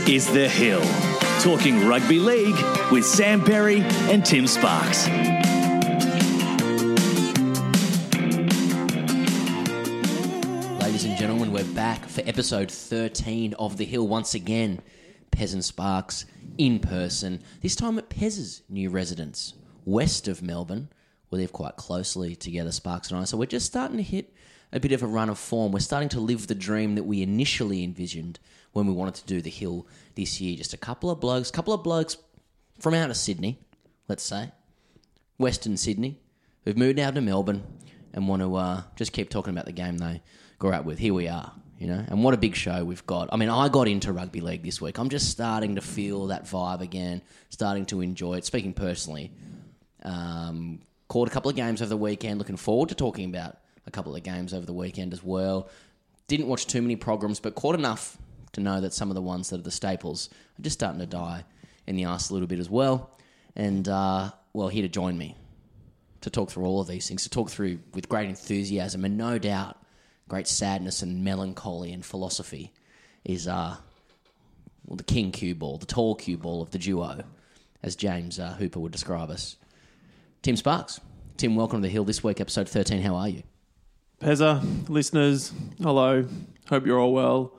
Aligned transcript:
Is 0.00 0.30
The 0.30 0.46
Hill, 0.46 0.82
talking 1.40 1.86
rugby 1.88 2.18
league 2.18 2.56
with 2.92 3.04
Sam 3.04 3.42
Perry 3.42 3.80
and 3.80 4.24
Tim 4.24 4.46
Sparks. 4.46 5.08
Ladies 10.82 11.04
and 11.04 11.16
gentlemen, 11.16 11.50
we're 11.50 11.64
back 11.74 12.04
for 12.04 12.20
episode 12.26 12.70
13 12.70 13.54
of 13.54 13.78
The 13.78 13.86
Hill 13.86 14.06
once 14.06 14.34
again. 14.34 14.82
Pez 15.30 15.54
and 15.54 15.64
Sparks 15.64 16.26
in 16.58 16.78
person, 16.78 17.42
this 17.62 17.74
time 17.74 17.96
at 17.96 18.10
Pez's 18.10 18.62
new 18.68 18.90
residence, 18.90 19.54
west 19.86 20.28
of 20.28 20.42
Melbourne. 20.42 20.88
We 21.30 21.38
live 21.38 21.52
quite 21.52 21.76
closely 21.76 22.36
together, 22.36 22.70
Sparks 22.70 23.10
and 23.10 23.18
I, 23.18 23.24
so 23.24 23.38
we're 23.38 23.46
just 23.46 23.66
starting 23.66 23.96
to 23.96 24.02
hit 24.02 24.34
a 24.72 24.80
bit 24.80 24.92
of 24.92 25.02
a 25.02 25.06
run 25.06 25.30
of 25.30 25.38
form. 25.38 25.72
We're 25.72 25.80
starting 25.80 26.10
to 26.10 26.20
live 26.20 26.48
the 26.48 26.54
dream 26.54 26.96
that 26.96 27.04
we 27.04 27.22
initially 27.22 27.82
envisioned 27.82 28.38
when 28.76 28.86
we 28.86 28.92
wanted 28.92 29.14
to 29.14 29.24
do 29.24 29.40
The 29.40 29.50
Hill 29.50 29.86
this 30.14 30.38
year. 30.38 30.54
Just 30.54 30.74
a 30.74 30.76
couple 30.76 31.10
of 31.10 31.18
blokes, 31.18 31.50
couple 31.50 31.72
of 31.72 31.82
blokes 31.82 32.18
from 32.78 32.92
out 32.92 33.08
of 33.08 33.16
Sydney, 33.16 33.58
let's 34.06 34.22
say, 34.22 34.52
Western 35.38 35.78
Sydney, 35.78 36.20
who've 36.64 36.76
moved 36.76 36.98
out 36.98 37.14
to 37.14 37.22
Melbourne 37.22 37.62
and 38.12 38.28
want 38.28 38.42
to 38.42 38.54
uh, 38.54 38.82
just 38.94 39.14
keep 39.14 39.30
talking 39.30 39.50
about 39.50 39.64
the 39.64 39.72
game 39.72 39.96
they 39.96 40.20
grew 40.58 40.72
up 40.72 40.84
with. 40.84 40.98
Here 40.98 41.14
we 41.14 41.26
are, 41.26 41.52
you 41.78 41.86
know, 41.86 42.04
and 42.06 42.22
what 42.22 42.34
a 42.34 42.36
big 42.36 42.54
show 42.54 42.84
we've 42.84 43.06
got. 43.06 43.30
I 43.32 43.36
mean, 43.36 43.48
I 43.48 43.70
got 43.70 43.88
into 43.88 44.12
rugby 44.12 44.42
league 44.42 44.62
this 44.62 44.78
week. 44.78 44.98
I'm 44.98 45.08
just 45.08 45.30
starting 45.30 45.76
to 45.76 45.80
feel 45.80 46.26
that 46.26 46.44
vibe 46.44 46.82
again, 46.82 47.22
starting 47.48 47.86
to 47.86 48.02
enjoy 48.02 48.34
it. 48.34 48.44
Speaking 48.44 48.74
personally, 48.74 49.32
um, 50.02 50.80
caught 51.08 51.28
a 51.28 51.30
couple 51.30 51.48
of 51.48 51.56
games 51.56 51.80
over 51.80 51.88
the 51.88 51.96
weekend. 51.96 52.38
Looking 52.38 52.58
forward 52.58 52.90
to 52.90 52.94
talking 52.94 53.30
about 53.30 53.56
a 53.86 53.90
couple 53.90 54.14
of 54.14 54.22
games 54.22 54.52
over 54.52 54.66
the 54.66 54.74
weekend 54.74 55.14
as 55.14 55.24
well. 55.24 55.70
Didn't 56.28 56.48
watch 56.48 56.66
too 56.66 56.82
many 56.82 56.96
programs, 56.96 57.40
but 57.40 57.54
caught 57.54 57.74
enough 57.74 58.18
to 58.56 58.62
know 58.62 58.80
that 58.80 58.94
some 58.94 59.10
of 59.10 59.14
the 59.14 59.22
ones 59.22 59.50
that 59.50 59.60
are 59.60 59.62
the 59.62 59.70
staples 59.70 60.30
are 60.58 60.62
just 60.62 60.78
starting 60.78 60.98
to 60.98 61.06
die 61.06 61.44
in 61.86 61.94
the 61.94 62.06
arse 62.06 62.30
a 62.30 62.32
little 62.32 62.48
bit 62.48 62.58
as 62.58 62.68
well. 62.68 63.10
And 63.54 63.86
uh, 63.86 64.32
well, 64.52 64.68
here 64.68 64.82
to 64.82 64.88
join 64.88 65.16
me 65.16 65.36
to 66.22 66.30
talk 66.30 66.50
through 66.50 66.64
all 66.64 66.80
of 66.80 66.88
these 66.88 67.06
things, 67.06 67.22
to 67.22 67.30
talk 67.30 67.50
through 67.50 67.78
with 67.94 68.08
great 68.08 68.28
enthusiasm 68.28 69.04
and 69.04 69.16
no 69.16 69.38
doubt 69.38 69.76
great 70.28 70.48
sadness 70.48 71.02
and 71.02 71.22
melancholy 71.22 71.92
and 71.92 72.04
philosophy 72.04 72.72
is 73.24 73.46
uh, 73.46 73.76
well, 74.86 74.96
the 74.96 75.04
king 75.04 75.32
cue 75.32 75.54
ball, 75.54 75.76
the 75.76 75.86
tall 75.86 76.14
cue 76.14 76.38
ball 76.38 76.62
of 76.62 76.70
the 76.70 76.78
duo, 76.78 77.22
as 77.82 77.94
James 77.94 78.40
uh, 78.40 78.54
Hooper 78.54 78.80
would 78.80 78.92
describe 78.92 79.30
us. 79.30 79.56
Tim 80.42 80.56
Sparks. 80.56 80.98
Tim, 81.36 81.54
welcome 81.54 81.82
to 81.82 81.86
the 81.86 81.92
Hill 81.92 82.04
this 82.04 82.24
week, 82.24 82.40
episode 82.40 82.68
13. 82.68 83.02
How 83.02 83.16
are 83.16 83.28
you? 83.28 83.42
Pezza, 84.20 84.88
listeners, 84.88 85.52
hello. 85.82 86.26
Hope 86.70 86.86
you're 86.86 86.98
all 86.98 87.12
well. 87.12 87.52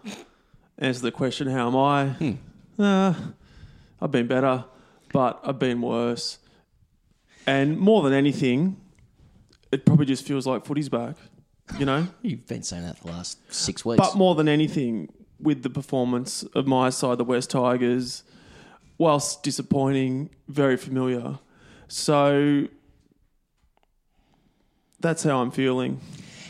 Answer 0.80 1.02
the 1.02 1.12
question, 1.12 1.48
how 1.48 1.68
am 1.68 1.76
I? 1.76 2.38
Uh, 2.78 3.14
I've 4.00 4.12
been 4.12 4.28
better, 4.28 4.66
but 5.12 5.40
I've 5.44 5.58
been 5.58 5.82
worse. 5.82 6.38
And 7.48 7.78
more 7.80 8.04
than 8.04 8.14
anything, 8.14 8.78
it 9.72 9.86
probably 9.86 10.06
just 10.06 10.28
feels 10.28 10.46
like 10.46 10.66
footy's 10.66 10.90
back, 10.90 11.16
you 11.80 11.86
know? 11.86 12.08
You've 12.22 12.46
been 12.46 12.62
saying 12.62 12.84
that 12.84 12.98
for 13.00 13.08
the 13.08 13.14
last 13.14 13.40
six 13.52 13.84
weeks. 13.84 13.98
but 13.98 14.16
more 14.16 14.36
than 14.36 14.48
anything, 14.48 15.10
with 15.40 15.64
the 15.64 15.70
performance 15.70 16.44
of 16.44 16.68
my 16.68 16.90
side, 16.90 17.18
the 17.18 17.24
West 17.24 17.50
Tigers, 17.52 18.24
whilst 18.98 19.44
disappointing, 19.44 20.30
very 20.48 20.78
familiar. 20.78 21.40
So 21.88 22.68
that's 25.00 25.24
how 25.24 25.42
I'm 25.42 25.52
feeling. 25.52 26.02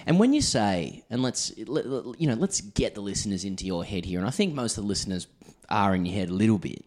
And 0.07 0.19
when 0.19 0.33
you 0.33 0.41
say, 0.41 1.03
and 1.09 1.21
let's 1.21 1.51
let, 1.67 1.85
let- 1.85 2.19
you 2.19 2.27
know, 2.27 2.35
let's 2.35 2.61
get 2.61 2.95
the 2.95 3.01
listeners 3.01 3.43
into 3.43 3.65
your 3.65 3.83
head 3.83 4.05
here, 4.05 4.19
and 4.19 4.27
I 4.27 4.31
think 4.31 4.53
most 4.53 4.77
of 4.77 4.85
the 4.85 4.87
listeners 4.87 5.27
are 5.69 5.93
in 5.93 6.05
your 6.05 6.15
head 6.15 6.29
a 6.29 6.33
little 6.33 6.57
bit. 6.57 6.85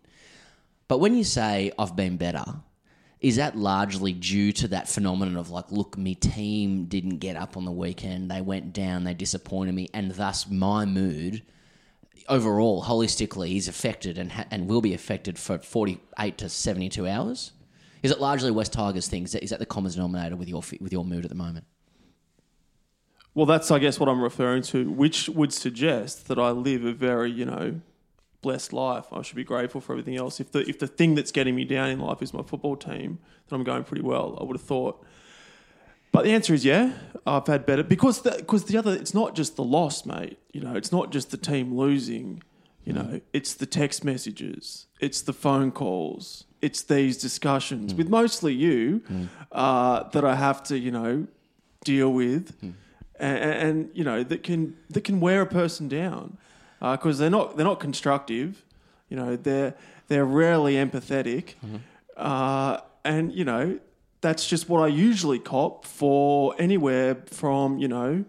But 0.89 0.99
when 0.99 1.15
you 1.15 1.23
say 1.23 1.71
I've 1.79 1.95
been 1.95 2.17
better, 2.17 2.45
is 3.21 3.37
that 3.37 3.57
largely 3.57 4.15
due 4.15 4.53
to 4.53 4.69
that 4.69 4.89
phenomenon 4.89 5.37
of 5.37 5.51
like, 5.51 5.71
look, 5.71 5.99
me 5.99 6.15
team 6.15 6.87
didn't 6.87 7.19
get 7.19 7.37
up 7.37 7.59
on 7.59 7.67
the 7.67 7.71
weekend, 7.71 8.31
they 8.31 8.41
went 8.41 8.73
down, 8.73 9.05
they 9.05 9.13
disappointed 9.13 9.75
me, 9.75 9.89
and 9.93 10.13
thus 10.13 10.49
my 10.49 10.87
mood 10.87 11.43
overall, 12.29 12.83
holistically, 12.85 13.57
is 13.57 13.69
affected 13.69 14.17
and 14.17 14.33
ha- 14.33 14.47
and 14.51 14.67
will 14.67 14.81
be 14.81 14.95
affected 14.95 15.39
for 15.39 15.59
forty 15.59 16.01
eight 16.19 16.39
to 16.39 16.49
seventy 16.49 16.89
two 16.89 17.07
hours. 17.07 17.53
Is 18.03 18.11
it 18.11 18.19
largely 18.21 18.51
West 18.51 18.73
Tigers 18.73 19.09
thing? 19.09 19.25
Is 19.25 19.51
that 19.51 19.59
the 19.59 19.67
common 19.67 19.93
denominator 19.93 20.37
with 20.37 20.49
your 20.49 20.63
with 20.81 20.93
your 20.93 21.05
mood 21.05 21.25
at 21.25 21.29
the 21.29 21.37
moment? 21.37 21.67
Well, 23.41 23.47
that's, 23.47 23.71
I 23.71 23.79
guess, 23.79 23.99
what 23.99 24.11
I'm 24.11 24.21
referring 24.21 24.61
to, 24.65 24.91
which 24.91 25.31
would 25.31 25.51
suggest 25.51 26.29
that 26.29 26.39
I 26.39 26.51
live 26.51 26.85
a 26.85 26.93
very, 26.93 27.31
you 27.31 27.47
know, 27.47 27.81
blessed 28.43 28.75
life. 28.75 29.07
I 29.15 29.23
should 29.23 29.37
be 29.37 29.45
grateful 29.45 29.81
for 29.81 29.95
everything 29.95 30.15
else. 30.15 30.41
If 30.41 30.53
the 30.53 30.59
if 30.69 30.79
the 30.79 30.87
thing 30.87 31.15
that's 31.15 31.33
getting 31.33 31.55
me 31.55 31.65
down 31.65 31.89
in 31.89 32.01
life 32.01 32.21
is 32.21 32.35
my 32.35 32.43
football 32.43 32.77
team, 32.77 33.19
then 33.49 33.59
I'm 33.59 33.65
going 33.65 33.85
pretty 33.85 34.03
well. 34.03 34.37
I 34.39 34.45
would 34.45 34.59
have 34.59 34.67
thought. 34.67 35.03
But 36.13 36.25
the 36.25 36.33
answer 36.33 36.53
is 36.53 36.67
yeah, 36.67 36.93
I've 37.27 37.47
had 37.47 37.65
better 37.65 37.83
because 37.83 38.21
the, 38.21 38.33
because 38.33 38.65
the 38.65 38.77
other 38.77 38.93
it's 38.93 39.15
not 39.15 39.35
just 39.35 39.57
the 39.57 39.65
loss, 39.65 40.05
mate. 40.05 40.39
You 40.53 40.61
know, 40.61 40.75
it's 40.75 40.93
not 40.93 41.11
just 41.11 41.31
the 41.31 41.39
team 41.39 41.75
losing. 41.75 42.43
You 42.85 42.93
know, 42.93 43.05
mm. 43.05 43.23
it's 43.33 43.55
the 43.55 43.65
text 43.65 44.05
messages, 44.05 44.87
it's 45.01 45.23
the 45.23 45.33
phone 45.33 45.71
calls, 45.71 46.45
it's 46.61 46.83
these 46.83 47.17
discussions 47.17 47.95
mm. 47.95 47.97
with 47.97 48.11
mostly 48.11 48.53
you 48.53 49.01
mm. 49.11 49.29
uh, 49.51 50.03
that 50.11 50.27
I 50.27 50.35
have 50.35 50.63
to, 50.65 50.79
you 50.79 50.91
know, 50.91 51.27
deal 51.85 52.13
with, 52.13 52.55
and, 53.21 53.39
and 53.39 53.91
you 53.95 54.05
know 54.05 54.23
that 54.25 54.43
can 54.43 54.77
that 54.89 55.05
can 55.05 55.21
wear 55.21 55.43
a 55.43 55.47
person 55.47 55.89
down 55.89 56.39
because 56.81 57.19
they're 57.19 57.31
not 57.31 57.57
they're 57.57 57.67
not 57.67 57.81
constructive. 57.81 58.65
You 59.09 59.17
know, 59.17 59.37
they're 59.37 59.75
they're 60.09 60.25
rarely 60.25 60.75
empathetic, 60.75 61.55
uh, 62.17 62.79
and 63.05 63.33
you 63.33 63.45
know 63.45 63.79
that's 64.21 64.47
just 64.47 64.69
what 64.69 64.83
I 64.83 64.87
usually 64.89 65.39
cop 65.39 65.85
for 65.85 66.55
anywhere 66.59 67.17
from 67.27 67.79
you 67.79 67.89
know 67.89 68.25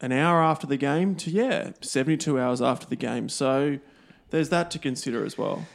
an 0.00 0.12
hour 0.12 0.42
after 0.42 0.66
the 0.66 0.76
game 0.76 1.14
to 1.16 1.30
yeah 1.30 1.70
seventy 1.80 2.16
two 2.16 2.38
hours 2.38 2.60
after 2.60 2.86
the 2.86 2.96
game. 2.96 3.28
So 3.28 3.78
there's 4.30 4.50
that 4.50 4.70
to 4.72 4.78
consider 4.78 5.24
as 5.24 5.38
well. 5.38 5.66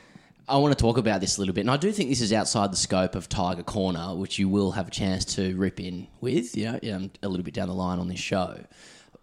I 0.49 0.57
want 0.57 0.75
to 0.77 0.81
talk 0.81 0.97
about 0.97 1.21
this 1.21 1.37
a 1.37 1.41
little 1.41 1.53
bit, 1.53 1.61
and 1.61 1.71
I 1.71 1.77
do 1.77 1.91
think 1.91 2.09
this 2.09 2.21
is 2.21 2.33
outside 2.33 2.71
the 2.71 2.77
scope 2.77 3.15
of 3.15 3.29
Tiger 3.29 3.63
Corner, 3.63 4.15
which 4.15 4.39
you 4.39 4.49
will 4.49 4.71
have 4.71 4.87
a 4.87 4.91
chance 4.91 5.23
to 5.35 5.55
rip 5.55 5.79
in 5.79 6.07
with, 6.21 6.57
you 6.57 6.65
know, 6.65 7.09
a 7.21 7.27
little 7.27 7.43
bit 7.43 7.53
down 7.53 7.67
the 7.67 7.73
line 7.73 7.99
on 7.99 8.07
this 8.07 8.19
show. 8.19 8.59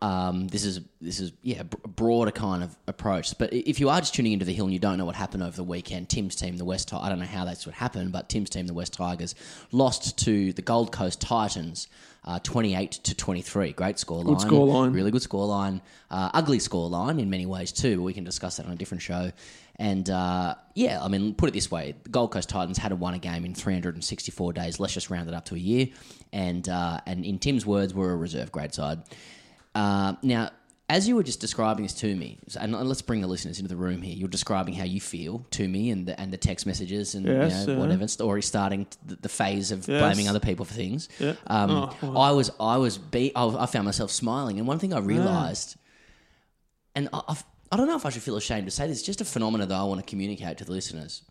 Um, 0.03 0.49
this 0.49 0.65
is 0.65 0.81
this 1.01 1.21
is 1.21 1.33
yeah, 1.43 1.61
a 1.61 1.89
broader 1.89 2.31
kind 2.31 2.63
of 2.63 2.77
approach. 2.87 3.37
But 3.39 3.53
if 3.53 3.81
you 3.81 3.89
are 3.89 3.99
just 3.99 4.15
tuning 4.15 4.33
into 4.33 4.45
the 4.45 4.53
hill 4.53 4.67
and 4.67 4.73
you 4.73 4.79
don't 4.79 4.99
know 4.99 5.07
what 5.07 5.17
happened 5.17 5.43
over 5.43 5.57
the 5.57 5.65
weekend, 5.65 6.09
Tim's 6.09 6.37
team, 6.37 6.59
the 6.59 6.65
West, 6.65 6.93
I 6.93 7.09
don't 7.09 7.19
know 7.19 7.25
how 7.25 7.45
that's 7.45 7.67
what 7.67 7.75
happened, 7.75 8.13
but 8.13 8.29
Tim's 8.29 8.51
team, 8.51 8.67
the 8.67 8.75
West 8.75 8.93
Tigers, 8.93 9.35
lost 9.73 10.19
to 10.19 10.53
the 10.53 10.63
Gold 10.63 10.93
Coast 10.93 11.21
Titans. 11.21 11.89
Uh, 12.25 12.41
28 12.41 12.91
to 12.91 13.15
23. 13.15 13.73
Great 13.75 13.95
scoreline. 13.97 14.25
Good 14.25 14.39
scoreline. 14.39 14.93
Really 14.93 15.13
good 15.13 15.23
scoreline. 15.23 15.81
Uh, 16.11 16.29
ugly 16.35 16.59
scoreline 16.59 17.21
in 17.21 17.31
many 17.31 17.47
ways, 17.47 17.71
too. 17.71 18.03
We 18.03 18.13
can 18.13 18.25
discuss 18.25 18.57
that 18.57 18.67
on 18.67 18.73
a 18.73 18.75
different 18.75 19.01
show. 19.01 19.31
And 19.79 20.09
uh, 20.09 20.55
yeah, 20.75 21.03
I 21.03 21.09
mean, 21.09 21.35
put 21.35 21.49
it 21.51 21.53
this 21.53 21.71
way: 21.71 21.95
the 22.03 22.09
Gold 22.09 22.33
Coast 22.33 22.49
Titans 22.49 22.79
hadn't 22.79 22.99
won 22.99 23.13
a 23.15 23.19
game 23.19 23.45
in 23.45 23.55
364 23.55 24.53
days. 24.55 24.81
Let's 24.81 24.95
just 24.95 25.11
round 25.11 25.29
it 25.29 25.35
up 25.35 25.45
to 25.47 25.55
a 25.55 25.59
year. 25.59 25.89
And 26.33 26.67
uh, 26.69 27.01
and 27.07 27.25
in 27.25 27.39
Tim's 27.39 27.67
words, 27.67 27.93
we're 27.95 28.11
a 28.13 28.17
reserve 28.17 28.51
grade 28.53 28.73
side. 28.73 29.03
Uh, 29.75 30.15
now, 30.23 30.49
as 30.89 31.07
you 31.07 31.15
were 31.17 31.23
just 31.23 31.41
describing 31.41 31.83
this 31.85 31.93
to 31.95 32.15
me, 32.17 32.39
and 32.59 32.73
let's 32.89 33.03
bring 33.03 33.21
the 33.21 33.27
listeners 33.27 33.59
into 33.59 33.69
the 33.69 33.77
room 33.77 34.01
here. 34.01 34.15
You're 34.17 34.29
describing 34.29 34.73
how 34.73 34.85
you 34.85 35.01
feel 35.01 35.45
to 35.51 35.69
me, 35.69 35.91
and 35.91 36.07
the, 36.07 36.19
and 36.19 36.33
the 36.33 36.37
text 36.39 36.65
messages, 36.65 37.15
and 37.15 37.27
Yes, 37.27 37.61
you 37.61 37.67
know, 37.67 37.73
yeah. 37.75 37.79
whatever. 37.81 38.05
It's 38.05 38.19
already 38.21 38.43
starting 38.43 38.87
the, 39.05 39.17
the 39.17 39.29
phase 39.29 39.73
of 39.73 39.87
Yes. 39.87 40.01
blaming 40.01 40.29
other 40.29 40.41
people 40.41 40.65
for 40.65 40.73
things. 40.73 41.09
Yeah. 41.19 41.35
Um, 41.49 41.71
Oh. 42.03 42.17
I 42.19 42.31
was, 42.31 42.51
I 42.59 42.79
was, 42.79 42.97
be- 42.97 43.35
I, 43.37 43.45
I 43.47 43.67
found 43.67 43.85
myself 43.85 44.11
smiling, 44.11 44.59
and 44.59 44.67
one 44.67 44.79
thing 44.79 44.95
I 44.95 45.01
realised 45.01 45.77
and 46.95 47.09
I, 47.13 47.21
I've, 47.29 47.45
I 47.73 47.77
don't 47.77 47.87
know 47.89 47.97
if 47.97 48.07
I 48.07 48.11
should 48.11 48.23
feel 48.23 48.37
ashamed 48.37 48.67
to 48.67 48.71
say 48.71 48.87
this, 48.87 49.03
just 49.03 49.21
a 49.21 49.25
phenomenon 49.25 49.69
that 49.69 49.75
I 49.75 49.85
want 49.85 50.01
to 50.01 50.07
communicate 50.09 50.59
to 50.59 50.65
the 50.65 50.73
listeners. 50.73 51.23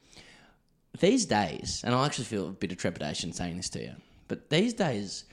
These 1.00 1.26
days, 1.26 1.82
and 1.86 1.94
I 1.94 2.06
actually 2.06 2.26
feel 2.26 2.48
a 2.48 2.52
bit 2.52 2.72
of 2.72 2.78
trepidation 2.78 3.34
saying 3.34 3.58
this 3.58 3.70
to 3.70 3.82
you, 3.82 3.92
but 4.28 4.50
these 4.50 4.74
days, 4.74 5.26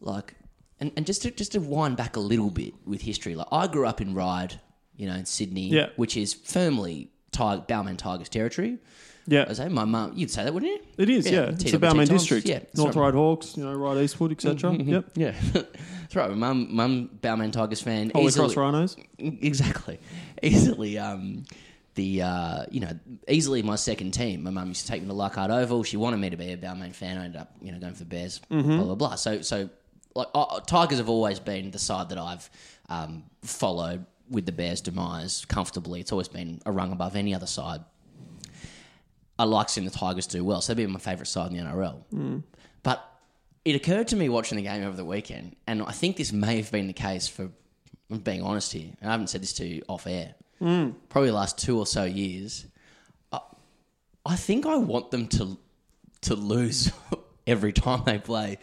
like, 0.00 0.34
and, 0.80 0.92
and 0.96 1.04
just 1.06 1.22
to 1.22 1.30
just 1.30 1.52
to 1.52 1.58
wind 1.60 1.96
back 1.96 2.16
a 2.16 2.20
little 2.20 2.50
bit 2.50 2.74
with 2.86 3.00
history, 3.02 3.34
like 3.34 3.48
I 3.50 3.66
grew 3.66 3.86
up 3.86 4.00
in 4.00 4.14
Ryde, 4.14 4.60
you 4.96 5.06
know, 5.08 5.14
in 5.14 5.24
Sydney, 5.26 5.68
Yeah. 5.68 5.88
which 5.96 6.16
is 6.16 6.34
firmly 6.34 7.10
Tiger, 7.32 7.62
Balmain 7.68 7.96
Tigers 7.98 8.28
territory. 8.28 8.78
Yeah, 9.26 9.46
I 9.48 9.52
say 9.52 9.68
my 9.68 9.84
mum, 9.84 10.12
you'd 10.16 10.30
say 10.30 10.44
that, 10.44 10.52
wouldn't 10.52 10.72
you? 10.72 10.80
it 10.98 11.08
is. 11.08 11.30
Yeah, 11.30 11.50
it's 11.50 11.70
the 11.70 11.78
Balmain 11.78 12.08
district. 12.08 12.46
yeah, 12.48 12.60
North. 12.74 12.96
Ryde 12.96 13.14
Hawks, 13.14 13.56
you 13.56 13.64
know, 13.64 13.74
Ryde 13.74 13.98
Eastwood, 14.04 14.32
etc. 14.32 14.72
Yep. 14.74 15.10
Yeah, 15.14 15.34
that's 15.52 16.16
right. 16.16 16.28
My 16.30 16.34
mum, 16.34 16.74
mum, 16.74 17.10
Balmain 17.22 17.52
Tigers 17.52 17.80
fan. 17.80 18.10
Holy 18.14 18.32
Cross 18.32 18.56
Rhinos. 18.56 18.96
exactly 19.18 20.00
easily 20.42 20.98
um 20.98 21.44
the 21.94 22.22
uh, 22.22 22.64
you 22.70 22.80
know 22.80 22.98
easily 23.28 23.62
my 23.62 23.76
second 23.76 24.12
team. 24.12 24.42
My 24.42 24.50
mum 24.50 24.68
used 24.68 24.86
to 24.86 24.88
take 24.88 25.02
me 25.02 25.08
to 25.08 25.14
Leichhardt 25.14 25.50
Oval. 25.50 25.84
She 25.84 25.96
wanted 25.96 26.18
me 26.18 26.30
to 26.30 26.36
be 26.36 26.52
a 26.52 26.56
Balmain 26.56 26.94
fan. 26.94 27.18
I 27.18 27.26
ended 27.26 27.40
up 27.40 27.52
you 27.60 27.70
know 27.70 27.78
going 27.78 27.94
for 27.94 28.04
Bears. 28.04 28.40
Blah 28.48 28.62
blah 28.62 28.94
blah. 28.94 29.14
So 29.16 29.42
so 29.42 29.68
like 30.14 30.28
uh, 30.34 30.60
Tigers 30.60 30.98
have 30.98 31.08
always 31.08 31.38
been 31.38 31.70
the 31.70 31.78
side 31.78 32.08
that 32.08 32.18
I've 32.18 32.50
um, 32.88 33.24
followed 33.42 34.04
with 34.30 34.46
the 34.46 34.52
Bears' 34.52 34.80
demise 34.80 35.44
comfortably. 35.44 36.00
It's 36.00 36.12
always 36.12 36.28
been 36.28 36.60
a 36.64 36.72
rung 36.72 36.92
above 36.92 37.14
any 37.16 37.34
other 37.34 37.46
side. 37.46 37.84
I 39.42 39.44
like 39.44 39.68
seeing 39.68 39.84
the 39.84 39.90
Tigers 39.90 40.28
do 40.28 40.44
well, 40.44 40.60
so 40.60 40.72
they'd 40.72 40.86
be 40.86 40.92
my 40.92 41.00
favourite 41.00 41.26
side 41.26 41.50
in 41.50 41.56
the 41.56 41.64
NRL. 41.64 41.96
Hmm. 42.10 42.38
But 42.84 43.04
it 43.64 43.74
occurred 43.74 44.06
to 44.08 44.16
me 44.16 44.28
watching 44.28 44.54
the 44.54 44.62
game 44.62 44.84
over 44.84 44.96
the 44.96 45.04
weekend, 45.04 45.56
and 45.66 45.82
I 45.82 45.90
think 45.90 46.16
this 46.16 46.32
may 46.32 46.58
have 46.58 46.70
been 46.70 46.86
the 46.86 46.92
case 46.92 47.26
for 47.26 47.50
I'm 48.08 48.18
being 48.18 48.42
honest 48.42 48.72
here, 48.72 48.92
and 49.00 49.08
I 49.08 49.12
haven't 49.12 49.30
said 49.30 49.42
this 49.42 49.52
to 49.54 49.66
you 49.66 49.82
off 49.88 50.06
air. 50.06 50.36
Hmm. 50.60 50.90
Probably 51.08 51.30
the 51.30 51.34
last 51.34 51.58
two 51.58 51.76
or 51.76 51.86
so 51.86 52.04
years. 52.04 52.66
I, 53.32 53.40
I 54.24 54.36
think 54.36 54.64
I 54.64 54.76
want 54.76 55.10
them 55.10 55.26
to 55.28 55.58
to 56.20 56.36
lose 56.36 56.92
every 57.48 57.72
time 57.72 58.04
they 58.06 58.18
play 58.18 58.58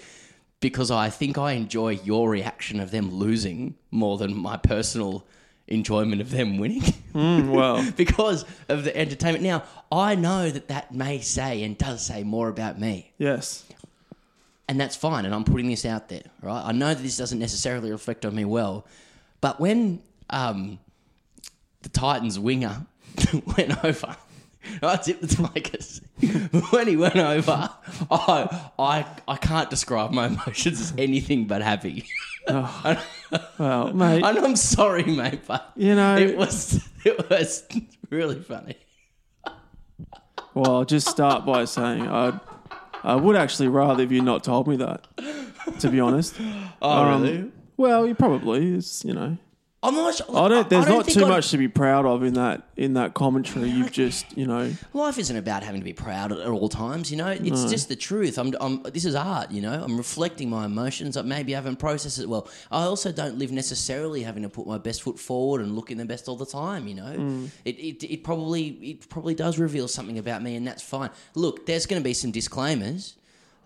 because 0.61 0.91
I 0.91 1.09
think 1.09 1.37
I 1.37 1.53
enjoy 1.53 1.89
your 2.05 2.29
reaction 2.29 2.79
of 2.79 2.91
them 2.91 3.13
losing 3.13 3.75
more 3.91 4.17
than 4.17 4.33
my 4.33 4.55
personal 4.55 5.25
enjoyment 5.69 6.19
of 6.19 6.31
them 6.31 6.57
winning. 6.57 6.83
well, 7.13 7.89
because 7.97 8.43
of 8.67 8.83
the 8.83 8.95
entertainment. 8.95 9.43
Now, 9.43 9.63
I 9.91 10.15
know 10.15 10.49
that 10.49 10.67
that 10.67 10.93
may 10.93 11.19
say 11.19 11.63
and 11.63 11.77
does 11.77 12.05
say 12.05 12.23
more 12.23 12.49
about 12.49 12.79
me, 12.79 13.13
yes. 13.17 13.63
and 14.67 14.79
that's 14.79 14.95
fine. 14.95 15.25
And 15.25 15.33
I'm 15.33 15.45
putting 15.45 15.69
this 15.69 15.85
out 15.85 16.09
there, 16.09 16.23
right? 16.41 16.63
I 16.65 16.71
know 16.71 16.93
that 16.93 17.01
this 17.01 17.17
doesn't 17.17 17.39
necessarily 17.39 17.91
reflect 17.91 18.25
on 18.25 18.35
me 18.35 18.45
well, 18.45 18.85
but 19.41 19.59
when 19.59 20.01
um, 20.29 20.79
the 21.81 21.89
Titans 21.89 22.37
winger 22.39 22.85
went 23.57 23.83
over. 23.83 24.15
I 24.83 24.97
tipped 24.97 25.21
the 25.21 25.47
Tigers. 25.47 26.01
when 26.71 26.87
he 26.87 26.97
went 26.97 27.15
over, 27.15 27.69
I, 28.11 28.71
I 28.77 29.05
I 29.27 29.37
can't 29.37 29.69
describe 29.69 30.11
my 30.11 30.27
emotions 30.27 30.81
as 30.81 30.93
anything 30.97 31.45
but 31.45 31.61
happy. 31.61 32.05
Well, 33.59 33.93
mate, 33.93 34.23
and 34.23 34.37
I'm 34.39 34.55
sorry, 34.55 35.03
mate, 35.03 35.41
but 35.47 35.71
you 35.75 35.93
know, 35.93 36.17
it 36.17 36.35
was 36.35 36.83
it 37.05 37.29
was 37.29 37.63
really 38.09 38.39
funny. 38.41 38.75
well, 40.55 40.77
I'll 40.77 40.85
just 40.85 41.07
start 41.07 41.45
by 41.45 41.65
saying 41.65 42.07
I 42.07 42.39
I 43.03 43.15
would 43.15 43.35
actually 43.35 43.67
rather 43.67 44.03
if 44.03 44.11
you 44.11 44.21
not 44.21 44.43
told 44.43 44.67
me 44.67 44.77
that. 44.77 45.07
To 45.79 45.89
be 45.89 45.99
honest. 45.99 46.35
Oh, 46.81 46.89
Um, 46.89 47.51
Well, 47.77 48.07
you 48.07 48.15
probably 48.15 48.73
is, 48.73 49.03
you 49.05 49.13
know. 49.13 49.37
I'm 49.81 49.95
not. 49.95 50.15
Sure, 50.15 50.25
I 50.35 50.47
don't. 50.49 50.69
There's 50.69 50.85
don't 50.85 50.97
not 50.97 51.07
too 51.07 51.25
I- 51.25 51.29
much 51.29 51.51
to 51.51 51.57
be 51.57 51.69
proud 51.69 52.05
of 52.05 52.23
in 52.23 52.33
that 52.33 52.67
in 52.75 52.95
that 52.95 53.13
commentary. 53.13 53.69
You've 53.69 53.91
just, 53.93 54.37
you 54.37 54.45
know, 54.45 54.73
Life 54.93 55.17
isn't 55.17 55.35
about 55.35 55.63
having 55.63 55.79
to 55.79 55.85
be 55.85 55.93
proud 55.93 56.33
at, 56.33 56.39
at 56.39 56.47
all 56.47 56.67
times. 56.67 57.09
You 57.09 57.17
know, 57.17 57.27
it's 57.27 57.65
just 57.65 57.87
the 57.87 57.95
truth. 57.95 58.37
I'm, 58.37 58.53
I'm. 58.59 58.83
This 58.83 59.05
is 59.05 59.15
art. 59.15 59.51
You 59.51 59.61
know, 59.61 59.81
I'm 59.81 59.95
reflecting 59.95 60.49
my 60.49 60.65
emotions. 60.65 61.15
I 61.15 61.21
maybe 61.21 61.53
haven't 61.53 61.77
processed 61.77 62.19
it 62.19 62.27
well. 62.27 62.49
I 62.71 62.83
also 62.83 63.11
don't 63.13 63.37
live 63.37 63.51
necessarily 63.51 64.23
having 64.23 64.43
to 64.43 64.49
put 64.49 64.67
my 64.67 64.77
best 64.77 65.01
foot 65.01 65.17
forward 65.17 65.61
and 65.61 65.75
looking 65.75 65.95
the 65.95 66.05
best 66.05 66.27
all 66.27 66.35
the 66.35 66.45
time. 66.45 66.87
You 66.87 66.95
know, 66.95 67.15
mm. 67.15 67.49
it, 67.63 67.77
it 67.79 68.03
it 68.03 68.23
probably 68.25 68.67
it 68.67 69.07
probably 69.07 69.33
does 69.33 69.57
reveal 69.57 69.87
something 69.87 70.17
about 70.17 70.43
me, 70.43 70.55
and 70.55 70.67
that's 70.67 70.83
fine. 70.83 71.09
Look, 71.35 71.65
there's 71.65 71.85
going 71.85 72.01
to 72.01 72.03
be 72.03 72.13
some 72.13 72.31
disclaimers. 72.31 73.15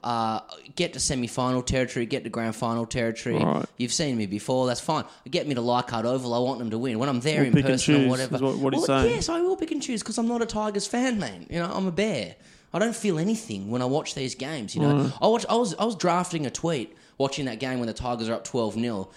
Uh, 0.03 0.41
get 0.75 0.91
to 0.93 0.99
semi-final 0.99 1.61
territory, 1.63 2.05
get 2.05 2.23
to 2.25 2.29
grand 2.29 2.55
final 2.55 2.85
territory. 2.85 3.35
Right. 3.37 3.65
You've 3.77 3.93
seen 3.93 4.17
me 4.17 4.25
before. 4.25 4.67
That's 4.67 4.81
fine. 4.81 5.05
Get 5.31 5.47
me 5.47 5.55
to 5.55 5.61
Leichhardt 5.61 6.05
Oval. 6.05 6.33
I 6.33 6.39
want 6.39 6.59
them 6.59 6.69
to 6.71 6.77
win. 6.77 6.99
When 6.99 7.07
I'm 7.07 7.21
there 7.21 7.41
Or 7.41 7.45
in 7.45 7.53
person 7.63 8.05
or 8.05 8.09
whatever. 8.09 8.37
what- 8.39 8.57
what 8.57 8.73
Well, 8.73 8.83
saying. 8.83 9.15
Yes, 9.15 9.29
I 9.29 9.39
will 9.41 9.55
pick 9.55 9.71
and 9.71 9.81
choose 9.81 10.01
because 10.03 10.17
I'm 10.17 10.27
not 10.27 10.41
a 10.41 10.45
Tigers 10.45 10.87
fan, 10.87 11.19
man. 11.19 11.45
You 11.49 11.59
know, 11.59 11.71
I'm 11.73 11.87
a 11.87 11.91
bear. 11.91 12.35
I 12.73 12.79
don't 12.79 12.95
feel 12.95 13.17
anything 13.17 13.69
when 13.71 13.81
I 13.81 13.85
watch 13.85 14.13
these 14.15 14.35
games. 14.35 14.75
You 14.75 14.81
know, 14.81 15.11
I 15.21 15.27
watch. 15.27 15.45
I 15.47 15.55
was 15.55 15.73
I 15.75 15.85
was 15.85 15.95
drafting 15.95 16.45
a 16.45 16.49
tweet 16.49 16.95
watching 17.17 17.45
that 17.45 17.59
game 17.59 17.79
when 17.79 17.87
the 17.87 17.93
Tigers 17.93 18.27
are 18.29 18.33
up 18.33 18.43
twelve 18.43 18.73
0 18.73 19.09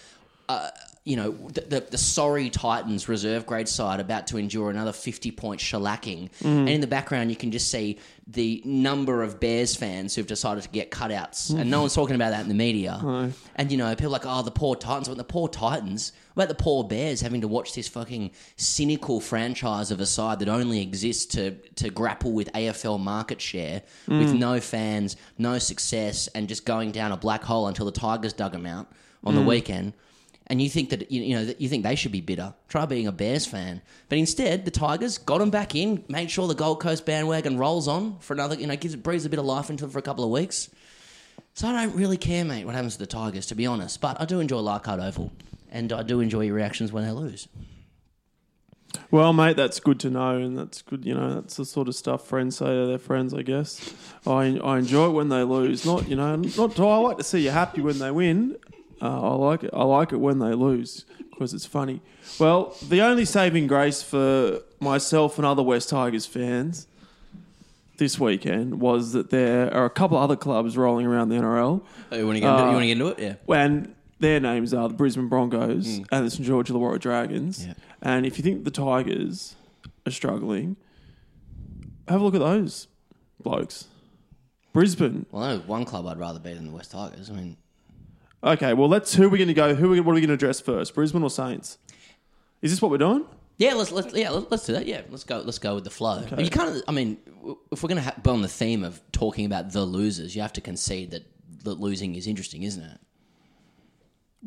uh, 0.48 0.68
you 1.06 1.14
know, 1.14 1.31
the, 1.31 1.61
the, 1.61 1.81
the 1.93 1.99
sorry 1.99 2.50
Titans 2.50 3.08
reserve 3.08 3.47
grade 3.47 3.69
side 3.69 4.00
about 4.00 4.26
to 4.26 4.38
endure 4.38 4.70
another 4.70 4.93
50 4.93 5.31
point 5.31 5.61
shellacking. 5.61 6.31
Mm-hmm. 6.41 6.49
And 6.49 6.69
in 6.69 6.81
the 6.81 6.88
background, 6.88 7.31
you 7.31 7.37
can 7.37 7.53
just 7.53 7.70
see 7.70 8.00
the 8.26 8.61
number 8.64 9.23
of 9.23 9.38
Bears 9.38 9.76
fans 9.76 10.17
who've 10.17 10.26
decided 10.26 10.64
to 10.64 10.69
get 10.69 10.91
cutouts. 10.91 11.56
And 11.56 11.70
no 11.70 11.79
one's 11.79 11.94
talking 11.94 12.17
about 12.17 12.31
that 12.31 12.41
in 12.43 12.49
the 12.49 12.56
media. 12.56 12.99
And, 13.55 13.70
you 13.70 13.79
know, 13.79 13.88
people 13.94 14.08
are 14.08 14.19
like, 14.19 14.26
oh, 14.26 14.43
the 14.43 14.50
poor 14.50 14.75
Titans. 14.75 15.06
But 15.06 15.17
the 15.17 15.23
poor 15.23 15.47
Titans, 15.47 16.11
what 16.35 16.43
about 16.43 16.58
the 16.58 16.61
poor 16.61 16.82
Bears 16.82 17.20
having 17.20 17.43
to 17.43 17.49
watch 17.49 17.73
this 17.73 17.87
fucking 17.87 18.32
cynical 18.56 19.20
franchise 19.20 19.93
of 19.93 20.00
a 20.00 20.06
side 20.06 20.41
that 20.41 20.49
only 20.49 20.82
exists 20.82 21.26
to, 21.37 21.53
to 21.76 21.88
grapple 21.88 22.32
with 22.32 22.53
AFL 22.53 22.99
market 22.99 23.41
share 23.41 23.82
mm. 24.08 24.19
with 24.19 24.35
no 24.35 24.58
fans, 24.58 25.17
no 25.38 25.58
success, 25.58 26.26
and 26.35 26.49
just 26.49 26.67
going 26.67 26.91
down 26.91 27.12
a 27.12 27.17
black 27.17 27.44
hole 27.44 27.69
until 27.69 27.87
the 27.87 27.93
Tigers 27.93 28.32
dug 28.32 28.50
them 28.50 28.67
out 28.67 28.88
on 29.23 29.37
the 29.37 29.41
mm. 29.41 29.47
weekend 29.47 29.93
and 30.48 30.62
you 30.62 30.69
think 30.69 30.90
that 30.90 31.10
you 31.10 31.34
know 31.34 31.44
that 31.44 31.60
you 31.60 31.69
think 31.69 31.82
they 31.82 31.94
should 31.94 32.12
be 32.12 32.20
bitter. 32.20 32.54
Try 32.69 32.87
being 32.87 33.06
a 33.06 33.12
Bears 33.12 33.46
fan, 33.46 33.82
but 34.08 34.19
instead 34.19 34.64
the 34.64 34.70
Tigers 34.70 35.19
got 35.19 35.38
them 35.38 35.50
back 35.50 35.75
in, 35.75 36.04
made 36.08 36.31
sure 36.31 36.46
the 36.46 36.54
Gold 36.54 36.81
Coast 36.81 37.04
bandwagon 37.04 37.58
rolls 37.58 37.88
on 37.88 38.19
for 38.20 38.34
another. 38.34 38.54
You 38.54 38.66
know, 38.66 38.76
gives 38.76 38.94
it 38.94 39.02
breathes 39.02 39.25
a 39.25 39.28
bit 39.28 39.38
of 39.38 39.44
life 39.44 39.70
into 39.70 39.84
it 39.84 39.90
for 39.90 39.98
a 39.98 40.02
couple 40.02 40.25
of 40.25 40.31
weeks. 40.31 40.70
So 41.54 41.69
I 41.69 41.72
don't 41.72 41.96
really 41.96 42.19
care, 42.19 42.44
mate, 42.44 42.66
what 42.66 42.75
happens 42.75 42.94
to 42.94 42.98
the 42.98 43.06
Tigers, 43.06 43.46
to 43.46 43.54
be 43.54 43.66
honest. 43.66 44.00
But 44.00 44.20
I 44.20 44.26
do 44.26 44.40
enjoy 44.40 44.58
Leichhardt 44.58 45.00
Oval, 45.00 45.32
and 45.70 45.93
I 45.93 46.02
do 46.02 46.20
enjoy 46.20 46.43
your 46.43 46.54
reactions 46.54 46.93
when 46.93 47.04
they 47.04 47.10
lose. 47.12 47.48
well, 49.10 49.32
mate, 49.32 49.56
that's 49.56 49.81
good 49.81 49.98
to 50.00 50.10
know, 50.10 50.37
and 50.37 50.56
that's 50.56 50.82
good. 50.82 51.04
You 51.04 51.14
know, 51.14 51.34
that's 51.34 51.56
the 51.56 51.64
sort 51.64 51.88
of 51.88 51.94
stuff 51.94 52.26
friends 52.26 52.58
say 52.58 52.66
to 52.66 52.87
their 52.87 52.98
friends. 52.98 53.34
I 53.34 53.43
guess 53.43 53.93
I 54.26 54.58
I 54.62 54.78
enjoy 54.78 55.06
it 55.06 55.12
when 55.12 55.28
they 55.28 55.43
lose. 55.43 55.84
Not 55.84 56.08
you 56.08 56.14
know, 56.16 56.37
not. 56.37 56.78
I 56.78 56.96
like 56.98 57.16
to 57.19 57.25
see 57.25 57.40
you 57.40 57.50
happy 57.50 57.81
when 57.81 57.98
they 57.98 58.10
win. 58.10 58.56
Uh, 59.00 59.31
I 59.31 59.34
like 59.34 59.64
it. 59.64 59.70
I 59.72 59.84
like 59.84 60.12
it 60.12 60.16
when 60.16 60.38
they 60.38 60.52
lose 60.54 61.04
because 61.31 61.52
it's 61.52 61.66
funny. 61.66 62.00
Well, 62.38 62.75
the 62.88 63.02
only 63.02 63.25
saving 63.25 63.66
grace 63.66 64.02
for 64.02 64.60
myself 64.81 65.37
and 65.38 65.46
other 65.46 65.62
West 65.62 65.90
Tigers 65.90 66.25
fans 66.26 66.87
this 67.98 68.19
weekend 68.19 68.81
was 68.81 69.12
that 69.12 69.31
there 69.31 69.72
are 69.75 69.84
a 69.84 69.90
couple 69.90 70.16
other 70.19 70.37
clubs 70.37 70.76
rolling 70.76 71.06
around 71.06 71.28
the 71.28 71.37
NRL. 71.37 71.82
Oh, 72.12 72.16
you 72.16 72.26
want 72.26 72.37
to 72.37 72.40
get 72.40 72.50
into, 72.50 72.62
you 72.62 72.72
want 72.72 72.82
to 72.82 72.87
get 72.87 72.93
into 72.93 73.06
it? 73.08 73.19
Yeah. 73.19 73.34
when 73.46 73.94
their 74.19 74.40
names 74.40 74.72
are 74.72 74.88
the 74.88 74.94
Brisbane 74.94 75.28
Broncos 75.28 75.98
and 76.10 76.26
the 76.26 76.31
St 76.31 76.44
George 76.46 76.70
Illawarra 76.70 76.98
Dragons. 76.98 77.64
Mm. 77.64 77.66
Yeah. 77.69 77.75
And 78.02 78.26
if 78.26 78.38
you 78.38 78.44
think 78.44 78.64
the 78.64 78.70
Tigers 78.70 79.56
are 80.06 80.10
struggling, 80.10 80.76
have 82.08 82.20
a 82.20 82.25
look 82.25 82.34
at 82.34 82.40
those 82.40 82.88
blokes. 83.43 83.88
Brisbane. 84.72 85.26
Well, 85.31 85.56
no, 85.56 85.58
one 85.66 85.84
club 85.84 86.06
I'd 86.06 86.19
rather 86.19 86.38
be 86.38 86.52
than 86.54 86.66
the 86.66 86.72
West 86.72 86.93
Tigers. 86.93 87.31
I 87.31 87.34
mean, 87.34 87.56
Okay, 88.44 88.74
well, 88.74 88.88
let's 88.88 89.14
who 89.14 89.24
are 89.24 89.28
we 89.28 89.38
going 89.38 89.48
to 89.48 89.54
go? 89.54 89.74
Who 89.74 89.86
are 89.86 89.90
we, 89.90 90.00
what 90.00 90.12
are 90.12 90.14
we 90.14 90.20
going 90.20 90.28
to 90.28 90.34
address 90.34 90.60
first? 90.60 90.94
Brisbane 90.94 91.22
or 91.22 91.31
Saints? 91.31 91.78
Is 92.62 92.70
this 92.70 92.81
what 92.82 92.90
we're 92.90 92.98
doing? 92.98 93.24
Yeah, 93.58 93.74
let's 93.74 93.90
let's 93.90 94.14
yeah 94.14 94.31
let's, 94.31 94.50
let's 94.50 94.66
do 94.66 94.74
that. 94.74 94.86
Yeah, 94.86 95.02
let's 95.10 95.24
go. 95.24 95.38
Let's 95.38 95.58
go 95.58 95.74
with 95.74 95.84
the 95.84 95.90
flow. 95.90 96.22
You 96.36 96.50
kind 96.50 96.76
of, 96.76 96.82
I 96.86 96.93
mean, 96.93 97.16
if 97.72 97.82
we're 97.82 97.88
going 97.88 98.02
to 98.02 98.05
ha- 98.05 98.14
be 98.22 98.28
on 98.31 98.43
the 98.43 98.48
theme 98.48 98.84
of 98.84 99.00
talking 99.12 99.46
about 99.46 99.72
the 99.72 99.84
losers, 99.84 100.36
you 100.36 100.43
have 100.43 100.52
to 100.55 100.60
concede 100.60 101.12
that 101.12 101.24
that 101.64 101.81
losing 101.81 102.14
is 102.14 102.26
interesting, 102.26 102.62
isn't 102.64 102.82
it? 102.82 102.98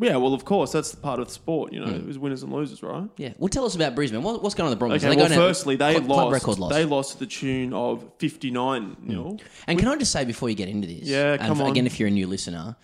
Yeah, 0.02 0.16
well, 0.16 0.34
of 0.34 0.46
course, 0.46 0.72
that's 0.72 0.92
the 0.92 0.98
part 0.98 1.20
of 1.20 1.28
the 1.28 1.34
sport. 1.34 1.74
You 1.74 1.82
know, 1.82 1.98
there's 1.98 2.18
winners 2.18 2.44
and 2.44 2.54
losers, 2.54 2.82
right? 2.82 3.10
Yeah. 3.18 3.34
Well, 3.38 3.50
tell 3.50 3.66
us 3.66 3.76
about 3.76 3.96
Brisbane. 3.96 4.22
What, 4.24 4.42
what's 4.42 4.56
going 4.56 4.68
on 4.68 4.70
with 4.70 4.78
the 4.78 4.86
Broncos? 4.86 5.04
Okay, 5.04 5.18
well, 5.18 5.28
firstly, 5.28 5.76
they 5.76 5.96
club, 5.96 6.06
club 6.06 6.18
lost. 6.18 6.34
record 6.34 6.60
loss. 6.60 6.72
They 6.72 6.86
lost 6.86 7.14
to 7.14 7.20
the 7.20 7.26
tune 7.26 7.74
of 7.74 8.06
59 8.20 8.98
nil. 9.02 9.40
and 9.68 9.78
can 9.78 9.88
I 9.90 9.98
just 9.98 10.14
say 10.14 10.24
before 10.24 10.50
you 10.50 10.56
get 10.56 10.70
into 10.70 10.88
this? 10.88 11.02
Yeah, 11.02 11.34
and 11.34 11.42
come 11.42 11.58
if- 11.58 11.64
on. 11.64 11.72
Again, 11.72 11.86
if 11.86 12.00
you're 12.00 12.08
a 12.08 12.12
new 12.12 12.28
listener, 12.28 12.78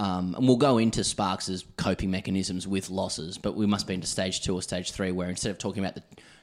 um, 0.00 0.34
and 0.34 0.48
we'll 0.48 0.56
go 0.56 0.78
into 0.78 1.04
Sparks' 1.04 1.62
coping 1.76 2.10
mechanisms 2.10 2.66
with 2.66 2.88
losses, 2.88 3.36
but 3.36 3.54
we 3.54 3.66
must 3.66 3.86
be 3.86 3.92
into 3.92 4.06
stage 4.06 4.40
two 4.40 4.54
or 4.54 4.62
stage 4.62 4.92
three, 4.92 5.12
where 5.12 5.28
instead 5.28 5.50
of 5.50 5.58
talking 5.58 5.84
about 5.84 5.94
the, 5.94 6.02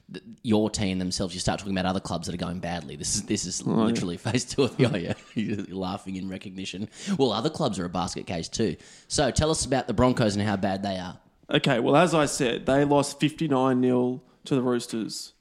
the, 0.09 0.21
your 0.43 0.69
team 0.69 0.99
themselves, 0.99 1.33
you 1.33 1.39
start 1.39 1.57
talking 1.57 1.73
about 1.73 1.87
other 1.87 1.99
clubs 1.99 2.27
that 2.27 2.35
are 2.35 2.37
going 2.37 2.59
badly. 2.59 2.95
This 2.95 3.15
is 3.15 3.23
this 3.23 3.45
is 3.45 3.65
literally 3.65 4.17
phase 4.17 4.45
two 4.45 4.61
of 4.61 4.77
the. 4.77 4.85
Oh 4.85 4.95
yeah, 4.95 5.13
you're 5.33 5.75
laughing 5.75 6.17
in 6.17 6.29
recognition. 6.29 6.87
Well, 7.17 7.31
other 7.31 7.49
clubs 7.49 7.79
are 7.79 7.85
a 7.85 7.89
basket 7.89 8.27
case 8.27 8.47
too. 8.47 8.75
So 9.07 9.31
tell 9.31 9.49
us 9.49 9.65
about 9.65 9.87
the 9.87 9.93
Broncos 9.93 10.35
and 10.35 10.47
how 10.47 10.55
bad 10.55 10.83
they 10.83 10.99
are. 10.99 11.17
Okay, 11.49 11.79
well, 11.79 11.95
as 11.95 12.13
I 12.13 12.27
said, 12.27 12.67
they 12.67 12.85
lost 12.85 13.19
59 13.19 13.81
0 13.81 14.21
to 14.45 14.55
the 14.55 14.61
Roosters. 14.61 15.33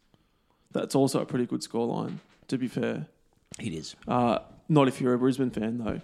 That's 0.72 0.94
also 0.94 1.20
a 1.20 1.26
pretty 1.26 1.44
good 1.44 1.60
scoreline, 1.60 2.20
to 2.48 2.56
be 2.56 2.68
fair. 2.68 3.08
It 3.58 3.74
is. 3.74 3.94
Uh, 4.08 4.38
not 4.70 4.88
if 4.88 5.02
you're 5.02 5.12
a 5.12 5.18
Brisbane 5.18 5.50
fan, 5.50 5.78
though. 5.84 6.00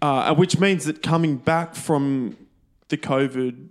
Uh, 0.00 0.34
which 0.34 0.58
means 0.60 0.84
that 0.84 1.02
coming 1.02 1.36
back 1.36 1.74
from 1.74 2.36
the 2.88 2.96
COVID 2.96 3.68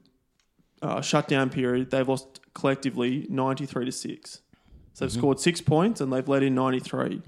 uh, 0.81 1.01
shutdown 1.01 1.49
period, 1.49 1.89
they've 1.91 2.07
lost 2.07 2.41
collectively 2.53 3.25
93 3.29 3.85
to 3.85 3.91
6. 3.91 4.41
So 4.93 5.05
they've 5.05 5.11
scored 5.11 5.39
six 5.39 5.61
points 5.61 6.01
and 6.01 6.11
they've 6.11 6.27
let 6.27 6.43
in 6.43 6.53
93. 6.55 7.21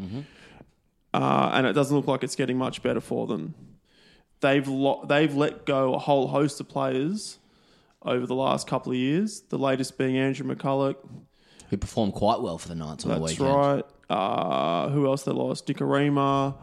Uh, 1.14 1.50
and 1.54 1.66
it 1.66 1.74
doesn't 1.74 1.96
look 1.96 2.08
like 2.08 2.24
it's 2.24 2.36
getting 2.36 2.58
much 2.58 2.84
better 2.84 3.00
for 3.00 3.26
them. 3.28 3.56
They've, 4.42 4.68
lo- 4.68 5.06
they've 5.08 5.34
let 5.34 5.66
go 5.66 5.94
a 5.94 6.00
whole 6.00 6.28
host 6.28 6.60
of 6.60 6.68
players 6.70 7.38
over 8.04 8.26
the 8.26 8.36
last 8.36 8.68
couple 8.68 8.92
of 8.92 8.98
years, 8.98 9.42
the 9.50 9.58
latest 9.58 9.98
being 9.98 10.18
Andrew 10.18 10.46
McCullough, 10.54 10.96
Who 11.70 11.78
performed 11.78 12.14
quite 12.14 12.42
well 12.42 12.58
for 12.58 12.68
the 12.70 12.76
Knights 12.76 13.06
on 13.06 13.12
the 13.12 13.20
weekend. 13.20 13.48
that's 13.48 13.56
right. 13.56 13.86
Uh, 14.10 14.90
who 14.90 15.06
else 15.06 15.24
they 15.24 15.32
lost? 15.32 15.68
Nikorima, 15.68 16.56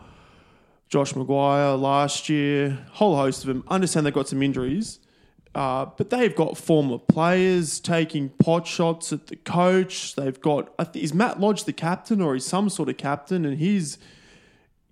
Josh 0.89 1.13
McGuire 1.15 1.81
last 1.81 2.29
year. 2.29 2.87
Whole 2.93 3.17
host 3.17 3.43
of 3.43 3.49
them. 3.49 3.65
Understand 3.69 4.07
they've 4.07 4.15
got 4.15 4.29
some 4.29 4.43
injuries. 4.43 5.01
Uh, 5.57 5.87
but 5.97 6.11
they've 6.11 6.37
got 6.37 6.59
former 6.59 6.99
players 6.99 7.81
taking 7.81 8.29
pot 8.29 8.67
shots 8.67 9.11
at 9.11 9.29
the 9.29 9.37
coach. 9.37 10.15
They've 10.15 10.39
got 10.39 10.71
is 10.95 11.15
Matt 11.15 11.41
Lodge 11.41 11.65
the 11.65 11.73
captain 11.73 12.21
or 12.21 12.35
he's 12.35 12.45
some 12.45 12.69
sort 12.69 12.91
of 12.91 12.99
captain, 12.99 13.47
and 13.47 13.57
he's 13.57 13.97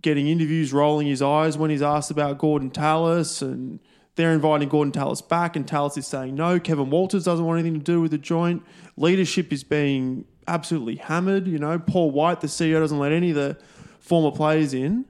getting 0.01 0.27
interviews, 0.27 0.73
rolling 0.73 1.07
his 1.07 1.21
eyes 1.21 1.59
when 1.59 1.71
he's 1.71 1.83
asked 1.83 2.11
about 2.11 2.39
Gordon 2.39 2.71
Tallis, 2.71 3.43
and 3.43 3.79
they're 4.17 4.33
inviting 4.33 4.71
Gordon 4.71 4.91
Tallis 4.91 5.21
back, 5.21 5.55
and 5.55 5.67
Tallis 5.67 5.99
is 5.99 6.07
saying 6.07 6.35
no. 6.35 6.59
Kevin 6.59 6.89
Walters 6.89 7.25
doesn't 7.25 7.45
want 7.45 7.61
anything 7.61 7.79
to 7.79 7.85
do 7.85 8.01
with 8.01 8.13
the 8.13 8.19
joint. 8.19 8.63
Leadership 8.97 9.53
is 9.53 9.65
being 9.65 10.25
absolutely 10.49 10.97
hammered. 10.97 11.47
You 11.47 11.59
know, 11.59 11.79
Paul 11.79 12.11
White, 12.11 12.41
the 12.41 12.47
CEO, 12.47 12.81
doesn't 12.81 12.99
let 12.99 13.13
any 13.13 13.31
of 13.31 13.37
the 13.37 13.59
former 14.01 14.35
players 14.35 14.73
in. 14.73 15.05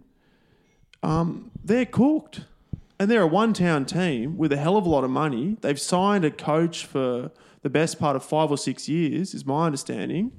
Um, 1.05 1.51
they're 1.65 1.87
cooked, 1.87 2.41
and 2.99 3.11
they're 3.11 3.23
a 3.23 3.27
one-town 3.27 3.85
team 3.87 4.37
with 4.39 4.53
a 4.53 4.57
hell 4.57 4.77
of 4.77 4.87
a 4.87 4.89
lot 4.89 5.05
of 5.05 5.11
money. 5.11 5.57
They've 5.61 5.81
signed 5.81 6.25
a 6.25 6.31
coach 6.31 6.87
for 6.87 7.31
the 7.63 7.71
best 7.71 7.99
part 7.99 8.17
of 8.17 8.25
five 8.25 8.51
or 8.51 8.59
six 8.59 8.89
years, 8.89 9.35
is 9.35 9.45
my 9.45 9.67
understanding. 9.67 10.33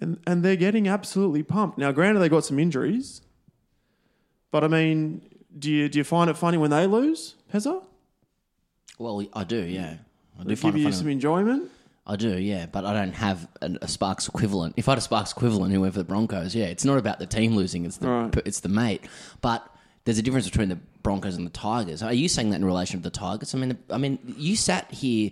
And, 0.00 0.20
and 0.26 0.44
they're 0.44 0.56
getting 0.56 0.86
absolutely 0.86 1.42
pumped. 1.42 1.76
Now, 1.78 1.90
granted, 1.92 2.20
they 2.20 2.28
got 2.28 2.44
some 2.44 2.58
injuries, 2.58 3.20
but 4.52 4.62
I 4.62 4.68
mean, 4.68 5.22
do 5.58 5.70
you 5.70 5.88
do 5.88 5.98
you 5.98 6.04
find 6.04 6.30
it 6.30 6.36
funny 6.36 6.56
when 6.56 6.70
they 6.70 6.86
lose, 6.86 7.34
Pezza? 7.52 7.82
Well, 8.98 9.24
I 9.32 9.44
do, 9.44 9.60
yeah. 9.64 9.96
I 10.38 10.42
do 10.42 10.48
They 10.50 10.54
find 10.54 10.74
give 10.74 10.80
it 10.80 10.84
you 10.84 10.84
funny. 10.92 10.96
some 10.96 11.08
enjoyment. 11.08 11.70
I 12.08 12.16
do, 12.16 12.38
yeah, 12.38 12.66
but 12.66 12.84
I 12.86 12.94
don't 12.94 13.12
have 13.12 13.46
an, 13.60 13.78
a 13.82 13.88
Sparks 13.88 14.28
equivalent. 14.28 14.74
If 14.78 14.88
I 14.88 14.92
had 14.92 14.98
a 14.98 15.02
Sparks 15.02 15.32
equivalent, 15.32 15.74
whoever 15.74 15.98
the 15.98 16.04
Broncos, 16.04 16.54
yeah, 16.54 16.64
it's 16.66 16.84
not 16.84 16.96
about 16.98 17.18
the 17.18 17.26
team 17.26 17.54
losing; 17.54 17.84
it's 17.84 17.98
the 17.98 18.08
Right. 18.08 18.34
it's 18.46 18.60
the 18.60 18.68
mate. 18.70 19.04
But 19.42 19.66
there's 20.04 20.18
a 20.18 20.22
difference 20.22 20.46
between 20.48 20.70
the 20.70 20.78
Broncos 21.02 21.36
and 21.36 21.44
the 21.46 21.50
Tigers. 21.50 22.02
Are 22.02 22.12
you 22.12 22.28
saying 22.28 22.50
that 22.50 22.56
in 22.56 22.64
relation 22.64 22.98
to 23.00 23.02
the 23.02 23.10
Tigers? 23.10 23.54
I 23.54 23.58
mean, 23.58 23.68
the, 23.70 23.94
I 23.94 23.98
mean, 23.98 24.18
you 24.38 24.56
sat 24.56 24.90
here, 24.90 25.30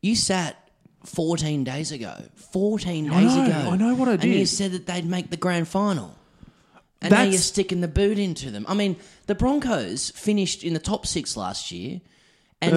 you 0.00 0.14
sat. 0.16 0.56
14 1.04 1.64
days 1.64 1.90
ago. 1.90 2.14
14 2.36 3.10
I 3.10 3.20
days 3.22 3.34
know, 3.34 3.44
ago. 3.44 3.70
I 3.72 3.76
know 3.76 3.94
what 3.96 4.08
I 4.08 4.12
And 4.12 4.22
you 4.22 4.32
did. 4.34 4.46
said 4.48 4.70
that 4.70 4.86
they'd 4.86 5.04
make 5.04 5.30
the 5.30 5.36
grand 5.36 5.66
final. 5.66 6.14
And 7.00 7.10
now 7.10 7.16
That's- 7.16 7.32
you're 7.32 7.40
sticking 7.42 7.80
the 7.80 7.88
boot 7.88 8.20
into 8.20 8.52
them. 8.52 8.64
I 8.68 8.74
mean, 8.74 8.94
the 9.26 9.34
Broncos 9.34 10.10
finished 10.10 10.62
in 10.62 10.74
the 10.74 10.78
top 10.78 11.04
six 11.08 11.36
last 11.36 11.72
year. 11.72 12.00
And 12.62 12.74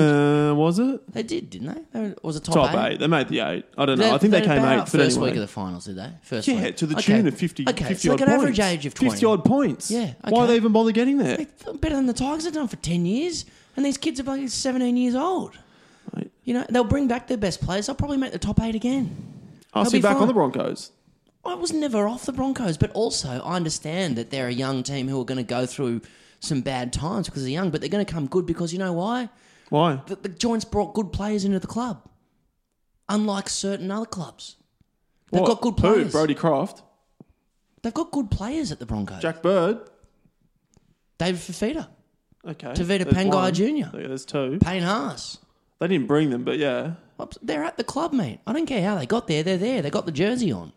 Uh, 0.51 0.55
was 0.55 0.79
it 0.79 1.13
they 1.13 1.21
did, 1.23 1.49
didn't 1.51 1.67
they? 1.75 1.81
they 1.93 2.07
were, 2.09 2.15
was 2.23 2.35
a 2.35 2.39
top, 2.39 2.55
top 2.55 2.73
eight. 2.73 2.93
eight? 2.93 2.99
They 2.99 3.07
made 3.07 3.27
the 3.27 3.39
eight. 3.41 3.65
I 3.77 3.85
don't 3.85 3.99
know. 3.99 4.15
I 4.15 4.17
think 4.17 4.31
they, 4.31 4.41
came 4.41 4.63
eighth. 4.65 4.79
But 4.79 4.89
first 4.89 5.17
anyway. 5.17 5.29
week 5.29 5.35
of 5.35 5.41
the 5.41 5.47
finals, 5.47 5.85
did 5.85 5.97
they? 5.97 6.09
First 6.23 6.47
yeah, 6.47 6.63
week. 6.63 6.77
to 6.77 6.85
the 6.87 6.95
Okay. 6.97 7.17
tune 7.17 7.27
of 7.27 7.37
50, 7.37 7.65
Okay, 7.69 7.85
50 7.85 8.07
so 8.07 8.13
odd 8.13 8.19
like 8.19 8.21
an 8.21 8.27
points. 8.35 8.41
average 8.43 8.59
age 8.59 8.85
of 8.87 8.93
20. 8.95 9.11
50 9.11 9.25
odd 9.27 9.45
points. 9.45 9.91
Yeah, 9.91 10.13
Why 10.27 10.39
okay. 10.41 10.47
they 10.47 10.55
even 10.55 10.71
bother 10.71 10.91
getting 10.91 11.17
there? 11.19 11.37
Like, 11.37 11.81
better 11.81 11.95
than 11.95 12.07
the 12.07 12.13
Tigers 12.13 12.45
have 12.45 12.53
done 12.53 12.67
for 12.67 12.77
10 12.77 13.05
years. 13.05 13.45
And 13.77 13.85
these 13.85 13.97
kids 13.97 14.19
are 14.19 14.23
like 14.23 14.49
17 14.49 14.97
years 14.97 15.13
old. 15.15 15.57
Mate. 16.15 16.31
You 16.45 16.55
know, 16.55 16.65
they'll 16.69 16.83
bring 16.83 17.07
back 17.07 17.27
their 17.27 17.37
best 17.37 17.61
players. 17.61 17.85
They'll 17.85 17.95
probably 17.95 18.17
make 18.17 18.31
the 18.31 18.39
top 18.39 18.59
eight 18.61 18.73
again. 18.75 19.15
I'll 19.73 19.83
They'll 19.83 19.91
see 19.91 19.97
be 19.97 20.01
back 20.01 20.13
fine. 20.13 20.21
on 20.23 20.27
the 20.29 20.33
Broncos. 20.33 20.91
I 21.45 21.53
was 21.53 21.71
never 21.71 22.07
off 22.07 22.25
the 22.25 22.33
Broncos, 22.33 22.75
but 22.77 22.89
also 22.93 23.39
I 23.45 23.55
understand 23.55 24.15
that 24.15 24.31
they're 24.31 24.47
a 24.47 24.51
young 24.53 24.81
team 24.81 25.07
who 25.07 25.21
are 25.21 25.25
going 25.25 25.37
to 25.37 25.43
go 25.43 25.67
through 25.67 26.01
some 26.39 26.61
bad 26.61 26.91
times 26.91 27.27
because 27.27 27.43
they're 27.43 27.51
young, 27.51 27.69
but 27.69 27.81
they're 27.81 27.89
going 27.89 28.03
to 28.05 28.11
come 28.11 28.25
good 28.27 28.45
because 28.47 28.73
you 28.73 28.79
know 28.79 28.93
why? 28.93 29.29
Why? 29.69 30.01
The, 30.07 30.15
the 30.15 30.29
Joints 30.29 30.65
brought 30.65 30.93
good 30.93 31.11
players 31.11 31.43
into 31.45 31.59
the 31.59 31.67
club, 31.67 32.07
unlike 33.09 33.49
certain 33.49 33.89
other 33.91 34.05
clubs. 34.05 34.57
They've 35.31 35.41
What? 35.41 35.47
got 35.47 35.61
good 35.61 35.73
Who? 35.79 35.93
players. 35.93 36.11
Brodie 36.11 36.35
Croft, 36.35 36.81
They've 37.81 37.93
got 37.93 38.09
good 38.11 38.31
players 38.31 38.71
at 38.71 38.79
the 38.79 38.85
Broncos. 38.87 39.21
Jack 39.21 39.43
Bird. 39.43 39.79
David 41.19 41.39
Fifita, 41.39 41.87
Okay. 42.47 42.67
Tevita 42.69 43.03
there's 43.03 43.05
Pangai 43.15 43.31
one. 43.33 43.53
Jr.. 43.53 43.63
Yeah, 43.65 43.89
there's 44.07 44.25
two. 44.25 44.57
Payne 44.59 44.81
Haas. 44.83 45.37
They 45.79 45.87
didn't 45.87 46.07
bring 46.07 46.29
them, 46.31 46.43
but 46.43 46.57
yeah. 46.57 46.93
They're 47.41 47.63
at 47.63 47.77
the 47.77 47.83
club, 47.83 48.11
mate. 48.11 48.39
I 48.47 48.53
don't 48.53 48.65
care 48.65 48.83
how 48.83 48.95
they 48.95 49.05
got 49.05 49.27
there. 49.27 49.43
They're 49.43 49.57
there. 49.57 49.81
They 49.81 49.89
got 49.89 50.05
the 50.05 50.11
jersey 50.11 50.51
on. 50.51 50.73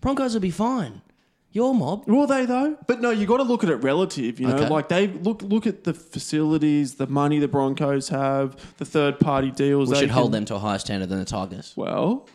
Broncos 0.00 0.34
will 0.34 0.40
be 0.40 0.50
fine. 0.50 1.02
Your 1.50 1.74
mob. 1.74 2.06
Were 2.06 2.26
they 2.26 2.44
though? 2.46 2.76
But 2.86 3.00
no, 3.00 3.10
you 3.10 3.26
got 3.26 3.38
to 3.38 3.42
look 3.42 3.64
at 3.64 3.70
it 3.70 3.76
relative. 3.76 4.38
You 4.38 4.48
know, 4.48 4.56
Okay. 4.56 4.68
like 4.68 4.88
they 4.88 5.06
look 5.08 5.42
look 5.42 5.66
at 5.66 5.84
the 5.84 5.94
facilities, 5.94 6.96
the 6.96 7.06
money 7.06 7.38
the 7.38 7.48
Broncos 7.48 8.10
have, 8.10 8.56
the 8.76 8.84
third 8.84 9.18
party 9.18 9.50
deals. 9.50 9.88
We 9.88 9.94
they 9.94 10.00
should 10.02 10.10
hold 10.10 10.26
can- 10.26 10.32
them 10.32 10.44
to 10.46 10.54
a 10.56 10.58
higher 10.58 10.78
standard 10.78 11.08
than 11.08 11.18
the 11.18 11.24
Tigers. 11.24 11.72
Well, 11.74 12.28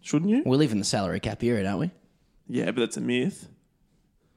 shouldn't 0.00 0.30
you? 0.30 0.42
We 0.46 0.56
live 0.56 0.72
in 0.72 0.78
the 0.78 0.84
salary 0.84 1.20
cap 1.20 1.40
period, 1.40 1.66
aren't 1.66 1.80
we? 1.80 1.90
Yeah, 2.48 2.66
but 2.66 2.76
that's 2.76 2.96
a 2.96 3.02
myth. 3.02 3.48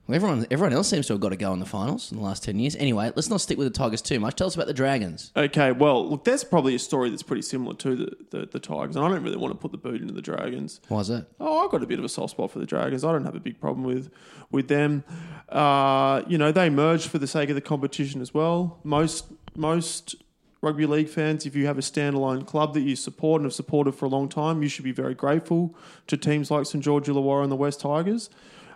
Well, 0.08 0.16
everyone, 0.16 0.46
everyone 0.52 0.74
else 0.74 0.90
seems 0.90 1.08
to 1.08 1.14
have 1.14 1.22
got 1.22 1.30
to 1.30 1.38
go 1.38 1.54
in 1.54 1.60
the 1.60 1.66
finals 1.66 2.12
in 2.12 2.18
the 2.18 2.24
last 2.24 2.44
10 2.44 2.60
years. 2.60 2.76
Anyway, 2.76 3.12
let's 3.16 3.30
not 3.30 3.40
stick 3.40 3.58
with 3.58 3.68
the 3.68 3.78
Tigers 3.78 4.02
too 4.02 4.20
much. 4.20 4.36
Tell 4.36 4.48
us 4.48 4.56
about 4.56 4.68
the 4.68 4.74
Dragons. 4.74 5.32
Okay, 5.38 5.72
well, 5.72 6.10
look, 6.10 6.24
there's 6.26 6.44
probably 6.44 6.76
a 6.76 6.80
story 6.80 7.10
that's 7.10 7.24
pretty 7.24 7.44
similar 7.44 7.76
to 7.76 7.96
the, 7.96 8.18
the, 8.32 8.46
the 8.48 8.60
Tigers, 8.60 8.96
and 8.96 9.06
I 9.06 9.10
don't 9.10 9.24
really 9.24 9.38
want 9.38 9.54
to 9.54 9.58
put 9.58 9.72
the 9.72 9.78
boot 9.78 10.02
into 10.02 10.14
the 10.14 10.22
Dragons. 10.22 10.82
Why 10.88 11.00
is 11.00 11.08
that? 11.08 11.28
Oh, 11.40 11.64
I've 11.64 11.72
got 11.72 11.84
a 11.84 11.88
bit 11.88 12.00
of 12.00 12.06
a 12.06 12.10
soft 12.10 12.32
spot 12.32 12.52
for 12.52 12.60
the 12.60 12.66
Dragons. 12.66 13.04
I 13.06 13.12
don't 13.12 13.26
have 13.26 13.36
a 13.36 13.40
big 13.40 13.60
problem 13.62 13.84
with 13.86 14.10
with 14.50 14.68
them. 14.68 15.04
Uh, 15.48 16.24
you 16.28 16.38
know, 16.38 16.52
they 16.52 16.70
merged 16.70 17.10
for 17.10 17.20
the 17.20 17.28
sake 17.28 17.50
of 17.50 17.56
the 17.56 17.62
competition 17.62 18.22
as 18.22 18.34
well. 18.34 18.80
Most 18.84 19.26
most 19.56 20.16
rugby 20.62 20.86
league 20.86 21.10
fans, 21.10 21.46
if 21.46 21.56
you 21.56 21.66
have 21.66 21.78
a 21.78 21.82
standalone 21.82 22.46
club 22.46 22.74
that 22.74 22.82
you 22.82 22.96
support 22.96 23.42
and 23.42 23.46
have 23.46 23.54
supported 23.54 23.94
for 23.94 24.06
a 24.06 24.10
long 24.10 24.30
time, 24.30 24.62
you 24.62 24.70
should 24.70 24.84
be 24.86 24.92
very 24.92 25.16
grateful 25.16 25.76
to 26.08 26.16
teams 26.18 26.52
like 26.52 26.66
St 26.66 26.84
George 26.84 27.08
Illawarra 27.08 27.44
and 27.44 27.52
the 27.52 27.56
West 27.56 27.82
Tigers, 27.82 28.30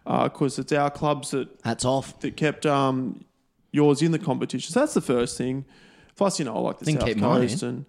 because 0.05 0.59
it's 0.59 0.71
our 0.71 0.89
clubs 0.89 1.31
that 1.31 1.49
Hats 1.63 1.83
off. 1.83 2.19
that 2.19 2.37
kept 2.37 2.65
um, 2.65 3.25
yours 3.71 4.01
in 4.01 4.11
the 4.11 4.19
competition. 4.19 4.71
So 4.71 4.79
that's 4.79 4.93
the 4.93 5.01
first 5.01 5.37
thing. 5.37 5.65
Plus, 6.15 6.39
you 6.39 6.45
know, 6.45 6.55
I 6.55 6.59
like 6.59 6.79
the 6.79 6.85
Didn't 6.85 7.01
South 7.01 7.09
keep 7.09 7.17
mine 7.17 7.41
Coast, 7.41 7.63
and 7.63 7.85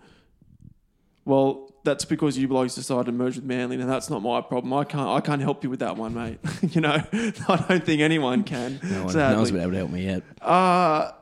well, 1.25 1.73
that's 1.85 2.05
because 2.05 2.37
you 2.37 2.49
blokes 2.49 2.75
decided 2.75 3.07
to 3.07 3.13
merge 3.13 3.37
with 3.37 3.45
Manly, 3.45 3.81
and 3.81 3.89
that's 3.89 4.11
not 4.11 4.21
my 4.23 4.41
problem. 4.41 4.73
I 4.75 4.85
can't, 4.85 5.09
I 5.09 5.21
can't 5.21 5.41
help 5.41 5.65
you 5.65 5.71
with 5.71 5.81
that 5.81 5.97
one, 5.97 6.15
mate. 6.15 6.39
you 6.71 6.81
know, 6.81 7.03
I 7.13 7.67
don't 7.69 7.85
think 7.85 8.03
anyone 8.03 8.45
can. 8.45 8.81
No, 8.87 9.05
one, 9.05 9.15
no 9.15 9.37
one's 9.37 9.51
been 9.51 9.61
able 9.61 9.73
to 9.73 9.79
help 9.79 9.91
me 9.91 10.05
yet. 10.05 10.23
Uh, 10.41 11.13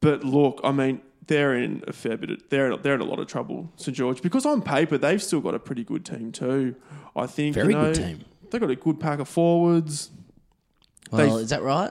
but 0.00 0.24
look, 0.24 0.60
I 0.64 0.72
mean, 0.72 1.00
they're 1.26 1.54
in 1.54 1.82
a 1.86 1.92
fair 1.92 2.16
bit. 2.16 2.30
Of, 2.30 2.48
they're 2.50 2.76
they're 2.76 2.94
in 2.94 3.00
a 3.00 3.04
lot 3.04 3.18
of 3.18 3.26
trouble, 3.26 3.72
St 3.76 3.96
George, 3.96 4.22
because 4.22 4.44
on 4.44 4.62
paper 4.62 4.98
they've 4.98 5.22
still 5.22 5.40
got 5.40 5.54
a 5.54 5.58
pretty 5.58 5.84
good 5.84 6.04
team 6.04 6.32
too. 6.32 6.74
I 7.16 7.26
think 7.26 7.54
Very 7.54 7.72
you 7.72 7.78
know, 7.78 7.92
good 7.92 7.94
team. 7.94 8.24
They've 8.54 8.60
got 8.60 8.70
a 8.70 8.76
good 8.76 9.00
pack 9.00 9.18
of 9.18 9.26
forwards. 9.28 10.12
Well, 11.10 11.26
They- 11.38 11.42
is 11.42 11.50
that 11.50 11.64
right? 11.64 11.90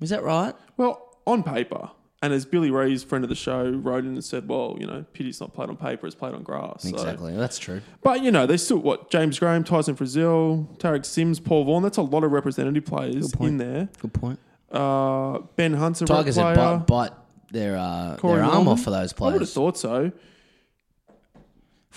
Is 0.00 0.10
that 0.10 0.24
right? 0.24 0.52
Well, 0.76 1.16
on 1.28 1.44
paper, 1.44 1.90
and 2.20 2.32
as 2.32 2.44
Billy 2.44 2.72
Ree's 2.72 3.04
friend 3.04 3.22
of 3.24 3.28
the 3.28 3.36
show 3.36 3.70
wrote 3.70 4.04
in 4.04 4.14
and 4.14 4.24
said, 4.24 4.48
well, 4.48 4.76
you 4.80 4.86
know, 4.88 5.04
pity's 5.12 5.40
not 5.40 5.54
played 5.54 5.68
on 5.68 5.76
paper; 5.76 6.08
it's 6.08 6.16
played 6.16 6.34
on 6.34 6.42
grass. 6.42 6.82
So- 6.82 6.88
Exactly. 6.88 7.36
That's 7.36 7.56
true. 7.56 7.82
But 8.02 8.24
you 8.24 8.32
know, 8.32 8.46
they 8.46 8.56
still 8.56 8.78
what 8.78 9.12
James 9.12 9.38
Graham, 9.38 9.62
Tyson 9.62 9.94
Frizell, 9.94 10.76
Tariq 10.78 11.04
Sims, 11.06 11.38
Paul 11.38 11.62
Vaughan. 11.62 11.84
That's 11.84 11.98
a 11.98 12.02
lot 12.02 12.24
of 12.24 12.32
representative 12.32 12.84
players 12.84 13.32
in 13.34 13.58
there. 13.58 13.88
Good 14.00 14.12
point. 14.12 14.40
Uh, 14.72 15.38
ben 15.54 15.74
Hunt's 15.74 16.00
a 16.02 16.06
rep 16.06 16.16
Tigers 16.18 16.34
player. 16.34 16.48
had 16.56 16.56
bite, 16.56 16.86
bite 16.88 17.12
their, 17.52 17.76
uh, 17.76 18.16
Corey 18.16 18.38
their 18.38 18.44
arm 18.44 18.54
Norman. 18.54 18.72
off 18.72 18.82
for 18.82 18.90
those 18.90 19.12
players. 19.12 19.30
I 19.30 19.34
would 19.34 19.42
have 19.42 19.50
thought 19.50 19.78
so. 19.78 20.10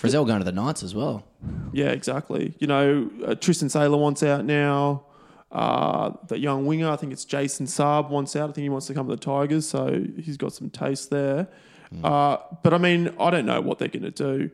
Frizell 0.00 0.26
going 0.26 0.38
to 0.40 0.44
the 0.44 0.52
Knights 0.52 0.84
as 0.84 0.94
well. 0.94 1.24
Yeah, 1.72 1.88
exactly. 1.88 2.54
You 2.58 2.66
know, 2.66 3.10
uh, 3.26 3.34
Tristan 3.34 3.68
Sailor 3.68 3.96
wants 3.96 4.22
out 4.22 4.44
now. 4.44 5.04
Uh, 5.50 6.12
the 6.28 6.38
young 6.38 6.66
winger, 6.66 6.90
I 6.90 6.96
think 6.96 7.12
it's 7.12 7.24
Jason 7.24 7.66
Saab, 7.66 8.10
wants 8.10 8.34
out. 8.34 8.50
I 8.50 8.52
think 8.52 8.64
he 8.64 8.68
wants 8.68 8.86
to 8.86 8.94
come 8.94 9.08
to 9.08 9.16
the 9.16 9.20
Tigers, 9.20 9.68
so 9.68 10.04
he's 10.20 10.36
got 10.36 10.52
some 10.52 10.70
taste 10.70 11.10
there. 11.10 11.48
Uh, 12.02 12.38
but 12.62 12.74
I 12.74 12.78
mean, 12.78 13.14
I 13.20 13.30
don't 13.30 13.46
know 13.46 13.60
what 13.60 13.78
they're 13.78 13.88
going 13.88 14.02
to 14.02 14.10
do. 14.10 14.50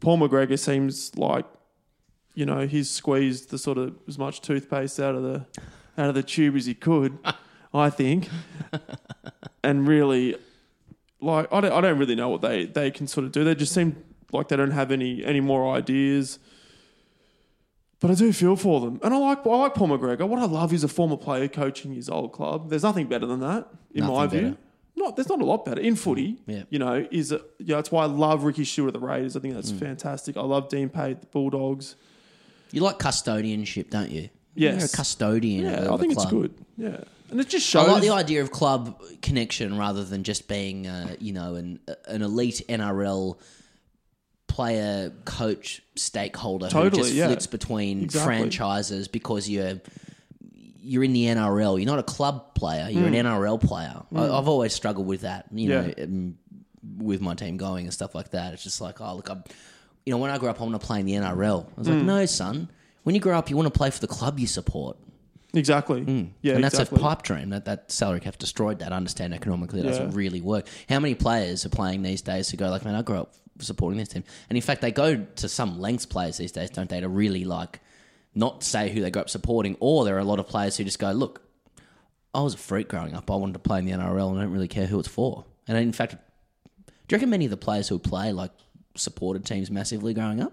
Paul 0.00 0.18
McGregor 0.18 0.58
seems 0.58 1.16
like, 1.16 1.44
you 2.34 2.46
know, 2.46 2.66
he's 2.66 2.88
squeezed 2.88 3.50
the 3.50 3.58
sort 3.58 3.78
of 3.78 3.96
as 4.06 4.16
much 4.16 4.40
toothpaste 4.40 5.00
out 5.00 5.14
of 5.14 5.22
the 5.22 5.44
out 5.98 6.08
of 6.08 6.14
the 6.14 6.22
tube 6.22 6.56
as 6.56 6.66
he 6.66 6.74
could. 6.74 7.18
I 7.74 7.90
think, 7.90 8.30
and 9.62 9.86
really, 9.86 10.36
like 11.20 11.52
I 11.52 11.60
don't, 11.60 11.72
I 11.72 11.80
don't 11.82 11.98
really 11.98 12.14
know 12.14 12.30
what 12.30 12.40
they, 12.40 12.64
they 12.64 12.90
can 12.90 13.06
sort 13.06 13.26
of 13.26 13.32
do. 13.32 13.44
They 13.44 13.54
just 13.54 13.74
seem 13.74 14.02
like 14.32 14.48
they 14.48 14.56
don't 14.56 14.70
have 14.72 14.90
any 14.90 15.24
any 15.24 15.40
more 15.40 15.74
ideas. 15.74 16.38
But 18.00 18.12
I 18.12 18.14
do 18.14 18.32
feel 18.32 18.54
for 18.54 18.80
them, 18.80 19.00
and 19.02 19.12
I 19.12 19.16
like 19.18 19.44
I 19.44 19.56
like 19.56 19.74
Paul 19.74 19.88
McGregor. 19.88 20.28
What 20.28 20.40
I 20.40 20.44
love 20.44 20.72
is 20.72 20.84
a 20.84 20.88
former 20.88 21.16
player 21.16 21.48
coaching 21.48 21.94
his 21.94 22.08
old 22.08 22.32
club. 22.32 22.70
There's 22.70 22.84
nothing 22.84 23.08
better 23.08 23.26
than 23.26 23.40
that, 23.40 23.66
in 23.92 24.04
my 24.04 24.24
Nothing 24.24 24.30
view. 24.40 24.48
better. 24.50 24.56
Not 24.96 25.16
there's 25.16 25.28
not 25.28 25.40
a 25.40 25.44
lot 25.44 25.64
better 25.64 25.80
in 25.80 25.96
footy. 25.96 26.36
Yeah. 26.46 26.62
You 26.70 26.78
know, 26.78 27.06
is 27.10 27.32
yeah. 27.58 27.76
That's 27.76 27.90
why 27.90 28.04
I 28.04 28.06
love 28.06 28.44
Ricky 28.44 28.64
Stuart 28.64 28.88
at 28.88 28.92
the 28.94 29.00
Raiders. 29.00 29.36
I 29.36 29.40
think 29.40 29.54
that's 29.54 29.72
Mm. 29.72 29.80
fantastic. 29.80 30.36
I 30.36 30.42
love 30.42 30.68
Dean 30.68 30.88
Pate, 30.90 31.20
the 31.20 31.26
Bulldogs. 31.26 31.96
You 32.70 32.82
like 32.82 32.98
custodianship, 33.00 33.90
don't 33.90 34.10
you? 34.10 34.28
Yes. 34.54 34.76
You're 34.80 34.86
a 34.86 34.88
custodian 34.88 35.64
Yeah, 35.64 35.92
I 35.92 35.96
think 35.96 36.12
it's 36.12 36.26
good. 36.26 36.52
Yeah, 36.76 37.00
and 37.30 37.40
it 37.40 37.48
just 37.48 37.66
shows. 37.66 37.88
I 37.88 37.92
like 37.92 38.02
the 38.02 38.10
idea 38.10 38.42
of 38.42 38.50
club 38.52 39.00
connection 39.22 39.76
rather 39.78 40.04
than 40.04 40.22
just 40.22 40.46
being, 40.48 40.86
uh, 40.86 41.14
you 41.18 41.32
know, 41.32 41.56
an 41.56 41.80
an 42.06 42.22
elite 42.22 42.62
NRL 42.68 43.38
player, 44.48 45.12
coach, 45.24 45.80
stakeholder 45.94 46.66
who 46.66 46.72
Totally, 46.72 47.02
just 47.04 47.14
yeah. 47.14 47.26
flips 47.28 47.46
between 47.46 48.02
Exactly. 48.02 48.36
franchises 48.38 49.06
because 49.08 49.48
you're 49.48 49.80
you're 50.80 51.04
in 51.04 51.12
the 51.12 51.26
NRL. 51.26 51.78
You're 51.78 51.86
not 51.86 51.98
a 51.98 52.02
club 52.02 52.54
player. 52.54 52.88
You're 52.90 53.06
an 53.06 53.12
NRL 53.12 53.60
player. 53.60 54.02
I, 54.14 54.24
I've 54.24 54.48
always 54.48 54.72
struggled 54.72 55.06
with 55.06 55.20
that. 55.22 55.46
You. 55.52 55.70
Yeah. 55.70 55.80
know, 55.82 55.94
um, 56.02 56.38
with 56.96 57.20
my 57.20 57.34
team 57.34 57.56
going 57.58 57.84
and 57.84 57.92
stuff 57.92 58.14
like 58.14 58.30
that. 58.30 58.54
It's 58.54 58.62
just 58.62 58.80
like, 58.80 59.00
oh 59.00 59.16
look, 59.16 59.28
I'm, 59.28 59.44
you 60.06 60.12
know, 60.12 60.18
when 60.18 60.30
I 60.30 60.38
grew 60.38 60.48
up, 60.48 60.60
I 60.60 60.64
want 60.64 60.80
to 60.80 60.84
play 60.86 61.00
in 61.00 61.06
the 61.06 61.12
NRL. 61.12 61.66
I 61.66 61.78
was 61.78 61.88
like, 61.88 62.02
no, 62.02 62.24
son. 62.26 62.70
When 63.02 63.14
you 63.14 63.20
grow 63.20 63.36
up, 63.36 63.50
you 63.50 63.56
want 63.56 63.72
to 63.72 63.76
play 63.76 63.90
for 63.90 64.00
the 64.00 64.06
club 64.06 64.38
you 64.38 64.46
support. 64.46 64.96
Exactly. 65.54 66.00
Yeah, 66.00 66.06
Mm. 66.06 66.54
and 66.56 66.64
that's 66.64 66.74
exactly. 66.74 66.98
a 66.98 67.02
pipe 67.02 67.22
dream. 67.22 67.50
That 67.50 67.64
that 67.66 67.90
salary 67.90 68.20
cap 68.20 68.38
destroyed 68.38 68.78
that. 68.78 68.92
I 68.92 68.96
understand 68.96 69.34
economically 69.34 69.80
it 69.80 69.84
doesn't 69.84 70.10
really 70.12 70.40
work. 70.40 70.66
How 70.88 71.00
many 71.00 71.14
players 71.14 71.66
are 71.66 71.70
playing 71.70 72.02
these 72.02 72.22
days 72.22 72.48
who 72.48 72.56
go 72.56 72.70
like, 72.70 72.84
man, 72.84 72.94
I 72.94 73.02
grew 73.02 73.16
up 73.18 73.34
supporting 73.60 73.98
this 73.98 74.08
team, 74.08 74.24
and 74.48 74.56
in 74.56 74.62
fact, 74.62 74.80
they 74.80 74.92
go 74.92 75.16
to 75.16 75.48
some 75.48 75.80
lengths. 75.80 76.06
Players 76.06 76.36
these 76.36 76.52
days, 76.52 76.70
don't 76.70 76.88
they, 76.88 77.00
to 77.00 77.08
really 77.08 77.44
like 77.44 77.80
not 78.34 78.62
say 78.62 78.90
who 78.90 79.00
they 79.00 79.10
grew 79.10 79.22
up 79.22 79.30
supporting, 79.30 79.76
or 79.80 80.04
there 80.04 80.16
are 80.16 80.20
a 80.20 80.24
lot 80.24 80.38
of 80.38 80.46
players 80.46 80.76
who 80.76 80.84
just 80.84 80.98
go, 80.98 81.10
look, 81.12 81.42
I 82.34 82.40
was 82.40 82.54
a 82.54 82.58
freak 82.58 82.88
growing 82.88 83.14
up. 83.14 83.30
I 83.30 83.34
wanted 83.34 83.54
to 83.54 83.58
play 83.58 83.78
in 83.78 83.84
the 83.84 83.92
NRL, 83.92 84.30
and 84.30 84.38
I 84.38 84.42
don't 84.42 84.52
really 84.52 84.68
care 84.68 84.86
who 84.86 84.98
it's 84.98 85.08
for. 85.08 85.44
And 85.66 85.76
in 85.76 85.92
fact, 85.92 86.16
do 86.86 87.14
you 87.14 87.16
reckon 87.16 87.30
many 87.30 87.44
of 87.46 87.50
the 87.50 87.56
players 87.56 87.88
who 87.88 87.98
play 87.98 88.32
like 88.32 88.52
supported 88.94 89.44
teams 89.44 89.70
massively 89.70 90.14
growing 90.14 90.40
up? 90.40 90.52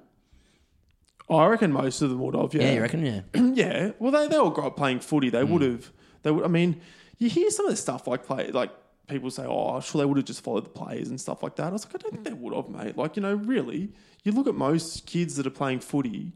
Oh, 1.28 1.38
I 1.38 1.48
reckon 1.48 1.72
most 1.72 2.02
of 2.02 2.10
them 2.10 2.20
would 2.20 2.36
have. 2.36 2.54
Yeah, 2.54 2.64
Yeah, 2.64 2.74
you 2.74 2.82
reckon? 2.82 3.06
Yeah. 3.06 3.22
yeah. 3.54 3.92
Well, 4.00 4.12
they, 4.12 4.28
they 4.28 4.38
all 4.38 4.52
grew 4.52 4.66
up 4.66 4.78
playing 4.78 5.00
footy. 5.00 5.30
They 5.30 5.42
mm. 5.42 5.50
would 5.50 5.62
have. 5.64 5.92
They 6.24 6.32
would. 6.32 6.46
I 6.46 6.48
mean, 6.48 6.82
you 7.18 7.30
hear 7.30 7.50
some 7.50 7.66
of 7.66 7.72
the 7.72 7.78
stuff 7.78 8.08
like 8.08 8.26
play 8.26 8.52
like 8.52 8.72
people 9.08 9.30
say, 9.32 9.46
"Oh, 9.48 9.80
sure, 9.80 10.00
they 10.00 10.06
would 10.06 10.18
have 10.18 10.26
just 10.26 10.42
followed 10.44 10.66
the 10.66 10.70
players 10.70 11.10
and 11.10 11.20
stuff 11.20 11.44
like 11.44 11.56
that." 11.58 11.68
I 11.68 11.70
was 11.72 11.86
like, 11.86 11.96
I 11.96 11.98
don't 12.00 12.12
think 12.14 12.24
they 12.26 12.34
would 12.34 12.54
have, 12.54 12.70
mate. 12.70 12.98
Like, 12.98 13.16
you 13.16 13.22
know, 13.22 13.34
really, 13.36 13.90
you 14.24 14.32
look 14.32 14.48
at 14.48 14.56
most 14.56 15.06
kids 15.06 15.36
that 15.36 15.46
are 15.48 15.52
playing 15.52 15.80
footy 15.80 16.32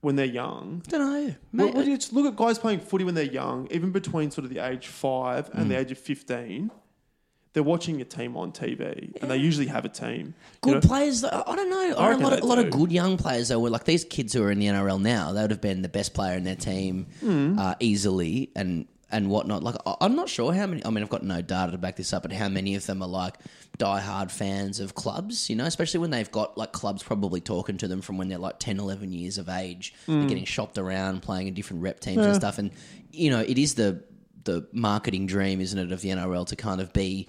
when 0.00 0.16
they're 0.16 0.24
young. 0.26 0.82
don't 0.88 1.00
know. 1.00 1.34
Mate, 1.52 1.74
well, 1.74 1.86
you 1.86 1.96
just 1.96 2.12
look 2.12 2.26
at 2.26 2.36
guys 2.36 2.58
playing 2.58 2.80
footy 2.80 3.04
when 3.04 3.14
they're 3.14 3.24
young, 3.24 3.68
even 3.70 3.90
between 3.90 4.30
sort 4.30 4.44
of 4.46 4.50
the 4.50 4.58
age 4.58 4.86
five 4.86 5.50
and 5.52 5.70
the 5.70 5.78
age 5.78 5.90
of 5.92 5.98
fifteen. 5.98 6.70
They're 7.52 7.64
watching 7.64 8.00
a 8.00 8.04
team 8.04 8.36
on 8.36 8.52
TV, 8.52 9.12
and 9.20 9.28
they 9.28 9.36
usually 9.36 9.66
have 9.66 9.84
a 9.84 9.88
team. 9.88 10.34
Good 10.60 10.68
You 10.70 10.74
know, 10.76 10.80
players, 10.82 11.22
though, 11.22 11.42
I 11.44 11.56
don't 11.56 11.68
know. 11.68 11.96
I 11.98 12.08
reckon 12.10 12.22
a 12.24 12.28
lot, 12.28 12.36
they 12.36 12.42
a 12.42 12.44
lot 12.44 12.58
of 12.60 12.66
do. 12.66 12.78
good 12.78 12.92
young 12.92 13.16
players, 13.16 13.48
though, 13.48 13.58
were 13.58 13.70
like 13.70 13.82
these 13.86 14.04
kids 14.04 14.32
who 14.34 14.44
are 14.44 14.52
in 14.52 14.60
the 14.60 14.66
NRL 14.66 15.00
now. 15.02 15.32
They 15.32 15.40
would 15.42 15.50
have 15.50 15.60
been 15.60 15.82
the 15.82 15.88
best 15.88 16.14
player 16.14 16.36
in 16.36 16.44
their 16.44 16.54
team 16.54 17.08
Hmm. 17.18 17.58
uh, 17.58 17.74
easily 17.80 18.52
and 18.54 18.86
and 19.12 19.28
whatnot. 19.30 19.62
Like 19.62 19.76
I- 19.86 19.96
I'm 20.00 20.14
not 20.16 20.28
sure 20.28 20.52
how 20.52 20.66
many. 20.66 20.84
I 20.84 20.90
mean, 20.90 21.02
I've 21.02 21.10
got 21.10 21.22
no 21.22 21.42
data 21.42 21.72
to 21.72 21.78
back 21.78 21.96
this 21.96 22.12
up, 22.12 22.22
but 22.22 22.32
how 22.32 22.48
many 22.48 22.74
of 22.74 22.86
them 22.86 23.02
are 23.02 23.08
like 23.08 23.36
diehard 23.78 24.30
fans 24.30 24.80
of 24.80 24.94
clubs? 24.94 25.48
You 25.50 25.56
know, 25.56 25.64
especially 25.64 26.00
when 26.00 26.10
they've 26.10 26.30
got 26.30 26.56
like 26.58 26.72
clubs 26.72 27.02
probably 27.02 27.40
talking 27.40 27.76
to 27.78 27.88
them 27.88 28.00
from 28.00 28.18
when 28.18 28.28
they're 28.28 28.38
like 28.38 28.58
10, 28.58 28.78
11 28.78 29.12
years 29.12 29.38
of 29.38 29.48
age. 29.48 29.94
Hmm. 30.06 30.20
They're 30.20 30.28
getting 30.28 30.44
shopped 30.44 30.78
around, 30.78 31.22
playing 31.22 31.48
in 31.48 31.54
different 31.54 31.82
rep 31.82 32.00
teams 32.00 32.18
and 32.24 32.34
stuff. 32.34 32.58
And 32.58 32.70
you 33.12 33.30
know, 33.30 33.40
it 33.40 33.58
is 33.58 33.74
the 33.74 34.02
the 34.44 34.66
marketing 34.72 35.26
dream, 35.26 35.60
isn't 35.60 35.78
it, 35.78 35.92
of 35.92 36.00
the 36.00 36.08
NRL 36.08 36.46
to 36.46 36.56
kind 36.56 36.80
of 36.80 36.92
be 36.94 37.28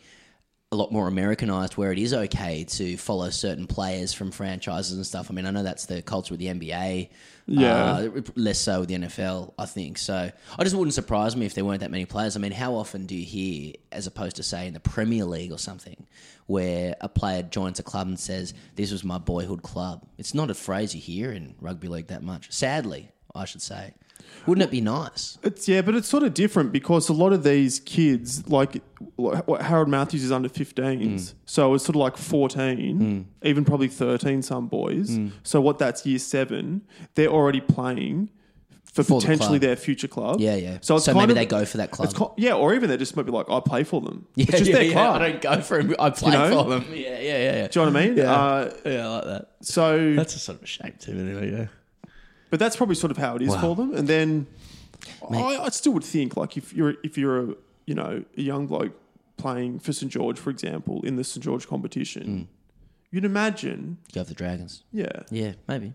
a 0.74 0.78
lot 0.78 0.90
more 0.90 1.10
Americanized 1.10 1.76
where 1.76 1.92
it 1.92 2.00
is 2.00 2.14
okay 2.14 2.64
to 2.64 2.96
follow 2.96 3.30
certain 3.30 3.68
players 3.68 4.14
from 4.14 4.32
franchises 4.32 4.96
and 4.96 5.06
stuff. 5.06 5.30
I 5.30 5.34
mean, 5.34 5.46
I 5.46 5.52
know 5.52 5.64
that's 5.64 5.86
the 5.86 6.02
culture 6.02 6.34
with 6.34 6.40
the 6.40 6.48
NBA. 6.48 7.10
Yeah. 7.46 7.92
Uh, 7.92 8.22
less 8.38 8.58
so 8.58 8.80
with 8.80 8.88
the 8.88 8.96
NFL, 8.96 9.54
I 9.60 9.66
think. 9.66 9.98
So 9.98 10.32
I 10.58 10.64
just 10.64 10.74
wouldn't 10.74 10.94
surprise 10.94 11.36
me 11.36 11.46
if 11.46 11.56
there 11.56 11.66
weren't 11.66 11.82
that 11.82 11.92
many 11.92 12.06
players. 12.06 12.38
I 12.38 12.40
mean, 12.40 12.54
how 12.54 12.76
often 12.76 13.06
do 13.06 13.16
you 13.16 13.26
hear, 13.26 13.74
as 13.92 14.08
opposed 14.08 14.38
to 14.38 14.44
say 14.44 14.66
in 14.66 14.74
the 14.74 14.80
Premier 14.80 15.26
League 15.26 15.52
or 15.52 15.58
something, 15.58 16.08
where 16.46 16.96
a 17.02 17.10
player 17.10 17.44
joins 17.44 17.80
a 17.80 17.84
club 17.84 18.08
and 18.08 18.18
says, 18.18 18.54
This 18.76 18.94
was 18.94 19.04
my 19.04 19.18
boyhood 19.18 19.64
club? 19.64 20.08
It's 20.18 20.34
not 20.34 20.50
a 20.50 20.54
phrase 20.54 20.96
you 20.96 21.02
hear 21.02 21.34
in 21.34 21.56
rugby 21.60 21.90
league 21.90 22.08
that 22.08 22.24
much. 22.24 22.50
Sadly, 22.50 23.12
I 23.36 23.44
should 23.44 23.62
say. 23.62 23.94
Wouldn't 24.46 24.66
it 24.66 24.72
be 24.72 24.82
nice? 24.82 25.38
It's 25.44 25.68
yeah, 25.68 25.82
but 25.82 25.96
it's 25.96 26.08
sort 26.08 26.24
of 26.24 26.34
different 26.34 26.72
because 26.72 27.10
a 27.10 27.14
lot 27.14 27.34
of 27.34 27.44
these 27.44 27.80
kids, 27.80 28.48
like 28.48 28.82
what 29.22 29.62
Harold 29.62 29.90
Matthews 29.90 30.24
is 30.24 30.32
under 30.32 30.50
15s, 30.50 31.04
mm. 31.04 31.34
so 31.46 31.74
it's 31.74 31.84
sort 31.86 31.96
of 31.96 32.02
like 32.02 32.18
14, 32.18 33.00
mm. 33.00 33.26
even 33.44 33.64
probably 33.66 33.88
13, 33.88 34.42
some 34.42 34.68
boys. 34.68 35.12
Mm. 35.12 35.32
So 35.44 35.62
what 35.62 35.80
that's 35.80 36.06
year 36.06 36.20
seven, 36.20 36.82
they're 37.16 37.28
already 37.30 37.62
playing 37.62 38.30
for, 38.94 39.04
For 39.04 39.22
potentially 39.22 39.60
club. 39.60 39.62
their 39.62 39.76
future 39.78 40.08
club. 40.10 40.42
Yeah, 40.42 40.56
yeah. 40.56 40.78
So 40.82 40.98
it's 40.98 41.06
So 41.06 41.14
maybe 41.14 41.32
of- 41.32 41.38
they 41.38 41.46
go 41.46 41.64
for 41.64 41.78
that 41.78 41.92
club. 41.92 42.14
co- 42.14 42.34
yeah, 42.38 42.54
or 42.54 42.74
even 42.74 42.90
they 42.90 42.98
just 42.98 43.16
might 43.16 43.26
be 43.26 43.32
like, 43.32 43.50
I 43.50 43.62
play 43.62 43.84
for 43.86 44.02
them. 44.02 44.28
Yeah, 44.36 44.46
it's 44.50 44.58
just 44.60 44.70
yeah, 44.70 44.76
their 44.76 44.84
yeah. 44.84 44.92
club. 44.94 45.22
I 45.22 45.30
don't 45.30 45.42
go 45.42 45.62
for 45.62 45.80
him. 45.80 45.96
I 45.98 46.10
play 46.10 46.32
know? 46.32 46.64
for 46.64 46.70
them. 46.70 46.86
Yeah, 46.92 46.98
yeah, 46.98 47.18
yeah, 47.20 47.56
yeah. 47.56 47.68
Do 47.68 47.80
you 47.80 47.86
know 47.86 47.92
what 47.92 48.02
I 48.02 48.06
mean? 48.08 48.18
Yeah. 48.18 48.34
Uh, 48.34 48.74
Yeah, 48.86 49.08
I 49.08 49.16
like 49.16 49.24
that. 49.26 49.48
so, 49.62 50.14
That's 50.16 50.36
a 50.36 50.40
sort 50.40 50.58
of 50.58 50.64
a 50.64 50.68
shame 50.68 50.94
too, 51.00 51.14
anyway. 51.14 51.52
Yeah. 51.52 51.68
but 52.50 52.60
that's 52.60 52.76
probably 52.76 52.96
sort 52.96 53.12
of 53.12 53.18
how 53.18 53.36
it 53.38 53.42
is 53.44 53.50
Wow. 53.50 53.62
for 53.62 53.76
them. 53.76 53.94
And 53.96 54.08
then 54.10 54.48
I, 55.32 55.58
I 55.58 55.70
still 55.70 55.94
would 55.94 56.04
think 56.04 56.36
like 56.36 56.58
if 56.58 56.74
you're 56.74 56.96
if 57.04 57.18
you're 57.18 57.40
a 57.52 57.56
you 57.86 57.96
know 57.96 58.24
a 58.38 58.42
young 58.42 58.68
bloke 58.68 58.92
playing 59.38 59.80
for 59.80 59.94
St 59.94 60.12
George, 60.12 60.38
for 60.40 60.50
example, 60.50 61.02
in 61.04 61.16
the 61.16 61.24
St 61.24 61.44
George 61.44 61.68
competition, 61.68 62.48
you'd 63.12 63.26
imagine, 63.26 63.98
Go 64.14 64.24
for 64.24 64.30
the 64.30 64.36
Dragons. 64.36 64.84
yeah, 64.92 65.24
Yeah, 65.30 65.54
maybe. 65.68 65.94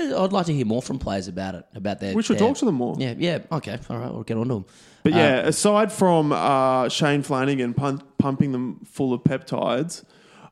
Yeah, 0.00 0.18
I'd 0.22 0.32
like 0.32 0.46
to 0.46 0.54
hear 0.54 0.64
more 0.64 0.80
from 0.80 0.98
players 0.98 1.28
about 1.28 1.54
it, 1.54 1.66
about 1.74 2.00
their. 2.00 2.14
we 2.14 2.22
should 2.22 2.38
their- 2.38 2.48
talk 2.48 2.56
to 2.58 2.64
them 2.64 2.76
more. 2.76 2.96
Yeah, 2.98 3.14
yeah. 3.18 3.40
Okay, 3.52 3.78
all 3.90 3.98
right. 3.98 4.10
We'll 4.10 4.22
get 4.22 4.38
on 4.38 4.48
to 4.48 4.54
them. 4.54 4.64
But 5.02 5.12
yeah, 5.12 5.40
aside 5.40 5.92
from 5.92 6.32
uh, 6.32 6.88
Shane 6.88 7.22
Flanagan 7.22 7.74
pun- 7.74 8.02
pumping 8.16 8.52
them 8.52 8.80
full 8.86 9.12
of 9.12 9.22
peptides, 9.22 10.02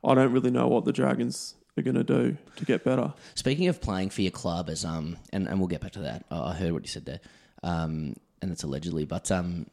I 0.04 0.14
don't 0.14 0.32
really 0.32 0.50
know 0.50 0.68
what 0.68 0.84
the 0.84 0.92
Dragons 0.92 1.54
are 1.78 1.82
going 1.82 1.94
to 1.94 2.04
do 2.04 2.36
to 2.56 2.64
get 2.66 2.84
better. 2.84 3.14
Speaking 3.34 3.68
of 3.68 3.80
playing 3.80 4.10
for 4.10 4.20
your 4.20 4.30
club, 4.32 4.68
as 4.68 4.84
um, 4.84 5.16
and, 5.32 5.48
and 5.48 5.58
we'll 5.58 5.68
get 5.68 5.80
back 5.80 5.92
to 5.92 6.00
that. 6.00 6.26
I 6.30 6.50
I 6.50 6.54
heard 6.54 6.72
what 6.72 6.82
you 6.82 6.88
said 6.88 7.06
there, 7.06 7.20
um, 7.62 8.16
and 8.42 8.52
it's 8.52 8.62
allegedly, 8.64 9.06
but 9.06 9.30
um, 9.30 9.68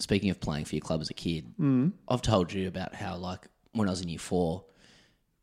speaking 0.00 0.30
of 0.30 0.40
playing 0.40 0.64
for 0.64 0.74
your 0.74 0.80
club 0.82 1.00
as 1.00 1.10
a 1.10 1.14
kid, 1.14 1.46
mm. 1.60 1.92
I've 2.08 2.22
told 2.22 2.52
you 2.52 2.66
about 2.68 2.94
how 2.94 3.16
like 3.16 3.46
when 3.72 3.86
I 3.88 3.92
was 3.92 4.00
in 4.00 4.08
year 4.08 4.18
four, 4.18 4.64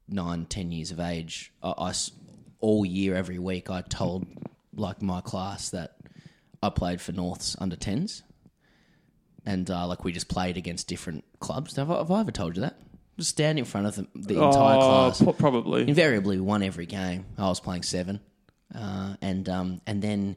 nine, 0.09 0.45
ten 0.45 0.71
years 0.71 0.91
of 0.91 0.99
age, 0.99 1.53
I, 1.63 1.73
I 1.77 1.93
all 2.59 2.85
year 2.85 3.15
every 3.15 3.39
week 3.39 3.69
I 3.69 3.81
told 3.81 4.25
like 4.75 5.01
my 5.01 5.21
class 5.21 5.69
that 5.69 5.95
I 6.61 6.69
played 6.69 6.99
for 7.01 7.11
Norths 7.11 7.55
under 7.59 7.75
tens, 7.75 8.23
and 9.45 9.69
uh, 9.69 9.87
like 9.87 10.03
we 10.03 10.11
just 10.11 10.27
played 10.27 10.57
against 10.57 10.87
different 10.87 11.23
clubs. 11.39 11.75
Have 11.75 11.89
I, 11.91 11.97
have 11.99 12.11
I 12.11 12.19
ever 12.21 12.31
told 12.31 12.55
you 12.55 12.61
that? 12.61 12.77
Just 13.17 13.29
stand 13.31 13.57
in 13.57 13.65
front 13.65 13.87
of 13.87 13.95
the, 13.95 14.07
the 14.13 14.35
entire 14.43 14.77
Oh, 14.77 15.11
class. 15.11 15.23
probably. 15.39 15.87
Invariably, 15.87 16.37
we 16.37 16.41
won 16.41 16.61
every 16.61 16.85
game. 16.85 17.25
I 17.37 17.47
was 17.47 17.59
playing 17.59 17.81
seven, 17.83 18.19
uh, 18.75 19.15
and 19.21 19.47
um, 19.49 19.81
and 19.87 20.01
then 20.01 20.35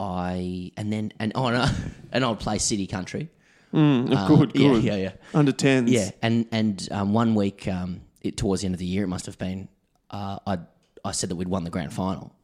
I 0.00 0.72
and 0.76 0.90
then 0.92 1.12
and 1.20 1.30
oh 1.34 1.50
no, 1.50 1.66
and 2.12 2.24
I'd 2.24 2.40
play 2.40 2.58
City 2.58 2.86
Country. 2.86 3.28
Uh, 3.72 4.26
good, 4.26 4.50
yeah, 4.56 4.68
good. 4.68 4.82
yeah, 4.82 4.96
yeah, 4.96 5.12
Under 5.32 5.52
tens. 5.52 5.90
yeah. 5.92 6.10
And 6.22 6.46
and 6.50 6.88
um, 6.90 7.12
one 7.12 7.36
week, 7.36 7.68
um, 7.68 8.00
it, 8.20 8.36
towards 8.36 8.62
the 8.62 8.66
end 8.66 8.74
of 8.74 8.80
the 8.80 8.86
year, 8.86 9.04
it 9.04 9.08
must 9.08 9.26
have 9.26 9.38
been. 9.38 9.68
Uh, 10.10 10.38
I 10.46 10.58
I 11.04 11.12
said 11.12 11.30
that 11.30 11.36
we'd 11.36 11.46
won 11.46 11.62
the 11.62 11.70
grand 11.70 11.92
final, 11.92 12.34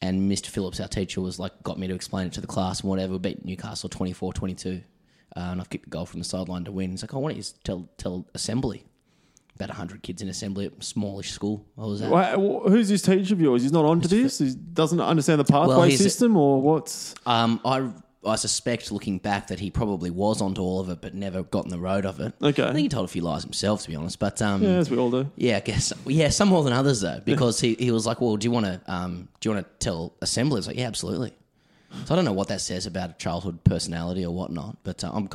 and 0.00 0.30
Mr. 0.30 0.46
Phillips, 0.46 0.80
our 0.80 0.88
teacher, 0.88 1.20
was 1.20 1.38
like 1.38 1.52
got 1.62 1.78
me 1.78 1.88
to 1.88 1.94
explain 1.94 2.28
it 2.28 2.32
to 2.34 2.40
the 2.40 2.46
class 2.46 2.80
and 2.80 2.88
whatever. 2.88 3.12
We 3.14 3.18
beat 3.18 3.44
Newcastle 3.44 3.90
24-22. 3.90 4.82
Uh, 5.36 5.40
and 5.40 5.60
I've 5.60 5.68
kicked 5.68 5.84
the 5.84 5.90
goal 5.90 6.06
from 6.06 6.20
the 6.20 6.24
sideline 6.24 6.64
to 6.64 6.72
win. 6.72 6.92
He's 6.92 7.02
like, 7.02 7.12
"I 7.12 7.18
want 7.18 7.36
you 7.36 7.42
to 7.42 7.52
tell 7.62 7.88
tell 7.98 8.26
assembly." 8.32 8.84
About 9.56 9.70
hundred 9.70 10.02
kids 10.02 10.22
in 10.22 10.28
assembly 10.28 10.66
at 10.66 10.72
a 10.78 10.82
smallish 10.84 11.30
school 11.32 11.64
I 11.78 11.86
was 11.86 12.02
at. 12.02 12.10
Wha- 12.10 12.36
wha- 12.36 12.68
Who's 12.68 12.88
this 12.88 13.02
teacher 13.02 13.34
of 13.34 13.40
yours? 13.40 13.62
He's 13.62 13.72
not 13.72 13.84
onto 13.84 14.06
this. 14.06 14.38
He 14.38 14.54
doesn't 14.54 15.00
understand 15.00 15.40
the 15.40 15.44
pathway 15.44 15.74
Well, 15.76 15.90
system, 15.90 16.36
or 16.36 16.60
what's? 16.60 17.14
Um, 17.24 17.60
I 17.64 17.90
I 18.26 18.34
suspect, 18.36 18.90
looking 18.90 19.18
back, 19.18 19.46
that 19.46 19.60
he 19.60 19.70
probably 19.70 20.10
was 20.10 20.42
onto 20.42 20.60
all 20.60 20.80
of 20.80 20.90
it, 20.90 21.00
but 21.00 21.14
never 21.14 21.44
got 21.44 21.64
in 21.64 21.70
the 21.70 21.78
road 21.78 22.04
of 22.04 22.18
it. 22.18 22.34
Okay. 22.42 22.62
I 22.64 22.72
think 22.72 22.80
he 22.80 22.88
told 22.88 23.04
a 23.04 23.08
few 23.08 23.22
lies 23.22 23.44
himself, 23.44 23.82
to 23.84 23.88
be 23.88 23.94
honest. 23.94 24.18
But 24.18 24.42
um, 24.42 24.62
Yeah, 24.62 24.70
yeah. 24.70 24.76
as 24.78 24.90
we 24.90 24.98
all 24.98 25.10
do. 25.12 25.30
I 25.40 25.60
guess 25.60 25.92
yeah, 26.06 26.28
some 26.30 26.48
more 26.48 26.64
than 26.64 26.72
others 26.72 27.00
though, 27.02 27.20
because 27.24 27.60
he, 27.60 27.74
he 27.78 27.90
was 27.92 28.04
like, 28.04 28.20
"Well, 28.20 28.36
do 28.36 28.44
you 28.46 28.50
want 28.50 28.66
to 28.66 28.80
um, 28.92 29.28
do 29.40 29.48
you 29.48 29.54
want 29.54 29.66
to 29.66 29.84
tell 29.84 30.12
assembly?" 30.20 30.56
I 30.56 30.58
was 30.58 30.66
like, 30.66 30.76
"Yeah, 30.76 30.88
absolutely." 30.88 31.32
So 32.04 32.14
I 32.14 32.16
don't 32.16 32.24
know 32.24 32.32
what 32.32 32.48
that 32.48 32.60
says 32.60 32.86
about 32.86 33.10
a 33.10 33.12
childhood 33.14 33.62
personality 33.64 34.24
or 34.24 34.34
whatnot, 34.34 34.76
but 34.84 35.02
uh, 35.04 35.10
I'm 35.14 35.28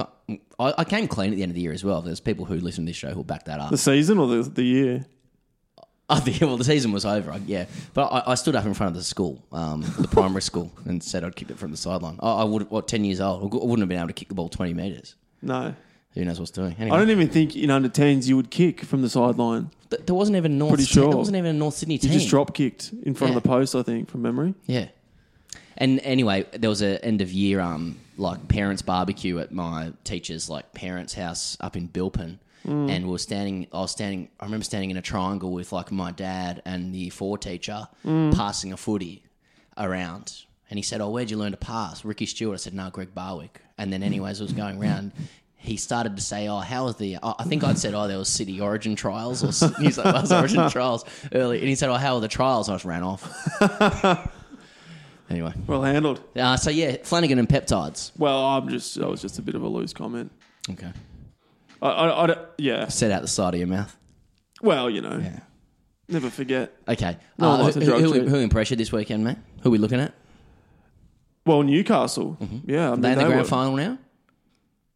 I, 0.59 0.73
I 0.79 0.83
came 0.83 1.07
clean 1.07 1.31
at 1.31 1.35
the 1.37 1.43
end 1.43 1.49
of 1.51 1.55
the 1.55 1.61
year 1.61 1.71
as 1.71 1.83
well. 1.83 2.01
There's 2.01 2.19
people 2.19 2.45
who 2.45 2.55
listen 2.55 2.85
to 2.85 2.89
this 2.89 2.95
show 2.97 3.09
who'll 3.11 3.23
back 3.23 3.45
that 3.45 3.59
up. 3.59 3.71
The 3.71 3.77
season 3.77 4.17
or 4.19 4.27
the 4.27 4.43
the 4.43 4.63
year? 4.63 5.05
I 6.09 6.19
think 6.19 6.41
well, 6.41 6.57
the 6.57 6.65
season 6.65 6.91
was 6.91 7.05
over. 7.05 7.31
I- 7.31 7.41
Yeah, 7.45 7.65
but 7.93 8.07
I, 8.11 8.31
I 8.31 8.35
stood 8.35 8.55
up 8.55 8.65
in 8.65 8.73
front 8.73 8.91
of 8.91 8.97
the 8.97 9.03
school, 9.03 9.41
um, 9.53 9.81
the 9.97 10.07
primary 10.09 10.41
school, 10.41 10.71
and 10.85 11.01
said 11.01 11.23
I'd 11.23 11.35
kicked 11.35 11.51
it 11.51 11.57
from 11.57 11.71
the 11.71 11.77
sideline. 11.77 12.19
I, 12.21 12.41
I 12.41 12.43
would, 12.43 12.69
what, 12.69 12.87
ten 12.87 13.05
years 13.05 13.21
old, 13.21 13.41
I 13.41 13.45
wouldn't 13.55 13.79
have 13.79 13.89
been 13.89 13.97
able 13.97 14.07
to 14.07 14.13
kick 14.13 14.27
the 14.27 14.35
ball 14.35 14.49
twenty 14.49 14.73
meters. 14.73 15.15
No. 15.41 15.73
Who 16.13 16.25
knows 16.25 16.37
what's 16.39 16.51
doing? 16.51 16.75
I 16.77 16.87
don't 16.89 17.09
even 17.09 17.29
think 17.29 17.55
in 17.55 17.71
under 17.71 17.87
tens 17.87 18.27
you 18.27 18.35
would 18.35 18.51
kick 18.51 18.81
from 18.81 19.01
the 19.01 19.09
sideline. 19.09 19.71
th- 19.89 20.05
there 20.05 20.13
wasn't 20.13 20.35
even 20.35 20.51
a 20.51 20.55
North. 20.55 20.71
Pretty 20.71 20.83
Sydney- 20.83 21.01
sure. 21.03 21.09
there 21.11 21.17
wasn't 21.17 21.37
even 21.37 21.51
a 21.55 21.57
North 21.57 21.75
Sydney 21.75 21.93
You 21.95 21.99
team. 21.99 22.11
just 22.11 22.27
drop 22.27 22.53
kicked 22.53 22.91
in 23.03 23.13
front 23.13 23.31
Yeah. 23.31 23.37
of 23.37 23.43
the 23.43 23.47
post, 23.49 23.73
I 23.75 23.81
think, 23.81 24.09
from 24.09 24.21
memory. 24.21 24.53
Yeah. 24.67 24.89
And 25.77 25.99
anyway, 26.01 26.45
there 26.51 26.69
was 26.69 26.81
a 26.81 27.03
end 27.03 27.21
of 27.21 27.31
year 27.31 27.60
um 27.60 27.97
like 28.17 28.47
parents 28.47 28.81
barbecue 28.81 29.39
at 29.39 29.51
my 29.51 29.93
teacher's 30.03 30.49
like 30.49 30.73
parents' 30.73 31.13
house 31.13 31.57
up 31.60 31.75
in 31.75 31.88
Bilpin. 31.88 32.39
And 32.63 33.05
we 33.05 33.12
were 33.12 33.17
standing 33.17 33.67
I 33.73 33.79
was 33.79 33.91
standing 33.91 34.29
I 34.39 34.45
remember 34.45 34.63
standing 34.63 34.91
in 34.91 34.97
a 34.97 35.01
triangle 35.01 35.51
with 35.51 35.71
like 35.71 35.91
my 35.91 36.12
dad 36.12 36.62
and 36.65 36.93
the 36.93 37.10
four 37.10 37.38
teacher 37.38 37.88
passing 38.03 38.71
a 38.71 38.77
footy 38.77 39.23
around. 39.77 40.43
And 40.69 40.77
he 40.77 40.84
said, 40.84 41.01
Oh, 41.01 41.10
where'd 41.10 41.31
you 41.31 41.38
learn 41.38 41.51
to 41.51 41.57
pass? 41.57 42.05
Ricky 42.05 42.25
Stuart. 42.27 42.53
I 42.53 42.57
said, 42.57 42.73
No, 42.75 42.89
Greg 42.91 43.15
Barwick. 43.15 43.62
And 43.79 43.91
then 43.91 44.03
anyways 44.03 44.39
it 44.39 44.43
was 44.43 44.53
going 44.53 44.79
around 44.81 45.12
he 45.63 45.77
started 45.77 46.15
to 46.15 46.21
say, 46.23 46.47
"Oh, 46.47 46.57
how 46.57 46.86
was 46.86 46.95
the?" 46.95 47.17
I 47.21 47.36
I 47.38 47.43
think 47.43 47.63
I'd 47.63 47.77
said, 47.77 47.93
"Oh, 47.93 48.07
there 48.07 48.17
was 48.17 48.29
City 48.29 48.60
Origin 48.60 48.95
trials 48.95 49.43
or 49.43 49.79
New 49.79 49.91
South 49.91 50.12
Wales 50.12 50.31
Origin 50.31 50.67
trials 50.71 51.05
early," 51.34 51.60
and 51.60 51.67
he 51.67 51.75
said, 51.75 51.89
"Oh, 51.89 51.93
how 51.95 52.15
were 52.15 52.21
the 52.21 52.27
trials?" 52.27 52.67
I 52.67 52.73
just 52.73 52.86
ran 52.86 53.03
off. 53.03 53.21
anyway, 55.31 55.53
Well 55.67 55.81
handled. 55.83 56.21
uh, 56.35 56.57
so 56.57 56.69
yeah, 56.69 56.97
Flanagan 57.03 57.39
and 57.39 57.47
peptides. 57.49 58.11
Well, 58.17 58.45
I'm 58.45 58.69
just 58.69 58.95
that 58.99 59.07
was 59.09 59.21
just 59.21 59.39
a 59.39 59.41
bit 59.41 59.55
of 59.55 59.63
a 59.63 59.67
loose 59.67 59.93
comment. 59.93 60.31
Okay, 60.69 60.91
I, 61.81 61.87
I, 61.89 62.23
I 62.23 62.27
don't- 62.27 62.39
yeah. 62.57 62.87
set 62.89 63.11
out 63.11 63.21
the 63.23 63.27
side 63.27 63.53
of 63.55 63.59
your 63.59 63.67
mouth. 63.67 63.95
Well, 64.61 64.89
you 64.89 65.01
know, 65.01 65.17
Yeah. 65.17 65.39
never 66.07 66.29
forget. 66.29 66.73
Okay, 66.87 67.17
No 67.39 67.49
one 67.49 67.61
uh, 67.61 67.67
a 67.67 67.71
who, 67.71 67.85
drug 67.85 68.01
who, 68.01 68.11
treat. 68.11 68.27
who 68.27 68.35
impressed 68.37 68.69
you 68.71 68.77
this 68.77 68.91
weekend, 68.91 69.23
mate? 69.23 69.37
Who 69.63 69.69
are 69.69 69.71
we 69.71 69.77
looking 69.79 69.99
at? 69.99 70.13
Well, 71.45 71.63
Newcastle. 71.63 72.37
Yeah, 72.67 72.89
I 72.89 72.91
mean, 72.91 73.01
They 73.01 73.11
in 73.13 73.17
the 73.17 73.23
grand 73.25 73.39
were- 73.39 73.45
final 73.45 73.75
now. 73.75 73.97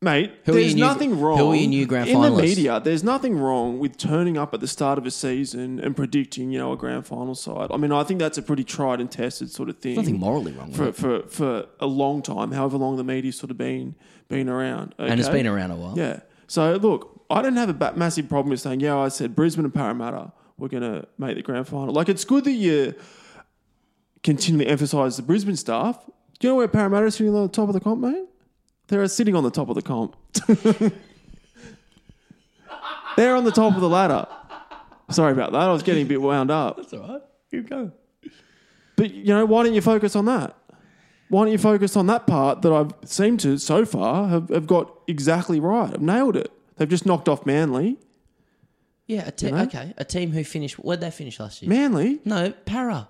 Mate, 0.02 0.34
Who 0.46 0.52
there's 0.52 0.68
your 0.68 0.76
new- 0.76 0.82
nothing 0.94 1.20
wrong. 1.20 1.38
who 1.38 1.52
are 1.52 1.56
your 1.56 1.70
new 1.70 1.86
grand 1.86 2.10
in 2.10 2.22
the 2.22 2.30
media? 2.30 2.80
There's 2.84 3.04
nothing 3.04 3.38
wrong 3.40 3.80
with 3.80 3.98
turning 3.98 4.38
up 4.38 4.54
at 4.54 4.60
the 4.60 4.68
start 4.68 4.98
of 4.98 5.06
a 5.06 5.12
season 5.12 5.80
and 5.80 5.96
predicting, 5.96 6.52
you 6.52 6.60
know, 6.60 6.74
a 6.74 6.78
grand 6.78 7.08
final 7.08 7.34
side. 7.34 7.70
I 7.72 7.78
mean, 7.78 7.92
I 7.92 8.04
think 8.04 8.20
that's 8.20 8.38
a 8.38 8.42
pretty 8.42 8.64
tried 8.64 9.00
and 9.00 9.10
tested 9.10 9.50
sort 9.52 9.70
of 9.70 9.80
thing. 9.80 9.96
Nothing 9.96 10.20
morally 10.20 10.52
wrong 10.52 10.68
with 10.68 10.78
for, 10.78 10.88
it. 10.88 10.96
for 10.96 11.30
for 11.30 11.66
a 11.80 11.88
long 11.88 12.22
time, 12.22 12.52
however 12.52 12.78
long 12.78 12.98
the 12.98 13.04
media's 13.04 13.38
sort 13.38 13.52
of 13.52 13.58
been 13.58 13.96
been 14.28 14.50
around, 14.50 14.94
and 14.98 15.20
it's 15.20 15.30
been 15.30 15.48
around 15.48 15.72
a 15.72 15.76
while. 15.76 15.98
Yeah. 15.98 16.20
So 16.48 16.74
look, 16.76 17.26
I 17.30 17.42
don't 17.42 17.56
have 17.56 17.70
a 17.70 17.94
massive 17.96 18.28
problem 18.30 18.52
with 18.52 18.60
saying, 18.60 18.82
yeah, 18.82 18.98
I 18.98 19.08
said 19.08 19.36
Brisbane 19.36 19.66
and 19.66 19.74
Parramatta 19.74 20.34
we're 20.58 20.68
going 20.70 20.84
to 20.84 21.08
make 21.18 21.36
the 21.36 21.42
grand 21.42 21.68
final. 21.68 21.94
Like 21.94 22.10
it's 22.10 22.24
good 22.24 22.44
that 22.46 22.52
you 22.54 22.96
continually 24.24 24.68
emphasise 24.68 25.18
the 25.18 25.24
Brisbane 25.24 25.56
stuff. 25.56 26.06
Do 26.40 26.48
you 26.48 26.54
know 26.54 26.58
where 26.58 26.68
Parramatta 26.68 27.06
is 27.08 27.16
sitting 27.16 27.34
on 27.36 27.44
the 27.44 27.50
top 27.50 27.68
of 27.68 27.74
the 27.74 27.80
comp, 27.80 28.02
mate? 28.02 28.26
They're 28.88 29.08
sitting 29.08 29.36
on 29.36 29.44
the 29.44 29.52
top 29.52 29.70
of 29.70 29.76
the 29.76 29.82
comp. 29.82 30.16
They're 33.18 33.36
on 33.36 33.44
the 33.46 33.52
top 33.52 33.76
of 33.76 33.82
the 33.82 33.90
ladder. 33.90 34.28
Sorry 35.10 35.32
about 35.32 35.52
that. 35.54 35.62
I 35.62 35.72
was 35.72 35.84
getting 35.84 36.06
a 36.06 36.10
bit 36.10 36.22
wound 36.22 36.52
up. 36.52 36.78
That's 36.78 36.94
all 36.94 37.00
right. 37.08 37.22
Keep 37.52 37.70
going. 37.70 37.92
But 38.96 39.12
you 39.14 39.34
know, 39.34 39.46
why 39.46 39.64
don't 39.64 39.74
you 39.74 39.82
focus 39.82 40.16
on 40.16 40.26
that? 40.26 40.56
Why 41.30 41.44
don't 41.44 41.52
you 41.52 41.58
focus 41.58 41.96
on 41.96 42.08
that 42.08 42.28
part 42.28 42.62
that 42.62 42.72
I've 42.72 42.92
seemed 43.08 43.40
to 43.42 43.58
so 43.58 43.86
far 43.86 44.28
have, 44.28 44.50
have 44.50 44.68
got 44.68 44.92
exactly 45.08 45.60
right? 45.60 45.92
I've 45.94 46.02
nailed 46.02 46.36
it. 46.36 46.52
They've 46.78 46.90
just 46.90 47.06
knocked 47.06 47.30
off 47.30 47.46
Manly. 47.46 47.98
Yeah, 49.08 49.28
a 49.28 49.32
te- 49.32 49.52
know? 49.52 49.60
okay. 49.64 49.94
A 49.98 50.04
team 50.06 50.32
who 50.32 50.44
finished. 50.44 50.76
Where'd 50.76 51.02
they 51.02 51.12
finish 51.12 51.40
last 51.40 51.62
year? 51.62 51.70
Manly, 51.70 52.20
No, 52.26 52.52
Para. 52.66 53.08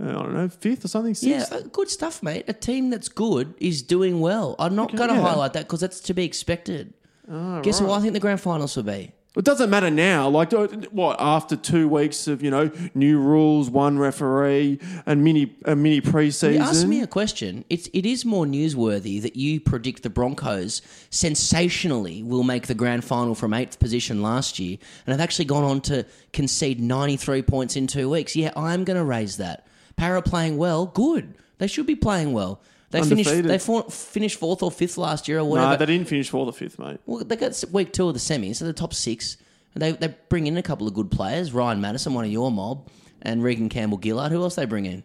Uh, 0.00 0.08
I 0.08 0.12
don't 0.12 0.34
know, 0.34 0.48
fifth 0.48 0.84
or 0.84 0.88
something, 0.88 1.14
Yeah, 1.20 1.40
sixth. 1.40 1.52
uh, 1.52 1.68
good 1.68 1.90
stuff, 1.90 2.22
mate. 2.22 2.44
A 2.48 2.52
team 2.52 2.90
that's 2.90 3.08
good 3.08 3.54
is 3.58 3.82
doing 3.82 4.20
well. 4.20 4.56
I'm 4.58 4.74
not 4.74 4.94
going 4.96 5.10
to 5.10 5.16
yeah. 5.16 5.20
highlight 5.22 5.52
that 5.52 5.64
because 5.66 5.80
that's 5.80 6.00
to 6.00 6.14
be 6.14 6.24
expected. 6.24 6.94
Oh, 7.30 7.60
Guess 7.62 7.80
what 7.80 7.98
I 7.98 8.00
think 8.00 8.14
the 8.14 8.20
grand 8.20 8.40
finals 8.40 8.76
will 8.76 8.84
be? 8.84 9.12
It 9.36 9.44
doesn't 9.44 9.70
matter 9.70 9.90
now. 9.92 10.28
Like 10.28 10.52
uh, 10.52 10.66
what? 10.90 11.16
After 11.20 11.54
two 11.54 11.86
weeks 11.88 12.26
of 12.26 12.42
you 12.42 12.50
know 12.50 12.68
new 12.96 13.20
rules, 13.20 13.70
one 13.70 13.96
referee, 13.96 14.80
and 15.06 15.22
mini 15.22 15.54
a 15.64 15.76
mini 15.76 16.00
preseason. 16.00 16.54
You 16.54 16.58
ask 16.58 16.84
me 16.84 17.00
a 17.00 17.06
question. 17.06 17.64
It's 17.70 17.88
it 17.92 18.04
is 18.04 18.24
more 18.24 18.44
newsworthy 18.44 19.22
that 19.22 19.36
you 19.36 19.60
predict 19.60 20.02
the 20.02 20.10
Broncos 20.10 20.82
sensationally 21.10 22.24
will 22.24 22.42
make 22.42 22.66
the 22.66 22.74
grand 22.74 23.04
final 23.04 23.36
from 23.36 23.54
eighth 23.54 23.78
position 23.78 24.20
last 24.20 24.58
year, 24.58 24.78
and 25.06 25.12
have 25.12 25.20
actually 25.20 25.44
gone 25.44 25.62
on 25.62 25.80
to 25.82 26.04
concede 26.32 26.80
93 26.80 27.42
points 27.42 27.76
in 27.76 27.86
two 27.86 28.10
weeks. 28.10 28.34
Yeah, 28.34 28.50
I'm 28.56 28.82
going 28.82 28.98
to 28.98 29.04
raise 29.04 29.36
that. 29.36 29.64
Para 29.96 30.22
playing 30.22 30.56
well, 30.56 30.86
good. 30.86 31.34
They 31.58 31.66
should 31.66 31.86
be 31.86 31.96
playing 31.96 32.32
well. 32.32 32.60
They 32.90 33.02
finished. 33.02 33.28
Undefeated. 33.28 33.50
They 33.50 33.58
for, 33.58 33.84
finished 33.84 34.38
fourth 34.38 34.62
or 34.62 34.70
fifth 34.70 34.98
last 34.98 35.28
year 35.28 35.38
or 35.38 35.44
whatever. 35.44 35.70
no, 35.70 35.76
they 35.76 35.86
didn't 35.86 36.08
finish 36.08 36.28
fourth 36.28 36.48
or 36.48 36.52
fifth, 36.52 36.78
mate. 36.78 36.98
Well, 37.06 37.24
they 37.24 37.36
got 37.36 37.62
week 37.70 37.92
two 37.92 38.08
of 38.08 38.14
the 38.14 38.20
semis, 38.20 38.56
so 38.56 38.64
the 38.64 38.72
top 38.72 38.94
six. 38.94 39.36
And 39.74 39.82
they 39.82 39.92
they 39.92 40.14
bring 40.28 40.46
in 40.46 40.56
a 40.56 40.62
couple 40.62 40.88
of 40.88 40.94
good 40.94 41.10
players. 41.10 41.52
Ryan 41.52 41.80
Matterson, 41.80 42.14
one 42.14 42.24
of 42.24 42.30
your 42.32 42.50
mob, 42.50 42.88
and 43.22 43.42
Reagan 43.42 43.68
Campbell 43.68 44.00
Gillard. 44.02 44.32
Who 44.32 44.42
else 44.42 44.56
they 44.56 44.64
bring 44.64 44.86
in? 44.86 45.04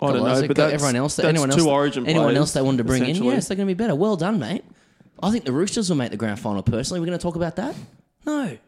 I 0.00 0.12
don't 0.12 0.24
know, 0.24 0.46
but 0.46 0.56
that's, 0.56 0.74
everyone 0.74 0.96
else. 0.96 1.16
That's 1.16 1.28
anyone 1.28 1.50
two 1.50 1.60
else? 1.60 1.68
Origin 1.68 2.06
anyone 2.06 2.26
players, 2.26 2.38
else 2.38 2.52
they 2.52 2.60
wanted 2.60 2.78
to 2.78 2.84
bring 2.84 3.06
in? 3.06 3.16
Yes, 3.22 3.48
they're 3.48 3.56
going 3.56 3.68
to 3.68 3.74
be 3.74 3.78
better. 3.78 3.94
Well 3.94 4.16
done, 4.16 4.38
mate. 4.38 4.64
I 5.22 5.30
think 5.30 5.44
the 5.44 5.52
Roosters 5.52 5.88
will 5.88 5.96
make 5.96 6.10
the 6.10 6.18
grand 6.18 6.38
final. 6.38 6.62
Personally, 6.62 7.00
we're 7.00 7.06
going 7.06 7.18
to 7.18 7.22
talk 7.22 7.36
about 7.36 7.56
that. 7.56 7.74
No, 8.26 8.58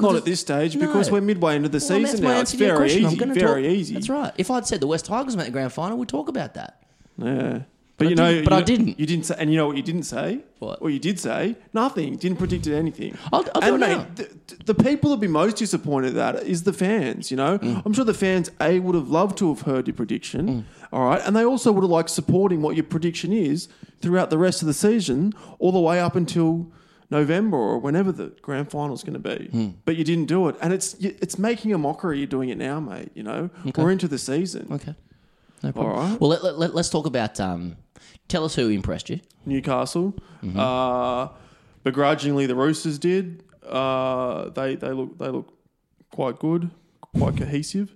Not 0.00 0.14
at 0.14 0.24
this 0.24 0.40
stage 0.40 0.78
because 0.78 1.08
No. 1.08 1.14
we're 1.14 1.20
midway 1.22 1.56
into 1.56 1.68
the 1.68 1.78
Well, 1.78 1.80
season 2.06 2.22
now. 2.22 2.30
It's 2.30 2.38
answer 2.52 2.58
to 2.58 2.64
your 2.64 2.76
very. 2.76 2.92
I'm 2.98 3.06
easy. 3.06 3.16
gonna 3.16 3.34
Very 3.34 3.62
talk- 3.64 3.72
easy. 3.72 3.94
That's 3.94 4.08
right. 4.08 4.32
If 4.38 4.50
I'd 4.50 4.66
said 4.66 4.80
the 4.80 4.86
West 4.86 5.06
Tigers 5.06 5.36
make 5.36 5.46
the 5.46 5.52
grand 5.52 5.72
final, 5.72 5.98
we'd 5.98 6.08
talk 6.08 6.28
about 6.28 6.54
that. 6.54 6.82
Yeah. 7.16 7.60
But, 7.96 8.06
I 8.06 8.10
you 8.10 8.14
know, 8.14 8.42
but 8.44 8.52
you 8.52 8.56
I 8.58 8.62
didn't. 8.62 9.00
You 9.00 9.06
didn't 9.06 9.24
say, 9.26 9.34
and 9.40 9.50
you 9.50 9.56
know 9.56 9.66
what 9.66 9.76
you 9.76 9.82
didn't 9.82 10.04
say? 10.04 10.38
What? 10.60 10.80
Well, 10.80 10.90
you 10.90 11.00
did 11.00 11.18
say 11.18 11.56
nothing. 11.74 12.14
Didn't 12.14 12.38
predict 12.38 12.68
anything. 12.68 13.18
I'll- 13.32 13.44
I'll 13.56 13.74
and 13.74 13.80
mate, 13.80 14.06
the, 14.14 14.28
the 14.66 14.74
people 14.74 15.10
that 15.10 15.16
would 15.16 15.20
be 15.20 15.26
most 15.26 15.56
disappointed 15.56 16.16
at 16.16 16.34
that 16.36 16.46
is 16.46 16.62
the 16.62 16.72
fans. 16.72 17.32
You 17.32 17.38
know, 17.38 17.58
Mm. 17.58 17.82
I'm 17.84 17.92
sure 17.92 18.04
the 18.04 18.14
fans 18.14 18.52
a 18.60 18.78
would 18.78 18.94
have 18.94 19.08
loved 19.10 19.36
to 19.38 19.48
have 19.48 19.62
heard 19.62 19.88
your 19.88 19.94
prediction. 19.94 20.46
Mm. 20.48 20.64
All 20.92 21.06
right, 21.06 21.20
and 21.26 21.34
they 21.34 21.44
also 21.44 21.72
would 21.72 21.82
have 21.82 21.90
liked 21.90 22.10
supporting 22.10 22.62
what 22.62 22.76
your 22.76 22.84
prediction 22.84 23.32
is 23.32 23.66
throughout 24.00 24.30
the 24.30 24.38
rest 24.38 24.62
of 24.62 24.68
the 24.68 24.74
season, 24.74 25.32
all 25.58 25.72
the 25.72 25.80
way 25.80 25.98
up 26.00 26.14
until. 26.14 26.68
November 27.10 27.56
or 27.56 27.78
whenever 27.78 28.12
the 28.12 28.28
grand 28.42 28.70
final 28.70 28.94
is 28.94 29.02
going 29.02 29.20
to 29.20 29.28
be, 29.36 29.48
Mm. 29.48 29.74
but 29.84 29.96
you 29.96 30.04
didn't 30.04 30.26
do 30.26 30.48
it, 30.48 30.56
and 30.60 30.72
it's 30.72 30.94
it's 30.94 31.38
making 31.38 31.72
a 31.72 31.78
mockery. 31.78 32.18
You're 32.18 32.26
doing 32.26 32.50
it 32.50 32.58
now, 32.58 32.80
mate. 32.80 33.10
You 33.14 33.22
know 33.22 33.50
we're 33.76 33.90
into 33.90 34.08
the 34.08 34.18
season. 34.18 34.68
Okay, 34.70 34.94
no 35.62 35.72
problem. 35.72 35.96
All 35.96 36.02
right. 36.02 36.20
Well, 36.20 36.30
let, 36.30 36.42
let, 36.44 36.58
let, 36.58 36.74
us 36.74 36.90
talk 36.90 37.06
about. 37.06 37.40
Um, 37.40 37.76
tell 38.28 38.44
us 38.44 38.54
who 38.54 38.68
impressed 38.68 39.08
you. 39.08 39.20
Newcastle. 39.46 40.14
Mm-hmm. 40.42 40.58
Uh, 40.58 41.28
begrudgingly, 41.82 42.46
the 42.46 42.54
Roosters 42.54 42.98
did. 42.98 43.42
Uh, 43.66 44.50
they 44.50 44.74
they 44.76 44.92
look 44.92 45.18
they 45.18 45.28
look 45.28 45.52
quite 46.10 46.38
good, 46.38 46.70
quite 47.18 47.36
cohesive. 47.36 47.94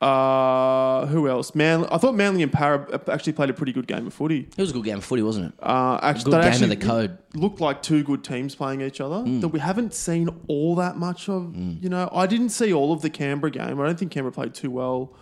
Uh, 0.00 1.04
who 1.06 1.28
else? 1.28 1.54
Man, 1.54 1.84
I 1.90 1.98
thought 1.98 2.14
Manly 2.14 2.42
and 2.42 2.50
Para 2.50 3.00
actually 3.08 3.34
played 3.34 3.50
a 3.50 3.52
pretty 3.52 3.72
good 3.72 3.86
game 3.86 4.06
of 4.06 4.14
footy. 4.14 4.48
It 4.56 4.56
was 4.56 4.70
a 4.70 4.72
good 4.72 4.84
game 4.84 4.98
of 4.98 5.04
footy, 5.04 5.20
wasn't 5.22 5.48
it? 5.48 5.52
Uh, 5.62 5.98
actually, 6.02 6.32
Good 6.32 6.52
game 6.52 6.62
of 6.62 6.68
the 6.70 6.76
code. 6.76 7.18
Mm. 7.34 7.40
Looked 7.42 7.60
like 7.60 7.82
two 7.82 8.02
good 8.02 8.24
teams 8.24 8.54
playing 8.54 8.80
each 8.80 9.00
other 9.00 9.22
that 9.40 9.48
we 9.48 9.60
haven't 9.60 9.92
seen 9.92 10.30
all 10.48 10.74
that 10.76 10.96
much 10.96 11.28
of. 11.28 11.54
You 11.54 11.90
know, 11.90 12.08
I 12.12 12.26
didn't 12.26 12.48
see 12.48 12.72
all 12.72 12.92
of 12.92 13.02
the 13.02 13.10
Canberra 13.10 13.50
game. 13.50 13.78
I 13.78 13.86
don't 13.86 13.98
think 13.98 14.10
Canberra 14.10 14.32
played 14.32 14.54
too 14.54 14.70
well. 14.70 15.14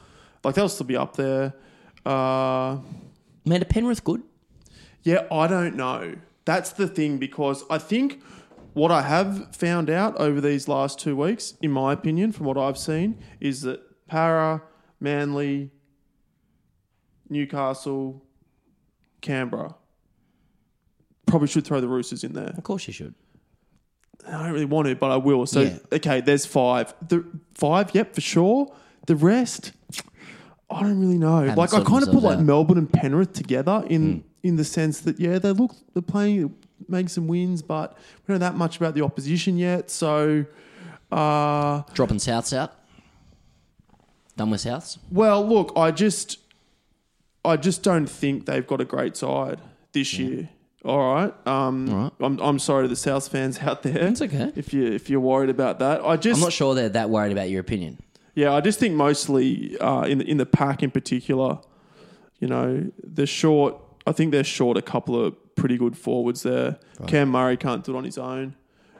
Like 0.44 0.54
they'll 0.54 0.68
still 0.68 0.86
be 0.86 0.96
up 0.96 1.16
there. 1.16 1.54
Uh, 2.06 2.78
Amanda 3.44 3.66
Penrith, 3.66 4.04
good. 4.04 4.22
Yeah, 5.02 5.26
I 5.32 5.48
don't 5.48 5.74
know. 5.74 6.14
That's 6.44 6.70
the 6.70 6.86
thing 6.86 7.18
because 7.18 7.64
I 7.68 7.78
think 7.78 8.22
what 8.74 8.92
I 8.92 9.02
have 9.02 9.54
found 9.56 9.90
out 9.90 10.16
over 10.18 10.40
these 10.40 10.68
last 10.68 11.00
two 11.00 11.16
weeks, 11.16 11.54
in 11.60 11.72
my 11.72 11.92
opinion, 11.92 12.30
from 12.32 12.46
what 12.46 12.56
I've 12.56 12.78
seen, 12.78 13.18
is 13.40 13.62
that 13.62 13.80
Para, 14.08 14.62
Manly, 15.00 15.70
Newcastle, 17.28 18.24
Canberra 19.20 19.74
probably 21.26 21.48
should 21.48 21.64
throw 21.66 21.80
the 21.80 21.88
Roosters 21.88 22.24
in 22.24 22.32
there. 22.32 22.54
Of 22.56 22.64
course 22.64 22.86
you 22.86 22.92
should. 22.92 23.14
I 24.26 24.42
don't 24.44 24.52
really 24.52 24.64
want 24.64 24.88
to, 24.88 24.96
but 24.96 25.10
I 25.10 25.16
will. 25.16 25.44
So 25.46 25.60
Yeah. 25.60 25.78
okay, 25.92 26.20
there's 26.20 26.46
five. 26.46 26.94
The 27.06 27.24
five, 27.54 27.90
yep, 27.94 28.14
for 28.14 28.20
sure. 28.20 28.74
The 29.06 29.14
rest, 29.16 29.72
I 30.70 30.82
don't 30.82 30.98
really 31.00 31.18
know. 31.18 31.44
like 31.54 31.58
I 31.72 31.78
sorted 31.78 31.86
kind 31.86 32.02
of 32.02 32.08
put 32.08 32.12
themselves 32.12 32.24
like 32.24 32.38
out. 32.38 32.44
Melbourne 32.44 32.78
and 32.78 32.92
Penrith 32.92 33.32
together 33.34 33.84
in 33.88 34.24
in 34.42 34.56
the 34.56 34.64
sense 34.64 35.00
that 35.00 35.18
yeah, 35.20 35.38
they 35.38 35.52
look 35.52 35.74
they're 35.92 36.02
playing, 36.02 36.54
making 36.88 37.08
some 37.08 37.26
wins, 37.26 37.62
but 37.62 37.96
we 38.26 38.32
don't 38.32 38.40
know 38.40 38.46
that 38.46 38.56
much 38.56 38.76
about 38.78 38.94
the 38.94 39.02
opposition 39.02 39.56
yet. 39.58 39.90
So, 39.90 40.44
uh, 41.12 41.82
Dropping 41.94 42.18
Souths 42.18 42.56
out. 42.56 42.74
Done 44.38 44.50
with 44.50 44.62
Souths. 44.62 44.98
well, 45.10 45.46
look, 45.46 45.72
I 45.76 45.90
just 45.90 46.38
I 47.44 47.56
just 47.56 47.82
don't 47.82 48.06
think 48.08 48.46
they've 48.46 48.66
got 48.66 48.80
a 48.80 48.84
great 48.84 49.16
side 49.16 49.60
this 49.92 50.18
year. 50.18 50.48
All 50.84 51.12
right. 51.14 51.34
Um, 51.46 51.88
All 51.92 52.02
right. 52.04 52.12
I'm, 52.20 52.38
I'm 52.38 52.58
sorry 52.58 52.84
to 52.84 52.88
the 52.88 52.96
South 52.96 53.28
fans 53.28 53.58
out 53.62 53.82
there. 53.82 54.06
It's 54.06 54.22
okay. 54.22 54.52
If 54.54 54.72
you 54.72 54.84
if 54.86 55.10
you're 55.10 55.20
worried 55.20 55.50
about 55.50 55.80
that, 55.80 56.02
I 56.04 56.16
just 56.16 56.38
I'm 56.40 56.44
not 56.44 56.52
sure 56.52 56.74
they're 56.74 56.88
that 56.88 57.10
worried 57.10 57.32
about 57.32 57.50
your 57.50 57.60
opinion. 57.60 57.98
Yeah, 58.34 58.54
I 58.54 58.60
just 58.60 58.78
think 58.78 58.94
mostly 58.94 59.76
uh, 59.80 60.02
in 60.02 60.18
the, 60.18 60.24
in 60.30 60.36
the 60.36 60.46
pack 60.46 60.84
in 60.84 60.92
particular, 60.92 61.58
you 62.38 62.46
know, 62.46 62.90
they're 63.02 63.26
short. 63.26 63.74
I 64.06 64.12
think 64.12 64.30
they're 64.30 64.44
short 64.44 64.76
a 64.76 64.82
couple 64.82 65.20
of 65.22 65.34
pretty 65.56 65.76
good 65.76 65.98
forwards 65.98 66.44
there. 66.44 66.78
Cam 67.08 67.30
Murray 67.30 67.56
can't 67.56 67.82
do 67.84 67.94
it 67.94 67.98
on 67.98 68.04
his 68.04 68.16
own. 68.16 68.54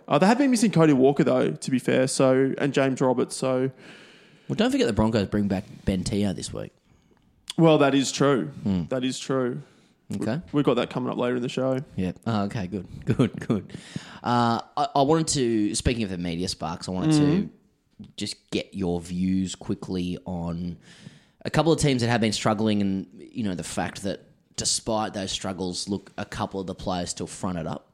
Uh, 0.09 0.19
they 0.19 0.27
have 0.27 0.39
been 0.39 0.51
missing 0.51 0.73
Cody 0.73 0.93
Walker 0.93 1.23
though, 1.23 1.53
to 1.53 1.71
be 1.71 1.79
fair. 1.79 2.09
So 2.09 2.55
and 2.59 2.73
James 2.75 3.01
Roberts. 3.01 3.37
So 3.37 3.71
Well, 4.49 4.57
don't 4.57 4.71
forget 4.71 4.87
the 4.87 4.93
Broncos 4.93 5.29
bring 5.29 5.49
back 5.49 5.65
Ben 5.85 6.05
Te'o 6.05 6.35
this 6.35 6.53
week. 6.53 6.73
well, 7.57 7.79
that 7.79 7.95
is 7.95 8.11
true. 8.11 8.47
Hmm. 8.63 8.85
That 8.89 9.05
is 9.05 9.19
true. 9.19 9.63
Okay. 10.15 10.41
We've 10.53 10.65
got 10.65 10.75
that 10.75 10.89
coming 10.89 11.11
up 11.11 11.19
later 11.19 11.37
in 11.37 11.43
the 11.43 11.51
show. 11.51 11.81
Yeah. 11.97 12.13
Oh, 12.27 12.45
okay. 12.45 12.67
Good. 12.67 12.87
Good. 13.05 13.47
Good. 13.47 13.73
Uh, 14.23 14.61
I, 14.77 14.89
I 14.95 15.03
wanted 15.03 15.29
to. 15.29 15.75
Speaking 15.75 16.03
of 16.03 16.11
the 16.11 16.19
media 16.19 16.49
sparks, 16.49 16.89
I 16.89 16.93
wanted 16.93 17.13
to 17.13 17.21
mm-hmm. 17.21 18.05
just 18.17 18.51
get 18.51 18.73
your 18.73 19.01
views 19.01 19.55
quickly 19.55 20.19
on 20.25 20.79
a 21.45 21.51
couple 21.51 21.73
of 21.73 21.79
teams 21.79 22.01
that 22.01 22.09
have 22.09 22.23
been 22.23 22.33
struggling, 22.33 22.81
and 22.81 23.07
you 23.19 23.45
know 23.45 23.55
the 23.55 23.63
fact 23.63 24.03
that 24.05 24.25
despite 24.57 25.13
those 25.13 25.31
struggles, 25.31 25.89
look, 25.89 26.11
a 26.17 26.25
couple 26.25 26.59
of 26.59 26.67
the 26.67 26.75
players 26.75 27.11
still 27.11 27.27
fronted 27.27 27.67
up. 27.67 27.88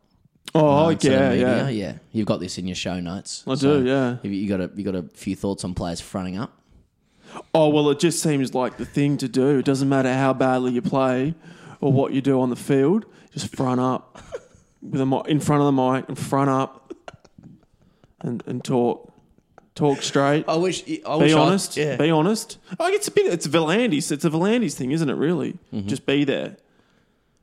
Oh, 0.55 0.93
the 0.93 1.11
yeah, 1.11 1.33
yeah. 1.33 1.69
yeah. 1.69 1.95
You've 2.13 2.27
got 2.27 2.41
this 2.41 2.59
in 2.59 2.67
your 2.67 2.77
show 2.77 3.01
notes. 3.01 3.45
I 3.47 3.55
do, 3.55 3.85
yeah. 3.85 4.17
Have 4.17 4.25
you, 4.25 4.33
you 4.33 4.49
got 4.49 4.61
a 4.61 4.71
you 4.75 4.85
got 4.85 4.95
a 4.95 5.03
few 5.15 5.35
thoughts 5.35 5.65
on 5.65 5.75
players 5.75 6.01
fronting 6.01 6.37
up? 6.37 6.53
Oh 7.55 7.69
well, 7.69 7.91
it 7.91 7.99
just 7.99 8.23
seems 8.23 8.55
like 8.55 8.77
the 8.77 8.85
thing 8.85 9.17
to 9.19 9.29
do. 9.29 9.59
It 9.59 9.65
doesn't 9.65 9.89
matter 9.89 10.13
how 10.13 10.33
badly 10.33 10.73
you 10.73 10.83
play 10.83 11.35
or 11.81 11.93
what 11.93 12.13
you 12.13 12.21
do 12.21 12.41
on 12.41 12.51
the 12.51 12.57
field. 12.57 13.07
Just 13.33 13.55
front 13.55 13.81
up 13.81 14.23
with 14.81 15.01
a 15.01 15.23
in 15.27 15.41
front 15.41 15.63
of 15.63 15.67
the 15.67 15.73
mic 15.73 16.09
and 16.09 16.19
front 16.19 16.51
up 16.51 16.95
and 18.21 18.43
and 18.47 18.65
talk, 18.65 19.13
talk 19.75 20.03
straight. 20.03 20.45
I 20.49 20.57
wish. 20.57 20.85
I 21.07 21.19
be 21.19 21.33
honest. 21.33 21.77
Yeah, 21.77 21.97
Be 21.97 22.11
honest. 22.11 22.59
Oh, 22.79 22.87
it's 22.89 23.09
a 23.09 23.11
bit. 23.11 23.33
It's 23.33 23.47
V'landys. 23.47 24.13
It's 24.13 24.25
a 24.25 24.31
V'landys 24.31 24.75
thing, 24.75 24.93
isn't 24.93 25.09
it? 25.09 25.15
Really. 25.15 25.59
Mm-hmm. 25.73 25.89
Just 25.89 26.07
be 26.07 26.25
there. 26.25 26.57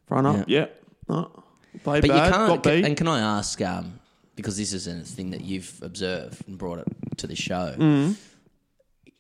Front 0.08 0.28
up. 0.28 0.46
Yeah. 0.48 0.68
No. 1.10 1.41
But 1.84 2.02
bad. 2.02 2.26
you 2.26 2.32
can't. 2.32 2.64
beat. 2.64 2.86
And 2.86 2.98
can 2.98 3.08
I 3.08 3.20
ask, 3.38 3.62
um, 3.62 4.00
because 4.36 4.58
this 4.58 4.74
is 4.74 4.88
a 4.88 5.00
thing 5.02 5.32
that 5.32 5.42
you've 5.42 5.80
observed 5.82 6.48
and 6.48 6.58
brought 6.58 6.80
it 6.80 6.88
to 7.18 7.28
the 7.28 7.36
show, 7.36 7.76
Mm. 7.78 8.16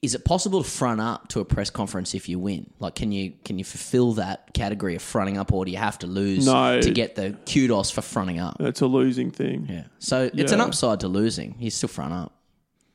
is 0.01 0.15
it 0.15 0.25
possible 0.25 0.63
to 0.63 0.69
front 0.69 0.99
up 0.99 1.27
to 1.29 1.39
a 1.39 1.45
press 1.45 1.69
conference 1.69 2.13
if 2.15 2.27
you 2.27 2.39
win? 2.39 2.69
Like, 2.79 2.95
can 2.95 3.11
you 3.11 3.33
can 3.45 3.57
you 3.59 3.63
fulfil 3.63 4.13
that 4.13 4.53
category 4.53 4.95
of 4.95 5.01
fronting 5.01 5.37
up, 5.37 5.53
or 5.53 5.63
do 5.65 5.71
you 5.71 5.77
have 5.77 5.99
to 5.99 6.07
lose 6.07 6.45
No. 6.45 6.81
to 6.81 6.91
get 6.91 7.15
the 7.15 7.37
kudos 7.45 7.91
for 7.91 8.01
fronting 8.01 8.39
up? 8.39 8.57
it's 8.59 8.81
a 8.81 8.87
losing 8.87 9.31
thing. 9.31 9.67
Yeah. 9.69 9.83
So 9.99 10.29
it's 10.33 10.51
an 10.51 10.61
upside 10.61 10.99
to 11.01 11.07
losing. 11.07 11.55
You 11.59 11.69
still 11.69 11.89
front 11.89 12.13
up. 12.13 12.33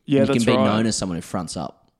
Yeah, 0.04 0.20
you 0.22 0.26
can 0.34 0.44
be 0.44 0.52
right. 0.52 0.64
known 0.64 0.86
as 0.86 0.96
someone 0.96 1.16
who 1.16 1.22
fronts 1.22 1.56
up. 1.56 1.90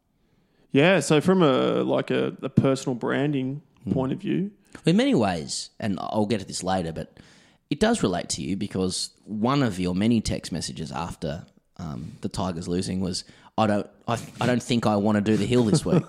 yeah. 0.72 1.00
So 1.00 1.20
from 1.20 1.42
a 1.42 1.82
like 1.82 2.10
a, 2.10 2.36
a 2.42 2.48
personal 2.48 2.94
branding 2.94 3.62
Hmm. 3.84 3.92
point 3.92 4.12
of 4.12 4.18
view, 4.20 4.50
In 4.84 4.96
many 4.96 5.14
ways, 5.14 5.70
and 5.78 5.98
I'll 6.00 6.26
get 6.26 6.40
to 6.40 6.46
this 6.46 6.62
later, 6.64 6.92
but 6.92 7.16
it 7.70 7.80
does 7.80 8.02
relate 8.02 8.28
to 8.30 8.42
you 8.42 8.56
because 8.56 9.10
one 9.24 9.62
of 9.62 9.78
your 9.78 9.94
many 9.94 10.20
text 10.20 10.52
messages 10.52 10.92
after 10.92 11.44
um, 11.78 12.12
the 12.20 12.28
Tigers 12.28 12.68
losing 12.68 13.00
was, 13.00 13.24
"I 13.58 13.66
don't, 13.66 13.86
I, 14.06 14.18
I 14.40 14.46
don't 14.46 14.62
think 14.62 14.86
I 14.86 14.96
want 14.96 15.16
to 15.16 15.22
do 15.22 15.36
the 15.36 15.46
hill 15.46 15.64
this 15.64 15.84
week," 15.84 16.02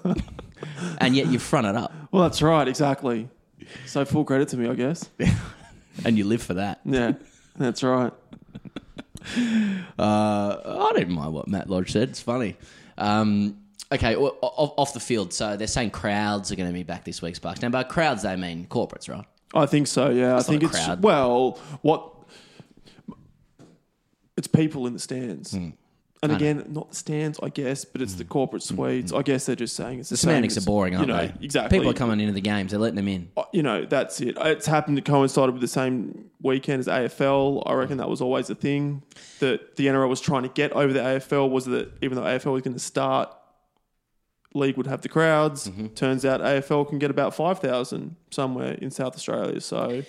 and 0.99 1.15
yet 1.15 1.27
you 1.27 1.39
front 1.39 1.67
it 1.67 1.75
up 1.75 1.91
Well, 2.11 2.23
that's 2.23 2.41
right, 2.41 2.67
exactly. 2.67 3.27
So 3.85 4.05
full 4.05 4.23
credit 4.23 4.47
to 4.49 4.57
me, 4.57 4.69
I 4.69 4.75
guess. 4.75 5.09
and 6.05 6.17
you 6.17 6.23
live 6.23 6.41
for 6.41 6.53
that. 6.55 6.79
Yeah, 6.85 7.13
that's 7.57 7.83
right. 7.83 8.13
Uh, 9.99 10.89
I 10.89 10.91
didn't 10.95 11.13
mind 11.13 11.33
what 11.33 11.47
Matt 11.49 11.69
Lodge 11.69 11.91
said. 11.91 12.09
It's 12.09 12.21
funny. 12.21 12.55
Um, 12.97 13.57
okay, 13.91 14.15
well, 14.15 14.37
off, 14.41 14.73
off 14.77 14.93
the 14.93 14.99
field. 14.99 15.33
So 15.33 15.57
they're 15.57 15.67
saying 15.67 15.89
crowds 15.91 16.51
are 16.51 16.55
going 16.55 16.69
to 16.69 16.73
be 16.73 16.83
back 16.83 17.03
this 17.03 17.21
week, 17.21 17.35
Sparks. 17.35 17.61
Now, 17.61 17.69
by 17.69 17.83
crowds, 17.83 18.23
they 18.23 18.35
mean 18.35 18.67
corporates, 18.67 19.09
right? 19.09 19.25
I 19.53 19.65
think 19.65 19.87
so. 19.87 20.09
Yeah, 20.09 20.37
I 20.37 20.41
think 20.41 20.63
it's 20.63 20.71
crowd. 20.71 21.01
well, 21.01 21.59
what 21.81 22.13
it's 24.35 24.47
people 24.47 24.87
in 24.87 24.93
the 24.93 24.99
stands. 24.99 25.51
Hmm. 25.51 25.69
And 26.23 26.31
again, 26.31 26.65
not 26.69 26.89
the 26.89 26.95
stands, 26.95 27.39
I 27.43 27.49
guess, 27.49 27.85
but 27.85 28.01
it's 28.01 28.15
the 28.15 28.25
corporate 28.25 28.63
suites. 28.63 29.13
I 29.13 29.21
guess 29.21 29.45
they're 29.45 29.55
just 29.55 29.75
saying 29.75 29.99
it's 29.99 30.09
the, 30.09 30.13
The 30.13 30.17
semantics 30.17 30.55
same 30.55 30.63
are 30.63 30.65
boring, 30.65 30.95
aren't 30.95 31.07
you 31.07 31.13
know, 31.13 31.27
they? 31.27 31.45
Exactly. 31.45 31.77
People 31.77 31.91
are 31.91 31.93
coming 31.93 32.19
into 32.19 32.33
the 32.33 32.41
games. 32.41 32.71
They're 32.71 32.79
letting 32.79 32.95
them 32.95 33.07
in. 33.07 33.29
Uh, 33.37 33.43
You 33.53 33.61
know, 33.61 33.85
that's 33.85 34.19
it. 34.19 34.35
It's 34.41 34.65
happened 34.65 34.97
to 34.97 35.03
coincide 35.03 35.51
with 35.51 35.61
the 35.61 35.67
same 35.67 36.31
weekend 36.41 36.79
as 36.79 36.87
AFL. 36.87 37.63
I 37.67 37.73
reckon 37.73 37.97
that 37.97 38.09
was 38.09 38.19
always 38.19 38.47
the 38.47 38.55
thing 38.55 39.03
that 39.39 39.75
the 39.75 39.87
NRL 39.87 40.09
was 40.09 40.19
trying 40.19 40.41
to 40.43 40.49
get 40.49 40.71
over 40.71 40.91
the 40.91 41.01
AFL 41.01 41.51
was 41.51 41.65
that 41.65 41.91
even 42.01 42.15
though 42.15 42.23
AFL 42.23 42.51
was 42.53 42.63
going 42.63 42.73
to 42.73 42.79
start, 42.79 43.31
league 44.57 44.77
would 44.77 44.87
have 44.87 45.01
the 45.01 45.09
crowds. 45.09 45.69
Mm-hmm. 45.69 45.87
Turns 45.87 46.25
out 46.25 46.41
AFL 46.41 46.87
can 46.89 46.99
get 46.99 47.11
about 47.11 47.35
five 47.35 47.59
thousand 47.59 48.15
somewhere 48.31 48.73
in 48.73 48.91
South 48.91 49.15
Australia. 49.15 49.61
So 49.61 50.03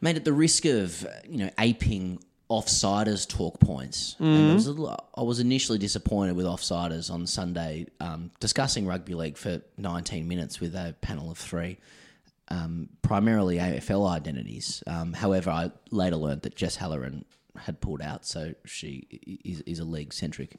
made 0.00 0.16
at 0.16 0.24
the 0.24 0.32
risk 0.32 0.64
of 0.64 1.06
you 1.28 1.38
know 1.38 1.50
aping 1.58 2.20
offsiders 2.50 3.28
talk 3.28 3.60
points. 3.60 4.16
Mm-hmm. 4.20 4.54
Was, 4.54 4.66
a 4.66 4.72
little- 4.72 5.08
I 5.14 5.22
was 5.22 5.38
initially 5.38 5.78
disappointed 5.78 6.34
with 6.34 6.46
offsiders 6.46 7.10
on 7.10 7.26
Sunday 7.26 7.86
um, 8.00 8.30
discussing 8.40 8.86
rugby 8.86 9.14
league 9.14 9.36
for 9.36 9.60
19 9.76 10.26
minutes 10.26 10.58
with 10.60 10.74
a 10.74 10.94
panel 11.02 11.30
of 11.30 11.36
three, 11.36 11.76
um, 12.48 12.88
primarily 13.02 13.58
AFL 13.58 14.08
identities. 14.08 14.82
Um, 14.86 15.12
however, 15.12 15.50
I 15.50 15.72
later 15.90 16.16
learned 16.16 16.42
that 16.42 16.56
Jess 16.56 16.76
Halloran 16.76 17.26
had 17.56 17.80
pulled 17.80 18.00
out, 18.00 18.24
so 18.24 18.54
she 18.64 19.40
is, 19.44 19.60
is 19.62 19.78
a 19.78 19.84
league 19.84 20.14
centric 20.14 20.56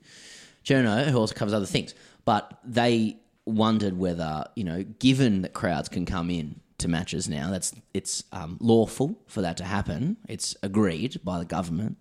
journo 0.63 1.05
who 1.05 1.17
also 1.17 1.33
covers 1.33 1.53
other 1.53 1.65
things. 1.65 1.95
But 2.25 2.59
they 2.63 3.17
wondered 3.45 3.97
whether 3.97 4.45
you 4.55 4.63
know, 4.63 4.83
given 4.83 5.41
that 5.41 5.53
crowds 5.53 5.89
can 5.89 6.05
come 6.05 6.29
in 6.29 6.59
to 6.77 6.87
matches 6.87 7.27
now, 7.27 7.49
that's 7.49 7.73
it's 7.93 8.23
um, 8.31 8.57
lawful 8.59 9.19
for 9.27 9.41
that 9.41 9.57
to 9.57 9.63
happen. 9.63 10.17
It's 10.27 10.55
agreed 10.63 11.19
by 11.23 11.39
the 11.39 11.45
government. 11.45 11.97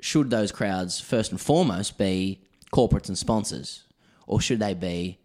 Should 0.00 0.30
those 0.30 0.52
crowds 0.52 1.00
first 1.00 1.30
and 1.30 1.40
foremost 1.40 1.96
be 1.98 2.40
corporates 2.72 3.08
and 3.08 3.16
sponsors, 3.16 3.84
or 4.26 4.40
should 4.40 4.58
they 4.58 4.74
be 4.74 5.18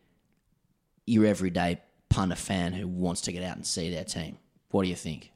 your 1.06 1.26
everyday 1.26 1.82
punter 2.10 2.36
fan 2.36 2.74
who 2.74 2.88
wants 2.88 3.22
to 3.22 3.32
get 3.32 3.44
out 3.44 3.56
and 3.56 3.66
see 3.66 3.90
their 3.90 4.04
team? 4.04 4.38
What 4.72 4.84
do 4.84 4.90
you 4.90 4.96
think? 4.96 5.32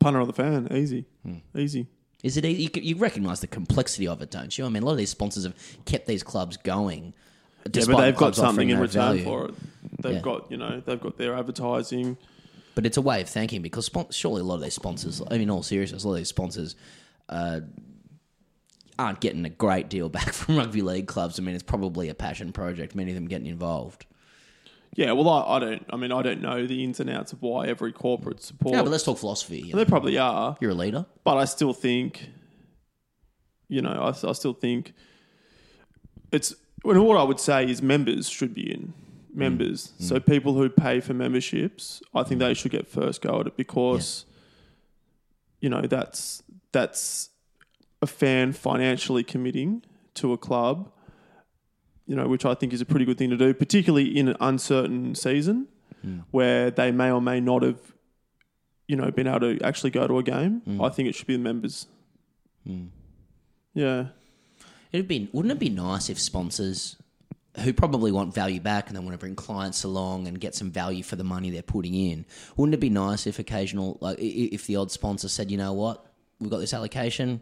punter 0.00 0.20
or 0.20 0.26
the 0.26 0.32
fan, 0.32 0.68
easy, 0.72 1.04
Hmm. 1.24 1.38
easy. 1.56 1.88
Is 2.22 2.36
it 2.36 2.44
easy? 2.44 2.62
You, 2.72 2.82
you 2.82 2.96
recognise 2.96 3.40
the 3.40 3.48
complexity 3.48 4.06
of 4.06 4.22
it, 4.22 4.30
don't 4.30 4.56
you? 4.56 4.64
I 4.64 4.68
mean, 4.68 4.84
a 4.84 4.86
lot 4.86 4.92
of 4.92 4.98
these 4.98 5.10
sponsors 5.10 5.42
have 5.42 5.54
kept 5.86 6.06
these 6.06 6.22
clubs 6.22 6.56
going. 6.56 7.14
Yeah, 7.72 7.84
but 7.86 8.00
they've 8.00 8.14
the 8.14 8.18
got 8.18 8.34
something 8.34 8.68
in 8.70 8.78
return 8.78 9.02
value. 9.18 9.24
for 9.24 9.46
it. 9.48 9.54
They've 10.02 10.14
Yeah. 10.14 10.20
got 10.20 10.50
you 10.50 10.56
know 10.56 10.80
they've 10.84 11.00
got 11.00 11.16
their 11.18 11.34
advertising. 11.34 12.16
But 12.74 12.86
it's 12.86 12.96
a 12.96 13.02
way 13.02 13.20
of 13.20 13.28
thanking 13.28 13.60
because 13.62 13.86
spon- 13.86 14.06
surely 14.10 14.40
a 14.40 14.44
lot 14.44 14.54
of 14.56 14.60
these 14.62 14.74
sponsors, 14.74 15.20
I 15.26 15.32
mean, 15.32 15.42
in 15.42 15.50
all 15.50 15.64
seriousness, 15.64 16.04
a 16.04 16.06
lot 16.06 16.14
of 16.14 16.18
these 16.18 16.28
sponsors 16.28 16.76
uh, 17.28 17.60
aren't 18.98 19.18
getting 19.20 19.44
a 19.44 19.50
great 19.50 19.88
deal 19.88 20.08
back 20.08 20.32
from 20.32 20.56
rugby 20.56 20.82
league 20.82 21.08
clubs. 21.08 21.38
I 21.38 21.42
mean, 21.42 21.54
it's 21.56 21.64
probably 21.64 22.08
a 22.08 22.14
passion 22.14 22.52
project, 22.52 22.94
many 22.94 23.10
of 23.10 23.16
them 23.16 23.26
getting 23.26 23.48
involved. 23.48 24.06
Yeah, 24.94 25.12
well, 25.12 25.28
I, 25.28 25.56
I 25.56 25.58
don't. 25.58 25.86
I 25.90 25.96
mean, 25.96 26.12
I 26.12 26.22
don't 26.22 26.40
know 26.40 26.66
the 26.66 26.82
ins 26.84 26.98
and 27.00 27.10
outs 27.10 27.32
of 27.32 27.42
why 27.42 27.66
every 27.66 27.92
corporate 27.92 28.42
support. 28.42 28.74
Yeah, 28.76 28.82
but 28.82 28.90
let's 28.90 29.02
talk 29.04 29.18
philosophy. 29.18 29.58
you 29.60 29.72
know. 29.72 29.78
they 29.78 29.84
probably 29.84 30.16
are, 30.16 30.56
You're 30.60 30.70
a 30.70 30.74
leader. 30.74 31.04
but 31.24 31.36
I 31.36 31.44
still 31.46 31.72
think, 31.72 32.30
you 33.68 33.82
know, 33.82 33.90
I, 33.90 34.28
I 34.28 34.32
still 34.32 34.54
think 34.54 34.94
it's. 36.32 36.54
Well, 36.84 37.02
what 37.04 37.16
I 37.16 37.22
would 37.22 37.40
say 37.40 37.68
is 37.68 37.82
members 37.82 38.28
should 38.28 38.54
be 38.54 38.72
in 38.72 38.94
members. 39.34 39.92
Mm. 39.98 40.04
So 40.04 40.16
mm. 40.16 40.26
people 40.26 40.54
who 40.54 40.68
pay 40.68 41.00
for 41.00 41.14
memberships, 41.14 42.02
I 42.14 42.22
think 42.22 42.40
they 42.40 42.54
should 42.54 42.72
get 42.72 42.88
first 42.88 43.22
go 43.22 43.40
at 43.40 43.46
it 43.46 43.56
because, 43.56 44.26
you 45.60 45.68
know, 45.68 45.82
that's 45.82 46.42
that's 46.72 47.30
a 48.00 48.06
fan 48.06 48.52
financially 48.52 49.24
committing 49.24 49.82
to 50.14 50.32
a 50.32 50.38
club. 50.38 50.92
You 52.06 52.16
know, 52.16 52.26
which 52.26 52.46
I 52.46 52.54
think 52.54 52.72
is 52.72 52.80
a 52.80 52.86
pretty 52.86 53.04
good 53.04 53.18
thing 53.18 53.28
to 53.30 53.36
do, 53.36 53.52
particularly 53.52 54.16
in 54.16 54.28
an 54.28 54.36
uncertain 54.40 55.14
season 55.14 55.68
mm. 56.04 56.24
where 56.30 56.70
they 56.70 56.90
may 56.90 57.10
or 57.10 57.20
may 57.20 57.38
not 57.38 57.62
have, 57.62 57.80
you 58.86 58.96
know, 58.96 59.10
been 59.10 59.26
able 59.26 59.40
to 59.40 59.60
actually 59.62 59.90
go 59.90 60.06
to 60.06 60.18
a 60.18 60.22
game. 60.22 60.62
I 60.80 60.88
think 60.88 61.10
it 61.10 61.14
should 61.14 61.26
be 61.26 61.36
the 61.36 61.42
members. 61.42 61.86
Yeah. 63.74 64.04
It'd 64.92 65.08
be, 65.08 65.28
wouldn't 65.32 65.52
it 65.52 65.58
be 65.58 65.68
nice 65.68 66.08
if 66.08 66.18
sponsors 66.18 66.96
who 67.60 67.72
probably 67.72 68.12
want 68.12 68.32
value 68.34 68.60
back 68.60 68.88
and 68.88 68.96
they 68.96 69.00
want 69.00 69.12
to 69.12 69.18
bring 69.18 69.34
clients 69.34 69.84
along 69.84 70.28
and 70.28 70.40
get 70.40 70.54
some 70.54 70.70
value 70.70 71.02
for 71.02 71.16
the 71.16 71.24
money 71.24 71.50
they're 71.50 71.62
putting 71.62 71.94
in, 71.94 72.24
wouldn't 72.56 72.74
it 72.74 72.78
be 72.80 72.90
nice 72.90 73.26
if 73.26 73.38
occasional, 73.38 73.98
like, 74.00 74.18
if 74.20 74.66
the 74.66 74.76
odd 74.76 74.90
sponsor 74.90 75.28
said, 75.28 75.50
you 75.50 75.56
know 75.58 75.72
what, 75.72 76.06
we've 76.40 76.50
got 76.50 76.58
this 76.58 76.72
allocation, 76.72 77.40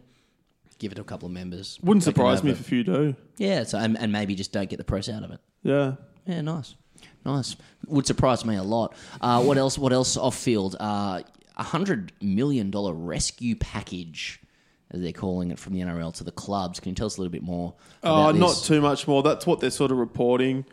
give 0.79 0.91
it 0.91 0.95
to 0.95 1.01
a 1.01 1.05
couple 1.05 1.27
of 1.27 1.31
members. 1.33 1.79
Wouldn't 1.83 2.03
surprise 2.03 2.43
me 2.43 2.49
it." 2.49 2.53
if 2.53 2.61
a 2.61 2.63
few 2.63 2.83
do. 2.83 3.15
Yeah, 3.37 3.63
so 3.63 3.77
and, 3.77 3.97
and 3.97 4.11
maybe 4.11 4.35
just 4.35 4.51
don't 4.51 4.69
get 4.69 4.77
the 4.77 4.83
press 4.83 5.07
out 5.07 5.23
of 5.23 5.31
it. 5.31 5.39
Yeah. 5.63 5.93
Yeah, 6.25 6.41
nice, 6.41 6.75
nice. 7.23 7.55
Would 7.87 8.05
surprise 8.07 8.43
me 8.43 8.55
a 8.55 8.63
lot. 8.63 8.95
Uh, 9.21 9.41
what 9.43 9.57
else? 9.57 9.77
What 9.77 9.93
else 9.93 10.17
off 10.17 10.35
field? 10.35 10.75
Uh, 10.79 11.21
A 11.57 11.63
hundred 11.63 12.11
million 12.21 12.69
dollar 12.69 12.93
rescue 12.93 13.55
package, 13.55 14.41
as 14.91 15.01
they're 15.01 15.11
calling 15.11 15.51
it, 15.51 15.59
from 15.59 15.73
the 15.73 15.81
NRL 15.81 16.13
to 16.15 16.23
the 16.23 16.31
clubs. 16.31 16.79
Can 16.79 16.89
you 16.91 16.95
tell 16.95 17.07
us 17.07 17.17
a 17.17 17.21
little 17.21 17.31
bit 17.31 17.43
more? 17.43 17.73
Oh, 18.03 18.29
About 18.29 18.35
not 18.35 18.47
this? 18.49 18.67
too 18.67 18.81
much 18.81 19.07
more. 19.07 19.21
That's 19.23 19.45
what 19.45 19.59
they're 19.59 19.69
sort 19.69 19.91
of 19.91 19.97
reporting. 19.97 20.65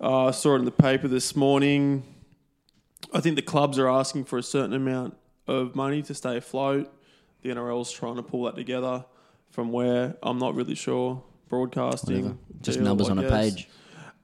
Uh, 0.00 0.26
I 0.26 0.30
saw 0.32 0.54
it 0.56 0.58
in 0.58 0.64
the 0.64 0.70
paper 0.70 1.06
this 1.08 1.36
morning. 1.36 2.02
I 3.12 3.20
think 3.20 3.36
the 3.36 3.42
clubs 3.42 3.78
are 3.78 3.88
asking 3.88 4.24
for 4.24 4.38
a 4.38 4.42
certain 4.42 4.72
amount 4.72 5.16
of 5.46 5.74
money 5.76 6.02
to 6.02 6.14
stay 6.14 6.36
afloat. 6.36 6.92
The 7.42 7.50
NRL's 7.50 7.92
trying 7.92 8.16
to 8.16 8.22
pull 8.22 8.44
that 8.44 8.56
together. 8.56 9.04
From 9.50 9.70
where 9.70 10.16
I'm 10.20 10.38
not 10.38 10.56
really 10.56 10.74
sure. 10.74 11.22
Broadcasting, 11.48 12.38
Just 12.60 12.78
deal, 12.78 12.84
numbers 12.84 13.08
I 13.08 13.12
on 13.12 13.18
a 13.20 13.28
page. 13.28 13.68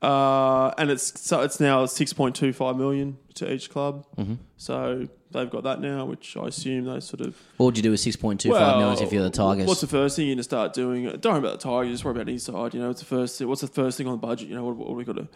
Uh, 0.02 0.72
and 0.76 0.90
it's 0.90 1.20
so 1.20 1.42
it's 1.42 1.60
now 1.60 1.86
six 1.86 2.12
point 2.12 2.34
two 2.34 2.52
five 2.52 2.76
million 2.76 3.16
to 3.34 3.52
each 3.52 3.70
club. 3.70 4.06
Mm-hmm. 4.16 4.34
So 4.56 5.06
they've 5.32 5.50
got 5.50 5.62
that 5.64 5.80
now, 5.80 6.04
which 6.04 6.36
I 6.36 6.46
assume 6.46 6.84
they 6.84 7.00
sort 7.00 7.20
of 7.20 7.36
What 7.56 7.66
would 7.66 7.76
you 7.76 7.82
do 7.82 7.90
with 7.90 8.00
six 8.00 8.16
point 8.16 8.40
two 8.40 8.50
five 8.52 8.78
million 8.78 9.02
if 9.02 9.12
you're 9.12 9.22
the 9.22 9.30
Tigers? 9.30 9.66
What's 9.66 9.80
the 9.80 9.86
first 9.86 10.16
thing 10.16 10.26
you're 10.26 10.34
going 10.34 10.38
to 10.38 10.42
start 10.44 10.72
doing? 10.72 11.04
Don't 11.04 11.24
worry 11.32 11.38
about 11.38 11.60
the 11.60 11.68
Tigers. 11.68 11.92
Just 11.92 12.04
worry 12.04 12.12
about 12.16 12.28
inside. 12.28 12.74
You 12.74 12.80
know, 12.80 12.90
it's 12.90 13.00
the 13.00 13.06
first. 13.06 13.40
What's 13.40 13.60
the 13.60 13.66
first 13.66 13.98
thing 13.98 14.06
on 14.06 14.12
the 14.14 14.18
budget? 14.26 14.48
You 14.48 14.54
know, 14.56 14.64
what, 14.64 14.76
what 14.76 14.94
we 14.96 15.04
got 15.04 15.16
to. 15.16 15.28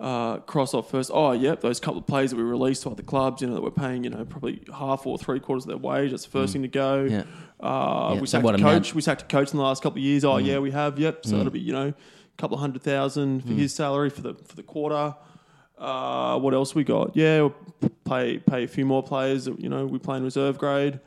uh, 0.00 0.38
cross 0.40 0.74
off 0.74 0.90
first. 0.90 1.10
Oh, 1.14 1.32
yep, 1.32 1.60
those 1.60 1.78
couple 1.80 2.00
of 2.00 2.06
players 2.06 2.30
that 2.30 2.36
we 2.36 2.42
released 2.42 2.82
to 2.82 2.90
other 2.90 3.02
clubs, 3.02 3.40
you 3.42 3.48
know, 3.48 3.54
that 3.54 3.62
we're 3.62 3.70
paying, 3.70 4.02
you 4.04 4.10
know, 4.10 4.24
probably 4.24 4.60
half 4.76 5.06
or 5.06 5.16
three 5.18 5.38
quarters 5.40 5.64
of 5.64 5.68
their 5.68 5.76
wage. 5.78 6.10
That's 6.10 6.24
the 6.24 6.30
first 6.30 6.52
thing 6.52 6.62
to 6.62 6.68
go. 6.68 7.04
Mm. 7.06 7.10
Yeah. 7.10 7.22
Uh, 7.60 8.14
Yeah, 8.14 8.20
we 8.20 8.26
sacked 8.26 8.44
what 8.44 8.54
a 8.56 8.58
coach. 8.62 8.94
We 8.94 9.02
sacked 9.02 9.22
a 9.22 9.26
coach 9.26 9.52
in 9.52 9.56
the 9.58 9.62
last 9.62 9.82
couple 9.82 9.98
of 9.98 10.04
years. 10.04 10.24
Oh, 10.24 10.36
yeah, 10.38 10.58
we 10.58 10.72
have. 10.72 10.98
Yep. 10.98 11.26
So 11.26 11.36
it'll 11.36 11.52
be, 11.52 11.60
you 11.60 11.72
know, 11.72 11.88
a 11.88 12.36
couple 12.38 12.56
of 12.56 12.60
hundred 12.60 12.82
thousand 12.82 13.42
for 13.42 13.52
his 13.52 13.72
salary 13.72 14.10
for 14.10 14.20
the 14.22 14.34
for 14.34 14.56
the 14.56 14.64
quarter. 14.64 15.14
Uh, 15.84 16.38
what 16.38 16.54
else 16.54 16.74
we 16.74 16.82
got? 16.82 17.14
Yeah, 17.14 17.42
we'll 17.42 17.54
pay 18.04 18.38
pay 18.38 18.64
a 18.64 18.68
few 18.68 18.86
more 18.86 19.02
players. 19.02 19.44
that, 19.44 19.60
You 19.60 19.68
know, 19.68 19.84
we 19.84 19.98
play 19.98 20.16
in 20.16 20.24
reserve 20.24 20.56
grade. 20.56 20.98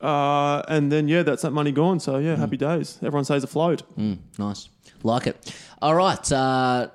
Uh, 0.00 0.62
and 0.68 0.92
then 0.92 1.08
yeah, 1.08 1.22
that's 1.22 1.42
that 1.42 1.50
money 1.50 1.72
gone. 1.72 1.98
So 1.98 2.18
yeah, 2.18 2.36
happy 2.36 2.56
days. 2.56 2.98
Everyone 3.02 3.24
stays 3.24 3.42
afloat. 3.42 3.82
Mm, 3.98 4.18
nice. 4.38 4.68
Like 5.02 5.26
it. 5.26 5.54
All 5.82 5.94
right. 5.94 6.32
Uh, 6.32 6.88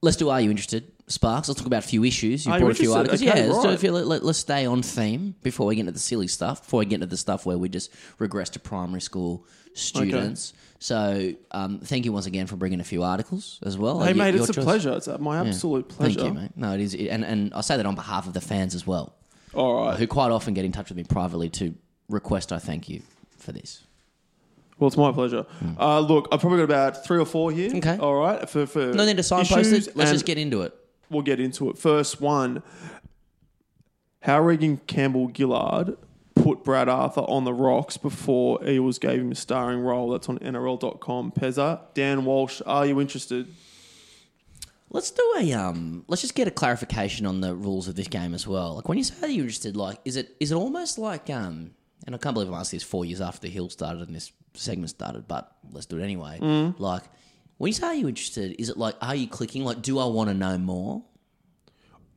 let's 0.00 0.16
do 0.16 0.30
Are 0.30 0.40
You 0.40 0.50
Interested? 0.50 0.90
Sparks. 1.08 1.48
Let's 1.48 1.60
talk 1.60 1.66
about 1.66 1.84
a 1.84 1.86
few 1.86 2.02
issues. 2.02 2.46
You 2.46 2.52
Are 2.52 2.58
you 2.58 2.64
brought 2.64 2.72
a 2.72 2.74
few 2.74 2.92
articles. 2.94 3.22
Okay, 3.22 3.28
yeah, 3.28 3.46
let's, 3.46 3.62
do 3.62 3.68
a 3.68 3.70
right. 3.72 3.78
few, 3.78 3.92
let, 3.92 4.22
us 4.22 4.38
stay 4.38 4.66
on 4.66 4.82
theme 4.82 5.36
before 5.42 5.66
we 5.66 5.76
get 5.76 5.82
into 5.82 5.92
the 5.92 6.00
silly 6.00 6.26
stuff, 6.26 6.62
before 6.62 6.78
we 6.78 6.86
get 6.86 6.96
into 6.96 7.06
the 7.06 7.16
stuff 7.16 7.46
where 7.46 7.56
we 7.56 7.68
just 7.68 7.92
regress 8.18 8.50
to 8.50 8.58
primary 8.58 9.00
school 9.00 9.46
students. 9.74 10.52
So 10.86 11.32
um, 11.50 11.80
thank 11.80 12.04
you 12.04 12.12
once 12.12 12.26
again 12.26 12.46
for 12.46 12.54
bringing 12.54 12.78
a 12.78 12.84
few 12.84 13.02
articles 13.02 13.58
as 13.66 13.76
well. 13.76 14.00
Hey 14.00 14.12
mate, 14.12 14.34
your 14.34 14.42
it's 14.42 14.50
a 14.50 14.52
choice. 14.52 14.64
pleasure. 14.64 14.92
It's 14.92 15.08
uh, 15.08 15.18
my 15.18 15.38
absolute 15.38 15.88
pleasure. 15.88 16.20
Thank 16.20 16.32
you, 16.32 16.40
mate. 16.40 16.52
No, 16.54 16.74
it 16.74 16.80
is. 16.80 16.94
And, 16.94 17.24
and 17.24 17.52
I 17.54 17.62
say 17.62 17.76
that 17.76 17.84
on 17.84 17.96
behalf 17.96 18.28
of 18.28 18.34
the 18.34 18.40
fans 18.40 18.72
as 18.72 18.86
well, 18.86 19.12
All 19.52 19.86
right. 19.86 19.98
who 19.98 20.06
quite 20.06 20.30
often 20.30 20.54
get 20.54 20.64
in 20.64 20.70
touch 20.70 20.88
with 20.88 20.96
me 20.96 21.02
privately 21.02 21.50
to 21.50 21.74
request 22.08 22.52
I 22.52 22.58
thank 22.58 22.88
you 22.88 23.02
for 23.36 23.50
this. 23.50 23.82
Well, 24.78 24.86
it's 24.86 24.96
my 24.96 25.10
pleasure. 25.10 25.44
Uh, 25.76 25.98
look, 25.98 26.28
I've 26.30 26.38
probably 26.38 26.58
got 26.58 26.64
about 26.66 27.04
three 27.04 27.18
or 27.18 27.26
four 27.26 27.50
here. 27.50 27.70
Hmm. 27.70 27.78
Okay. 27.78 27.98
All 27.98 28.14
right. 28.14 28.48
For, 28.48 28.64
for 28.64 28.92
No 28.92 29.04
need 29.04 29.16
to 29.16 29.24
signpost 29.24 29.72
issues, 29.72 29.88
it. 29.88 29.96
Let's 29.96 30.10
and 30.10 30.14
just 30.14 30.24
get 30.24 30.38
into 30.38 30.62
it. 30.62 30.72
We'll 31.10 31.22
get 31.22 31.40
into 31.40 31.68
it. 31.68 31.78
First 31.78 32.20
one: 32.20 32.62
How 34.20 34.40
Reagan 34.40 34.76
Campbell 34.86 35.32
Gillard 35.36 35.96
put 36.36 36.62
Brad 36.62 36.88
Arthur 36.88 37.22
on 37.22 37.44
the 37.44 37.52
rocks 37.52 37.96
before 37.96 38.64
Eels 38.64 38.98
gave 38.98 39.20
him 39.20 39.32
a 39.32 39.34
starring 39.34 39.80
role. 39.80 40.10
That's 40.10 40.28
on 40.28 40.38
NRL.com. 40.38 41.32
Pezza. 41.32 41.80
Dan 41.94 42.24
Walsh, 42.24 42.62
are 42.64 42.86
you 42.86 43.00
interested? 43.00 43.52
Let's 44.90 45.10
do 45.10 45.34
a 45.38 45.52
um. 45.54 46.04
Let's 46.06 46.22
just 46.22 46.36
get 46.36 46.46
a 46.46 46.52
clarification 46.52 47.26
on 47.26 47.40
the 47.40 47.54
rules 47.54 47.88
of 47.88 47.96
this 47.96 48.06
game 48.06 48.34
as 48.34 48.46
well. 48.46 48.76
Like 48.76 48.88
when 48.88 48.98
you 48.98 49.04
say 49.04 49.26
are 49.26 49.28
you're 49.28 49.42
interested, 49.44 49.76
like 49.76 49.98
is 50.04 50.16
it 50.16 50.36
is 50.38 50.52
it 50.52 50.54
almost 50.54 50.98
like 50.98 51.28
um? 51.28 51.72
And 52.06 52.14
I 52.14 52.18
can't 52.18 52.34
believe 52.34 52.48
I'm 52.48 52.54
asking 52.54 52.76
this 52.78 52.84
four 52.84 53.04
years 53.04 53.20
after 53.20 53.40
the 53.40 53.50
hill 53.50 53.68
started 53.68 54.06
and 54.06 54.14
this 54.14 54.30
segment 54.54 54.90
started, 54.90 55.26
but 55.26 55.50
let's 55.72 55.86
do 55.86 55.98
it 55.98 56.04
anyway. 56.04 56.38
Like 56.78 57.02
when 57.58 57.68
you 57.68 57.72
say 57.72 57.86
are 57.88 57.94
you 57.94 58.08
interested, 58.08 58.54
is 58.60 58.68
it 58.68 58.76
like 58.76 58.94
are 59.00 59.16
you 59.16 59.26
clicking? 59.26 59.64
Like 59.64 59.82
do 59.82 59.98
I 59.98 60.04
want 60.04 60.30
to 60.30 60.34
know 60.34 60.56
more? 60.56 61.02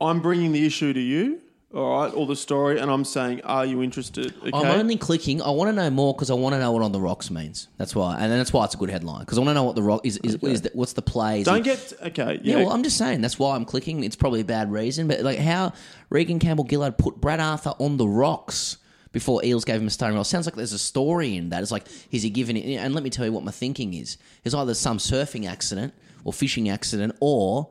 I'm 0.00 0.20
bringing 0.20 0.52
the 0.52 0.64
issue 0.64 0.92
to 0.92 1.00
you. 1.00 1.42
All 1.72 2.00
right, 2.00 2.12
or 2.12 2.26
the 2.26 2.34
story, 2.34 2.80
and 2.80 2.90
I'm 2.90 3.04
saying, 3.04 3.42
are 3.42 3.64
you 3.64 3.80
interested? 3.80 4.34
Okay. 4.38 4.50
I'm 4.52 4.80
only 4.80 4.96
clicking. 4.96 5.40
I 5.40 5.50
want 5.50 5.68
to 5.68 5.72
know 5.72 5.88
more 5.88 6.12
because 6.12 6.28
I 6.28 6.34
want 6.34 6.54
to 6.54 6.58
know 6.58 6.72
what 6.72 6.82
on 6.82 6.90
the 6.90 7.00
rocks 7.00 7.30
means. 7.30 7.68
That's 7.76 7.94
why, 7.94 8.18
and 8.18 8.32
that's 8.32 8.52
why 8.52 8.64
it's 8.64 8.74
a 8.74 8.76
good 8.76 8.90
headline 8.90 9.20
because 9.20 9.38
I 9.38 9.42
want 9.42 9.50
to 9.50 9.54
know 9.54 9.62
what 9.62 9.76
the 9.76 9.82
rock 9.82 10.00
is. 10.04 10.16
Is, 10.24 10.34
is 10.42 10.62
the, 10.62 10.70
what's 10.74 10.94
the 10.94 11.02
play? 11.02 11.40
Is 11.40 11.46
Don't 11.46 11.58
it- 11.60 11.64
get 11.64 11.92
okay. 12.06 12.40
Yeah, 12.42 12.56
Yeah, 12.56 12.64
well, 12.64 12.72
I'm 12.72 12.82
just 12.82 12.96
saying 12.98 13.20
that's 13.20 13.38
why 13.38 13.54
I'm 13.54 13.64
clicking. 13.64 14.02
It's 14.02 14.16
probably 14.16 14.40
a 14.40 14.44
bad 14.44 14.72
reason, 14.72 15.06
but 15.06 15.20
like 15.20 15.38
how 15.38 15.72
Reagan 16.08 16.40
Campbell 16.40 16.66
Gillard 16.68 16.98
put 16.98 17.20
Brad 17.20 17.38
Arthur 17.38 17.74
on 17.78 17.98
the 17.98 18.08
rocks 18.08 18.78
before 19.12 19.44
Eels 19.44 19.64
gave 19.64 19.80
him 19.80 19.86
a 19.86 19.90
starting 19.90 20.16
role. 20.16 20.24
Sounds 20.24 20.46
like 20.46 20.56
there's 20.56 20.72
a 20.72 20.78
story 20.78 21.36
in 21.36 21.50
that. 21.50 21.62
It's 21.62 21.70
like 21.70 21.86
is 22.10 22.24
he 22.24 22.30
giving 22.30 22.56
it? 22.56 22.78
And 22.78 22.96
let 22.96 23.04
me 23.04 23.10
tell 23.10 23.24
you 23.24 23.32
what 23.32 23.44
my 23.44 23.52
thinking 23.52 23.94
is: 23.94 24.16
is 24.42 24.54
either 24.56 24.74
some 24.74 24.98
surfing 24.98 25.48
accident 25.48 25.94
or 26.24 26.32
fishing 26.32 26.68
accident, 26.68 27.14
or 27.20 27.68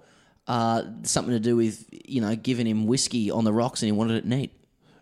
uh, 0.49 0.83
something 1.03 1.31
to 1.33 1.39
do 1.39 1.55
with 1.55 1.85
you 2.05 2.19
know 2.19 2.35
giving 2.35 2.67
him 2.67 2.85
whiskey 2.87 3.31
on 3.31 3.43
the 3.45 3.53
rocks 3.53 3.81
and 3.81 3.87
he 3.87 3.91
wanted 3.93 4.17
it 4.17 4.25
neat. 4.25 4.51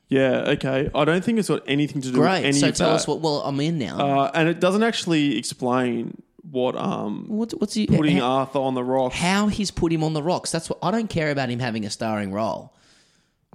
yeah. 0.09 0.49
Okay. 0.55 0.89
I 0.93 1.05
don't 1.05 1.23
think 1.23 1.39
it's 1.39 1.47
got 1.47 1.63
anything 1.67 2.01
to 2.03 2.11
do 2.11 2.19
with 2.19 2.27
Great. 2.29 2.45
any 2.45 2.59
So 2.59 2.67
of 2.69 2.75
tell 2.75 2.89
that. 2.89 2.95
us 2.97 3.07
what. 3.07 3.21
Well, 3.21 3.41
I'm 3.41 3.59
in 3.61 3.77
now. 3.79 3.97
Uh, 3.97 4.31
and 4.35 4.47
it 4.47 4.59
doesn't 4.59 4.83
actually 4.83 5.37
explain 5.37 6.21
what 6.51 6.75
um 6.77 7.25
what's, 7.27 7.53
what's 7.55 7.73
he 7.73 7.87
putting 7.87 8.17
how, 8.17 8.25
Arthur 8.39 8.59
on 8.59 8.73
the 8.73 8.83
rocks. 8.83 9.15
how 9.15 9.47
he's 9.47 9.69
put 9.71 9.91
him 9.91 10.03
on 10.03 10.13
the 10.13 10.23
rocks? 10.23 10.51
That's 10.51 10.69
what 10.69 10.79
I 10.83 10.91
don't 10.91 11.09
care 11.09 11.31
about 11.31 11.49
him 11.49 11.59
having 11.59 11.85
a 11.85 11.89
starring 11.89 12.31
role. 12.31 12.73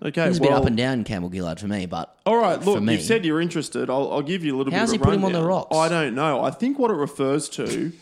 Okay, 0.04 0.26
He's 0.26 0.38
a 0.38 0.40
well, 0.42 0.50
bit 0.50 0.56
up 0.58 0.66
and 0.66 0.76
down, 0.76 1.04
Campbell 1.04 1.30
Gillard 1.30 1.60
for 1.60 1.68
me, 1.68 1.86
but 1.86 2.16
All 2.26 2.36
right, 2.36 2.60
look, 2.60 2.82
me, 2.82 2.94
you 2.96 3.00
said 3.00 3.24
you're 3.24 3.40
interested. 3.40 3.88
I'll, 3.88 4.10
I'll 4.10 4.20
give 4.22 4.42
you 4.44 4.56
a 4.56 4.58
little 4.58 4.72
How's 4.72 4.90
bit 4.90 4.94
he 4.94 4.96
of 4.96 5.02
a 5.02 5.04
put 5.04 5.14
him 5.14 5.24
on 5.24 5.32
the 5.32 5.44
rocks? 5.44 5.76
I 5.76 5.88
don't 5.88 6.16
know. 6.16 6.42
I 6.42 6.50
think 6.50 6.76
what 6.78 6.90
it 6.90 6.94
refers 6.94 7.48
to 7.50 7.92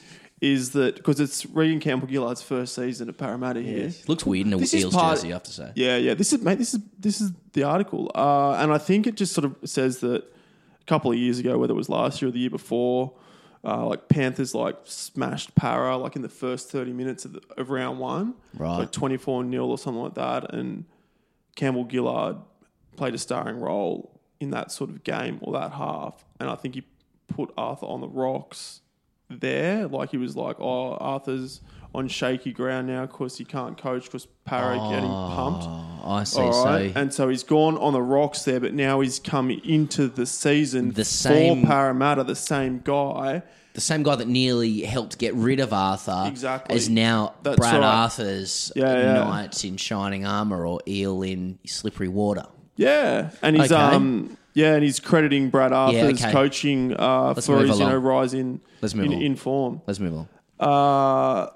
is 0.41 0.71
that 0.71 0.97
because 0.97 1.21
it's 1.21 1.45
Reagan 1.47 1.81
Campbell 1.81 2.09
Gillard's 2.09 2.41
first 2.43 2.75
season 2.75 3.09
at 3.09 3.19
Parramatta 3.19 3.61
here. 3.61 3.91
looks 4.09 4.25
weird 4.25 4.47
in 4.47 4.55
a 4.55 4.57
This 4.57 4.73
Eels 4.75 4.95
part- 4.95 5.17
jersey. 5.17 5.29
I 5.29 5.33
have 5.35 5.43
to 5.45 5.53
say. 5.53 5.73
Yeah, 5.75 5.97
yeah. 5.99 6.15
This 6.15 6.33
is 6.33 6.41
mate. 6.43 6.59
This 6.59 6.75
is 6.75 6.81
this 6.99 7.21
is 7.21 7.33
the 7.53 7.63
article, 7.65 8.11
uh, 8.15 8.53
and 8.55 8.73
I 8.73 8.79
think 8.79 9.07
it 9.07 9.17
just 9.17 9.33
sort 9.35 9.45
of 9.45 9.57
says 9.69 9.99
that 10.01 10.23
a 10.23 10.85
couple 10.87 11.11
of 11.13 11.19
years 11.19 11.39
ago, 11.39 11.59
whether 11.59 11.73
it 11.73 11.77
was 11.77 11.89
last 11.89 12.23
year 12.23 12.29
or 12.31 12.33
the 12.33 12.39
year 12.39 12.49
before, 12.51 13.13
uh, 13.65 13.85
like 13.87 14.09
Panthers 14.09 14.55
like 14.55 14.77
smashed 14.85 15.55
Parra 15.55 15.97
like 15.99 16.17
in 16.17 16.23
the 16.23 16.29
first 16.31 16.71
thirty 16.71 16.93
minutes 16.93 17.25
of, 17.27 17.35
the, 17.35 17.43
of 17.59 17.69
round 17.71 17.99
one, 17.99 18.35
Right. 18.57 18.79
like 18.79 18.93
twenty 18.93 19.19
four 19.19 19.45
0 19.49 19.67
or 19.67 19.77
something 19.79 20.03
like 20.03 20.15
that, 20.15 20.55
and 20.55 20.85
Campbell 21.57 21.87
Gillard 21.91 22.37
played 22.97 23.15
a 23.15 23.19
starring 23.19 23.61
role 23.61 24.19
in 24.41 24.51
that 24.53 24.73
sort 24.73 24.89
of 24.89 25.05
game 25.05 25.39
or 25.43 25.53
that 25.53 25.73
half, 25.73 26.25
and 26.39 26.49
I 26.49 26.55
think 26.55 26.75
he 26.77 26.85
put 27.29 27.53
Arthur 27.59 27.85
on 27.87 28.01
the 28.01 28.09
rocks 28.09 28.80
there. 29.31 29.87
Like 29.87 30.11
he 30.11 30.17
was 30.17 30.37
like, 30.37 30.57
oh, 30.61 30.95
Arthur's 30.95 31.61
on 31.95 32.07
shaky 32.07 32.53
ground 32.53 32.87
now 32.87 33.05
because 33.07 33.37
he 33.37 33.45
can't 33.45 33.77
coach 33.77 34.05
because 34.05 34.27
Parra 34.45 34.77
getting 34.91 35.09
pumped. 35.11 35.65
Oh, 35.67 36.01
I 36.05 36.25
see. 36.25 36.41
All 36.41 36.65
right. 36.65 36.93
So 36.95 37.01
and 37.01 37.13
so 37.15 37.29
he's 37.29 37.43
gone 37.43 37.77
on 37.79 37.93
the 37.93 38.03
rocks 38.03 38.43
there, 38.45 38.61
but 38.61 38.75
now 38.75 39.01
he's 39.01 39.19
come 39.19 39.51
into 39.51 40.09
the 40.09 40.27
season 40.27 40.93
The 40.93 41.05
same- 41.05 41.63
for 41.63 41.67
Parramatta, 41.67 42.25
the 42.25 42.37
same 42.37 42.81
guy. 42.85 43.43
the 43.75 43.81
same 43.81 44.03
guy 44.03 44.17
that 44.17 44.27
nearly 44.29 44.83
helped 44.83 45.17
get 45.19 45.33
rid 45.35 45.59
of 45.61 45.73
Arthur 45.73 46.25
Exactly. 46.27 46.77
is 46.77 46.89
now 46.89 47.35
That's 47.45 47.57
Brad 47.57 47.75
right. 47.75 47.83
Arthur's 47.85 48.73
Yeah, 48.77 48.95
yeah. 48.97 49.13
knight 49.25 49.65
in 49.65 49.77
shining 49.77 50.25
armor 50.27 50.67
or 50.67 50.81
eel 50.89 51.23
in 51.23 51.59
slippery 51.67 52.09
water. 52.09 52.47
Yeah, 52.77 53.31
and 53.43 53.57
he's 53.57 53.71
Okay. 53.73 53.81
um 53.81 54.37
yeah, 54.55 54.75
and 54.75 54.85
he's 54.85 55.01
crediting 55.01 55.51
Brad 55.51 55.73
Arthur's 55.73 56.23
okay. 56.23 56.33
coaching 56.33 56.95
uh, 56.99 57.33
Let's 57.35 57.47
for 57.47 57.57
move 57.59 57.69
his 57.69 57.79
you 57.79 57.85
know 57.85 57.93
along. 57.93 58.03
rise 58.03 58.35
in 58.35 58.61
Let's 58.81 58.95
move 58.95 59.07
in, 59.07 59.15
on. 59.15 59.23
in 59.23 59.37
form. 59.37 59.83
Let's 59.87 60.01
move 60.01 60.15
on. 60.15 60.29
Uh, 60.59 61.51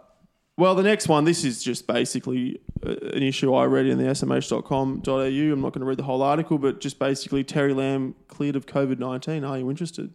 well, 0.56 0.74
the 0.74 0.84
next 0.84 1.08
one, 1.08 1.24
this 1.24 1.44
is 1.44 1.62
just 1.62 1.86
basically 1.86 2.60
uh, 2.86 2.90
an 2.90 3.22
issue 3.22 3.52
I 3.54 3.64
read 3.64 3.86
in 3.86 3.98
the 3.98 4.04
smh.com.au. 4.04 5.12
I'm 5.12 5.60
not 5.60 5.72
going 5.72 5.80
to 5.80 5.86
read 5.86 5.98
the 5.98 6.04
whole 6.04 6.22
article, 6.22 6.58
but 6.58 6.80
just 6.80 6.98
basically 6.98 7.42
Terry 7.42 7.74
Lamb 7.74 8.14
cleared 8.28 8.54
of 8.54 8.66
COVID 8.66 8.98
19. 8.98 9.44
Are 9.44 9.58
you 9.58 9.68
interested? 9.68 10.12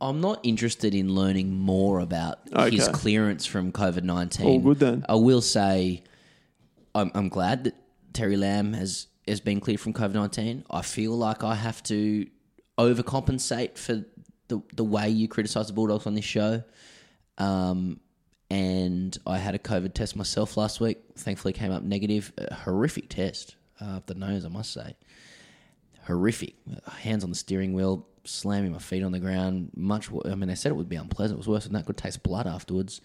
I'm 0.00 0.20
not 0.20 0.40
interested 0.42 0.94
in 0.94 1.14
learning 1.14 1.56
more 1.56 2.00
about 2.00 2.38
his 2.70 2.88
clearance 2.88 3.46
from 3.46 3.72
COVID 3.72 4.02
nineteen. 4.02 4.46
All 4.46 4.58
good 4.58 4.80
then. 4.80 5.04
I 5.08 5.14
will 5.14 5.40
say, 5.40 6.02
I'm, 6.94 7.12
I'm 7.14 7.28
glad 7.28 7.64
that 7.64 7.74
Terry 8.12 8.36
Lamb 8.36 8.72
has 8.72 9.06
has 9.26 9.40
been 9.40 9.60
cleared 9.60 9.80
from 9.80 9.92
COVID 9.92 10.14
nineteen. 10.14 10.64
I 10.70 10.82
feel 10.82 11.12
like 11.12 11.44
I 11.44 11.54
have 11.54 11.82
to 11.84 12.26
overcompensate 12.78 13.78
for 13.78 14.04
the 14.48 14.62
the 14.74 14.84
way 14.84 15.08
you 15.08 15.28
criticise 15.28 15.68
the 15.68 15.72
Bulldogs 15.72 16.06
on 16.06 16.14
this 16.14 16.24
show. 16.24 16.62
Um, 17.38 18.00
and 18.50 19.16
I 19.26 19.38
had 19.38 19.54
a 19.54 19.58
COVID 19.58 19.94
test 19.94 20.16
myself 20.16 20.56
last 20.56 20.80
week. 20.80 20.98
Thankfully, 21.16 21.52
came 21.52 21.72
up 21.72 21.82
negative. 21.82 22.32
A 22.38 22.54
horrific 22.54 23.08
test 23.08 23.56
uh, 23.80 23.96
up 23.96 24.06
the 24.06 24.14
nose, 24.14 24.44
I 24.44 24.48
must 24.48 24.72
say 24.72 24.96
horrific. 26.06 26.54
Hands 26.98 27.24
on 27.24 27.30
the 27.30 27.36
steering 27.36 27.72
wheel, 27.72 28.06
slamming 28.24 28.72
my 28.72 28.78
feet 28.78 29.02
on 29.02 29.12
the 29.12 29.18
ground. 29.18 29.70
Much. 29.74 30.10
I 30.26 30.34
mean, 30.34 30.48
they 30.48 30.54
said 30.54 30.70
it 30.70 30.76
would 30.76 30.88
be 30.88 30.96
unpleasant. 30.96 31.38
It 31.38 31.38
was 31.38 31.48
worse 31.48 31.64
than 31.64 31.72
that. 31.72 31.86
Could 31.86 31.96
taste 31.96 32.22
blood 32.22 32.46
afterwards. 32.46 33.00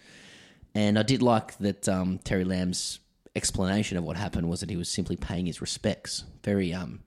And 0.74 0.98
I 0.98 1.02
did 1.02 1.22
like 1.22 1.56
that 1.58 1.88
um, 1.88 2.18
Terry 2.18 2.44
Lamb's 2.44 3.00
explanation 3.36 3.96
of 3.96 4.04
what 4.04 4.16
happened 4.16 4.48
was 4.48 4.60
that 4.60 4.70
he 4.70 4.76
was 4.76 4.88
simply 4.88 5.16
paying 5.16 5.46
his 5.46 5.60
respects. 5.60 6.24
Very 6.44 6.72
um, 6.74 7.00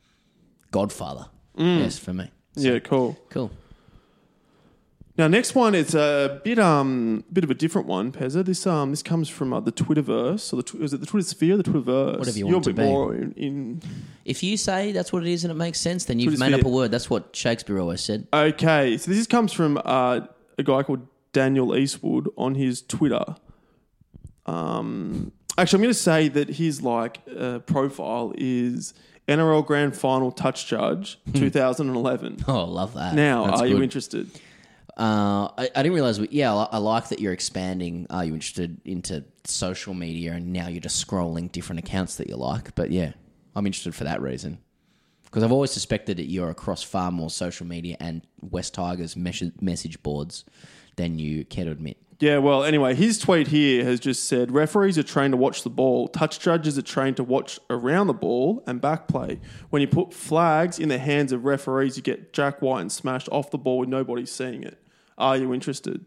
Godfather. 0.71 1.27
Yes, 1.55 1.99
for 1.99 2.13
me. 2.13 2.31
Yeah, 2.55 2.79
cool. 2.79 3.17
Cool. 3.29 3.51
Now, 5.15 5.27
next 5.27 5.53
one 5.53 5.75
is 5.75 5.93
a 5.93 6.41
bit 6.43 6.57
um 6.57 7.23
bit 7.31 7.43
of 7.43 7.51
a 7.51 7.53
different 7.53 7.87
one, 7.87 8.11
Pezza. 8.11 8.43
This 8.43 8.65
um 8.65 8.89
this 8.89 9.03
comes 9.03 9.29
from 9.29 9.53
uh, 9.53 9.59
the 9.59 9.71
Twitterverse. 9.71 10.51
or 10.51 10.55
the 10.55 10.63
tw- 10.63 10.75
is 10.81 10.91
it 10.93 11.01
the 11.01 11.05
Twitter 11.05 11.27
sphere, 11.27 11.55
the 11.55 11.61
Twitterverse? 11.63 12.17
Whatever 12.17 12.39
you 12.39 12.47
You're 12.47 12.55
want 12.55 12.65
a 12.67 12.69
it 12.71 12.75
bit 12.75 12.81
to 12.81 12.87
be. 12.87 12.91
more 12.91 13.13
in, 13.13 13.31
in 13.33 13.81
If 14.25 14.41
you 14.41 14.57
say 14.57 14.91
that's 14.91 15.13
what 15.13 15.21
it 15.23 15.29
is 15.29 15.43
and 15.43 15.51
it 15.51 15.55
makes 15.55 15.79
sense, 15.79 16.05
then 16.05 16.17
you've 16.19 16.39
made 16.39 16.53
up 16.53 16.65
a 16.65 16.69
word. 16.69 16.89
That's 16.89 17.11
what 17.11 17.35
Shakespeare 17.35 17.79
always 17.79 18.01
said. 18.01 18.27
Okay, 18.33 18.97
so 18.97 19.11
this 19.11 19.27
comes 19.27 19.53
from 19.53 19.79
uh, 19.85 20.21
a 20.57 20.63
guy 20.63 20.81
called 20.81 21.05
Daniel 21.31 21.75
Eastwood 21.75 22.29
on 22.35 22.55
his 22.55 22.81
Twitter. 22.81 23.35
Um, 24.47 25.31
actually, 25.57 25.77
I'm 25.77 25.81
going 25.83 25.93
to 25.93 25.99
say 25.99 26.27
that 26.29 26.49
his 26.49 26.81
like 26.81 27.19
uh, 27.37 27.59
profile 27.59 28.33
is 28.37 28.93
NRL 29.27 29.65
Grand 29.65 29.95
Final 29.95 30.31
Touch 30.31 30.67
Judge 30.67 31.19
2011. 31.33 32.37
Oh, 32.47 32.59
I 32.59 32.63
love 32.67 32.93
that. 32.95 33.13
Now, 33.15 33.45
That's 33.47 33.61
are 33.61 33.67
you 33.67 33.75
good. 33.75 33.83
interested? 33.83 34.29
Uh, 34.97 35.49
I, 35.57 35.69
I 35.75 35.81
didn't 35.83 35.93
realize. 35.93 36.19
We, 36.19 36.27
yeah, 36.29 36.53
I, 36.53 36.67
I 36.73 36.77
like 36.77 37.09
that 37.09 37.19
you're 37.19 37.33
expanding. 37.33 38.05
Are 38.09 38.23
you 38.23 38.33
interested 38.33 38.79
into 38.85 39.23
social 39.45 39.93
media, 39.93 40.33
and 40.33 40.53
now 40.53 40.67
you're 40.67 40.81
just 40.81 41.05
scrolling 41.05 41.51
different 41.51 41.79
accounts 41.79 42.17
that 42.17 42.27
you 42.29 42.35
like? 42.35 42.75
But 42.75 42.91
yeah, 42.91 43.13
I'm 43.55 43.65
interested 43.65 43.95
for 43.95 44.03
that 44.03 44.21
reason 44.21 44.59
because 45.25 45.41
I've 45.41 45.51
always 45.51 45.71
suspected 45.71 46.17
that 46.17 46.25
you're 46.29 46.51
across 46.51 46.83
far 46.83 47.11
more 47.11 47.31
social 47.31 47.65
media 47.65 47.97
and 47.99 48.21
West 48.41 48.75
Tigers 48.75 49.15
mes- 49.15 49.51
message 49.59 50.03
boards 50.03 50.45
than 50.95 51.17
you 51.17 51.43
care 51.43 51.65
to 51.65 51.71
admit. 51.71 51.97
Yeah, 52.23 52.37
well, 52.37 52.63
anyway, 52.63 52.95
his 52.95 53.19
tweet 53.19 53.49
here 53.49 53.83
has 53.83 53.99
just 53.99 54.23
said 54.29 54.49
referees 54.49 54.97
are 54.97 55.03
trained 55.03 55.33
to 55.33 55.37
watch 55.37 55.63
the 55.63 55.69
ball, 55.69 56.07
touch 56.07 56.39
judges 56.39 56.77
are 56.77 56.81
trained 56.81 57.17
to 57.17 57.23
watch 57.25 57.59
around 57.69 58.07
the 58.07 58.13
ball 58.13 58.63
and 58.65 58.79
back 58.79 59.09
play. 59.09 59.41
When 59.71 59.81
you 59.81 59.89
put 59.89 60.13
flags 60.13 60.79
in 60.79 60.87
the 60.87 60.99
hands 60.99 61.33
of 61.33 61.43
referees, 61.43 61.97
you 61.97 62.01
get 62.01 62.31
Jack 62.31 62.61
White 62.61 62.79
and 62.79 62.89
smashed 62.89 63.27
off 63.29 63.51
the 63.51 63.57
ball 63.57 63.79
with 63.79 63.89
nobody 63.89 64.25
seeing 64.25 64.63
it. 64.63 64.81
Are 65.17 65.35
you 65.35 65.53
interested? 65.53 66.05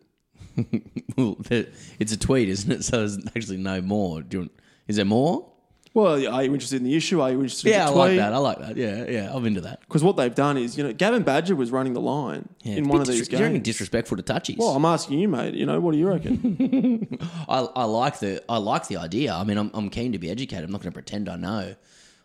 Well, 1.18 1.38
it's 1.50 2.12
a 2.12 2.18
tweet, 2.18 2.48
isn't 2.50 2.70
it? 2.70 2.84
So 2.84 2.98
there's 2.98 3.18
actually 3.34 3.56
no 3.56 3.80
more. 3.82 4.22
Do 4.22 4.42
you 4.42 4.50
is 4.86 4.96
there 4.96 5.04
more? 5.04 5.50
Well, 5.96 6.14
are 6.34 6.44
you 6.44 6.52
interested 6.52 6.76
in 6.76 6.84
the 6.84 6.94
issue? 6.94 7.22
Are 7.22 7.30
you 7.30 7.36
interested 7.40 7.70
Yeah, 7.70 7.86
I 7.86 7.88
in 7.88 7.92
the 7.94 7.98
like 7.98 8.16
that. 8.18 8.32
I 8.34 8.36
like 8.36 8.58
that. 8.58 8.76
Yeah, 8.76 9.06
yeah, 9.08 9.30
I'm 9.34 9.46
into 9.46 9.62
that. 9.62 9.80
Because 9.80 10.04
what 10.04 10.18
they've 10.18 10.34
done 10.34 10.58
is, 10.58 10.76
you 10.76 10.84
know, 10.84 10.92
Gavin 10.92 11.22
Badger 11.22 11.56
was 11.56 11.70
running 11.70 11.94
the 11.94 12.02
line 12.02 12.50
Yeah, 12.62 12.74
in 12.74 12.88
one 12.88 13.00
of 13.00 13.06
these 13.06 13.26
dis- 13.26 13.40
You're 13.40 13.48
games. 13.48 13.62
disrespectful 13.64 14.18
to 14.18 14.22
touchies. 14.22 14.58
well, 14.58 14.76
I'm 14.76 14.84
asking 14.84 15.20
you, 15.20 15.26
mate. 15.26 15.54
You 15.54 15.64
know, 15.64 15.80
what 15.80 15.92
do 15.92 15.98
you 15.98 16.06
reckon? 16.06 17.18
I, 17.48 17.60
I 17.74 17.84
like 17.84 18.18
the 18.18 18.42
I 18.46 18.58
like 18.58 18.88
the 18.88 18.98
idea. 18.98 19.32
I 19.32 19.42
mean, 19.44 19.56
I'm, 19.56 19.70
I'm 19.72 19.88
keen 19.88 20.12
to 20.12 20.18
be 20.18 20.28
educated. 20.30 20.64
I'm 20.64 20.70
not 20.70 20.82
going 20.82 20.92
to 20.92 20.94
pretend 20.94 21.30
I 21.30 21.36
know 21.36 21.74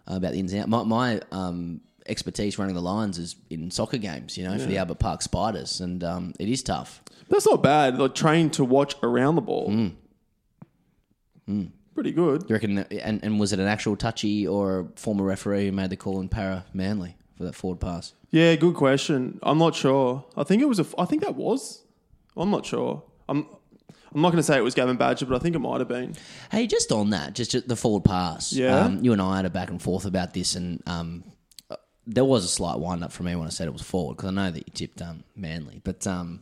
uh, 0.05 0.15
about 0.15 0.33
the 0.33 0.39
ins 0.39 0.51
and 0.51 0.63
outs. 0.63 0.69
My, 0.69 0.83
my 0.83 1.21
um, 1.31 1.79
expertise 2.07 2.59
running 2.59 2.75
the 2.75 2.81
lines 2.81 3.17
is 3.17 3.37
in 3.49 3.71
soccer 3.71 3.99
games. 3.99 4.37
You 4.37 4.43
know, 4.49 4.57
for 4.59 4.65
the 4.65 4.79
Albert 4.79 4.99
Park 4.99 5.21
Spiders, 5.21 5.79
and 5.79 6.03
um, 6.03 6.33
it 6.39 6.49
is 6.49 6.61
tough. 6.61 7.01
That's 7.29 7.47
not 7.47 7.63
bad. 7.63 7.97
They're 7.97 8.09
trained 8.09 8.51
to 8.55 8.65
watch 8.65 8.95
around 9.01 9.35
the 9.35 9.41
ball. 9.41 9.71
Hmm. 11.47 11.65
Pretty 11.93 12.11
good. 12.11 12.43
You 12.47 12.53
reckon? 12.53 12.75
That, 12.75 12.91
and, 12.91 13.23
and 13.23 13.39
was 13.39 13.51
it 13.53 13.59
an 13.59 13.67
actual 13.67 13.95
touchy 13.95 14.47
or 14.47 14.79
a 14.79 14.85
former 14.95 15.23
referee 15.23 15.65
who 15.65 15.71
made 15.71 15.89
the 15.89 15.97
call 15.97 16.21
in 16.21 16.29
Parra 16.29 16.65
Manly 16.73 17.17
for 17.35 17.43
that 17.43 17.55
forward 17.55 17.79
pass? 17.79 18.13
Yeah, 18.29 18.55
good 18.55 18.75
question. 18.75 19.39
I'm 19.43 19.57
not 19.57 19.75
sure. 19.75 20.23
I 20.37 20.43
think 20.43 20.61
it 20.61 20.69
was 20.69 20.79
a. 20.79 20.85
I 20.97 21.05
think 21.05 21.21
that 21.23 21.35
was. 21.35 21.83
I'm 22.37 22.49
not 22.49 22.65
sure. 22.65 23.03
I'm. 23.27 23.45
I'm 24.13 24.21
not 24.21 24.31
going 24.31 24.37
to 24.39 24.43
say 24.43 24.57
it 24.57 24.63
was 24.63 24.73
Gavin 24.73 24.97
Badger, 24.97 25.25
but 25.25 25.35
I 25.35 25.39
think 25.39 25.55
it 25.55 25.59
might 25.59 25.79
have 25.79 25.87
been. 25.87 26.15
Hey, 26.51 26.67
just 26.67 26.91
on 26.91 27.11
that, 27.11 27.33
just, 27.33 27.51
just 27.51 27.69
the 27.69 27.77
forward 27.77 28.03
pass. 28.03 28.51
Yeah. 28.51 28.77
Um, 28.77 29.03
you 29.03 29.13
and 29.13 29.21
I 29.21 29.37
had 29.37 29.45
a 29.45 29.49
back 29.49 29.69
and 29.69 29.81
forth 29.81 30.05
about 30.05 30.33
this, 30.33 30.55
and 30.55 30.83
um, 30.85 31.23
uh, 31.69 31.77
there 32.05 32.25
was 32.25 32.43
a 32.43 32.49
slight 32.49 32.77
wind 32.77 33.05
up 33.05 33.13
for 33.13 33.23
me 33.23 33.37
when 33.37 33.47
I 33.47 33.51
said 33.51 33.67
it 33.67 33.73
was 33.73 33.81
forward 33.81 34.17
because 34.17 34.29
I 34.29 34.33
know 34.33 34.51
that 34.51 34.67
you 34.67 34.73
tipped 34.73 35.01
um, 35.01 35.23
Manly, 35.35 35.79
but 35.83 36.05
um, 36.07 36.41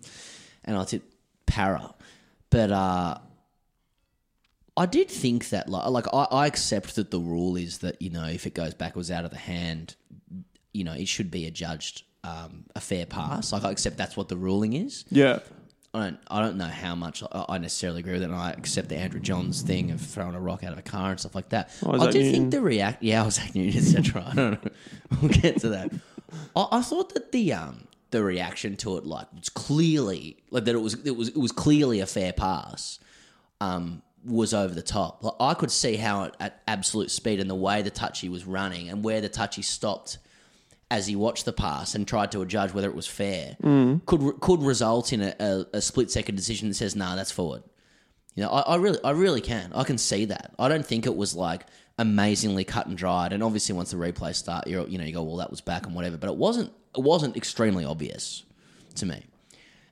and 0.66 0.78
I 0.78 0.84
tipped 0.84 1.14
Parra, 1.46 1.94
but 2.50 2.72
uh, 2.72 3.20
I 4.80 4.86
did 4.86 5.10
think 5.10 5.50
that 5.50 5.68
like, 5.70 5.90
like 5.90 6.08
I, 6.14 6.24
I 6.32 6.48
accept 6.48 6.96
that 6.96 7.12
the 7.12 7.20
rule 7.20 7.58
is 7.58 7.80
that 7.80 8.02
you 8.02 8.10
know 8.10 8.26
if 8.26 8.48
it 8.48 8.54
goes 8.56 8.74
backwards 8.74 9.12
out 9.12 9.26
of 9.26 9.32
the 9.32 9.38
hand, 9.38 9.96
you 10.74 10.86
know 10.86 10.94
it 10.94 11.08
should 11.10 11.30
be 11.30 11.46
adjudged 11.46 12.04
um, 12.24 12.64
a 12.76 12.80
fair 12.80 13.06
pass. 13.06 13.52
Like 13.52 13.66
I 13.66 13.72
accept 13.72 13.98
that's 13.98 14.16
what 14.16 14.30
the 14.30 14.38
ruling 14.38 14.74
is. 14.74 15.04
Yeah. 15.12 15.40
I 15.92 16.04
don't, 16.04 16.20
I 16.30 16.42
don't 16.42 16.58
know 16.58 16.66
how 16.68 16.96
much 16.96 17.24
I 17.24 17.46
I 17.50 17.58
necessarily 17.58 18.00
agree 18.00 18.14
with 18.14 18.22
it. 18.22 18.26
And 18.30 18.36
I 18.36 18.52
accept 18.52 18.88
the 18.90 18.96
Andrew 18.98 19.20
Johns 19.20 19.64
thing 19.64 19.92
of 19.92 20.00
throwing 20.00 20.36
a 20.36 20.40
rock 20.40 20.64
out 20.64 20.72
of 20.72 20.80
a 20.80 20.84
car 20.84 21.12
and 21.12 21.20
stuff 21.20 21.36
like 21.36 21.50
that. 21.50 21.72
Oh, 21.84 21.92
I 21.94 22.12
do 22.12 22.20
Newton. 22.20 22.32
think 22.32 22.52
the 22.52 22.62
react, 22.62 23.04
yeah, 23.04 23.24
Isaac 23.26 23.56
Newton, 23.56 23.80
etc. 23.80 24.24
I 24.26 24.36
don't 24.36 24.64
know. 24.66 24.72
We'll 25.22 25.32
get 25.32 25.60
to 25.62 25.70
that. 25.70 25.92
I, 26.56 26.68
I 26.72 26.82
thought 26.84 27.14
that 27.16 27.32
the 27.32 27.52
um 27.54 27.88
the 28.12 28.24
reaction 28.24 28.78
to 28.78 28.98
it 28.98 29.06
like 29.06 29.28
was 29.34 29.50
clearly 29.50 30.38
like 30.52 30.66
that 30.66 30.76
it 30.76 30.82
was 30.82 30.94
it 31.04 31.18
was 31.18 31.30
it 31.30 31.38
was 31.38 31.52
clearly 31.52 32.00
a 32.00 32.06
fair 32.06 32.32
pass. 32.32 33.00
Um, 33.60 34.04
was 34.26 34.54
over 34.54 34.74
the 34.74 34.82
top. 34.82 35.24
Like, 35.24 35.34
I 35.40 35.54
could 35.54 35.72
see 35.72 35.96
how 35.96 36.24
it, 36.26 36.36
at 36.40 36.62
absolute 36.68 37.12
speed 37.12 37.40
and 37.40 37.50
the 37.50 37.56
way 37.56 37.82
the 37.82 37.90
touchy 37.90 38.30
was 38.30 38.46
running 38.46 38.90
and 38.90 39.04
where 39.04 39.22
the 39.22 39.30
touchy 39.30 39.62
stopped 39.62 40.18
as 40.92 41.08
he 41.08 41.16
watched 41.16 41.46
the 41.46 41.54
pass 41.54 41.96
and 41.96 42.08
tried 42.08 42.32
to 42.32 42.44
judge 42.46 42.74
whether 42.74 42.90
it 42.90 42.96
was 42.96 43.06
fair 43.06 43.56
mm. 43.62 44.04
could 44.08 44.40
could 44.42 44.62
result 44.62 45.14
in 45.14 45.22
a, 45.22 45.36
a, 45.40 45.66
a 45.74 45.82
split 45.82 46.10
second 46.10 46.36
decision 46.36 46.68
that 46.68 46.74
says, 46.74 46.96
"Nah, 46.96 47.16
that's 47.16 47.32
forward." 47.32 47.64
You 48.36 48.44
know, 48.44 48.50
I, 48.50 48.62
I 48.62 48.76
really, 48.78 49.00
I 49.04 49.12
really 49.12 49.42
can. 49.42 49.72
I 49.74 49.84
can 49.84 49.98
see 49.98 50.26
that. 50.26 50.54
I 50.58 50.68
don't 50.68 50.86
think 50.86 51.06
it 51.06 51.16
was 51.16 51.36
like 51.36 51.66
amazingly 51.98 52.64
cut 52.64 52.88
and 52.88 52.98
dried. 52.98 53.34
And 53.34 53.44
obviously, 53.44 53.76
once 53.76 53.92
the 53.92 53.98
replay 53.98 54.34
start, 54.34 54.68
you 54.68 54.86
you 54.88 54.98
know, 54.98 55.04
you 55.04 55.14
go, 55.14 55.24
"Well, 55.24 55.38
that 55.38 55.52
was 55.52 55.62
back 55.62 55.86
and 55.86 55.96
whatever." 55.96 56.18
But 56.18 56.30
it 56.30 56.36
wasn't. 56.36 56.72
It 56.98 57.04
wasn't 57.04 57.38
extremely 57.38 57.86
obvious 57.86 58.44
to 58.96 59.06
me. 59.06 59.26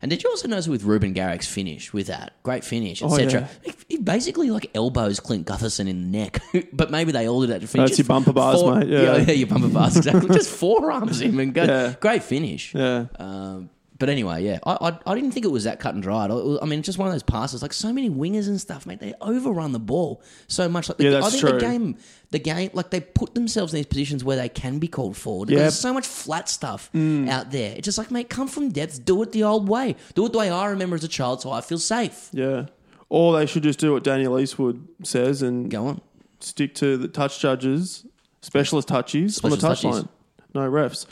And 0.02 0.12
did 0.12 0.24
you 0.24 0.30
also 0.30 0.48
notice 0.48 0.68
with 0.68 0.84
Ruben 0.84 1.14
Garrick's 1.14 1.48
finish 1.48 1.92
with 1.92 2.08
that 2.08 2.34
great 2.44 2.64
finish, 2.64 3.02
etc. 3.02 3.42
yeah. 3.42 3.72
He, 3.72 3.96
he 3.96 3.98
basically 3.98 4.52
like 4.52 4.70
elbows 4.76 5.20
Clint 5.20 5.48
Gutherson 5.48 5.88
in 5.88 6.12
the 6.12 6.18
neck, 6.18 6.40
but 6.74 6.92
maybe 6.92 7.12
they 7.12 7.28
all 7.28 7.42
did 7.42 7.50
that 7.50 7.62
to 7.62 7.68
finish. 7.68 7.90
That's 7.90 7.98
Just 7.98 8.08
your 8.08 8.16
bumper 8.16 8.34
bars, 8.34 8.64
mate, 8.64 8.88
yeah. 8.90 9.18
yeah, 9.18 9.32
your 9.32 9.48
bumper 9.48 9.70
bars 9.70 9.98
exactly. 9.98 10.30
Just 10.36 10.52
forearms 10.52 11.22
him 11.22 11.40
and 11.40 11.54
go. 11.54 11.64
Yeah. 11.64 11.96
Great 12.00 12.24
finish. 12.24 12.76
Yeah. 12.76 13.06
Um, 13.18 13.70
but 14.00 14.10
anyway, 14.10 14.44
yeah, 14.44 14.60
I, 14.66 14.90
I 14.90 15.00
I 15.12 15.16
didn't 15.16 15.32
think 15.32 15.46
it 15.46 15.52
was 15.52 15.64
that 15.64 15.80
cut 15.80 15.94
and 15.94 16.04
dried. 16.04 16.30
I, 16.32 16.58
I 16.62 16.66
mean, 16.66 16.82
just 16.82 16.98
one 16.98 17.08
of 17.08 17.14
those 17.14 17.24
passes. 17.24 17.62
Like 17.62 17.74
so 17.74 17.92
many 17.92 18.10
wingers 18.10 18.48
and 18.48 18.60
stuff, 18.60 18.86
mate. 18.86 19.00
They 19.00 19.14
overrun 19.22 19.72
the 19.72 19.80
ball 19.80 20.22
so 20.48 20.70
much. 20.70 20.90
Like 20.90 20.98
the, 20.98 21.06
Yeah, 21.06 21.10
that's 21.12 21.28
I 21.28 21.30
think 21.30 21.42
true. 21.42 21.52
the 21.54 21.60
game, 21.60 21.98
the 22.32 22.40
game, 22.40 22.70
like 22.74 22.92
they 22.92 23.00
put 23.02 23.34
themselves 23.34 23.74
in 23.74 23.78
these 23.78 23.88
positions 23.88 24.24
where 24.24 24.38
they 24.38 24.50
can 24.50 24.80
be 24.80 24.88
called 24.88 25.18
forward. 25.18 25.50
Yep. 25.50 25.60
There's 25.60 25.80
so 25.80 25.94
much 25.94 26.06
flat 26.06 26.50
stuff 26.50 26.90
mm. 26.94 27.30
out 27.30 27.52
there. 27.52 27.74
It's 27.76 27.86
just 27.86 27.98
like, 27.98 28.12
mate, 28.12 28.30
come 28.30 28.48
from 28.48 28.70
depth. 28.70 29.04
Do 29.04 29.22
it 29.24 29.32
the 29.32 29.44
old 29.44 29.68
way. 29.68 29.96
Do 30.14 30.26
it 30.26 30.32
the 30.32 30.40
way 30.40 30.50
I 30.50 30.68
remember 30.68 30.96
as 30.96 31.04
a 31.04 31.08
child, 31.08 31.42
so 31.42 31.52
I 31.52 31.62
feel 31.62 31.80
safe. 31.80 32.30
Yeah. 32.34 32.68
Or 33.10 33.38
they 33.38 33.46
should 33.46 33.64
just 33.64 33.80
do 33.80 33.94
what 33.94 34.04
Daniel 34.04 34.38
Eastwood 34.40 34.86
says 35.04 35.42
and 35.42 35.72
Go 35.72 35.88
on. 35.88 36.02
stick 36.40 36.76
to 36.76 36.98
the 36.98 37.08
touch 37.08 37.40
judges, 37.40 38.06
specialist 38.42 38.90
touchies 38.90 39.44
on 39.44 39.52
the 39.52 39.58
Specialist 39.58 40.06
touchline. 40.06 40.10
No 40.54 40.70
refs. 40.70 41.06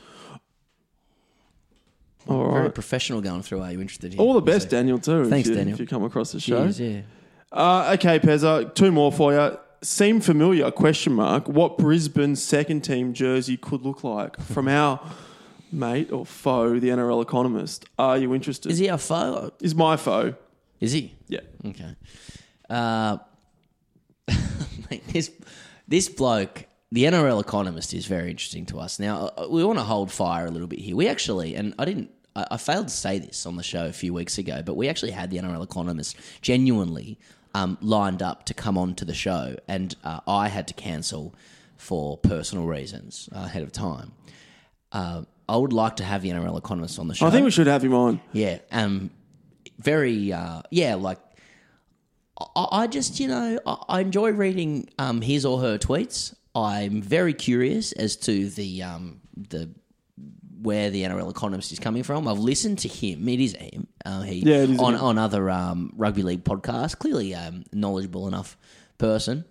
All 2.28 2.52
Very 2.52 2.64
right. 2.64 2.74
professional 2.74 3.22
going 3.22 3.42
through. 3.44 3.62
Are 3.62 3.72
you 3.72 3.82
interested? 3.82 4.14
Here? 4.14 4.22
All 4.22 4.34
the 4.34 4.42
best, 4.42 4.70
see. 4.70 4.76
Daniel, 4.76 4.98
too. 4.98 5.30
Thanks, 5.30 5.48
if 5.48 5.52
you, 5.52 5.58
Daniel. 5.58 5.76
If 5.76 5.80
you 5.80 5.88
come 5.88 6.04
across 6.04 6.32
the 6.32 6.40
show. 6.40 6.64
Cheers, 6.64 6.80
yeah. 6.80 7.02
Uh, 7.52 7.92
okay, 7.94 8.20
Pezza, 8.20 8.74
two 8.74 8.92
more 8.92 9.12
for 9.12 9.34
you. 9.34 9.58
Seem 9.82 10.20
familiar? 10.20 10.72
Question 10.72 11.14
mark. 11.14 11.48
What 11.48 11.78
Brisbane 11.78 12.36
second 12.36 12.82
team 12.82 13.14
jersey 13.14 13.56
could 13.58 13.84
look 13.84 14.04
like 14.04 14.40
from 14.42 14.68
our 14.68 15.00
mate 15.72 16.12
or 16.12 16.26
foe, 16.26 16.80
the 16.80 16.90
NRL 16.90 17.22
economist? 17.22 17.86
Are 18.00 18.18
you 18.18 18.34
interested? 18.34 18.72
Is 18.72 18.80
he 18.80 18.90
our 18.90 18.98
foe? 18.98 19.52
Is 19.62 19.76
my 19.76 19.96
foe? 19.96 20.34
Is 20.80 20.92
he? 20.92 21.16
Yeah. 21.28 21.42
Okay. 21.66 21.96
Uh, 22.70 23.18
mate, 24.90 25.04
this 25.10 25.32
this 25.88 26.10
bloke, 26.10 26.66
the 26.92 27.04
NRL 27.04 27.40
economist, 27.40 27.94
is 27.94 28.08
very 28.08 28.32
interesting 28.32 28.66
to 28.68 28.80
us. 28.80 29.00
Now 29.00 29.32
uh, 29.38 29.48
we 29.50 29.64
want 29.64 29.78
to 29.78 29.84
hold 29.84 30.12
fire 30.12 30.48
a 30.48 30.52
little 30.52 30.68
bit 30.68 30.80
here. 30.80 30.96
We 30.96 31.08
actually, 31.08 31.56
and 31.56 31.76
I 31.78 31.86
didn't, 31.86 32.10
I, 32.36 32.48
I 32.52 32.58
failed 32.58 32.88
to 32.90 32.94
say 32.94 33.20
this 33.20 33.46
on 33.46 33.56
the 33.56 33.64
show 33.64 33.86
a 33.86 33.94
few 33.94 34.14
weeks 34.14 34.38
ago, 34.38 34.62
but 34.66 34.76
we 34.76 34.90
actually 34.90 35.12
had 35.12 35.30
the 35.30 35.38
NRL 35.38 35.64
economist 35.64 36.18
genuinely 36.42 37.18
um, 37.54 37.78
lined 37.82 38.22
up 38.22 38.46
to 38.46 38.54
come 38.54 38.78
on 38.78 38.96
to 38.96 39.06
the 39.06 39.14
show, 39.14 39.56
and 39.68 39.96
uh, 40.04 40.20
I 40.28 40.50
had 40.50 40.68
to 40.68 40.74
cancel 40.74 41.34
for 41.78 42.18
personal 42.18 42.66
reasons 42.66 43.30
uh, 43.34 43.40
ahead 43.46 43.64
of 43.64 43.72
time. 43.72 44.12
Uh, 44.92 45.24
I 45.48 45.58
would 45.58 45.74
like 45.74 45.98
to 45.98 46.04
have 46.04 46.22
the 46.22 46.30
NRL 46.30 46.58
economist 46.58 47.00
on 47.00 47.08
the 47.08 47.16
show. 47.16 47.26
I 47.26 47.30
think 47.30 47.46
we 47.46 47.52
should 47.52 47.68
have 47.68 47.84
him 47.84 47.94
on. 47.94 48.20
Yeah, 48.34 48.60
um, 48.72 49.12
very, 49.78 50.34
uh, 50.34 50.64
yeah, 50.72 50.96
like 50.96 51.20
I, 52.56 52.68
I 52.72 52.88
just, 52.88 53.20
you 53.20 53.28
know, 53.28 53.60
I, 53.66 53.78
I 53.88 54.00
enjoy 54.02 54.32
reading 54.32 54.90
um, 55.00 55.22
his 55.22 55.46
or 55.46 55.60
her 55.62 55.78
tweets. 55.78 56.34
I'm 56.54 57.02
very 57.02 57.34
curious 57.34 57.92
as 57.94 58.16
to 58.18 58.50
the 58.50 58.84
um, 58.84 59.22
the 59.36 59.70
where 60.66 60.90
the 60.90 61.04
NRL 61.04 61.30
economist 61.30 61.72
is 61.72 61.80
coming 61.80 62.04
from. 62.04 62.28
I've 62.28 62.40
listened 62.40 62.80
to 62.80 62.88
him. 62.90 63.28
It 63.30 63.40
is 63.40 63.54
him. 63.56 63.88
Uh, 64.06 64.22
he 64.24 64.40
Yeah, 64.40 64.58
is 64.64 64.80
on 64.80 64.96
him. 64.96 65.02
on 65.02 65.18
other 65.18 65.50
um, 65.50 65.94
rugby 65.96 66.24
league 66.24 66.44
podcasts. 66.44 66.98
Clearly, 66.98 67.34
um, 67.36 67.64
knowledgeable 67.72 68.28
enough 68.28 68.58
person. 68.98 69.46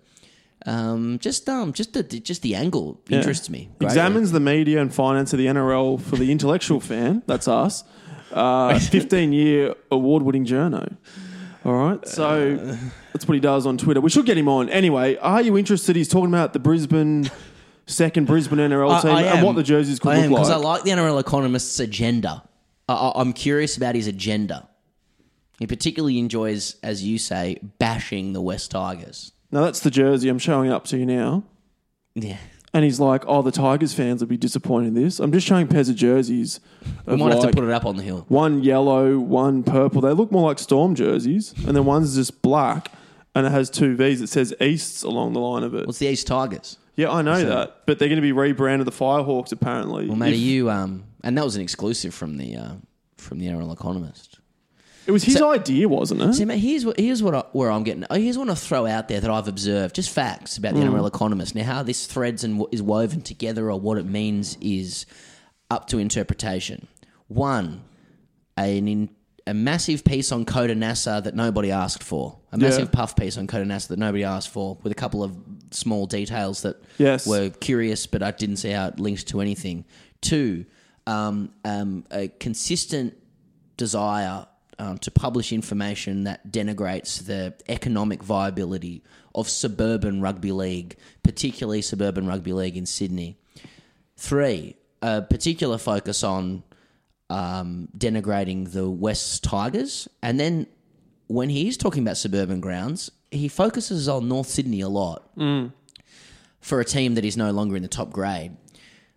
Um, 0.67 1.19
just 1.19 1.47
um, 1.47 1.73
just 1.73 1.93
the 1.93 2.03
just 2.03 2.41
the 2.41 2.55
angle 2.55 2.99
Yeah. 3.07 3.17
interests 3.19 3.49
me. 3.49 3.69
greatly. 3.79 3.85
Examines 3.87 4.31
the 4.31 4.39
media 4.39 4.81
and 4.81 4.93
finance 4.93 5.31
of 5.33 5.39
the 5.39 5.45
NRL 5.47 5.97
for 6.01 6.15
the 6.15 6.31
intellectual 6.31 6.79
fan. 6.79 7.21
That's 7.27 7.47
us. 7.47 7.83
Uh, 8.31 8.77
15 8.91 9.31
year 9.31 9.75
award 9.91 10.23
winning 10.23 10.45
journo. 10.45 10.95
All 11.63 11.73
right. 11.73 12.07
So 12.07 12.55
that's 13.13 13.27
what 13.27 13.33
he 13.35 13.39
does 13.39 13.65
on 13.65 13.77
Twitter. 13.77 14.01
We 14.01 14.09
should 14.09 14.25
get 14.25 14.37
him 14.37 14.47
on. 14.47 14.69
Anyway, 14.69 15.15
are 15.17 15.41
you 15.41 15.57
interested? 15.57 15.95
He's 15.95 16.07
talking 16.09 16.29
about 16.29 16.53
the 16.53 16.59
Brisbane, 16.59 17.29
second 17.85 18.25
Brisbane 18.25 18.59
NRL 18.59 18.91
I- 18.91 19.01
team 19.01 19.11
I 19.11 19.21
and 19.23 19.39
am. 19.39 19.45
what 19.45 19.55
the 19.55 19.63
jerseys 19.63 19.99
could 19.99 20.09
I 20.11 20.17
am 20.17 20.31
look 20.31 20.39
because. 20.41 20.51
I 20.51 20.55
like 20.57 20.83
the 20.83 20.91
NRL 20.91 21.19
economist's 21.19 21.79
agenda. 21.79 22.43
I, 22.89 23.11
I'm 23.15 23.33
curious 23.33 23.77
about 23.77 23.95
his 23.95 24.07
agenda. 24.07 24.67
He 25.59 25.67
particularly 25.67 26.19
enjoys, 26.19 26.75
as 26.83 27.03
you 27.03 27.17
say, 27.17 27.59
bashing 27.79 28.33
the 28.33 28.41
West 28.41 28.71
Tigers. 28.71 29.31
now, 29.51 29.61
that's 29.63 29.79
the 29.79 29.89
jersey 29.91 30.27
I'm 30.29 30.39
showing 30.39 30.69
up 30.69 30.83
to 30.85 30.97
you 30.97 31.05
now. 31.05 31.43
Yeah. 32.13 32.37
and 32.73 32.83
he's 32.83 32.99
like, 32.99 33.23
"Oh, 33.25 33.41
the 33.41 33.51
Tigers 33.51 33.93
fans 33.93 34.21
will 34.21 34.27
be 34.27 34.35
disappointed 34.37 34.87
in 34.87 34.93
this." 34.95 35.19
I'm 35.19 35.31
just 35.31 35.47
showing 35.47 35.67
pairs 35.67 35.87
of 35.89 35.95
jerseys. 35.95 36.59
We 37.05 37.13
of 37.13 37.19
might 37.19 37.31
have 37.33 37.41
to 37.43 37.51
put 37.51 37.63
it 37.63 37.71
up 37.71 37.85
on 37.85 37.95
the 37.97 38.03
hill. 38.03 38.25
one 38.27 38.63
yellow, 38.63 39.17
one 39.17 39.63
purple. 39.63 40.01
They 40.01 40.11
look 40.11 40.31
more 40.31 40.47
like 40.49 40.59
Storm 40.59 40.93
jerseys, 40.95 41.53
and 41.65 41.75
then 41.75 41.85
one's 41.85 42.15
just 42.15 42.41
black, 42.41 42.91
and 43.33 43.45
it 43.45 43.51
has 43.51 43.69
two 43.69 43.95
V's. 43.95 44.21
It 44.21 44.27
says 44.29 44.53
Easts 44.61 45.03
along 45.03 45.33
the 45.33 45.39
line 45.39 45.63
of 45.63 45.73
it. 45.73 45.85
What's 45.87 45.99
the 45.99 46.07
East 46.07 46.27
Tigers? 46.27 46.77
Yeah, 46.95 47.11
I 47.11 47.21
know 47.21 47.43
that, 47.43 47.81
but 47.85 47.99
they're 47.99 48.07
going 48.07 48.17
to 48.17 48.21
be 48.21 48.31
rebranded 48.31 48.87
the 48.87 48.91
Firehawks 48.91 49.51
apparently. 49.51 50.07
Well, 50.07 50.15
mate, 50.15 50.29
If- 50.29 50.35
are 50.35 50.37
you 50.37 50.69
um, 50.69 51.03
and 51.23 51.37
that 51.37 51.43
was 51.43 51.55
an 51.55 51.61
exclusive 51.61 52.13
from 52.13 52.37
the 52.37 52.55
uh, 52.55 52.71
from 53.17 53.39
the 53.39 53.47
NRL 53.47 53.73
Economist. 53.73 54.39
it 55.07 55.11
was 55.11 55.23
his 55.23 55.35
So- 55.35 55.51
idea, 55.51 55.89
wasn't 55.89 56.21
it? 56.21 56.33
See, 56.35 56.45
mate, 56.45 56.59
here's 56.59 56.85
what 56.85 56.99
here's 56.99 57.21
what 57.21 57.35
I, 57.35 57.39
where 57.51 57.69
I'm 57.71 57.83
getting. 57.83 58.05
oh, 58.09 58.15
Here's 58.15 58.37
what 58.37 58.49
I 58.49 58.55
throw 58.55 58.85
out 58.85 59.07
there 59.09 59.19
that 59.19 59.29
I've 59.29 59.47
observed, 59.47 59.95
just 59.95 60.09
facts 60.09 60.57
about 60.57 60.73
the 60.75 60.81
NRL 60.81 61.07
Economist. 61.07 61.53
Now, 61.55 61.63
how 61.63 61.83
this 61.83 62.05
threads 62.05 62.43
and 62.43 62.59
wo- 62.59 62.69
is 62.71 62.81
woven 62.81 63.21
together, 63.21 63.69
or 63.71 63.79
what 63.79 63.97
it 63.97 64.05
means, 64.05 64.57
is 64.61 65.05
up 65.71 65.87
to 65.87 65.97
interpretation. 65.97 66.87
One, 67.27 67.81
an 68.57 68.87
in, 68.87 69.09
a 69.47 69.53
massive 69.53 70.03
piece 70.03 70.31
on 70.31 70.45
Coda 70.45 70.75
NASA 70.75 71.23
that 71.23 71.35
nobody 71.35 71.71
asked 71.71 72.03
for. 72.03 72.37
A 72.51 72.57
massive 72.57 72.91
puff 72.91 73.15
piece 73.15 73.37
on 73.37 73.47
Coda 73.47 73.65
NASA 73.65 73.89
that 73.89 73.99
nobody 73.99 74.23
asked 74.23 74.49
for, 74.49 74.77
with 74.83 74.91
a 74.91 74.95
couple 74.95 75.23
of 75.23 75.35
small 75.71 76.05
details 76.05 76.61
that 76.63 76.81
Yes. 76.97 77.25
were 77.27 77.49
curious, 77.49 78.05
but 78.07 78.21
I 78.23 78.31
didn't 78.31 78.57
see 78.57 78.69
how 78.71 78.87
it 78.87 78.99
linked 78.99 79.27
to 79.27 79.41
anything. 79.41 79.85
Two, 80.21 80.65
um, 81.07 81.51
um, 81.63 82.05
a 82.11 82.27
consistent 82.27 83.15
desire 83.77 84.47
um, 84.79 84.97
to 84.99 85.11
publish 85.11 85.53
information 85.53 86.23
that 86.25 86.51
denigrates 86.51 87.25
the 87.25 87.53
economic 87.69 88.21
viability 88.23 89.03
of 89.33 89.47
suburban 89.49 90.21
rugby 90.21 90.51
league, 90.51 90.95
particularly 91.23 91.81
suburban 91.81 92.25
rugby 92.27 92.53
league 92.53 92.75
in 92.77 92.85
Sydney. 92.85 93.37
Three, 94.17 94.75
a 95.01 95.21
particular 95.21 95.77
focus 95.77 96.23
on 96.23 96.63
um, 97.29 97.89
denigrating 97.97 98.71
the 98.71 98.89
West 98.89 99.43
Tigers. 99.43 100.07
And 100.21 100.39
then 100.39 100.67
when 101.27 101.49
he's 101.49 101.77
talking 101.77 102.03
about 102.03 102.17
suburban 102.17 102.59
grounds, 102.59 103.11
he 103.35 103.47
focuses 103.47 104.07
on 104.07 104.27
North 104.27 104.47
Sydney 104.47 104.81
a 104.81 104.89
lot 104.89 105.29
for 106.61 106.79
a 106.79 106.85
team 106.85 107.15
that 107.15 107.25
is 107.25 107.37
no 107.37 107.51
longer 107.51 107.75
in 107.75 107.81
the 107.83 107.87
top 107.89 108.11
grade. 108.11 108.55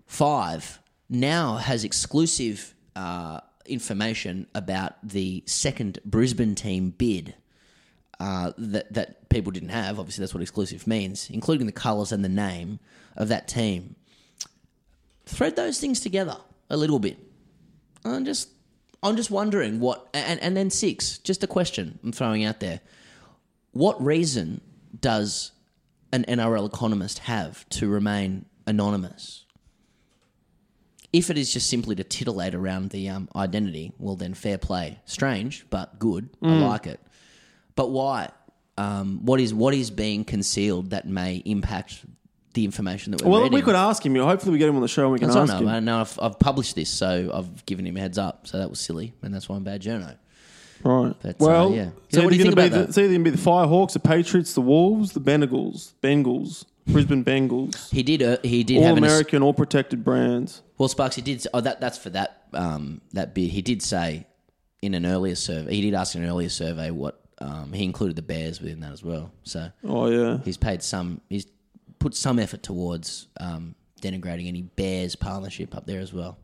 Five 0.06 0.80
now 1.08 1.56
has 1.56 1.84
exclusive 1.84 2.74
uh, 2.96 3.40
information 3.66 4.46
about 4.54 4.94
the 5.02 5.42
second 5.46 5.98
Brisbane 6.04 6.54
team 6.54 6.90
bid 6.90 7.34
uh, 8.20 8.52
that 8.58 8.92
that 8.92 9.28
people 9.28 9.52
didn't 9.52 9.68
have. 9.68 9.98
Obviously, 9.98 10.22
that's 10.22 10.34
what 10.34 10.42
exclusive 10.42 10.86
means, 10.86 11.30
including 11.30 11.66
the 11.66 11.72
colours 11.72 12.12
and 12.12 12.24
the 12.24 12.28
name 12.28 12.80
of 13.16 13.28
that 13.28 13.46
team. 13.48 13.94
Thread 15.26 15.56
those 15.56 15.78
things 15.78 16.00
together 16.00 16.36
a 16.70 16.76
little 16.76 16.98
bit. 16.98 17.18
I'm 18.04 18.24
just, 18.24 18.48
I'm 19.02 19.16
just 19.16 19.30
wondering 19.30 19.78
what, 19.80 20.08
and 20.14 20.40
and 20.40 20.56
then 20.56 20.70
six. 20.70 21.18
Just 21.18 21.44
a 21.44 21.46
question 21.46 21.98
I'm 22.02 22.12
throwing 22.12 22.44
out 22.44 22.60
there. 22.60 22.80
What 23.78 24.04
reason 24.04 24.60
does 25.00 25.52
an 26.12 26.24
NRL 26.24 26.66
economist 26.66 27.20
have 27.20 27.68
to 27.68 27.88
remain 27.88 28.46
anonymous? 28.66 29.44
If 31.12 31.30
it 31.30 31.38
is 31.38 31.52
just 31.52 31.70
simply 31.70 31.94
to 31.94 32.02
titillate 32.02 32.56
around 32.56 32.90
the 32.90 33.08
um, 33.08 33.28
identity, 33.36 33.92
well, 34.00 34.16
then 34.16 34.34
fair 34.34 34.58
play. 34.58 34.98
Strange, 35.04 35.64
but 35.70 36.00
good. 36.00 36.28
I 36.42 36.54
like 36.58 36.88
it. 36.88 36.98
But 37.76 37.90
why? 37.90 38.30
Um, 38.76 39.24
what 39.24 39.38
is 39.38 39.54
what 39.54 39.74
is 39.74 39.92
being 39.92 40.24
concealed 40.24 40.90
that 40.90 41.06
may 41.06 41.36
impact 41.44 42.04
the 42.54 42.64
information 42.64 43.12
that 43.12 43.22
we're 43.22 43.30
well, 43.30 43.42
reading? 43.42 43.54
we 43.54 43.62
could 43.62 43.76
ask 43.76 44.04
him. 44.04 44.16
Hopefully, 44.16 44.50
we 44.50 44.58
get 44.58 44.68
him 44.68 44.74
on 44.74 44.82
the 44.82 44.88
show 44.88 45.04
and 45.04 45.12
we 45.12 45.20
can 45.20 45.28
That's 45.28 45.36
all 45.36 45.42
I 45.42 45.44
ask 45.44 45.52
know. 45.54 45.68
him. 45.68 45.68
I 45.68 45.78
know 45.78 46.00
I've, 46.00 46.18
I've 46.20 46.38
published 46.40 46.74
this, 46.74 46.90
so 46.90 47.30
I've 47.32 47.64
given 47.64 47.86
him 47.86 47.96
a 47.96 48.00
heads 48.00 48.18
up. 48.18 48.48
So 48.48 48.58
that 48.58 48.70
was 48.70 48.80
silly, 48.80 49.14
and 49.22 49.32
that's 49.32 49.48
why 49.48 49.54
I'm 49.54 49.62
bad 49.62 49.82
journo. 49.82 50.16
Right. 50.84 51.14
But, 51.20 51.30
uh, 51.30 51.34
well, 51.38 51.72
yeah. 51.74 51.90
It's 52.06 52.16
So 52.16 52.22
what 52.24 52.30
do 52.30 52.36
you 52.36 52.42
either 52.42 52.50
think 52.50 52.56
gonna 52.56 52.62
about 52.62 52.62
be 52.64 52.68
that? 52.70 52.76
the, 52.84 52.88
it's 52.88 52.98
either 52.98 53.08
going 53.08 53.24
to 53.24 53.30
be 53.30 53.36
the 53.36 53.42
Firehawks, 53.42 53.92
the 53.92 54.00
Patriots, 54.00 54.54
the 54.54 54.60
Wolves, 54.60 55.12
the 55.12 55.20
Bengals, 55.20 55.92
Bengals, 56.02 56.64
Brisbane 56.86 57.24
Bengals, 57.24 57.90
He 57.90 58.02
did. 58.02 58.22
Uh, 58.22 58.38
he 58.42 58.64
did 58.64 58.78
all 58.78 58.84
have 58.84 58.96
an 58.96 59.04
American, 59.04 59.42
all 59.42 59.52
protected 59.54 60.04
brands. 60.04 60.62
Well, 60.78 60.88
Sparks, 60.88 61.16
he 61.16 61.22
did. 61.22 61.46
Oh, 61.52 61.60
that 61.60 61.80
that's 61.80 61.98
for 61.98 62.10
that 62.10 62.44
um, 62.54 63.00
that 63.12 63.34
bit. 63.34 63.50
He 63.50 63.60
did 63.60 63.82
say 63.82 64.26
in 64.80 64.94
an 64.94 65.04
earlier 65.04 65.34
survey. 65.34 65.74
He 65.74 65.82
did 65.82 65.94
ask 65.94 66.14
in 66.14 66.22
an 66.22 66.28
earlier 66.30 66.48
survey 66.48 66.90
what 66.90 67.20
um, 67.40 67.72
he 67.74 67.84
included 67.84 68.16
the 68.16 68.22
Bears 68.22 68.60
within 68.60 68.80
that 68.80 68.92
as 68.92 69.02
well. 69.02 69.30
So 69.42 69.70
Oh 69.84 70.06
yeah. 70.08 70.38
he's 70.44 70.56
paid 70.56 70.82
some. 70.82 71.20
He's 71.28 71.46
put 71.98 72.14
some 72.14 72.38
effort 72.38 72.62
towards 72.62 73.26
um, 73.40 73.74
denigrating 74.00 74.46
any 74.48 74.62
Bears 74.62 75.14
partnership 75.16 75.76
up 75.76 75.84
there 75.84 76.00
as 76.00 76.12
well. 76.14 76.38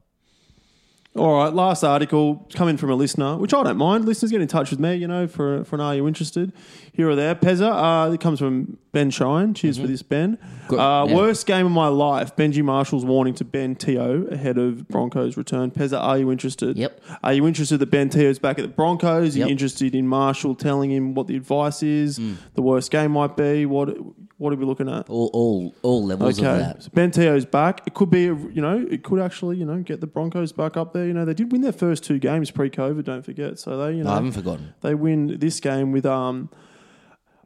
All 1.17 1.37
right, 1.37 1.53
last 1.53 1.85
article 1.85 2.45
coming 2.55 2.77
from 2.77 2.91
a 2.91 2.97
listener, 2.97 3.37
which 3.37 3.55
I 3.55 3.63
don't 3.63 3.77
mind. 3.77 4.05
Listeners 4.05 4.33
get 4.33 4.41
in 4.41 4.49
touch 4.49 4.71
with 4.73 4.81
me, 4.81 4.97
you 4.97 5.07
know, 5.07 5.29
for 5.29 5.63
for 5.63 5.77
an 5.77 5.81
Are 5.81 5.95
You 5.95 6.09
Interested? 6.09 6.53
Here 6.93 7.09
or 7.09 7.15
there. 7.15 7.37
Pezza, 7.37 8.09
uh, 8.09 8.13
it 8.13 8.21
comes 8.21 8.41
from 8.41 8.79
Ben 8.91 9.11
Shine. 9.11 9.55
Cheers 9.55 9.79
for 9.79 9.87
this, 9.87 10.03
Ben. 10.03 10.37
Mm-hmm. 10.37 10.67
Good, 10.69 10.79
Uh, 10.81 11.07
yeah. 11.09 11.15
Worst 11.15 11.47
game 11.47 11.67
of 11.67 11.73
my 11.73 11.87
life. 11.87 12.35
Benji 12.35 12.65
Marshall's 12.65 13.05
warning 13.05 13.35
to 13.35 13.45
Ben 13.45 13.77
Te'o 13.77 14.27
ahead 14.33 14.59
of 14.59 14.89
Broncos 14.89 15.37
return. 15.37 15.71
Pezza, 15.71 16.01
are 16.01 16.19
you 16.19 16.33
interested? 16.33 16.77
Yep. 16.77 17.01
Are 17.23 17.33
you 17.33 17.47
interested 17.47 17.79
that 17.79 17.91
Ben 17.93 18.09
Te'o's 18.11 18.41
back 18.41 18.59
at 18.59 18.63
the 18.63 18.69
Broncos? 18.69 19.37
Are 19.37 19.39
you 19.41 19.47
interested 19.47 19.95
in 19.95 20.09
Marshall 20.09 20.57
telling 20.57 20.91
him 20.91 21.15
what 21.15 21.29
the 21.29 21.37
advice 21.37 21.83
is? 21.85 22.19
Mm. 22.19 22.37
The 22.55 22.63
worst 22.63 22.91
game 22.91 23.13
might 23.13 23.37
be? 23.37 23.67
What 23.67 23.97
What 24.39 24.53
are 24.53 24.57
we 24.57 24.65
looking 24.65 24.89
at? 24.89 25.09
All 25.09 25.31
all 25.33 25.75
all 25.83 26.05
levels 26.05 26.39
of 26.39 26.45
Okay, 26.45 26.59
that. 26.59 26.83
so 26.83 26.91
Ben 26.93 27.11
Te'o's 27.13 27.45
back. 27.45 27.83
It 27.87 27.95
could 27.95 28.11
be, 28.11 28.27
a, 28.27 28.35
you 28.35 28.61
know, 28.61 28.85
it 28.91 29.05
could 29.05 29.21
actually, 29.21 29.57
you 29.59 29.65
know, 29.65 29.79
get 29.83 30.01
the 30.01 30.09
Broncos 30.09 30.51
back 30.53 30.77
up 30.77 30.93
there. 30.93 31.07
You 31.07 31.15
know, 31.15 31.25
they 31.25 31.35
did 31.35 31.53
win 31.53 31.61
their 31.61 31.73
first 31.73 32.03
two 32.03 32.19
games 32.19 32.51
pre-COVID. 32.51 33.05
Don't 33.05 33.25
forget. 33.25 33.59
So 33.61 33.79
they, 33.79 33.93
you 33.97 34.03
know, 34.03 34.11
I 34.11 34.15
haven't 34.17 34.33
forgotten. 34.33 34.75
they 34.81 34.95
win 34.97 35.39
this 35.39 35.61
game 35.61 35.93
with 35.93 36.05
um 36.05 36.51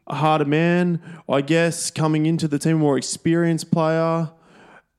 a 0.06 0.14
harder 0.14 0.46
man, 0.46 1.02
I 1.28 1.42
guess, 1.42 1.90
coming 1.90 2.24
into 2.24 2.48
the 2.48 2.58
team, 2.58 2.76
a 2.76 2.78
more 2.78 2.96
experienced 2.96 3.70
player, 3.70 4.30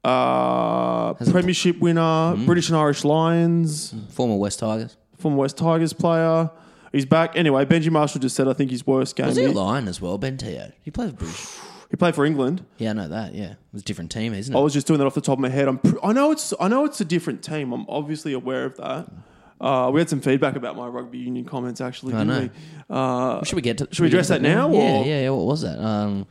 uh, 0.03 1.13
premiership 1.15 1.79
winner, 1.79 2.35
Hmm. 2.35 2.45
British 2.45 2.69
and 2.69 2.77
Irish 2.77 3.03
Lions, 3.03 3.93
Former 4.09 4.35
West 4.35 4.59
Tigers. 4.59 4.95
former 5.17 5.37
West 5.37 5.57
Tigers 5.57 5.93
player. 5.93 6.51
He's 6.91 7.05
back. 7.05 7.35
Anyway, 7.35 7.65
Benji 7.65 7.91
Marshall 7.91 8.19
just 8.21 8.35
said, 8.35 8.47
I 8.47 8.53
think 8.53 8.71
his 8.71 8.85
worst 8.87 9.15
game. 9.15 9.27
Was 9.27 9.35
he 9.37 9.45
a 9.45 9.51
Lion 9.51 9.87
as 9.87 10.01
well? 10.01 10.17
Ben 10.17 10.37
Te'o. 10.37 10.71
He 10.83 10.89
played 10.91 11.11
for 11.11 11.15
British. 11.17 11.47
He 11.89 11.97
played 11.97 12.15
for 12.15 12.25
England. 12.25 12.65
Yeah, 12.77 12.91
I 12.91 12.93
know 12.93 13.07
that. 13.07 13.33
Yeah, 13.33 13.51
it 13.51 13.57
was 13.73 13.81
a 13.81 13.85
different 13.85 14.11
team, 14.11 14.33
isn't 14.33 14.53
it? 14.53 14.57
I 14.57 14.61
was 14.61 14.73
just 14.73 14.87
doing 14.87 14.99
that 14.99 15.05
off 15.07 15.15
the 15.15 15.21
top 15.21 15.37
of 15.37 15.41
my 15.41 15.49
head. 15.49 15.67
I'm, 15.67 15.79
pr- 15.79 15.97
I 16.03 16.13
know 16.13 16.31
it's, 16.31 16.53
I 16.59 16.67
know 16.67 16.85
it's 16.85 17.01
a 17.01 17.05
different 17.05 17.43
team. 17.43 17.71
I'm 17.73 17.85
obviously 17.89 18.33
aware 18.33 18.65
of 18.65 18.77
that. 18.77 19.11
Uh, 19.59 19.89
we 19.91 19.99
had 19.99 20.07
some 20.09 20.21
feedback 20.21 20.55
about 20.55 20.77
my 20.77 20.87
rugby 20.87 21.17
union 21.17 21.45
comments, 21.45 21.81
actually. 21.81 22.13
I 22.13 22.19
didn't 22.23 22.27
know. 22.27 22.41
we? 22.41 22.95
Uh, 22.95 23.43
Should 23.43 23.55
we 23.55 23.61
get 23.61 23.77
to? 23.79 23.87
should 23.91 24.03
we 24.03 24.07
address 24.07 24.29
that 24.29 24.41
now, 24.41 24.71
Yeah, 24.71 24.79
or- 24.79 25.05
yeah, 25.05 25.21
yeah. 25.21 25.29
What 25.31 25.45
was 25.47 25.61
that? 25.61 25.79
Um, 25.83 26.25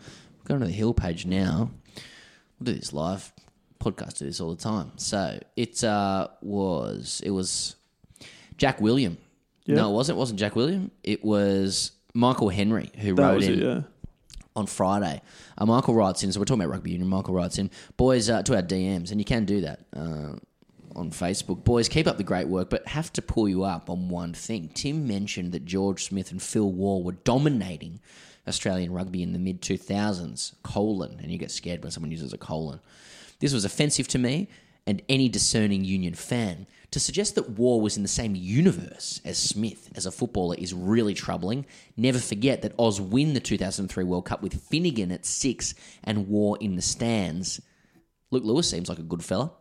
going 0.45 0.61
to 0.61 0.67
the 0.67 0.73
Hill 0.73 0.95
page 0.95 1.27
now. 1.27 1.71
We'll 2.59 2.73
do 2.73 2.79
this 2.79 2.93
live. 2.93 3.33
Podcast 3.81 4.19
do 4.19 4.25
this 4.25 4.41
all 4.41 4.51
the 4.55 4.61
time. 4.63 4.93
So 4.97 5.39
it 5.57 5.85
uh, 5.85 6.29
was 6.41 7.21
it 7.25 7.31
was 7.31 7.77
Jack 8.57 8.81
William. 8.81 9.19
Yeah. 9.67 9.77
No, 9.77 9.91
it 9.91 9.95
wasn't. 9.95 10.17
It 10.17 10.19
wasn't 10.19 10.41
Jack 10.41 10.57
William. 10.57 10.91
It 11.05 11.25
was 11.25 11.93
Michael 12.15 12.49
Henry 12.49 12.91
who 12.99 13.15
that 13.15 13.23
wrote 13.23 13.43
in 13.45 13.53
it, 13.53 13.59
yeah. 13.65 13.81
On 14.59 14.67
Friday. 14.67 15.23
Uh, 15.57 15.67
Michael 15.67 15.95
writes 15.95 16.25
in, 16.25 16.33
so 16.33 16.41
we're 16.41 16.45
talking 16.45 16.63
about 16.63 16.73
rugby 16.73 16.91
union. 16.91 17.09
Michael 17.09 17.33
writes 17.33 17.59
in, 17.59 17.71
boys, 17.97 18.29
uh, 18.29 18.43
to 18.43 18.57
our 18.57 18.63
DMs, 18.63 19.13
and 19.13 19.21
you 19.21 19.25
can 19.25 19.45
do 19.45 19.61
that 19.61 19.79
uh, 19.97 20.33
on 20.97 21.11
Facebook. 21.13 21.63
Boys, 21.63 21.89
keep 21.89 22.09
up 22.09 22.17
the 22.17 22.25
great 22.25 22.49
work, 22.49 22.69
but 22.69 22.85
have 22.89 23.13
to 23.13 23.23
pull 23.23 23.49
you 23.49 23.63
up 23.63 23.89
on 23.89 24.09
one 24.09 24.35
thing. 24.35 24.69
Tim 24.75 25.07
mentioned 25.07 25.53
that 25.53 25.65
George 25.65 26.03
Smith 26.03 26.33
and 26.33 26.43
Phil 26.43 26.73
Waugh 26.73 26.99
were 26.99 27.13
dominating 27.13 28.01
Australian 28.49 28.93
rugby 28.93 29.23
in 29.23 29.33
the 29.33 29.39
mid 29.39 29.63
2000s, 29.63 30.55
colon, 30.65 31.21
and 31.23 31.31
you 31.31 31.39
get 31.39 31.53
scared 31.53 31.81
when 31.85 31.93
someone 31.93 32.11
uses 32.11 32.33
a 32.33 32.39
colon. 32.39 32.81
This 33.39 33.53
was 33.53 33.65
offensive 33.65 34.09
to 34.09 34.19
me 34.19 34.49
and 34.87 35.03
any 35.09 35.29
discerning 35.29 35.85
union 35.85 36.15
fan. 36.15 36.67
To 36.93 37.01
suggest 37.01 37.35
that 37.35 37.51
Waugh 37.51 37.77
was 37.77 37.99
in 37.99 38.03
the 38.03 38.09
same 38.09 38.35
universe 38.35 39.21
as 39.25 39.37
Smith 39.37 39.91
as 39.95 40.07
a 40.07 40.11
footballer 40.11 40.57
is 40.57 40.73
really 40.73 41.13
troubling. 41.13 41.67
Never 41.97 42.19
forget 42.19 42.63
that 42.63 42.73
Oz 42.79 42.99
win 42.99 43.35
the 43.35 43.41
2003 43.41 44.05
World 44.05 44.25
Cup 44.25 44.43
with 44.43 44.71
Finegan 44.71 45.13
at 45.13 45.27
six 45.27 45.75
and 46.03 46.29
Waugh 46.29 46.55
in 46.55 46.77
the 46.77 46.83
stands. 46.83 47.61
Luke 48.31 48.45
Lewis 48.45 48.71
seems 48.71 48.89
like 48.89 48.99
a 48.99 49.03
good 49.03 49.23
fella. 49.23 49.53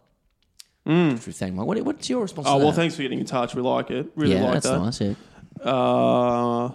Mm. 0.85 1.55
What, 1.55 1.83
what's 1.83 2.09
your 2.09 2.21
response 2.21 2.47
Oh 2.49 2.57
well, 2.59 2.71
thanks 2.71 2.95
for 2.95 3.01
getting 3.01 3.19
in 3.19 3.25
touch. 3.25 3.53
We 3.53 3.61
like 3.61 3.91
it. 3.91 4.09
Really 4.15 4.35
yeah, 4.35 4.43
like 4.43 4.53
that's 4.53 4.69
that. 4.69 4.79
nice. 4.79 5.01
Yeah. 5.01 5.69
Uh, 5.69 6.71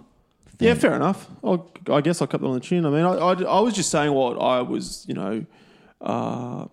yeah, 0.58 0.74
fair 0.74 0.94
enough. 0.94 1.26
I'll, 1.42 1.72
I 1.90 2.02
guess 2.02 2.20
I'll 2.20 2.28
cut 2.28 2.40
that 2.40 2.46
on 2.46 2.54
the 2.54 2.60
chin. 2.60 2.84
I 2.84 2.90
mean, 2.90 3.04
I, 3.04 3.14
I, 3.14 3.32
I 3.42 3.60
was 3.60 3.74
just 3.74 3.90
saying 3.90 4.12
what 4.12 4.38
I 4.38 4.60
was, 4.60 5.04
you 5.08 5.14
know, 5.14 5.44
uh, 6.00 6.66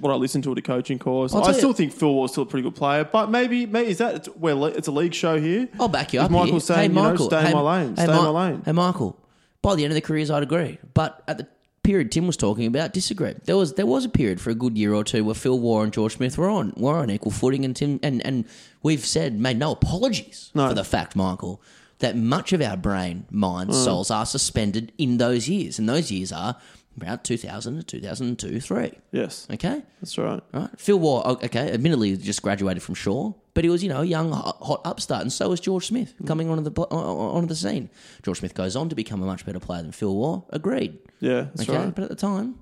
what 0.00 0.12
I 0.12 0.16
listened 0.16 0.44
to 0.44 0.52
at 0.52 0.58
a 0.58 0.62
coaching 0.62 0.98
course. 0.98 1.32
I'll 1.34 1.40
I 1.42 1.44
tell 1.46 1.52
you- 1.54 1.58
still 1.58 1.72
think 1.72 1.92
Phil 1.92 2.14
was 2.14 2.32
still 2.32 2.42
a 2.44 2.46
pretty 2.46 2.62
good 2.62 2.74
player, 2.74 3.04
but 3.04 3.30
maybe, 3.30 3.66
maybe 3.66 3.90
is 3.90 3.98
that 3.98 4.26
where 4.38 4.54
le- 4.54 4.68
it's 4.68 4.88
a 4.88 4.92
league 4.92 5.14
show 5.14 5.40
here? 5.40 5.68
I'll 5.80 5.88
back 5.88 6.12
you 6.12 6.20
Is 6.20 6.24
up. 6.26 6.30
Michael 6.30 6.52
here. 6.52 6.60
saying, 6.60 6.78
hey, 6.80 6.86
you 6.88 7.02
know, 7.02 7.10
Michael, 7.10 7.26
stay 7.26 7.46
in 7.46 7.52
my 7.52 7.60
lane, 7.60 7.88
hey, 7.96 8.02
stay 8.02 8.04
in 8.04 8.10
Mi- 8.10 8.16
my 8.16 8.28
lane? 8.28 8.62
Hey, 8.64 8.72
Michael. 8.72 9.18
By 9.62 9.74
the 9.74 9.84
end 9.84 9.92
of 9.92 9.94
the 9.96 10.00
careers, 10.00 10.30
I'd 10.30 10.42
agree. 10.42 10.78
But 10.94 11.22
at 11.26 11.38
the 11.38 11.46
period 11.82 12.10
Tim 12.12 12.26
was 12.26 12.36
talking 12.36 12.66
about, 12.66 12.92
disagree. 12.92 13.34
There 13.44 13.56
was 13.56 13.74
there 13.74 13.86
was 13.86 14.04
a 14.04 14.08
period 14.08 14.40
for 14.40 14.50
a 14.50 14.54
good 14.54 14.76
year 14.76 14.92
or 14.92 15.04
two 15.04 15.24
where 15.24 15.34
Phil 15.34 15.58
Waugh 15.58 15.82
and 15.82 15.92
George 15.92 16.16
Smith 16.16 16.36
were 16.36 16.48
on 16.48 16.72
were 16.76 16.96
on 16.98 17.10
equal 17.10 17.30
footing, 17.32 17.64
and 17.64 17.74
Tim 17.76 17.98
and 18.02 18.24
and 18.26 18.44
we've 18.82 19.04
said 19.04 19.38
made 19.38 19.58
no 19.58 19.72
apologies 19.72 20.50
No. 20.54 20.68
for 20.68 20.74
the 20.74 20.84
fact, 20.84 21.14
Michael, 21.16 21.60
that 22.00 22.16
much 22.16 22.52
of 22.52 22.60
our 22.60 22.76
brain, 22.76 23.26
minds, 23.30 23.76
mm. 23.76 23.84
souls 23.84 24.10
are 24.10 24.26
suspended 24.26 24.92
in 24.98 25.18
those 25.18 25.48
years, 25.48 25.78
and 25.78 25.88
those 25.88 26.10
years 26.10 26.32
are 26.32 26.56
about 26.96 27.24
two 27.24 27.36
thousand 27.36 27.76
to 27.76 27.82
two 27.82 28.00
thousand 28.00 28.38
two 28.38 28.60
three. 28.60 28.92
Yes, 29.12 29.46
Okay. 29.52 29.82
that's 30.00 30.16
right. 30.18 30.42
Right. 30.52 30.70
Phil 30.78 30.98
Waugh, 30.98 31.22
o- 31.24 31.40
okay, 31.44 31.70
admittedly 31.72 32.16
just 32.16 32.42
graduated 32.42 32.82
from 32.82 32.94
Shore, 32.94 33.34
but 33.54 33.64
he 33.64 33.70
was, 33.70 33.82
you 33.82 33.88
know, 33.88 34.00
a 34.02 34.04
young, 34.04 34.32
hot, 34.32 34.80
upstart, 34.84 35.22
and 35.22 35.32
so 35.32 35.48
was 35.48 35.60
George 35.60 35.86
Smith 35.86 36.14
coming 36.26 36.48
onto 36.50 36.62
the 36.68 36.80
on- 36.82 36.88
on- 36.92 37.36
onto 37.36 37.48
the 37.48 37.54
scene. 37.56 37.90
George 38.22 38.38
Smith 38.38 38.54
goes 38.54 38.76
on 38.76 38.88
to 38.88 38.94
become 38.94 39.22
a 39.22 39.26
much 39.26 39.44
better 39.46 39.60
player 39.60 39.82
than 39.82 39.92
Phil 39.92 40.14
Waugh. 40.14 40.42
Agreed. 40.50 40.98
Yeah, 41.20 41.46
that's 41.54 41.68
okay, 41.68 41.78
right. 41.78 41.94
but 41.94 42.04
at 42.04 42.10
the 42.10 42.16
time, 42.16 42.56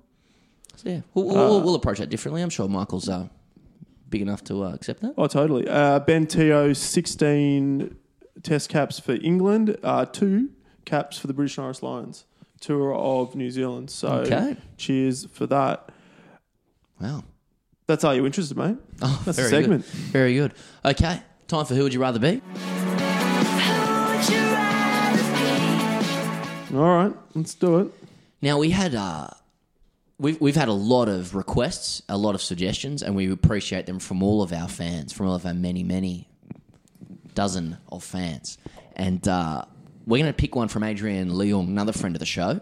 so 0.76 0.89
yeah, 0.91 1.01
we'll, 1.14 1.26
we'll, 1.26 1.35
we'll, 1.37 1.61
we'll 1.62 1.74
approach 1.74 1.99
that 1.99 2.11
differently. 2.11 2.43
I'm 2.43 2.51
sure 2.51 2.68
Michael's 2.68 3.09
uh, 3.09 3.28
big 4.11 4.22
enough 4.22 4.43
to 4.45 4.64
uh, 4.64 4.72
accept 4.74 5.01
that. 5.03 5.14
Oh, 5.16 5.26
totally. 5.26 5.66
Uh, 5.68 5.99
ben 6.01 6.26
Te'o, 6.26 6.72
16 6.76 7.97
test 8.43 8.68
caps 8.68 8.99
for 9.01 9.12
England, 9.22 9.76
uh, 9.82 10.05
two 10.05 10.51
caps 10.85 11.18
for 11.18 11.26
the 11.28 11.32
British 11.32 11.57
and 11.59 11.64
Irish 11.64 11.82
Lions, 11.82 12.24
tour 12.61 12.95
of 12.95 13.35
New 13.35 13.51
Zealand. 13.51 13.91
So 13.91 14.09
Okay. 14.09 14.57
cheers 14.77 15.27
for 15.27 15.47
that. 15.47 15.91
Wow. 17.01 17.25
That's 17.87 18.05
are 18.05 18.15
you 18.15 18.25
interested, 18.25 18.57
mate? 18.57 18.77
Oh, 19.03 19.23
That's 19.27 19.37
very 19.37 19.49
a 19.49 19.51
segment. 19.51 19.85
Good. 19.85 19.95
Very 19.95 20.35
good. 20.35 20.55
Okay, 20.85 21.21
time 21.49 21.67
for 21.67 21.75
who 21.75 21.83
would 21.83 21.93
you 21.93 22.01
rather 22.01 22.19
be? 22.19 22.41
All 26.75 26.81
right, 26.81 27.13
let's 27.35 27.55
do 27.55 27.79
it. 27.81 27.89
Now 28.43 28.59
we 28.59 28.71
had 28.71 28.95
uh, 28.97 29.29
we've 30.19 30.41
we've 30.41 30.57
had 30.57 30.67
a 30.69 30.73
lot 30.73 31.09
of 31.09 31.35
requests, 31.35 32.03
a 32.09 32.17
lot 32.19 32.35
of 32.35 32.43
suggestions, 32.43 33.03
and 33.03 33.15
we 33.15 33.31
appreciate 33.31 33.87
them 33.87 34.01
from 34.01 34.23
all 34.25 34.43
of 34.43 34.53
our 34.53 34.67
fans, 34.69 35.13
from 35.13 35.29
all 35.29 35.37
of 35.37 35.47
our 35.47 35.55
many 35.55 35.85
many 35.85 36.29
dozen 37.35 37.77
of 37.93 38.03
fans, 38.03 38.59
and 38.97 39.29
uh, 39.29 39.65
we're 40.07 40.19
going 40.23 40.33
to 40.33 40.37
pick 40.37 40.55
one 40.55 40.69
from 40.69 40.83
Adrian 40.83 41.31
Leung, 41.31 41.69
another 41.69 41.93
friend 41.93 42.15
of 42.15 42.21
the 42.21 42.27
show, 42.27 42.61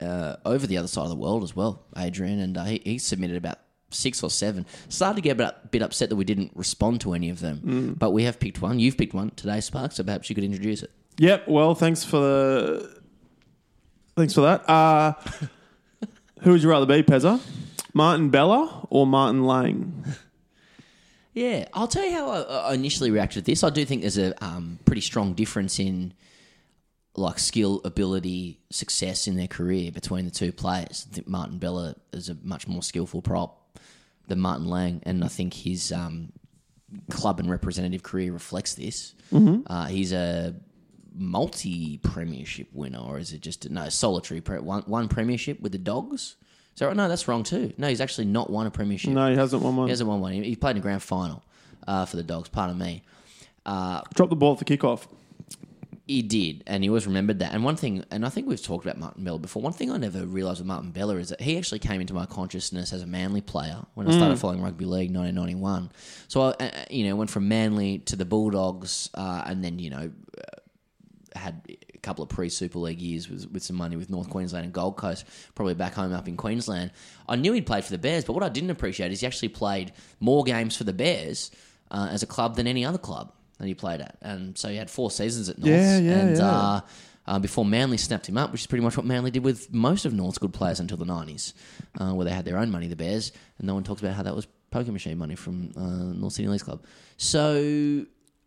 uh, 0.00 0.36
over 0.44 0.66
the 0.66 0.76
other 0.76 0.88
side 0.88 1.02
of 1.04 1.10
the 1.10 1.16
world 1.16 1.42
as 1.42 1.54
well. 1.54 1.84
Adrian, 1.96 2.38
and 2.40 2.56
uh, 2.56 2.64
he, 2.64 2.80
he 2.84 2.98
submitted 2.98 3.36
about 3.36 3.58
six 3.90 4.22
or 4.22 4.30
seven. 4.30 4.66
Started 4.88 5.16
to 5.16 5.22
get 5.22 5.40
a 5.40 5.54
bit, 5.70 5.82
upset 5.82 6.08
that 6.08 6.16
we 6.16 6.24
didn't 6.24 6.52
respond 6.54 7.00
to 7.02 7.12
any 7.12 7.30
of 7.30 7.40
them, 7.40 7.96
but 7.98 8.10
we 8.10 8.24
have 8.24 8.38
picked 8.38 8.62
one. 8.62 8.78
You've 8.78 8.96
picked 8.96 9.14
one 9.14 9.30
today, 9.30 9.60
Spark. 9.60 9.92
So 9.92 10.04
perhaps 10.04 10.28
you 10.28 10.34
could 10.34 10.44
introduce 10.44 10.82
it. 10.82 10.90
Yep. 11.18 11.48
Well, 11.48 11.74
thanks 11.74 12.04
for 12.04 12.18
the 12.18 13.00
thanks 14.16 14.34
for 14.34 14.42
that. 14.42 14.68
Uh, 14.68 15.12
who 16.40 16.52
would 16.52 16.62
you 16.62 16.70
rather 16.70 16.86
be, 16.86 17.02
Pezza? 17.02 17.40
Martin 17.92 18.30
Bella 18.30 18.86
or 18.90 19.06
Martin 19.06 19.44
Lang? 19.44 20.04
Yeah, 21.32 21.68
I'll 21.72 21.86
tell 21.86 22.04
you 22.04 22.10
how 22.10 22.28
I, 22.28 22.40
I 22.40 22.74
initially 22.74 23.12
reacted 23.12 23.44
to 23.44 23.50
this. 23.52 23.62
I 23.62 23.70
do 23.70 23.84
think 23.84 24.00
there's 24.00 24.18
a 24.18 24.34
um, 24.44 24.80
pretty 24.84 25.00
strong 25.00 25.34
difference 25.34 25.78
in 25.78 26.12
like 27.16 27.38
skill, 27.38 27.80
ability, 27.84 28.60
success 28.70 29.26
in 29.26 29.36
their 29.36 29.48
career 29.48 29.90
between 29.90 30.24
the 30.24 30.30
two 30.30 30.52
players. 30.52 31.06
I 31.10 31.14
think 31.14 31.28
Martin 31.28 31.58
Bella 31.58 31.94
is 32.12 32.28
a 32.28 32.36
much 32.42 32.68
more 32.68 32.82
skillful 32.82 33.20
prop 33.22 33.78
than 34.28 34.40
Martin 34.40 34.66
Lang, 34.66 35.02
and 35.04 35.24
I 35.24 35.28
think 35.28 35.52
his 35.54 35.90
um, 35.92 36.32
club 37.10 37.40
and 37.40 37.50
representative 37.50 38.02
career 38.02 38.32
reflects 38.32 38.74
this. 38.74 39.14
Uh, 39.66 39.86
he's 39.86 40.12
a 40.12 40.54
multi 41.12 41.98
premiership 41.98 42.68
winner, 42.72 42.98
or 43.00 43.18
is 43.18 43.32
it 43.32 43.40
just 43.40 43.68
no 43.70 43.88
solitary 43.88 44.40
pre- 44.40 44.60
one 44.60 44.82
one 44.82 45.08
premiership 45.08 45.60
with 45.60 45.72
the 45.72 45.78
Dogs? 45.78 46.36
So 46.76 46.86
that? 46.88 46.96
No, 46.96 47.08
that's 47.08 47.26
wrong 47.28 47.42
too. 47.42 47.72
No, 47.76 47.88
he's 47.88 48.00
actually 48.00 48.26
not 48.26 48.50
won 48.50 48.66
a 48.66 48.70
premiership. 48.70 49.10
No, 49.10 49.28
he 49.30 49.36
hasn't 49.36 49.62
won 49.62 49.76
one. 49.76 49.86
He 49.88 49.90
hasn't 49.90 50.08
won 50.08 50.20
one. 50.20 50.32
He 50.32 50.42
he 50.44 50.56
played 50.56 50.72
in 50.72 50.76
the 50.76 50.82
grand 50.82 51.02
final 51.02 51.42
uh, 51.86 52.04
for 52.06 52.16
the 52.16 52.22
Dogs. 52.22 52.48
Pardon 52.48 52.78
me. 52.78 53.02
Uh, 53.66 54.00
Drop 54.14 54.30
the 54.30 54.36
ball 54.36 54.52
at 54.52 54.58
the 54.58 54.64
kickoff. 54.64 55.06
He 56.10 56.22
did, 56.22 56.64
and 56.66 56.82
he 56.82 56.90
always 56.90 57.06
remembered 57.06 57.38
that. 57.38 57.54
And 57.54 57.62
one 57.62 57.76
thing, 57.76 58.04
and 58.10 58.26
I 58.26 58.30
think 58.30 58.48
we've 58.48 58.60
talked 58.60 58.84
about 58.84 58.98
Martin 58.98 59.22
Bella 59.22 59.38
before. 59.38 59.62
One 59.62 59.72
thing 59.72 59.92
I 59.92 59.96
never 59.96 60.26
realised 60.26 60.58
with 60.58 60.66
Martin 60.66 60.90
Bella 60.90 61.14
is 61.18 61.28
that 61.28 61.40
he 61.40 61.56
actually 61.56 61.78
came 61.78 62.00
into 62.00 62.14
my 62.14 62.26
consciousness 62.26 62.92
as 62.92 63.02
a 63.02 63.06
Manly 63.06 63.40
player 63.40 63.78
when 63.94 64.08
I 64.08 64.16
started 64.16 64.36
following 64.40 64.60
rugby 64.60 64.86
league, 64.86 65.14
1991. 65.14 65.92
So 66.26 66.40
I, 66.42 66.64
uh, 66.64 66.70
you 66.90 67.06
know, 67.06 67.14
went 67.14 67.30
from 67.30 67.46
Manly 67.46 67.98
to 68.06 68.16
the 68.16 68.24
Bulldogs, 68.24 69.08
uh, 69.14 69.44
and 69.46 69.62
then 69.62 69.78
you 69.78 69.90
know, 69.90 70.10
uh, 70.36 71.38
had 71.38 71.62
a 71.94 71.98
couple 71.98 72.24
of 72.24 72.28
pre 72.28 72.48
Super 72.48 72.80
League 72.80 73.00
years 73.00 73.30
with, 73.30 73.48
with 73.52 73.62
some 73.62 73.76
money 73.76 73.94
with 73.94 74.10
North 74.10 74.30
Queensland 74.30 74.64
and 74.64 74.74
Gold 74.74 74.96
Coast, 74.96 75.24
probably 75.54 75.74
back 75.74 75.94
home 75.94 76.12
up 76.12 76.26
in 76.26 76.36
Queensland. 76.36 76.90
I 77.28 77.36
knew 77.36 77.52
he'd 77.52 77.66
played 77.66 77.84
for 77.84 77.92
the 77.92 77.98
Bears, 77.98 78.24
but 78.24 78.32
what 78.32 78.42
I 78.42 78.48
didn't 78.48 78.70
appreciate 78.70 79.12
is 79.12 79.20
he 79.20 79.28
actually 79.28 79.50
played 79.50 79.92
more 80.18 80.42
games 80.42 80.76
for 80.76 80.82
the 80.82 80.92
Bears 80.92 81.52
uh, 81.92 82.08
as 82.10 82.24
a 82.24 82.26
club 82.26 82.56
than 82.56 82.66
any 82.66 82.84
other 82.84 82.98
club 82.98 83.32
that 83.60 83.66
he 83.66 83.74
played 83.74 84.00
at. 84.00 84.16
And 84.22 84.56
so 84.56 84.68
he 84.68 84.76
had 84.76 84.90
four 84.90 85.10
seasons 85.10 85.48
at 85.48 85.58
North. 85.58 85.70
Yeah, 85.70 85.98
yeah, 85.98 86.12
and, 86.12 86.36
yeah. 86.36 86.50
Uh, 86.50 86.80
uh, 87.26 87.38
before 87.38 87.64
Manly 87.64 87.96
snapped 87.96 88.28
him 88.28 88.36
up, 88.36 88.50
which 88.50 88.62
is 88.62 88.66
pretty 88.66 88.82
much 88.82 88.96
what 88.96 89.06
Manly 89.06 89.30
did 89.30 89.44
with 89.44 89.72
most 89.72 90.04
of 90.04 90.12
North's 90.12 90.38
good 90.38 90.52
players 90.52 90.80
until 90.80 90.96
the 90.96 91.04
90s, 91.04 91.52
uh, 92.00 92.12
where 92.12 92.24
they 92.24 92.32
had 92.32 92.44
their 92.44 92.58
own 92.58 92.70
money, 92.70 92.88
the 92.88 92.96
Bears, 92.96 93.30
and 93.58 93.66
no 93.66 93.74
one 93.74 93.84
talks 93.84 94.00
about 94.00 94.14
how 94.14 94.22
that 94.22 94.34
was 94.34 94.46
poker 94.70 94.90
machine 94.90 95.18
money 95.18 95.36
from 95.36 95.70
uh, 95.76 96.18
North 96.18 96.32
Sydney 96.32 96.50
Leagues 96.50 96.62
Club. 96.62 96.82
So, 97.18 98.06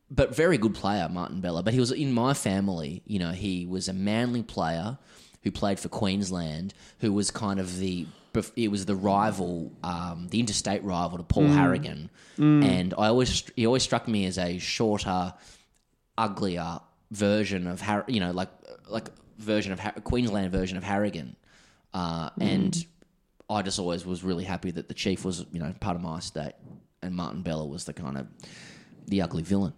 but 0.09 0.36
very 0.36 0.57
good 0.57 0.74
player, 0.74 1.07
Martin 1.07 1.39
Bella. 1.39 1.64
But 1.64 1.74
he 1.74 1.80
was 1.80 1.91
in 1.91 2.11
my 2.11 2.34
family, 2.34 3.03
you 3.05 3.20
know, 3.20 3.32
he 3.32 3.66
was 3.66 3.88
a 3.88 3.93
Manly 3.93 4.43
player 4.43 4.97
who 5.43 5.51
played 5.51 5.80
for 5.80 5.89
Queensland, 5.89 6.74
who 6.99 7.14
was 7.14 7.30
kind 7.30 7.59
of 7.59 7.78
the 7.78 8.07
it 8.55 8.69
was 8.69 8.86
the 8.86 8.95
rival, 8.95 9.71
um, 9.84 10.27
the 10.29 10.39
interstate 10.39 10.84
rival 10.84 11.17
to 11.17 11.23
Paul 11.23 11.47
Harragon, 11.47 12.09
and 12.63 12.93
I 12.97 13.07
always 13.07 13.43
he 13.55 13.65
always 13.65 13.84
struck 13.84 14.07
me 14.07 14.25
as 14.25 14.38
a 14.38 14.57
shorter, 14.59 15.34
uglier 16.17 16.79
version 17.11 17.67
of 17.67 17.79
Har- 17.81 18.05
you 18.07 18.19
know 18.19 18.31
like 18.31 18.49
like 18.89 19.09
version 19.38 19.71
of 19.71 19.79
Har- 19.79 19.93
Queensland 20.03 20.51
version 20.51 20.77
of 20.77 20.84
Harragon, 20.84 21.36
uh, 21.93 22.29
and 22.39 22.86
I 23.49 23.61
just 23.61 23.79
always 23.79 24.05
was 24.05 24.23
really 24.23 24.43
happy 24.43 24.71
that 24.71 24.88
the 24.88 24.93
chief 24.93 25.23
was 25.25 25.45
you 25.51 25.59
know 25.59 25.73
part 25.79 25.95
of 25.95 26.01
my 26.01 26.19
state, 26.19 26.53
and 27.01 27.15
Martin 27.15 27.41
Bella 27.43 27.65
was 27.65 27.86
the 27.86 27.93
kind 27.93 28.17
of 28.17 28.27
the 29.07 29.21
ugly 29.21 29.43
villain. 29.43 29.73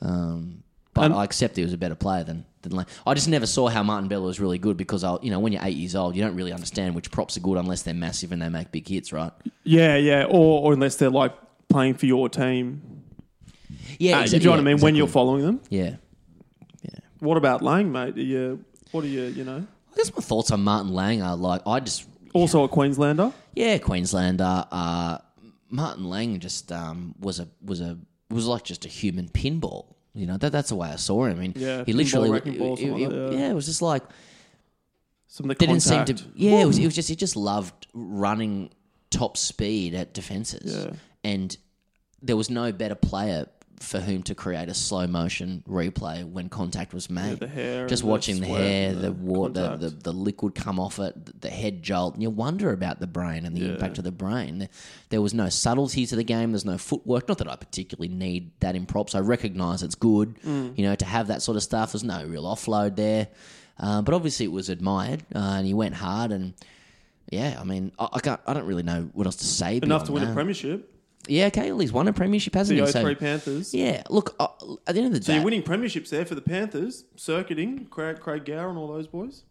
Um, 0.00 0.63
but 0.94 1.12
I 1.12 1.24
accept 1.24 1.56
he 1.56 1.62
was 1.62 1.72
a 1.72 1.78
better 1.78 1.94
player 1.94 2.24
than 2.24 2.44
than 2.62 2.72
Lang. 2.72 2.86
I 3.06 3.12
just 3.14 3.28
never 3.28 3.46
saw 3.46 3.68
how 3.68 3.82
Martin 3.82 4.08
Bella 4.08 4.24
was 4.24 4.40
really 4.40 4.58
good 4.58 4.76
because 4.76 5.04
I, 5.04 5.16
you 5.22 5.30
know, 5.30 5.38
when 5.40 5.52
you're 5.52 5.62
eight 5.64 5.76
years 5.76 5.94
old, 5.94 6.16
you 6.16 6.22
don't 6.22 6.34
really 6.36 6.52
understand 6.52 6.94
which 6.94 7.10
props 7.10 7.36
are 7.36 7.40
good 7.40 7.58
unless 7.58 7.82
they're 7.82 7.92
massive 7.92 8.32
and 8.32 8.40
they 8.40 8.48
make 8.48 8.72
big 8.72 8.88
hits, 8.88 9.12
right? 9.12 9.32
Yeah, 9.64 9.96
yeah. 9.96 10.24
Or, 10.24 10.62
or 10.62 10.72
unless 10.72 10.96
they're 10.96 11.10
like 11.10 11.34
playing 11.68 11.94
for 11.94 12.06
your 12.06 12.28
team. 12.30 13.02
Yeah, 13.98 14.20
Uh, 14.20 14.26
do 14.26 14.36
you 14.36 14.44
know 14.44 14.50
what 14.50 14.56
I 14.56 14.62
yeah, 14.62 14.64
mean? 14.64 14.78
When 14.80 14.94
you're 14.94 15.06
following 15.08 15.42
them. 15.44 15.60
yeah. 15.68 15.96
yeah. 16.82 16.98
What 17.18 17.36
about 17.36 17.62
Lang, 17.62 17.92
mate? 17.92 18.16
Are 18.16 18.20
you, 18.20 18.64
what 18.92 19.04
are 19.04 19.08
you, 19.08 19.24
you 19.24 19.44
know? 19.44 19.66
I 19.92 19.96
guess 19.96 20.14
my 20.14 20.22
thoughts 20.22 20.50
on 20.50 20.62
Martin 20.64 20.92
Lang 20.92 21.22
are 21.22 21.36
like 21.36 21.62
I 21.66 21.80
just 21.80 22.06
Also 22.32 22.64
a 22.64 22.68
Queenslander. 22.68 23.32
Yeah, 23.54 23.78
Queenslander. 23.78 24.66
Uh, 24.70 25.18
Martin 25.68 26.04
Lang 26.04 26.40
just 26.40 26.72
um, 26.72 27.14
was 27.20 27.38
a 27.40 27.48
was 27.62 27.80
a 27.80 27.98
was 28.30 28.46
like 28.46 28.64
just 28.64 28.84
a 28.84 28.88
human 28.88 29.28
pinball. 29.28 29.93
You 30.14 30.26
know 30.26 30.36
that 30.36 30.52
that's 30.52 30.68
the 30.68 30.76
way 30.76 30.88
I 30.88 30.96
saw 30.96 31.24
him. 31.24 31.38
I 31.38 31.40
mean, 31.40 31.52
Yeah, 31.56 31.84
he 31.84 31.92
literally, 31.92 32.40
ball, 32.58 32.76
he- 32.76 32.90
like 32.90 33.00
yeah. 33.00 33.30
yeah, 33.30 33.50
it 33.50 33.54
was 33.54 33.66
just 33.66 33.82
like 33.82 34.02
Some 35.26 35.50
of 35.50 35.58
the 35.58 35.66
didn't 35.66 35.80
seem 35.80 36.04
to. 36.04 36.14
Yeah, 36.34 36.60
it 36.60 36.66
was, 36.66 36.78
it 36.78 36.84
was 36.84 36.94
just 36.94 37.08
he 37.08 37.16
just 37.16 37.34
loved 37.36 37.86
running 37.92 38.70
top 39.10 39.36
speed 39.36 39.94
at 39.94 40.14
defenses, 40.14 40.74
Yeah. 40.86 40.92
and 41.24 41.56
there 42.22 42.36
was 42.36 42.48
no 42.50 42.70
better 42.72 42.94
player 42.94 43.46
for 43.84 44.00
whom 44.00 44.22
to 44.24 44.34
create 44.34 44.68
a 44.68 44.74
slow 44.74 45.06
motion 45.06 45.62
replay 45.68 46.24
when 46.24 46.48
contact 46.48 46.92
was 46.94 47.08
made. 47.10 47.38
the 47.40 47.46
hair 47.46 47.86
just 47.86 48.02
and 48.02 48.08
the 48.08 48.12
watching 48.12 48.40
the 48.40 48.46
hair, 48.46 48.92
the 48.94 49.00
the 49.02 49.12
water, 49.12 49.76
the, 49.76 49.76
the 49.76 49.90
the 49.90 50.12
liquid 50.12 50.54
come 50.54 50.80
off 50.80 50.98
it, 50.98 51.40
the- 51.40 51.50
head 51.50 51.82
jolt, 51.82 52.14
and 52.14 52.22
you 52.22 52.30
wonder 52.30 52.72
about 52.72 52.98
the 53.00 53.06
brain 53.06 53.44
and 53.44 53.56
the 53.56 53.70
impact 53.72 53.98
of 53.98 54.04
the 54.04 54.12
brain. 54.12 54.68
There- 55.10 55.22
was 55.22 55.32
no 55.34 55.48
subtlety 55.48 56.04
to 56.06 56.16
the 56.16 56.24
game. 56.24 56.52
There's 56.52 56.64
no 56.66 56.76
footwork. 56.78 57.28
Not 57.28 57.38
that 57.38 57.48
I 57.48 57.56
particularly 57.56 58.08
need 58.14 58.50
that 58.60 58.74
in 58.76 58.84
props. 58.86 59.14
I 59.14 59.20
recognise 59.20 59.82
it's 59.82 59.94
good, 59.94 60.36
Mm. 60.44 60.76
you 60.76 60.84
know, 60.84 60.94
to 60.96 61.04
have 61.04 61.28
that 61.28 61.40
sort 61.40 61.56
of 61.56 61.62
stuff. 61.62 61.92
There's 61.92 62.04
no 62.04 62.24
real 62.26 62.44
offload 62.44 62.96
there, 62.96 63.28
uh, 63.78 64.02
but 64.02 64.12
obviously 64.14 64.44
it 64.46 64.52
was 64.52 64.68
admired, 64.68 65.22
uh, 65.34 65.38
and 65.38 65.66
he 65.66 65.72
went 65.74 65.94
hard. 65.94 66.30
And 66.32 66.52
yeah, 67.30 67.56
I 67.60 67.64
mean, 67.64 67.92
I, 67.98 68.08
I 68.14 68.20
can't. 68.20 68.40
I 68.46 68.52
don't 68.54 68.66
really 68.66 68.82
know 68.82 69.08
what 69.14 69.26
else 69.26 69.36
to 69.36 69.44
say. 69.46 69.78
Enough 69.82 70.04
to 70.04 70.12
win 70.12 70.22
a 70.24 70.32
premiership. 70.34 70.93
Yeah, 71.28 71.46
okay. 71.46 71.70
Well, 71.70 71.80
he's 71.80 71.92
won 71.92 72.06
a 72.08 72.12
premiership, 72.12 72.54
hasn't 72.54 72.78
The 72.78 72.86
he? 72.86 72.92
03 72.92 73.14
Panthers. 73.14 73.72
yeah. 73.74 74.02
Look, 74.10 74.34
uh, 74.38 74.48
at 74.86 74.94
the 74.94 75.00
end 75.00 75.06
of 75.08 75.12
the 75.14 75.20
day, 75.20 75.26
So 75.26 75.32
you're 75.34 75.44
winning 75.44 75.62
premierships 75.62 76.10
there 76.10 76.24
for 76.24 76.34
the 76.34 76.42
Panthers, 76.42 77.04
circuiting 77.16 77.86
Craig, 77.86 78.20
Craig 78.20 78.44
Gower 78.44 78.68
and 78.68 78.78
all 78.78 78.88
those 78.88 79.06
boys. 79.06 79.42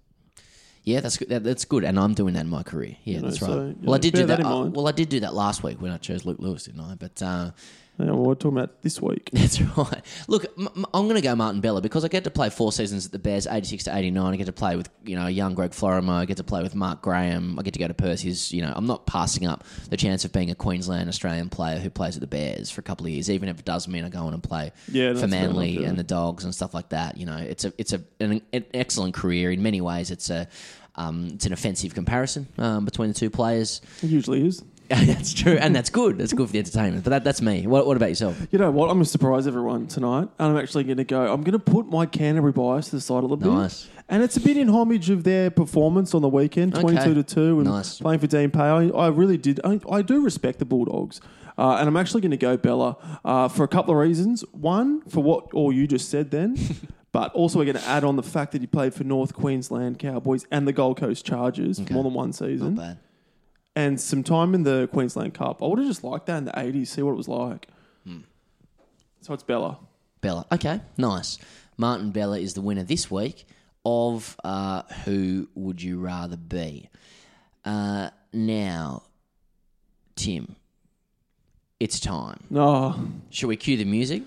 Yeah, 0.84 1.00
that's 1.00 1.16
good. 1.18 1.30
That, 1.30 1.44
that's 1.46 1.64
good, 1.66 1.86
and 1.86 1.98
I'm 1.98 2.14
doing 2.14 2.34
that 2.34 2.42
in 2.42 2.50
my 2.50 2.62
career. 2.64 2.98
Yeah, 3.06 3.20
know, 3.22 3.30
that's 3.30 3.42
right. 3.42 3.48
so, 3.48 3.66
you 3.68 3.76
well, 3.84 3.96
I 3.96 4.00
did 4.00 4.14
do 4.14 4.26
that. 4.26 4.38
that 4.38 4.40
in 4.42 4.46
uh, 4.46 4.66
well, 4.66 4.88
I 4.88 4.92
did 4.92 5.08
do 5.08 5.22
that 5.22 5.34
last 5.34 5.64
week 5.64 5.82
when 5.82 5.92
I 5.94 5.98
chose 5.98 6.26
Luke 6.26 6.40
Lewis, 6.40 6.66
didn't 6.66 6.82
I? 6.82 6.96
But 6.96 7.22
uh, 7.22 7.52
We're 8.00 8.34
talking 8.36 8.58
about 8.58 8.82
this 8.82 9.00
week. 9.02 9.30
That's 9.34 9.62
right. 9.62 10.02
Look, 10.28 10.46
m- 10.58 10.68
m- 10.76 10.86
I'm 10.94 11.04
going 11.04 11.16
to 11.16 11.22
go 11.22 11.36
Martin 11.36 11.62
Bella 11.62 11.80
because 11.80 12.04
I 12.04 12.08
get 12.08 12.24
to 12.24 12.32
play 12.32 12.50
four 12.50 12.72
seasons 12.72 13.06
at 13.06 13.12
the 13.12 13.20
Bears, 13.20 13.46
86 13.46 13.84
to 13.86 13.96
89. 13.96 14.34
I 14.34 14.36
get 14.36 14.48
to 14.48 14.52
play 14.52 14.76
with, 14.76 14.90
you 15.06 15.16
know, 15.16 15.28
young 15.28 15.54
Greg 15.54 15.72
Florimo. 15.72 16.10
I 16.10 16.26
get 16.26 16.38
to 16.38 16.44
play 16.44 16.64
with 16.64 16.74
Mark 16.74 17.02
Graham. 17.04 17.60
I 17.60 17.62
get 17.62 17.74
to 17.76 17.80
go 17.80 17.88
to 17.88 17.94
Percy's. 17.94 18.52
You 18.52 18.64
know, 18.64 18.74
I'm 18.76 18.88
not 18.88 19.06
passing 19.06 19.46
up 19.46 19.64
the 19.90 19.98
chance 19.98 20.26
of 20.26 20.32
being 20.34 20.50
a 20.50 20.56
Queensland 20.56 21.08
Australian 21.08 21.50
player 21.50 21.78
who 21.78 21.90
plays 21.92 22.16
at 22.18 22.22
the 22.22 22.28
Bears 22.28 22.72
for 22.72 22.82
a 22.82 22.84
couple 22.84 23.06
of 23.06 23.12
years, 23.12 23.30
even 23.30 23.48
if 23.48 23.60
it 23.60 23.66
does 23.66 23.88
mean 23.88 24.04
I 24.04 24.10
go 24.10 24.22
on 24.22 24.34
and 24.34 24.42
play 24.42 24.72
Yeah, 24.92 25.14
for 25.14 25.28
Manly 25.28 25.74
enough, 25.74 25.82
yeah. 25.84 25.90
and 25.90 25.98
the 26.00 26.04
Dogs 26.04 26.44
and 26.46 26.54
stuff 26.54 26.74
like 26.74 26.90
that. 26.90 27.18
You 27.18 27.28
know, 27.28 27.38
it's 27.38 27.64
a 27.64 27.74
it's 27.78 27.94
a 27.94 28.02
an, 28.20 28.42
an 28.54 28.66
excellent 28.74 29.14
career 29.14 29.52
in 29.52 29.62
many 29.62 29.82
ways. 29.82 30.10
It's 30.10 30.30
a 30.32 30.48
um, 30.96 31.30
it's 31.34 31.46
an 31.46 31.54
offensive 31.54 31.94
comparison 31.96 32.48
um, 32.58 32.86
between 32.86 33.10
the 33.10 33.16
two 33.16 33.30
players. 33.30 33.82
It 34.04 34.10
usually 34.10 34.46
is. 34.48 34.64
that's 34.90 35.34
true, 35.34 35.54
and 35.54 35.76
that's 35.76 35.90
good. 35.90 36.18
That's 36.18 36.34
good 36.34 36.48
for 36.48 36.54
the 36.54 36.60
entertainment. 36.60 37.04
But 37.04 37.12
that, 37.12 37.24
that's 37.24 37.42
me. 37.42 37.66
What, 37.68 37.88
what 37.88 37.98
about 37.98 38.10
yourself? 38.10 38.40
You 38.52 38.60
know 38.60 38.70
what? 38.72 38.90
I'm 38.90 38.96
going 38.98 39.06
to 39.06 39.10
surprise 39.10 39.48
everyone 39.48 39.88
tonight. 39.88 40.28
And 40.40 40.52
I'm 40.52 40.58
actually 40.58 40.84
going 40.84 40.98
to 40.98 41.04
go. 41.04 41.32
I'm 41.34 41.42
going 41.42 41.54
to 41.54 41.60
put 41.60 41.88
my 41.88 42.06
Canterbury 42.06 42.52
bias 42.52 42.90
to 42.90 42.98
the 42.98 43.02
side 43.02 43.24
a 43.24 43.28
little 43.28 43.38
Nice. 43.54 43.86
bit. 43.86 43.92
And 44.10 44.22
it's 44.22 44.36
a 44.38 44.42
bit 44.42 44.58
in 44.58 44.68
homage 44.70 45.10
of 45.10 45.24
their 45.24 45.50
performance 45.50 46.14
on 46.14 46.22
the 46.22 46.30
weekend, 46.30 46.74
Okay. 46.78 46.82
22 46.82 47.14
to 47.16 47.24
2, 47.24 47.42
and 47.60 47.64
Nice. 47.70 48.00
playing 48.00 48.20
for 48.20 48.28
Dean 48.28 48.52
Pay. 48.52 48.60
I, 48.60 48.88
I 48.90 49.08
really 49.08 49.38
did. 49.38 49.60
I, 49.64 49.80
I 49.90 50.02
do 50.02 50.22
respect 50.22 50.60
the 50.60 50.66
Bulldogs. 50.66 51.22
Uh, 51.58 51.78
and 51.80 51.88
I'm 51.88 51.96
actually 51.98 52.22
going 52.22 52.32
to 52.32 52.38
go 52.38 52.58
Bella 52.58 52.98
uh, 53.24 53.48
for 53.48 53.64
a 53.64 53.68
couple 53.68 53.94
of 53.94 54.00
reasons. 54.00 54.44
One, 54.52 55.02
for 55.04 55.24
what 55.24 55.54
all 55.54 55.72
you 55.72 55.88
just 55.88 56.10
said 56.10 56.32
then. 56.32 56.58
But 57.14 57.32
also, 57.36 57.60
we're 57.60 57.66
going 57.66 57.78
to 57.78 57.88
add 57.88 58.04
on 58.04 58.16
the 58.16 58.24
fact 58.24 58.54
that 58.54 58.62
he 58.62 58.66
played 58.66 58.92
for 58.96 59.04
North 59.04 59.36
Queensland 59.36 60.00
Cowboys 60.00 60.48
and 60.50 60.68
the 60.68 60.74
Gold 60.74 60.98
Coast 61.00 61.24
Chargers 61.24 61.80
for 61.80 61.94
more 61.94 62.04
than 62.04 62.16
one 62.16 62.34
season. 62.34 62.74
Not 62.74 62.82
bad. 62.82 62.98
And 63.76 64.00
some 64.00 64.24
time 64.24 64.54
in 64.54 64.64
the 64.64 64.88
Queensland 64.92 65.34
Cup. 65.34 65.62
I 65.62 65.68
would 65.68 65.80
have 65.80 65.88
just 65.88 66.04
liked 66.04 66.28
that 66.28 66.38
in 66.38 66.46
the 66.46 66.52
80s, 66.52 66.88
see 66.88 67.02
what 67.02 67.12
it 67.14 67.18
was 67.18 67.28
like. 67.28 67.68
Hmm. 68.06 68.20
So 69.22 69.34
it's 69.34 69.44
Bella. 69.44 69.80
Bella. 70.22 70.46
Okay, 70.52 70.82
nice. 70.98 71.38
Martin 71.78 72.12
Bella 72.12 72.40
is 72.40 72.54
the 72.54 72.62
winner 72.62 72.84
this 72.84 73.10
week 73.10 73.46
of 73.86 74.38
uh, 74.44 74.84
Who 75.06 75.50
Would 75.56 75.82
You 75.82 76.00
Rather 76.00 76.38
Be? 76.38 76.90
Uh, 77.66 78.10
now, 78.32 79.04
Tim, 80.16 80.56
it's 81.80 82.00
time. 82.00 82.44
Oh, 82.54 83.08
Shall 83.30 83.50
we 83.50 83.56
cue 83.58 83.78
the 83.78 83.86
music? 83.86 84.24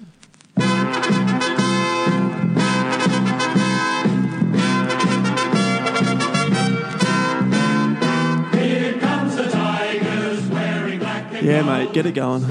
Yeah, 11.46 11.62
mate, 11.62 11.92
get 11.92 12.06
it 12.06 12.12
going. 12.12 12.44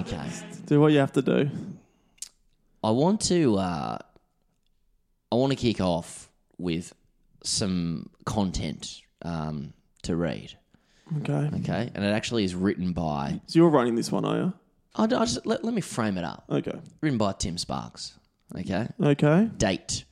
Okay. 0.00 0.28
Do 0.66 0.80
what 0.80 0.92
you 0.92 0.98
have 0.98 1.12
to 1.12 1.22
do. 1.22 1.50
I 2.82 2.90
want 2.90 3.20
to 3.22 3.56
uh, 3.56 3.98
I 5.30 5.34
want 5.34 5.52
to 5.52 5.56
kick 5.56 5.80
off 5.80 6.30
with 6.58 6.94
some 7.42 8.10
content 8.24 9.02
um, 9.22 9.72
to 10.02 10.16
read. 10.16 10.56
Okay. 11.18 11.50
Okay, 11.60 11.90
and 11.94 12.04
it 12.04 12.08
actually 12.08 12.44
is 12.44 12.54
written 12.54 12.92
by. 12.92 13.40
So 13.46 13.58
you're 13.58 13.68
running 13.68 13.94
this 13.94 14.10
one, 14.10 14.24
are 14.24 14.36
you? 14.36 14.52
I, 14.96 15.04
I 15.04 15.06
just 15.06 15.44
let, 15.46 15.64
let 15.64 15.74
me 15.74 15.80
frame 15.80 16.16
it 16.16 16.24
up. 16.24 16.44
Okay. 16.50 16.78
Written 17.02 17.18
by 17.18 17.32
Tim 17.32 17.58
Sparks. 17.58 18.18
Okay, 18.56 18.86
Okay. 19.02 19.50
date. 19.56 20.04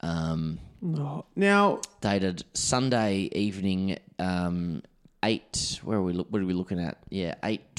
Um, 0.00 0.58
Oh, 0.82 1.26
Now, 1.36 1.80
dated 2.00 2.42
Sunday 2.54 3.28
evening, 3.32 3.98
um, 4.18 4.82
eight. 5.22 5.80
Where 5.82 5.98
are 5.98 6.02
we? 6.02 6.12
Look, 6.12 6.28
what 6.30 6.42
are 6.42 6.46
we 6.46 6.54
looking 6.54 6.80
at? 6.80 6.98
Yeah, 7.08 7.34
eight 7.44 7.74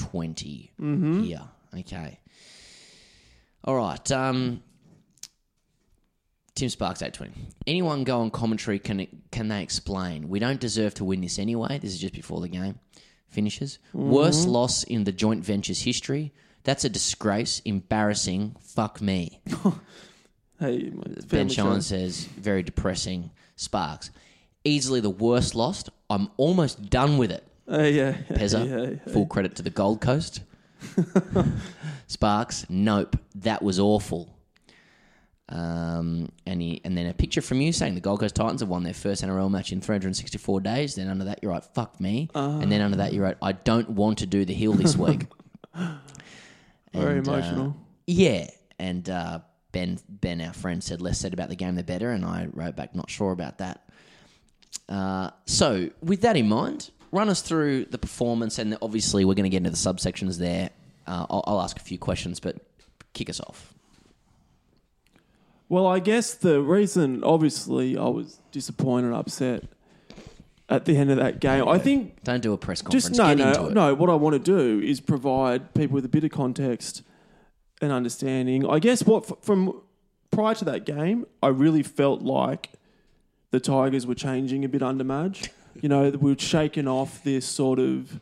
here. 1.24 1.42
Okay. 1.78 2.20
All 3.64 3.76
right. 3.76 4.12
Um, 4.12 4.64
Tim 6.56 6.70
Sparks, 6.70 7.02
eight 7.02 7.14
twenty. 7.14 7.34
Anyone 7.66 8.04
go 8.04 8.22
on 8.22 8.32
commentary? 8.32 8.80
Can 8.80 9.08
can 9.32 9.48
they 9.48 9.62
explain? 9.64 10.30
We 10.30 10.40
don't 10.40 10.60
deserve 10.60 10.94
to 10.96 11.04
win 11.06 11.22
this 11.22 11.40
anyway. 11.40 11.80
This 11.80 11.92
is 11.92 12.00
just 12.00 12.14
before 12.14 12.42
the 12.42 12.50
game 12.50 12.80
finishes. 13.28 13.80
Worst 13.94 14.48
loss 14.48 14.84
in 14.84 15.06
the 15.06 15.12
joint 15.12 15.44
ventures 15.44 15.82
history. 15.82 16.34
That's 16.64 16.84
a 16.84 16.90
disgrace. 16.90 17.62
Embarrassing. 17.66 18.56
Fuck 18.62 19.02
me. 19.02 19.42
hey, 20.60 20.92
Ben 21.28 21.50
Shine 21.50 21.82
says, 21.82 22.26
very 22.26 22.62
depressing. 22.62 23.32
Sparks. 23.56 24.12
Easily 24.64 25.00
the 25.00 25.10
worst 25.10 25.56
lost. 25.56 25.90
I'm 26.10 26.30
almost 26.38 26.90
done 26.90 27.18
with 27.18 27.32
it. 27.32 27.48
Hey, 27.68 27.94
yeah. 27.94 28.14
Pezza. 28.30 28.68
Hey, 28.68 29.00
hey, 29.06 29.12
Full 29.12 29.26
credit 29.28 29.56
to 29.56 29.64
the 29.64 29.70
Gold 29.70 30.02
Coast. 30.02 30.42
Sparks. 32.08 32.66
Nope. 32.70 33.18
That 33.36 33.62
was 33.62 33.80
awful. 33.80 34.36
Um, 35.50 36.32
and 36.46 36.62
he, 36.62 36.80
and 36.86 36.98
then 36.98 37.08
a 37.08 37.14
picture 37.14 37.42
from 37.42 37.60
you 37.60 37.74
saying 37.74 37.96
the 37.96 38.02
Gold 38.02 38.22
Coast 38.22 38.36
Titans 38.36 38.62
have 38.62 38.70
won 38.70 38.84
their 38.84 38.94
first 38.94 39.24
NRL 39.24 39.50
match 39.52 39.72
in 39.74 39.82
364 39.82 40.62
days. 40.62 40.96
Then 40.96 41.10
under 41.10 41.26
that 41.26 41.40
you 41.44 41.50
write 41.50 41.66
"fuck 41.74 42.00
me," 42.00 42.30
and 42.34 42.72
then 42.72 42.80
under 42.82 42.98
that 42.98 43.12
you 43.12 43.22
write 43.22 43.38
"I 43.42 43.52
don't 43.52 43.90
want 43.90 44.20
to 44.20 44.26
do 44.26 44.46
the 44.46 44.54
hill 44.54 44.72
this 44.74 44.96
week." 44.98 45.26
Very 46.94 47.18
And, 47.20 47.28
uh, 47.28 47.32
emotional. 47.34 47.76
yeah, 48.08 48.48
and 48.80 49.10
uh, 49.10 49.40
Ben, 49.74 50.00
Ben, 50.08 50.40
our 50.40 50.54
friend, 50.54 50.82
said 50.82 51.02
less 51.02 51.20
said 51.20 51.34
about 51.34 51.50
the 51.50 51.56
game 51.58 51.76
the 51.76 51.84
better, 51.84 52.12
and 52.12 52.24
I 52.24 52.48
wrote 52.54 52.78
back, 52.78 52.96
not 52.96 53.10
sure 53.10 53.34
about 53.34 53.58
that. 53.58 53.90
Uh, 54.90 55.32
so, 55.46 55.90
with 56.02 56.22
that 56.22 56.36
in 56.38 56.48
mind, 56.48 56.92
run 57.12 57.30
us 57.30 57.42
through 57.42 57.86
the 57.86 57.98
performance, 57.98 58.60
and 58.60 58.78
obviously 58.82 59.26
we're 59.26 59.34
going 59.36 59.44
to 59.44 59.50
get 59.50 59.58
into 59.58 59.70
the 59.70 59.76
subsections 59.76 60.38
there. 60.38 60.70
Uh, 61.08 61.26
I'll, 61.30 61.44
I'll 61.48 61.62
ask 61.62 61.78
a 61.78 61.84
few 61.84 61.98
questions, 61.98 62.40
but 62.40 62.58
kick 63.14 63.30
us 63.30 63.40
off. 63.40 63.74
Well, 65.70 65.88
I 65.88 66.00
guess 66.00 66.34
the 66.34 66.62
reason, 66.62 67.24
obviously, 67.24 67.98
I 67.98 68.08
was 68.08 68.40
disappointed 68.52 69.08
and 69.08 69.16
upset 69.16 69.64
at 70.68 70.86
the 70.86 70.98
end 70.98 71.12
of 71.12 71.18
that 71.18 71.40
game. 71.40 71.68
I 71.68 71.78
think 71.78 72.24
Don't 72.24 72.42
do 72.42 72.54
a 72.54 72.58
press 72.58 72.82
conference. 72.82 73.06
Just 73.06 73.18
no, 73.18 73.34
no, 73.34 73.70
no. 73.70 73.94
What 73.94 74.10
I 74.10 74.16
want 74.16 74.34
to 74.34 74.40
do 74.40 74.86
is 74.86 75.00
provide 75.00 75.74
people 75.74 75.96
with 75.96 76.06
a 76.06 76.10
bit 76.10 76.24
of 76.26 76.32
context 76.32 77.04
and 77.82 77.92
understanding. 77.92 78.68
I 78.70 78.80
guess 78.80 79.04
what 79.04 79.32
f- 79.32 79.38
from 79.42 79.82
prior 80.30 80.56
to 80.56 80.66
that 80.66 80.86
game, 80.86 81.26
I 81.42 81.48
really 81.48 81.84
felt 81.84 82.22
like 82.22 82.72
the 83.52 83.60
Tigers 83.60 84.06
were 84.08 84.16
changing 84.16 84.66
a 84.66 84.70
bit 84.70 84.82
under 84.82 85.04
Madge. 85.04 85.52
You 85.82 85.90
know, 85.90 86.10
we 86.10 86.32
were 86.34 86.40
shaking 86.40 86.88
off 86.88 87.24
this 87.24 87.46
sort 87.46 87.80
of 87.80 88.20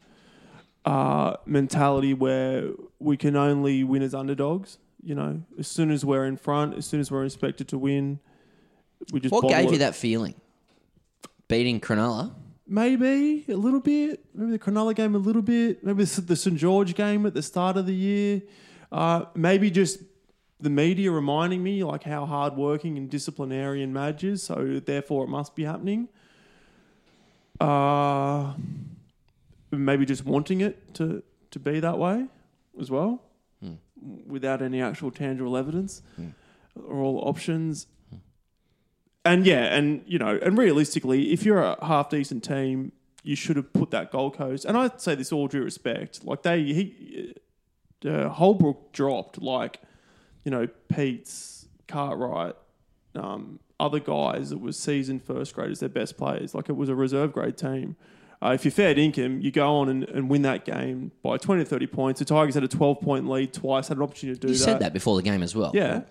uh, 0.85 1.35
mentality 1.45 2.13
where 2.13 2.69
we 2.99 3.17
can 3.17 3.35
only 3.35 3.83
win 3.83 4.01
as 4.01 4.13
underdogs. 4.13 4.77
You 5.03 5.15
know, 5.15 5.41
as 5.57 5.67
soon 5.67 5.91
as 5.91 6.03
we're 6.03 6.25
in 6.25 6.35
front, 6.37 6.77
as 6.77 6.85
soon 6.85 6.99
as 6.99 7.09
we're 7.09 7.25
expected 7.25 7.67
to 7.69 7.77
win, 7.77 8.19
we 9.11 9.19
just 9.19 9.31
What 9.31 9.47
gave 9.47 9.67
it. 9.67 9.71
you 9.71 9.77
that 9.79 9.95
feeling? 9.95 10.35
Beating 11.47 11.79
Cronulla? 11.79 12.33
Maybe 12.67 13.45
a 13.47 13.55
little 13.55 13.79
bit. 13.79 14.23
Maybe 14.35 14.51
the 14.51 14.59
Cronulla 14.59 14.93
game 14.93 15.15
a 15.15 15.19
little 15.19 15.41
bit. 15.41 15.83
Maybe 15.83 16.03
the 16.03 16.21
the 16.21 16.35
St 16.35 16.57
George 16.57 16.93
game 16.95 17.25
at 17.25 17.33
the 17.33 17.41
start 17.41 17.77
of 17.77 17.85
the 17.87 17.95
year. 17.95 18.41
Uh, 18.91 19.25
maybe 19.35 19.71
just 19.71 19.99
the 20.59 20.69
media 20.69 21.11
reminding 21.11 21.63
me 21.63 21.83
like 21.83 22.03
how 22.03 22.25
hardworking 22.25 22.97
and 22.97 23.09
disciplinarian 23.09 23.93
Madge 23.93 24.23
is. 24.23 24.43
So 24.43 24.81
therefore, 24.83 25.23
it 25.25 25.29
must 25.29 25.55
be 25.55 25.63
happening. 25.63 26.09
Uh, 27.59 28.53
maybe 29.71 30.05
just 30.05 30.25
wanting 30.25 30.61
it 30.61 30.93
to 30.95 31.23
to 31.51 31.59
be 31.59 31.79
that 31.79 31.97
way 31.97 32.27
as 32.79 32.89
well, 32.91 33.21
without 34.27 34.61
any 34.61 34.81
actual 34.81 35.11
tangible 35.11 35.57
evidence 35.57 36.01
or 36.75 37.01
all 37.01 37.27
options 37.27 37.87
and 39.25 39.45
yeah, 39.45 39.75
and 39.75 40.01
you 40.07 40.17
know, 40.17 40.39
and 40.41 40.57
realistically, 40.57 41.31
if 41.33 41.45
you're 41.45 41.61
a 41.61 41.85
half 41.85 42.09
decent 42.09 42.43
team, 42.43 42.91
you 43.23 43.35
should 43.35 43.57
have 43.57 43.71
put 43.73 43.91
that 43.91 44.11
Gold 44.11 44.37
Coast. 44.37 44.65
And 44.65 44.77
I 44.77 44.91
say 44.97 45.15
this 45.15 45.31
all 45.31 45.47
due 45.47 45.63
respect, 45.63 46.23
like 46.25 46.43
they 46.43 46.63
he, 46.63 47.35
uh, 48.05 48.29
Holbrook 48.29 48.93
dropped 48.93 49.41
like, 49.41 49.81
you 50.43 50.51
know, 50.51 50.67
Peats 50.93 51.67
Cartwright, 51.87 52.55
um, 53.15 53.59
other 53.79 53.99
guys 53.99 54.49
that 54.49 54.59
was 54.59 54.77
seasoned 54.77 55.23
first 55.23 55.53
graders, 55.55 55.79
their 55.79 55.89
best 55.89 56.17
players. 56.17 56.53
Like 56.53 56.69
it 56.69 56.75
was 56.75 56.89
a 56.89 56.95
reserve 56.95 57.33
grade 57.33 57.57
team. 57.57 57.95
Uh, 58.41 58.51
if 58.53 58.63
you're 58.63 58.71
fair 58.71 58.97
income, 58.97 59.41
you 59.41 59.51
go 59.51 59.75
on 59.75 59.89
and, 59.89 60.03
and 60.05 60.29
win 60.29 60.43
that 60.43 60.63
game 60.63 61.11
by 61.21 61.37
20 61.37 61.63
to 61.63 61.69
30 61.69 61.87
points. 61.87 62.19
The 62.19 62.25
Tigers 62.25 62.55
had 62.55 62.63
a 62.63 62.69
12 62.69 63.01
point 63.01 63.27
lead 63.27 63.53
twice, 63.53 63.89
had 63.89 63.97
an 63.97 64.03
opportunity 64.03 64.39
to 64.39 64.47
do 64.47 64.47
that. 64.47 64.53
You 64.53 64.59
that. 64.59 64.63
said 64.63 64.79
that 64.79 64.93
before 64.93 65.17
the 65.17 65.23
game 65.23 65.43
as 65.43 65.55
well. 65.55 65.71
Yeah. 65.73 66.01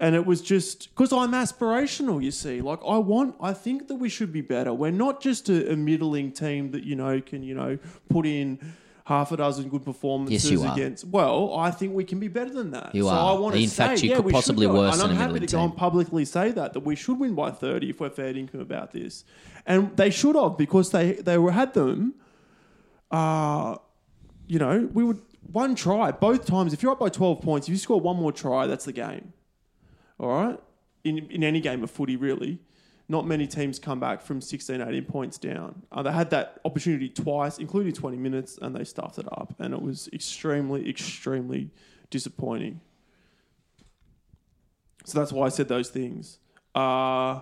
And 0.00 0.14
it 0.14 0.26
was 0.26 0.40
just 0.40 0.90
because 0.90 1.12
I'm 1.12 1.32
aspirational, 1.32 2.22
you 2.22 2.30
see. 2.30 2.60
Like 2.60 2.80
I 2.86 2.98
want, 2.98 3.36
I 3.40 3.52
think 3.52 3.88
that 3.88 3.96
we 3.96 4.08
should 4.08 4.32
be 4.32 4.40
better. 4.40 4.72
We're 4.72 4.92
not 4.92 5.20
just 5.20 5.48
a, 5.48 5.72
a 5.72 5.76
middling 5.76 6.30
team 6.32 6.70
that 6.70 6.84
you 6.84 6.94
know 6.94 7.20
can 7.20 7.42
you 7.42 7.54
know 7.54 7.78
put 8.08 8.24
in 8.24 8.60
half 9.08 9.32
a 9.32 9.38
dozen 9.38 9.70
good 9.70 9.82
performances 9.82 10.50
Yes, 10.50 10.72
against. 10.72 11.04
Well, 11.06 11.54
I 11.54 11.70
think 11.70 11.94
we 11.94 12.04
can 12.04 12.20
be 12.20 12.28
better 12.28 12.52
than 12.52 12.72
that. 12.72 12.94
You 12.94 13.04
so 13.04 13.08
are. 13.08 13.34
I 13.34 13.38
want 13.38 13.54
to 13.54 13.62
In 13.62 13.68
say, 13.68 13.86
fact, 13.86 14.02
you 14.02 14.10
yeah, 14.10 14.16
could 14.16 14.30
possibly 14.30 14.66
worse 14.66 15.00
and 15.00 15.10
I'm 15.10 15.16
happy 15.16 15.40
to 15.40 15.46
go 15.46 15.64
and 15.64 15.74
publicly 15.74 16.26
say 16.26 16.50
that 16.50 16.74
that 16.74 16.80
we 16.80 16.94
should 16.94 17.18
win 17.18 17.34
by 17.34 17.50
30 17.50 17.88
if 17.88 18.00
we're 18.00 18.10
fair 18.10 18.36
income 18.36 18.60
about 18.60 18.92
this, 18.92 19.24
and 19.64 19.96
they 19.96 20.10
should 20.10 20.36
have 20.36 20.58
because 20.58 20.90
they 20.90 21.12
they 21.12 21.38
were 21.38 21.52
had 21.52 21.72
them. 21.72 22.14
Uh, 23.10 23.76
you 24.46 24.58
know, 24.58 24.90
we 24.92 25.02
would 25.04 25.22
one 25.50 25.74
try 25.74 26.10
both 26.10 26.44
times. 26.44 26.74
If 26.74 26.82
you're 26.82 26.92
up 26.92 27.00
by 27.00 27.08
12 27.08 27.40
points, 27.40 27.66
if 27.66 27.72
you 27.72 27.78
score 27.78 27.98
one 27.98 28.16
more 28.16 28.32
try, 28.32 28.66
that's 28.66 28.84
the 28.84 28.92
game. 28.92 29.32
All 30.20 30.28
right? 30.28 30.60
In, 31.04 31.18
in 31.30 31.42
any 31.42 31.60
game 31.60 31.82
of 31.82 31.90
footy, 31.90 32.16
really. 32.16 32.58
Not 33.10 33.26
many 33.26 33.46
teams 33.46 33.78
come 33.78 33.98
back 34.00 34.20
from 34.20 34.40
16, 34.42 34.82
18 34.82 35.04
points 35.06 35.38
down. 35.38 35.82
Uh, 35.90 36.02
they 36.02 36.12
had 36.12 36.28
that 36.30 36.60
opportunity 36.64 37.08
twice, 37.08 37.58
including 37.58 37.92
20 37.94 38.18
minutes, 38.18 38.58
and 38.60 38.76
they 38.76 38.84
stuffed 38.84 39.18
it 39.18 39.26
up. 39.32 39.54
And 39.58 39.72
it 39.72 39.80
was 39.80 40.10
extremely, 40.12 40.88
extremely 40.90 41.70
disappointing. 42.10 42.80
So 45.06 45.18
that's 45.18 45.32
why 45.32 45.46
I 45.46 45.48
said 45.48 45.68
those 45.68 45.88
things. 45.88 46.38
Uh, 46.74 47.40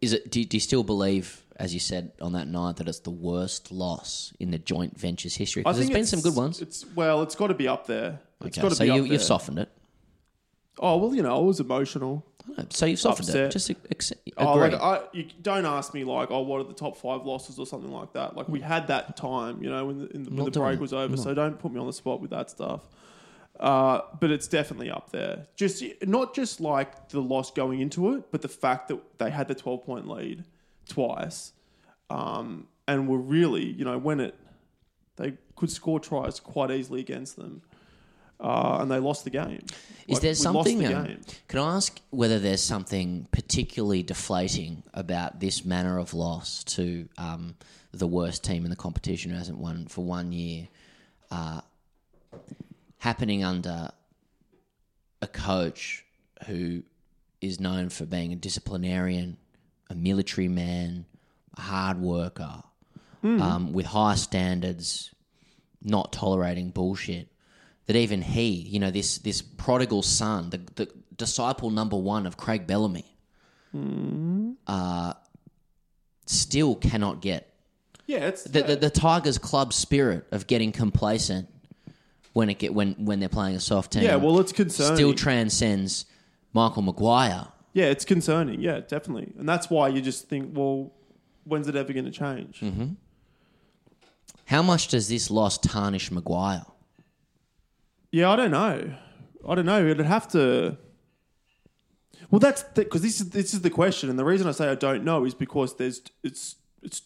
Is 0.00 0.12
it? 0.12 0.30
Do, 0.30 0.44
do 0.44 0.56
you 0.56 0.60
still 0.60 0.82
believe, 0.82 1.44
as 1.56 1.72
you 1.72 1.78
said 1.80 2.10
on 2.20 2.32
that 2.32 2.48
night, 2.48 2.76
that 2.76 2.88
it's 2.88 2.98
the 2.98 3.10
worst 3.10 3.70
loss 3.70 4.32
in 4.40 4.50
the 4.50 4.58
joint 4.58 4.98
ventures 4.98 5.36
history? 5.36 5.62
Because 5.62 5.76
there's 5.76 5.88
been 5.90 6.04
some 6.06 6.20
good 6.20 6.34
ones. 6.34 6.60
It's 6.60 6.84
well, 6.96 7.22
it's 7.22 7.36
got 7.36 7.46
to 7.46 7.54
be 7.54 7.68
up 7.68 7.86
there. 7.86 8.18
It's 8.44 8.58
Okay, 8.58 8.62
got 8.62 8.68
to 8.70 8.74
so 8.74 8.84
be 8.84 8.90
you, 8.90 9.04
up 9.04 9.08
you've 9.08 9.22
softened 9.22 9.60
it. 9.60 9.68
Oh 10.80 10.96
well, 10.96 11.14
you 11.14 11.22
know, 11.22 11.36
I 11.36 11.40
was 11.40 11.60
emotional. 11.60 12.26
So 12.70 12.86
you've 12.86 12.98
softened 12.98 13.28
Upset. 13.28 13.44
it. 13.44 13.52
Just 13.52 13.70
agree. 13.70 14.32
Oh, 14.36 14.54
like 14.54 14.74
I, 14.74 15.02
you 15.12 15.26
don't 15.42 15.66
ask 15.66 15.94
me 15.94 16.04
like, 16.04 16.30
oh, 16.30 16.40
what 16.40 16.60
are 16.60 16.64
the 16.64 16.72
top 16.74 16.96
five 16.96 17.24
losses 17.24 17.58
or 17.58 17.66
something 17.66 17.92
like 17.92 18.12
that. 18.14 18.36
Like 18.36 18.48
we 18.48 18.60
had 18.60 18.88
that 18.88 19.16
time, 19.16 19.62
you 19.62 19.70
know, 19.70 19.84
when 19.86 19.98
the, 19.98 20.08
in 20.08 20.22
the, 20.24 20.30
when 20.30 20.44
the 20.44 20.58
break 20.58 20.80
was 20.80 20.92
over. 20.92 21.16
So 21.16 21.34
don't 21.34 21.58
put 21.58 21.72
me 21.72 21.80
on 21.80 21.86
the 21.86 21.92
spot 21.92 22.20
with 22.20 22.30
that 22.30 22.50
stuff. 22.50 22.82
Uh, 23.58 24.02
but 24.20 24.30
it's 24.30 24.46
definitely 24.46 24.88
up 24.88 25.10
there. 25.10 25.46
Just 25.56 25.82
not 26.02 26.32
just 26.32 26.60
like 26.60 27.08
the 27.08 27.20
loss 27.20 27.50
going 27.50 27.80
into 27.80 28.14
it, 28.14 28.30
but 28.30 28.40
the 28.40 28.48
fact 28.48 28.86
that 28.88 29.00
they 29.18 29.30
had 29.30 29.48
the 29.48 29.54
twelve 29.54 29.84
point 29.84 30.06
lead 30.06 30.44
twice, 30.88 31.52
um, 32.08 32.68
and 32.86 33.08
were 33.08 33.18
really, 33.18 33.64
you 33.64 33.84
know, 33.84 33.98
when 33.98 34.20
it 34.20 34.36
they 35.16 35.34
could 35.56 35.70
score 35.70 35.98
tries 35.98 36.38
quite 36.38 36.70
easily 36.70 37.00
against 37.00 37.34
them, 37.34 37.62
uh, 38.40 38.78
and 38.80 38.90
they 38.90 38.98
lost 38.98 39.24
the 39.24 39.30
game. 39.30 39.64
Is 40.06 40.14
Like, 40.14 40.22
there 40.22 40.34
something? 40.34 40.78
the 40.78 40.94
um, 40.94 41.20
can 41.48 41.60
I 41.60 41.76
ask 41.76 42.00
whether 42.10 42.38
there's 42.38 42.62
something 42.62 43.26
particularly 43.32 44.02
deflating 44.02 44.82
about 44.94 45.40
this 45.40 45.64
manner 45.64 45.98
of 45.98 46.14
loss 46.14 46.64
to 46.64 47.08
um, 47.18 47.56
the 47.92 48.06
worst 48.06 48.44
team 48.44 48.64
in 48.64 48.70
the 48.70 48.76
competition 48.76 49.30
who 49.30 49.36
hasn't 49.36 49.58
won 49.58 49.86
for 49.86 50.04
one 50.04 50.32
year, 50.32 50.68
uh, 51.30 51.60
happening 52.98 53.44
under 53.44 53.90
a 55.20 55.26
coach 55.26 56.04
who 56.46 56.82
is 57.40 57.60
known 57.60 57.88
for 57.88 58.04
being 58.06 58.32
a 58.32 58.36
disciplinarian, 58.36 59.36
a 59.90 59.94
military 59.94 60.48
man, 60.48 61.04
a 61.56 61.60
hard 61.60 62.00
worker, 62.00 62.62
um, 63.24 63.72
with 63.72 63.84
high 63.86 64.14
standards, 64.14 65.12
not 65.82 66.12
tolerating 66.12 66.70
bullshit. 66.70 67.28
That 67.88 67.96
even 67.96 68.22
he, 68.22 68.50
you 68.50 68.78
know, 68.78 68.90
this 68.90 69.18
this 69.18 69.42
prodigal 69.42 70.02
son, 70.02 70.50
the, 70.50 70.60
the 70.76 70.88
disciple 71.16 71.70
number 71.70 71.96
one 71.96 72.26
of 72.26 72.36
Craig 72.36 72.66
Bellamy, 72.66 73.16
uh, 74.66 75.14
still 76.26 76.76
cannot 76.76 77.20
get 77.22 77.52
Yeah, 78.06 78.28
it's 78.28 78.44
the, 78.44 78.62
the, 78.62 78.76
the 78.76 78.90
Tigers 78.90 79.38
club 79.38 79.72
spirit 79.72 80.26
of 80.32 80.46
getting 80.46 80.70
complacent 80.70 81.48
when 82.34 82.50
it 82.50 82.58
get 82.58 82.74
when 82.74 82.92
when 83.04 83.20
they're 83.20 83.28
playing 83.28 83.56
a 83.56 83.60
soft 83.60 83.92
team. 83.92 84.02
Yeah, 84.02 84.16
well, 84.16 84.38
it's 84.38 84.52
concerning. 84.52 84.96
Still 84.96 85.14
transcends 85.14 86.04
Michael 86.52 86.82
Maguire. 86.82 87.48
Yeah, 87.72 87.86
it's 87.86 88.04
concerning. 88.04 88.60
Yeah, 88.60 88.80
definitely. 88.80 89.32
And 89.38 89.48
that's 89.48 89.70
why 89.70 89.88
you 89.88 90.00
just 90.00 90.28
think, 90.28 90.56
well, 90.56 90.92
when's 91.44 91.68
it 91.68 91.76
ever 91.76 91.92
going 91.92 92.04
to 92.04 92.10
change? 92.10 92.60
Mm-hmm. 92.60 92.88
How 94.46 94.62
much 94.62 94.88
does 94.88 95.08
this 95.08 95.30
loss 95.30 95.58
tarnish 95.58 96.10
Maguire? 96.10 96.64
Yeah, 98.10 98.30
I 98.30 98.36
don't 98.36 98.50
know. 98.50 98.94
I 99.46 99.54
don't 99.54 99.66
know. 99.66 99.86
It'd 99.86 100.04
have 100.06 100.28
to. 100.28 100.76
Well, 102.30 102.38
that's 102.38 102.62
because 102.62 103.02
this 103.02 103.20
is 103.20 103.30
this 103.30 103.54
is 103.54 103.60
the 103.60 103.70
question, 103.70 104.10
and 104.10 104.18
the 104.18 104.24
reason 104.24 104.46
I 104.46 104.52
say 104.52 104.68
I 104.68 104.74
don't 104.74 105.04
know 105.04 105.24
is 105.24 105.34
because 105.34 105.76
there's 105.76 106.02
it's 106.22 106.56
it's. 106.82 107.02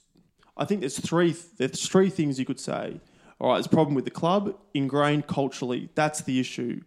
I 0.57 0.65
think 0.65 0.81
there's 0.81 0.99
three 0.99 1.35
there's 1.59 1.89
three 1.89 2.11
things 2.11 2.39
you 2.39 2.45
could 2.45 2.61
say. 2.61 3.01
All 3.41 3.49
right, 3.49 3.57
there's 3.57 3.67
a 3.67 3.71
problem 3.71 3.95
with 3.95 4.05
the 4.05 4.11
club 4.11 4.57
ingrained 4.75 5.27
culturally. 5.27 5.89
That's 5.95 6.23
the 6.23 6.39
issue. 6.39 6.83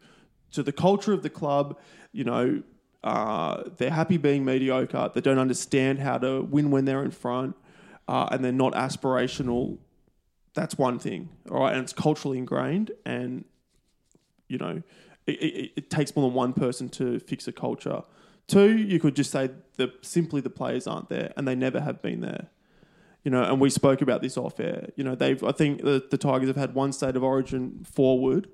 So 0.50 0.62
the 0.62 0.72
culture 0.72 1.12
of 1.12 1.22
the 1.22 1.30
club, 1.30 1.78
you 2.14 2.24
know, 2.24 2.64
uh, 3.04 3.64
they're 3.78 3.92
happy 3.92 4.16
being 4.16 4.46
mediocre. 4.46 5.12
They 5.14 5.20
don't 5.20 5.40
understand 5.40 6.00
how 6.00 6.18
to 6.20 6.42
win 6.42 6.72
when 6.72 6.86
they're 6.86 7.04
in 7.04 7.12
front, 7.12 7.58
uh, 8.08 8.30
and 8.32 8.44
they're 8.44 8.54
not 8.54 8.74
aspirational. 8.74 9.78
That's 10.54 10.78
one 10.78 11.00
thing. 11.00 11.30
All 11.52 11.60
right, 11.60 11.74
and 11.74 11.84
it's 11.84 11.92
culturally 11.92 12.38
ingrained, 12.38 12.92
and 13.06 13.44
you 14.48 14.58
know, 14.58 14.82
it, 15.28 15.32
it, 15.32 15.72
it 15.76 15.90
takes 15.90 16.16
more 16.16 16.28
than 16.28 16.36
one 16.36 16.54
person 16.54 16.90
to 16.90 17.20
fix 17.20 17.48
a 17.48 17.52
culture. 17.52 18.04
Two, 18.48 18.78
you 18.78 19.00
could 19.00 19.16
just 19.16 19.32
say 19.32 19.50
that 19.78 20.06
simply 20.06 20.42
the 20.42 20.50
players 20.50 20.88
aren't 20.88 21.10
there, 21.10 21.34
and 21.36 21.48
they 21.48 21.56
never 21.56 21.82
have 21.82 22.02
been 22.02 22.22
there. 22.22 22.48
You 23.24 23.32
know, 23.32 23.44
and 23.44 23.60
we 23.60 23.72
spoke 23.72 24.02
about 24.02 24.22
this 24.22 24.38
off 24.38 24.60
air. 24.60 24.90
You 24.96 25.04
know, 25.04 25.16
they've 25.16 25.44
I 25.44 25.52
think 25.52 25.82
the, 25.82 26.04
the 26.10 26.18
Tigers 26.18 26.48
have 26.48 26.58
had 26.58 26.76
one 26.76 26.94
state 26.94 27.16
of 27.16 27.24
origin 27.24 27.84
forward 27.84 28.48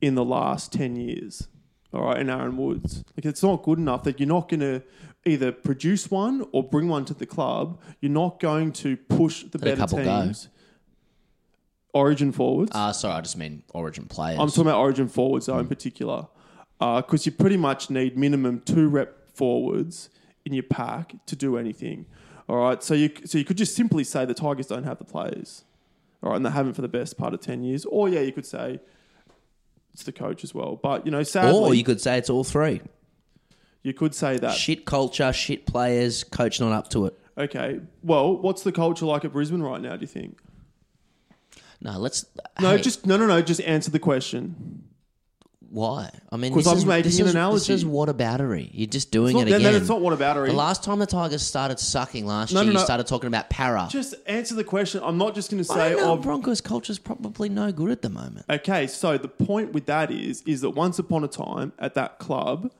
in 0.00 0.14
the 0.14 0.24
last 0.24 0.72
ten 0.72 0.94
years. 0.96 1.48
All 1.92 2.04
right, 2.06 2.18
in 2.18 2.28
Aaron 2.28 2.56
Woods, 2.56 3.04
like 3.16 3.24
it's 3.24 3.42
not 3.42 3.62
good 3.62 3.78
enough 3.78 4.02
that 4.04 4.18
you're 4.18 4.28
not 4.28 4.48
going 4.48 4.60
to 4.60 4.82
either 5.26 5.52
produce 5.52 6.10
one 6.10 6.44
or 6.52 6.62
bring 6.62 6.88
one 6.88 7.04
to 7.06 7.14
the 7.14 7.26
club. 7.26 7.80
You're 8.00 8.12
not 8.12 8.40
going 8.40 8.72
to 8.72 8.96
push 8.96 9.44
the 9.44 9.58
Let 9.58 9.64
better 9.64 9.76
couple 9.76 9.98
go. 9.98 10.32
Origin 11.94 12.32
forwards. 12.32 12.72
Uh, 12.74 12.92
sorry, 12.92 13.14
I 13.14 13.20
just 13.20 13.36
mean 13.38 13.62
Origin 13.72 14.04
players. 14.06 14.38
I'm 14.38 14.48
talking 14.48 14.62
about 14.62 14.80
Origin 14.80 15.08
forwards 15.08 15.46
though 15.46 15.58
in 15.58 15.68
particular, 15.68 16.26
because 16.78 17.24
you 17.24 17.32
pretty 17.32 17.56
much 17.56 17.88
need 17.88 18.18
minimum 18.18 18.60
two 18.60 18.88
rep 18.88 19.30
forwards 19.34 20.10
in 20.44 20.52
your 20.52 20.64
pack 20.64 21.14
to 21.26 21.36
do 21.36 21.56
anything. 21.56 22.06
All 22.48 22.56
right, 22.56 22.82
so 22.82 22.92
you 22.94 23.10
so 23.24 23.38
you 23.38 23.44
could 23.44 23.56
just 23.56 23.74
simply 23.74 24.04
say 24.04 24.24
the 24.24 24.34
Tigers 24.34 24.66
don't 24.66 24.84
have 24.84 24.98
the 24.98 25.04
players, 25.04 25.64
all 26.22 26.30
right, 26.30 26.36
and 26.36 26.44
they 26.44 26.50
haven't 26.50 26.74
for 26.74 26.82
the 26.82 26.88
best 26.88 27.16
part 27.16 27.32
of 27.32 27.40
ten 27.40 27.62
years. 27.62 27.84
Or 27.86 28.08
yeah, 28.08 28.20
you 28.20 28.32
could 28.32 28.44
say 28.44 28.80
it's 29.94 30.02
the 30.02 30.12
coach 30.12 30.44
as 30.44 30.52
well. 30.52 30.76
But 30.76 31.06
you 31.06 31.12
know, 31.12 31.22
sadly, 31.22 31.58
or 31.58 31.68
you, 31.68 31.78
you 31.78 31.84
could 31.84 32.00
say 32.00 32.18
it's 32.18 32.28
all 32.28 32.44
three. 32.44 32.82
You 33.82 33.94
could 33.94 34.14
say 34.14 34.38
that. 34.38 34.54
Shit 34.54 34.84
culture, 34.84 35.32
shit 35.32 35.64
players, 35.64 36.24
coach 36.24 36.58
not 36.60 36.72
up 36.72 36.88
to 36.90 37.06
it. 37.06 37.18
Okay, 37.38 37.80
well, 38.02 38.36
what's 38.36 38.62
the 38.62 38.72
culture 38.72 39.06
like 39.06 39.24
at 39.24 39.32
Brisbane 39.32 39.62
right 39.62 39.80
now? 39.80 39.94
Do 39.96 40.00
you 40.02 40.06
think? 40.06 40.38
No, 41.84 41.98
let's. 41.98 42.24
No, 42.60 42.70
hey, 42.76 42.82
just 42.82 43.06
no, 43.06 43.16
no, 43.16 43.26
no. 43.26 43.40
Just 43.42 43.60
answer 43.60 43.90
the 43.90 43.98
question. 44.00 44.82
why? 45.68 46.08
I 46.32 46.36
mean, 46.36 46.52
'Cause 46.54 46.64
this 46.64 46.72
I'm 46.72 46.78
is, 46.78 46.86
making 46.86 47.10
this 47.10 47.18
an 47.20 47.26
is, 47.26 47.34
analogy. 47.34 47.58
This 47.58 47.68
is 47.68 47.84
what 47.84 48.16
battery. 48.16 48.70
You're 48.72 48.86
just 48.86 49.10
doing 49.10 49.36
It's 49.36 49.44
not, 49.44 49.48
it 49.52 49.56
again. 49.56 49.72
then 49.72 49.80
it's 49.82 49.88
not 49.90 50.00
what 50.00 50.12
about 50.12 50.46
the 50.46 50.52
last 50.52 50.82
time 50.84 50.98
the 51.00 51.06
Tigers 51.06 51.42
started 51.42 51.78
sucking 51.80 52.26
last 52.26 52.52
No, 52.54 52.60
year, 52.60 52.66
no, 52.66 52.72
you 52.72 52.78
no. 52.78 52.84
started 52.84 53.06
talking 53.08 53.26
about 53.26 53.50
Parra. 53.50 53.88
Just 53.90 54.14
answer 54.26 54.54
the 54.54 54.62
question. 54.64 55.00
I'm 55.04 55.18
not 55.18 55.34
just 55.34 55.50
going 55.50 55.62
to 55.64 55.72
I 55.72 55.76
say, 55.76 55.96
know, 55.96 56.12
oh, 56.12 56.16
Broncos 56.16 56.60
culture's 56.60 56.98
probably 57.00 57.48
no 57.48 57.70
good 57.72 57.90
at 57.90 58.02
the 58.02 58.08
moment. 58.08 58.46
Okay, 58.48 58.86
so 58.86 59.18
the 59.18 59.28
point 59.28 59.72
with 59.72 59.86
that 59.86 60.10
is, 60.12 60.42
is 60.46 60.60
that 60.62 60.70
once 60.70 60.98
upon 61.00 61.24
a 61.24 61.28
time 61.28 61.72
at 61.78 61.94
that 61.94 62.18
club, 62.20 62.70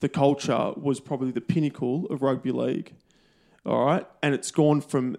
the 0.00 0.08
culture 0.08 0.72
was 0.76 1.00
probably 1.00 1.32
the 1.32 1.40
pinnacle 1.40 2.06
of 2.06 2.22
rugby 2.22 2.52
league. 2.52 2.94
All 3.66 3.84
right, 3.84 4.06
and 4.22 4.32
it's 4.34 4.50
gone 4.52 4.80
from 4.80 5.16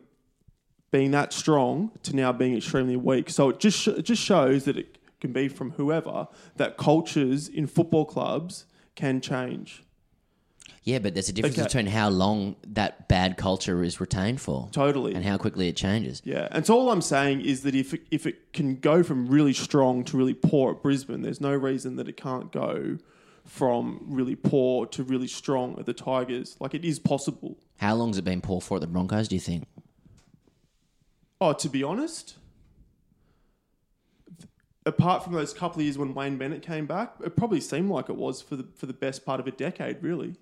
being 0.96 1.12
that 1.12 1.34
strong 1.34 1.92
to 2.04 2.16
now 2.16 2.32
being 2.32 2.56
extremely 2.56 2.96
weak. 2.96 3.30
So 3.30 3.50
it 3.50 3.60
just 3.60 3.86
it 3.88 4.04
just 4.04 4.22
shows 4.22 4.64
that 4.64 4.78
it 4.78 4.98
can 5.20 5.34
be 5.34 5.48
from 5.50 5.72
whoever 5.72 6.28
that 6.56 6.78
cultures 6.78 7.50
in 7.50 7.68
football 7.68 8.06
clubs 8.06 8.66
can 8.96 9.20
change. 9.20 9.84
Yeah, 10.84 11.00
but 11.00 11.14
there's 11.16 11.28
a 11.30 11.34
difference 11.34 11.58
Okay. 11.58 11.66
between 11.66 11.88
how 11.88 12.10
long 12.10 12.56
that 12.68 13.08
bad 13.10 13.36
culture 13.38 13.84
is 13.84 14.00
retained 14.00 14.40
for 14.40 14.70
Totally. 14.72 15.16
and 15.16 15.26
how 15.26 15.36
quickly 15.38 15.68
it 15.68 15.76
changes. 15.76 16.22
Yeah, 16.24 16.48
and 16.52 16.64
so 16.66 16.78
all 16.78 16.92
I'm 16.92 17.02
saying 17.02 17.42
is 17.42 17.64
that 17.64 17.74
if 17.76 17.94
it, 17.96 18.02
if 18.12 18.26
it 18.28 18.54
can 18.54 18.76
go 18.76 19.02
from 19.04 19.28
really 19.28 19.52
strong 19.54 20.04
to 20.06 20.16
really 20.18 20.36
poor 20.36 20.74
at 20.76 20.84
Brisbane, 20.84 21.24
there's 21.24 21.42
no 21.42 21.54
reason 21.54 21.96
that 21.98 22.08
it 22.08 22.18
can't 22.18 22.52
go 22.52 23.00
from 23.46 24.00
really 24.08 24.36
poor 24.36 24.86
to 24.88 25.04
really 25.04 25.28
strong 25.28 25.78
at 25.80 25.86
the 25.88 25.94
Tigers. 25.94 26.56
Like 26.60 26.74
it 26.76 26.86
is 26.86 27.00
possible. 27.00 27.58
How 27.78 27.96
long's 27.96 28.18
it 28.20 28.24
been 28.24 28.42
poor 28.42 28.62
for 28.62 28.76
at 28.78 28.82
the 28.82 28.88
Broncos, 28.88 29.28
do 29.28 29.36
you 29.36 29.42
think? 29.42 29.64
Oh, 31.46 31.54
to 31.54 31.70
be 31.70 31.84
honest, 31.84 32.38
apart 34.84 35.24
from 35.24 35.34
those 35.34 35.54
couple 35.54 35.80
of 35.80 35.84
years 35.86 35.96
when 35.98 36.16
Wayne 36.16 36.38
Bennett 36.40 36.64
came 36.64 36.88
back, 36.88 37.14
it 37.24 37.36
probably 37.36 37.62
seemed 37.62 37.92
like 37.92 38.10
it 38.10 38.16
was 38.16 38.42
for 38.42 38.56
the 38.56 38.66
for 38.76 38.88
the 38.88 38.94
best 38.94 39.24
part 39.26 39.40
of 39.40 39.46
a 39.46 39.52
decade, 39.52 40.02
really. 40.02 40.34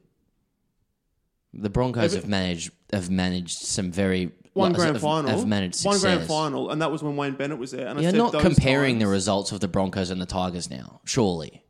The 1.54 1.70
Broncos 1.70 2.14
Have 2.16 2.28
managed 2.28 2.72
have 2.94 3.10
managed 3.10 3.58
some 3.60 3.92
very 3.92 4.32
One 4.54 4.72
well, 4.72 4.80
grand 4.80 4.96
have- 4.96 5.02
final, 5.02 5.30
Have 5.32 5.46
managed 5.46 5.76
success. 5.76 6.02
one 6.04 6.16
grand 6.16 6.28
final, 6.28 6.70
and 6.72 6.82
that 6.82 6.90
was 6.90 7.04
when 7.04 7.18
Wayne 7.18 7.34
Bennett 7.36 7.58
was 7.58 7.72
there. 7.72 7.88
And 7.88 8.02
You're 8.02 8.14
not 8.14 8.34
comparing 8.40 9.00
the 9.00 9.08
results 9.08 9.52
of 9.52 9.60
the 9.60 9.68
Broncos 9.68 10.10
and 10.10 10.22
the 10.22 10.26
Tigers 10.26 10.70
now, 10.70 11.02
surely. 11.04 11.64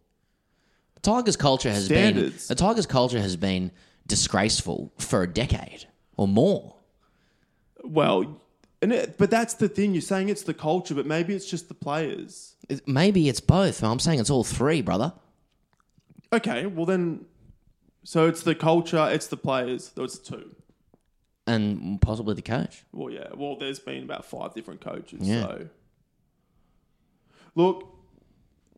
The 0.94 1.02
Tigers 1.02 1.36
culture 1.36 1.72
has 1.72 1.86
Standards. 1.86 2.48
been 2.48 2.56
the 2.56 2.62
Tigers 2.62 2.86
culture 2.86 3.20
has 3.20 3.36
been 3.36 3.72
disgraceful 4.06 4.94
for 5.00 5.24
a 5.24 5.28
decade 5.28 5.88
or 6.18 6.28
more. 6.28 6.76
Well, 7.84 8.40
And 8.84 8.92
it, 8.94 9.18
but 9.18 9.32
that's 9.32 9.54
the 9.56 9.68
thing. 9.70 9.94
You're 9.94 10.02
saying 10.02 10.30
it's 10.30 10.44
the 10.44 10.54
culture, 10.54 10.94
but 10.94 11.06
maybe 11.06 11.34
it's 11.34 11.50
just 11.50 11.68
the 11.70 11.74
players. 11.74 12.56
It- 12.70 12.88
Maybe 12.88 13.30
it's 13.30 13.40
both. 13.40 13.84
I'm 13.84 14.00
saying 14.00 14.20
it's 14.20 14.30
all 14.30 14.44
three, 14.44 14.82
brother. 14.82 15.14
Okay, 16.32 16.66
well 16.66 16.86
then, 16.86 17.26
so 18.04 18.28
it's 18.28 18.44
the 18.44 18.56
culture, 18.56 19.08
it's 19.12 19.28
the 19.28 19.38
players. 19.38 19.92
It's 19.98 20.18
two. 20.20 20.56
And 21.48 22.00
possibly 22.02 22.36
the 22.36 22.42
coach. 22.42 22.84
Well, 22.92 23.10
yeah. 23.14 23.28
Well, 23.36 23.58
there's 23.58 23.80
been 23.80 24.04
about 24.04 24.26
five 24.26 24.54
different 24.54 24.82
coaches. 24.82 25.28
Yeah. 25.28 25.42
So, 25.44 25.68
look, 27.56 27.88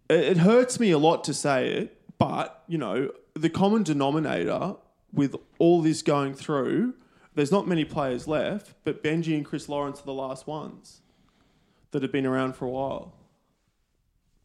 it, 0.10 0.20
it 0.20 0.38
hurts 0.38 0.80
me 0.80 0.91
a 0.91 0.97
lot 0.97 1.24
to 1.26 1.34
say 1.34 1.70
it, 1.72 2.01
but 2.18 2.64
you 2.68 2.78
know, 2.78 3.12
the 3.34 3.49
common 3.49 3.84
denominator 3.84 4.76
with 5.14 5.36
all 5.60 5.82
this 5.82 6.01
going 6.01 6.34
through, 6.34 6.93
there's 7.36 7.51
not 7.51 7.67
many 7.67 7.86
players 7.86 8.27
left, 8.27 8.73
but 8.83 9.03
Benji 9.03 9.36
and 9.36 9.45
Chris 9.45 9.69
Lawrence 9.69 9.99
are 10.01 10.05
the 10.05 10.13
last 10.13 10.47
ones 10.47 11.01
that 11.91 12.01
have 12.01 12.11
been 12.11 12.25
around 12.25 12.55
for 12.55 12.65
a 12.65 12.69
while. 12.69 13.13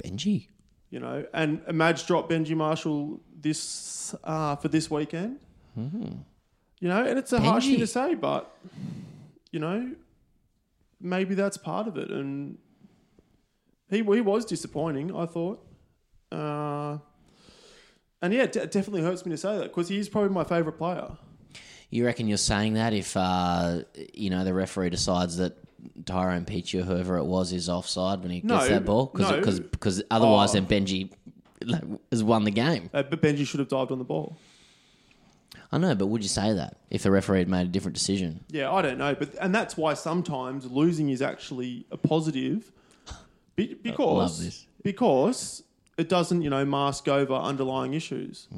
Benji. 0.02 0.48
You 0.90 0.98
know, 0.98 1.24
and 1.32 1.62
Madge 1.72 2.04
dropped 2.06 2.30
Benji 2.30 2.56
Marshall 2.56 3.20
this 3.40 4.14
uh, 4.24 4.56
for 4.56 4.68
this 4.68 4.90
weekend. 4.90 5.38
You 5.76 6.88
know, 6.88 7.04
and 7.04 7.18
it's 7.18 7.32
a 7.32 7.40
harsh 7.40 7.66
thing 7.66 7.78
to 7.78 7.86
say, 7.86 8.14
but 8.14 8.54
you 9.52 9.60
know, 9.60 9.92
maybe 11.00 11.34
that's 11.34 11.56
part 11.56 11.86
of 11.86 11.96
it. 11.96 12.10
And 12.10 12.58
he 13.88 13.98
he 13.98 14.20
was 14.20 14.44
disappointing. 14.44 15.14
I 15.14 15.26
thought, 15.26 15.64
uh, 16.32 16.98
and 18.20 18.32
yeah, 18.34 18.42
it 18.42 18.52
de- 18.52 18.66
definitely 18.66 19.02
hurts 19.02 19.24
me 19.24 19.30
to 19.30 19.36
say 19.36 19.58
that 19.58 19.64
because 19.64 19.88
he 19.88 19.98
is 19.98 20.08
probably 20.08 20.30
my 20.30 20.44
favourite 20.44 20.76
player. 20.76 21.16
You 21.90 22.04
reckon 22.06 22.28
you're 22.28 22.38
saying 22.38 22.74
that 22.74 22.92
if 22.92 23.16
uh, 23.16 23.80
you 24.14 24.30
know 24.30 24.44
the 24.44 24.54
referee 24.54 24.90
decides 24.90 25.36
that 25.38 25.56
Tyrone 26.06 26.44
Peachey 26.44 26.80
or 26.80 26.84
whoever 26.84 27.16
it 27.16 27.24
was 27.24 27.52
is 27.52 27.68
offside 27.68 28.20
when 28.22 28.30
he 28.30 28.40
No, 28.44 28.58
gets 28.58 28.68
that 28.68 28.84
ball? 28.84 29.10
no. 29.18 29.36
Because 29.36 29.58
because 29.60 30.02
otherwise 30.10 30.50
Oh. 30.50 30.60
then 30.60 30.66
Benji 30.66 31.10
like, 31.64 31.82
has 32.12 32.22
won 32.22 32.44
the 32.44 32.50
game. 32.50 32.90
Uh, 32.94 33.02
but 33.02 33.20
Benji 33.20 33.46
should 33.46 33.60
have 33.60 33.68
dived 33.68 33.90
on 33.90 33.98
the 33.98 34.04
ball. 34.04 34.36
I 35.72 35.78
know, 35.78 35.94
but 35.94 36.06
would 36.06 36.22
you 36.22 36.28
say 36.28 36.52
that 36.52 36.78
if 36.90 37.02
the 37.04 37.10
referee 37.12 37.38
had 37.40 37.48
made 37.48 37.62
a 37.66 37.70
different 37.70 37.94
decision? 37.94 38.40
Yeah, 38.50 38.72
I 38.72 38.82
don't 38.82 38.98
know, 38.98 39.14
but 39.14 39.34
and 39.40 39.54
that's 39.54 39.76
why 39.76 39.94
sometimes 39.94 40.70
losing 40.70 41.10
is 41.10 41.22
actually 41.22 41.86
a 41.92 41.96
positive, 41.96 42.70
be, 43.56 43.74
because 43.74 44.38
love 44.38 44.44
this. 44.44 44.66
because 44.82 45.62
it 45.96 46.08
doesn't 46.08 46.42
you 46.42 46.50
know 46.50 46.64
mask 46.64 47.08
over 47.08 47.34
underlying 47.34 47.94
issues. 47.94 48.48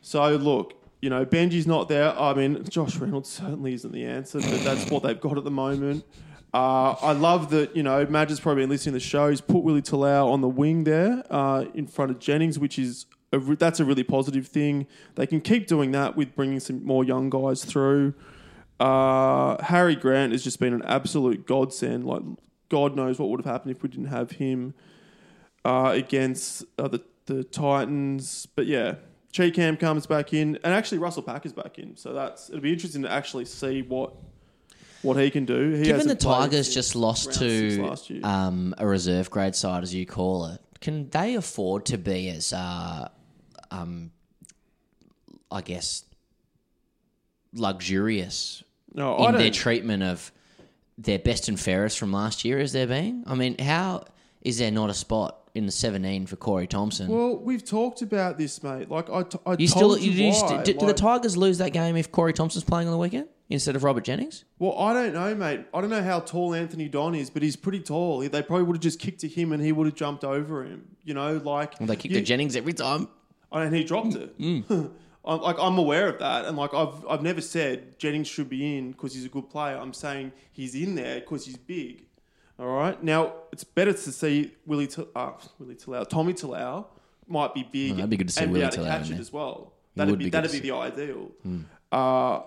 So 0.00 0.36
look, 0.36 0.74
you 1.00 1.10
know 1.10 1.24
Benji's 1.24 1.66
not 1.66 1.88
there. 1.88 2.18
I 2.18 2.34
mean, 2.34 2.64
Josh 2.68 2.96
Reynolds 2.96 3.28
certainly 3.28 3.74
isn't 3.74 3.92
the 3.92 4.04
answer, 4.04 4.40
but 4.40 4.64
that's 4.64 4.90
what 4.90 5.02
they've 5.02 5.20
got 5.20 5.38
at 5.38 5.44
the 5.44 5.50
moment. 5.50 6.04
Uh, 6.52 6.92
I 7.02 7.12
love 7.12 7.50
that 7.50 7.76
you 7.76 7.82
know 7.82 8.06
Madge 8.06 8.30
has 8.30 8.40
probably 8.40 8.62
been 8.62 8.70
listening 8.70 8.94
to 8.94 8.96
the 8.98 9.04
show. 9.04 9.28
He's 9.28 9.40
put 9.40 9.62
Willie 9.62 9.82
Talau 9.82 10.30
on 10.30 10.40
the 10.40 10.48
wing 10.48 10.84
there 10.84 11.22
uh, 11.30 11.66
in 11.74 11.86
front 11.86 12.10
of 12.10 12.18
Jennings, 12.18 12.58
which 12.58 12.78
is 12.78 13.06
a 13.32 13.38
re- 13.38 13.56
that's 13.56 13.80
a 13.80 13.84
really 13.84 14.04
positive 14.04 14.46
thing. 14.46 14.86
They 15.14 15.26
can 15.26 15.40
keep 15.40 15.66
doing 15.66 15.92
that 15.92 16.16
with 16.16 16.34
bringing 16.34 16.60
some 16.60 16.84
more 16.84 17.04
young 17.04 17.30
guys 17.30 17.64
through. 17.64 18.14
Uh, 18.80 19.62
Harry 19.64 19.96
Grant 19.96 20.32
has 20.32 20.42
just 20.42 20.60
been 20.60 20.72
an 20.72 20.82
absolute 20.82 21.46
godsend. 21.46 22.06
Like 22.06 22.22
God 22.68 22.96
knows 22.96 23.18
what 23.18 23.28
would 23.28 23.40
have 23.40 23.52
happened 23.52 23.76
if 23.76 23.82
we 23.82 23.88
didn't 23.88 24.06
have 24.06 24.32
him 24.32 24.74
uh, 25.64 25.92
against 25.94 26.64
uh, 26.78 26.88
the 26.88 27.02
the 27.26 27.44
Titans. 27.44 28.46
But 28.56 28.66
yeah, 28.66 28.94
Chee-Kam 29.32 29.76
comes 29.76 30.06
back 30.06 30.32
in, 30.32 30.58
and 30.64 30.72
actually 30.74 30.98
Russell 30.98 31.22
Packer's 31.22 31.52
back 31.52 31.78
in. 31.78 31.96
So 31.96 32.12
that's 32.12 32.48
it'll 32.48 32.60
be 32.60 32.72
interesting 32.72 33.02
to 33.02 33.10
actually 33.12 33.44
see 33.44 33.82
what 33.82 34.14
what 35.02 35.16
he 35.16 35.30
can 35.30 35.44
do. 35.44 35.74
He 35.74 35.84
Given 35.84 36.08
the 36.08 36.14
Tigers 36.14 36.72
just 36.72 36.96
lost 36.96 37.34
to 37.34 37.94
um, 38.22 38.74
a 38.78 38.86
reserve 38.86 39.30
grade 39.30 39.54
side, 39.54 39.82
as 39.82 39.94
you 39.94 40.06
call 40.06 40.46
it, 40.46 40.60
can 40.80 41.08
they 41.10 41.34
afford 41.34 41.86
to 41.86 41.98
be 41.98 42.28
as, 42.30 42.52
uh, 42.52 43.08
um, 43.70 44.10
I 45.50 45.60
guess, 45.60 46.04
luxurious 47.54 48.62
no, 48.92 49.28
in 49.28 49.36
their 49.36 49.50
treatment 49.50 50.02
of 50.02 50.32
their 50.96 51.18
best 51.18 51.48
and 51.48 51.58
fairest 51.58 51.98
from 51.98 52.12
last 52.12 52.44
year 52.44 52.58
as 52.58 52.72
they're 52.72 52.86
being? 52.86 53.24
I 53.26 53.34
mean, 53.34 53.58
how 53.58 54.04
is 54.42 54.58
there 54.58 54.70
not 54.70 54.90
a 54.90 54.94
spot 54.94 55.37
in 55.58 55.66
the 55.66 55.72
17 55.72 56.26
for 56.26 56.36
Corey 56.36 56.66
Thompson? 56.66 57.08
well, 57.08 57.36
we've 57.36 57.64
talked 57.64 58.00
about 58.00 58.38
this, 58.38 58.62
mate. 58.62 58.90
Like 58.90 59.10
I, 59.10 59.22
t- 59.24 59.38
I 59.44 59.52
you 59.58 59.68
told 59.68 59.96
still 59.96 59.98
you, 59.98 60.12
you, 60.12 60.32
why. 60.32 60.48
st- 60.48 60.64
do, 60.64 60.72
do 60.74 60.86
the 60.86 60.94
Tigers 60.94 61.36
lose 61.36 61.58
that 61.58 61.72
game 61.72 61.96
if 61.96 62.10
Corey 62.10 62.32
Thompson's 62.32 62.64
playing 62.64 62.88
on 62.88 62.92
the 62.92 62.98
weekend 62.98 63.28
instead 63.50 63.76
of 63.76 63.84
Robert 63.84 64.04
Jennings? 64.04 64.44
Well, 64.58 64.78
I 64.78 64.92
don't 64.94 65.12
know, 65.12 65.34
mate. 65.34 65.66
I 65.74 65.80
don't 65.80 65.90
know 65.90 66.02
how 66.02 66.20
tall 66.20 66.54
Anthony 66.54 66.88
Don 66.88 67.14
is, 67.14 67.28
but 67.28 67.42
he's 67.42 67.56
pretty 67.56 67.80
tall. 67.80 68.20
They 68.20 68.42
probably 68.42 68.62
would 68.64 68.76
have 68.76 68.82
just 68.82 68.98
kicked 69.00 69.20
to 69.20 69.28
him, 69.28 69.52
and 69.52 69.62
he 69.62 69.72
would 69.72 69.86
have 69.86 69.96
jumped 69.96 70.24
over 70.24 70.64
him. 70.64 70.96
You 71.04 71.14
know, 71.14 71.36
like 71.44 71.78
Well, 71.80 71.86
they 71.88 71.96
kicked 71.96 72.14
you- 72.14 72.20
to 72.20 72.24
Jennings 72.24 72.56
every 72.56 72.72
time. 72.72 73.08
and 73.52 73.74
he 73.74 73.84
dropped 73.84 74.14
it. 74.14 74.38
Mm, 74.38 74.64
mm. 74.64 74.90
I'm, 75.24 75.40
like 75.42 75.56
I'm 75.58 75.76
aware 75.76 76.08
of 76.08 76.18
that, 76.20 76.46
and 76.46 76.56
like 76.56 76.72
I've 76.72 77.04
I've 77.06 77.22
never 77.22 77.40
said 77.42 77.98
Jennings 77.98 78.28
should 78.28 78.48
be 78.48 78.78
in 78.78 78.92
because 78.92 79.12
he's 79.12 79.26
a 79.26 79.28
good 79.28 79.50
player. 79.50 79.76
I'm 79.76 79.92
saying 79.92 80.32
he's 80.52 80.74
in 80.74 80.94
there 80.94 81.20
because 81.20 81.44
he's 81.44 81.56
big. 81.58 82.04
All 82.58 82.68
right. 82.68 83.00
Now 83.02 83.34
it's 83.52 83.64
better 83.64 83.92
to 83.92 83.98
see 84.12 84.52
Willie 84.66 84.88
T- 84.88 85.06
uh, 85.14 85.32
Willie 85.58 85.76
Talau, 85.76 86.08
Tommy 86.08 86.34
Talau 86.34 86.86
might 87.26 87.54
be 87.54 87.62
big. 87.70 87.92
Oh, 87.92 87.94
that'd 87.96 88.10
be 88.10 88.16
good 88.16 88.28
to 88.28 88.34
see 88.34 88.42
and 88.42 88.52
Willie 88.52 88.62
be 88.62 88.66
able 88.66 88.76
to 88.76 88.82
Talau 88.82 88.98
catch 88.98 89.10
it 89.10 89.20
as 89.20 89.32
well. 89.32 89.72
That'd 89.94 90.10
would 90.10 90.18
be, 90.18 90.24
be 90.26 90.30
good 90.30 90.38
that'd 90.38 90.50
to 90.50 90.60
be 90.60 90.68
the 90.68 90.74
ideal. 90.74 91.30
Uh, 91.92 92.40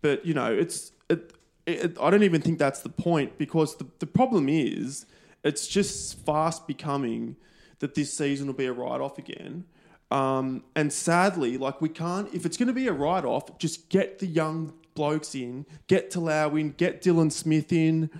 but 0.00 0.26
you 0.26 0.34
know, 0.34 0.52
it's 0.52 0.92
it, 1.08 1.32
it, 1.66 1.96
I 2.00 2.10
don't 2.10 2.24
even 2.24 2.42
think 2.42 2.58
that's 2.58 2.80
the 2.80 2.88
point 2.88 3.38
because 3.38 3.76
the 3.76 3.86
the 4.00 4.06
problem 4.06 4.48
is 4.48 5.06
it's 5.44 5.66
just 5.68 6.18
fast 6.24 6.66
becoming 6.66 7.36
that 7.78 7.94
this 7.94 8.12
season 8.12 8.46
will 8.46 8.54
be 8.54 8.66
a 8.66 8.72
write 8.72 9.00
off 9.00 9.18
again. 9.18 9.64
Um, 10.10 10.64
and 10.76 10.92
sadly, 10.92 11.56
like 11.56 11.80
we 11.80 11.88
can't 11.88 12.32
if 12.34 12.44
it's 12.44 12.56
going 12.56 12.66
to 12.66 12.74
be 12.74 12.88
a 12.88 12.92
write 12.92 13.24
off, 13.24 13.58
just 13.58 13.88
get 13.88 14.18
the 14.18 14.26
young 14.26 14.74
blokes 14.94 15.34
in, 15.34 15.66
get 15.86 16.10
Talau 16.10 16.60
in, 16.60 16.72
get 16.72 17.00
Dylan 17.00 17.30
Smith 17.30 17.72
in. 17.72 18.10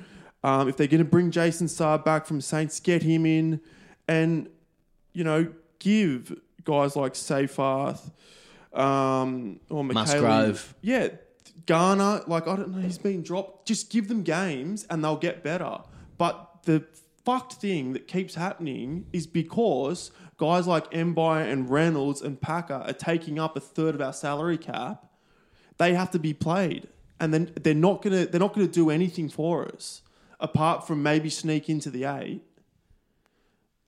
Um, 0.45 0.69
if 0.69 0.77
they're 0.77 0.89
going 0.89 0.99
to 0.99 1.05
bring 1.05 1.31
Jason 1.31 1.69
Saab 1.69 2.05
back 2.05 2.27
from 2.27 2.41
Saints, 2.41 2.81
get 2.81 3.03
him 3.03 3.27
in, 3.27 3.61
and 4.09 4.49
you 5.13 5.25
know, 5.25 5.53
give 5.79 6.37
guys 6.65 6.97
like 6.97 7.15
Seyfarth 7.15 8.11
um, 8.73 9.61
or 9.71 9.85
McHaley, 9.85 9.95
Musgrove. 9.95 10.75
yeah, 10.81 11.09
Garner. 11.67 12.23
Like 12.27 12.49
I 12.49 12.57
don't 12.57 12.75
know, 12.75 12.81
he's 12.81 12.99
been 12.99 13.23
dropped. 13.23 13.69
Just 13.69 13.91
give 13.91 14.09
them 14.09 14.23
games, 14.23 14.87
and 14.91 15.05
they'll 15.05 15.17
get 15.17 15.43
better. 15.43 15.79
But 16.19 16.65
the 16.65 16.85
fucked 17.25 17.55
thing 17.55 17.93
that 17.93 18.09
keeps 18.09 18.35
happening 18.35 19.07
is 19.13 19.27
because 19.27 20.11
guys 20.39 20.67
like 20.67 20.91
Mbye 20.91 21.51
and 21.51 21.71
Reynolds 21.71 22.21
and 22.21 22.41
Packer 22.41 22.83
are 22.85 22.93
taking 22.93 23.39
up 23.39 23.57
a 23.57 23.61
third 23.61 23.95
of 23.95 24.01
our 24.01 24.13
salary 24.13 24.59
cap. 24.59 25.07
They 25.79 25.95
have 25.95 26.11
to 26.13 26.19
be 26.19 26.35
played, 26.35 26.89
and 27.21 27.33
then 27.33 27.53
they're 27.61 27.75
not 27.75 28.03
gonna 28.03 28.27
they're 28.27 28.41
not 28.41 28.55
gonna 28.55 28.67
do 28.67 28.91
anything 28.91 29.29
for 29.29 29.69
us 29.69 30.03
apart 30.43 30.87
from 30.87 31.03
maybe 31.03 31.31
sneak 31.31 31.71
into 31.71 31.89
the 31.89 32.05
eight, 32.05 32.43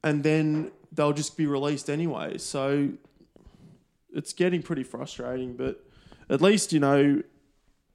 and 0.03 0.23
then 0.23 0.71
they'll 0.93 1.13
just 1.13 1.37
be 1.37 1.47
released 1.47 1.91
anyway. 1.91 2.39
So 2.39 2.91
it's 4.15 4.33
getting 4.33 4.63
pretty 4.63 4.85
frustrating, 4.85 5.55
but 5.57 5.85
at 6.31 6.41
least 6.41 6.73
you 6.73 6.81
know 6.81 7.23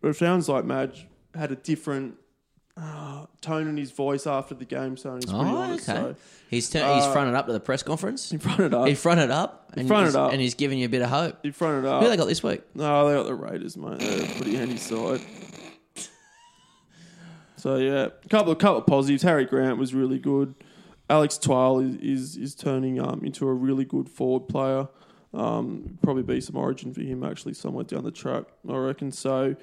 it 0.03 0.15
sounds 0.15 0.47
like 0.47 0.65
Madge 0.65 1.07
had 1.35 1.51
a 1.51 1.55
different 1.55 2.15
uh, 2.77 3.25
tone 3.41 3.67
in 3.67 3.75
his 3.77 3.91
voice 3.91 4.25
after 4.25 4.55
the 4.55 4.63
game, 4.65 4.95
so 4.97 5.15
he's 5.15 5.25
pretty 5.25 5.39
Oh, 5.39 5.57
honest. 5.57 5.89
okay. 5.89 5.99
So 5.99 6.15
He's 6.49 6.69
tur- 6.69 6.79
he's 6.95 7.03
Uh, 7.03 7.11
fronted 7.11 7.35
up 7.35 7.45
to 7.47 7.53
the 7.53 7.59
press 7.59 7.83
conference. 7.83 8.29
he 8.29 8.37
fronted 8.37 8.73
up. 8.73 8.87
He 8.87 8.95
fronted 8.95 9.29
up. 9.31 9.69
And 9.75 9.87
fronted 9.87 10.07
he's, 10.07 10.15
up. 10.15 10.31
And 10.31 10.41
he's 10.41 10.53
giving 10.55 10.79
you 10.79 10.85
a 10.85 10.89
bit 10.89 11.01
of 11.01 11.09
hope. 11.09 11.37
He 11.43 11.51
fronted 11.51 11.85
up. 11.85 12.01
Who 12.01 12.09
they 12.09 12.15
got 12.17 12.27
this 12.27 12.41
week? 12.41 12.61
No, 12.73 13.07
they 13.07 13.15
got 13.15 13.25
the 13.27 13.35
Raiders, 13.35 13.75
mate. 13.77 13.99
They're 13.99 14.23
a 14.23 14.27
pretty 14.35 14.55
handy 14.55 14.77
side. 14.77 15.21
So 17.59 17.75
yeah, 17.75 18.07
a 18.23 18.27
couple 18.29 18.51
of 18.51 18.57
couple 18.57 18.79
of 18.79 18.87
positives. 18.87 19.23
Harry 19.23 19.45
Grant 19.45 19.77
was 19.77 19.93
really 19.93 20.19
good. 20.19 20.55
Alex 21.09 21.37
Twal 21.37 21.79
is 21.79 21.95
is, 21.95 22.37
is 22.37 22.55
turning 22.55 22.99
um, 23.01 23.21
into 23.23 23.47
a 23.47 23.53
really 23.53 23.85
good 23.85 24.09
forward 24.09 24.47
player. 24.47 24.87
Um, 25.33 25.99
probably 26.01 26.23
be 26.23 26.41
some 26.41 26.55
origin 26.55 26.93
for 26.93 27.01
him 27.01 27.23
actually 27.23 27.53
somewhere 27.53 27.83
down 27.83 28.03
the 28.03 28.11
track, 28.11 28.45
I 28.67 28.75
reckon. 28.77 29.11
So 29.11 29.55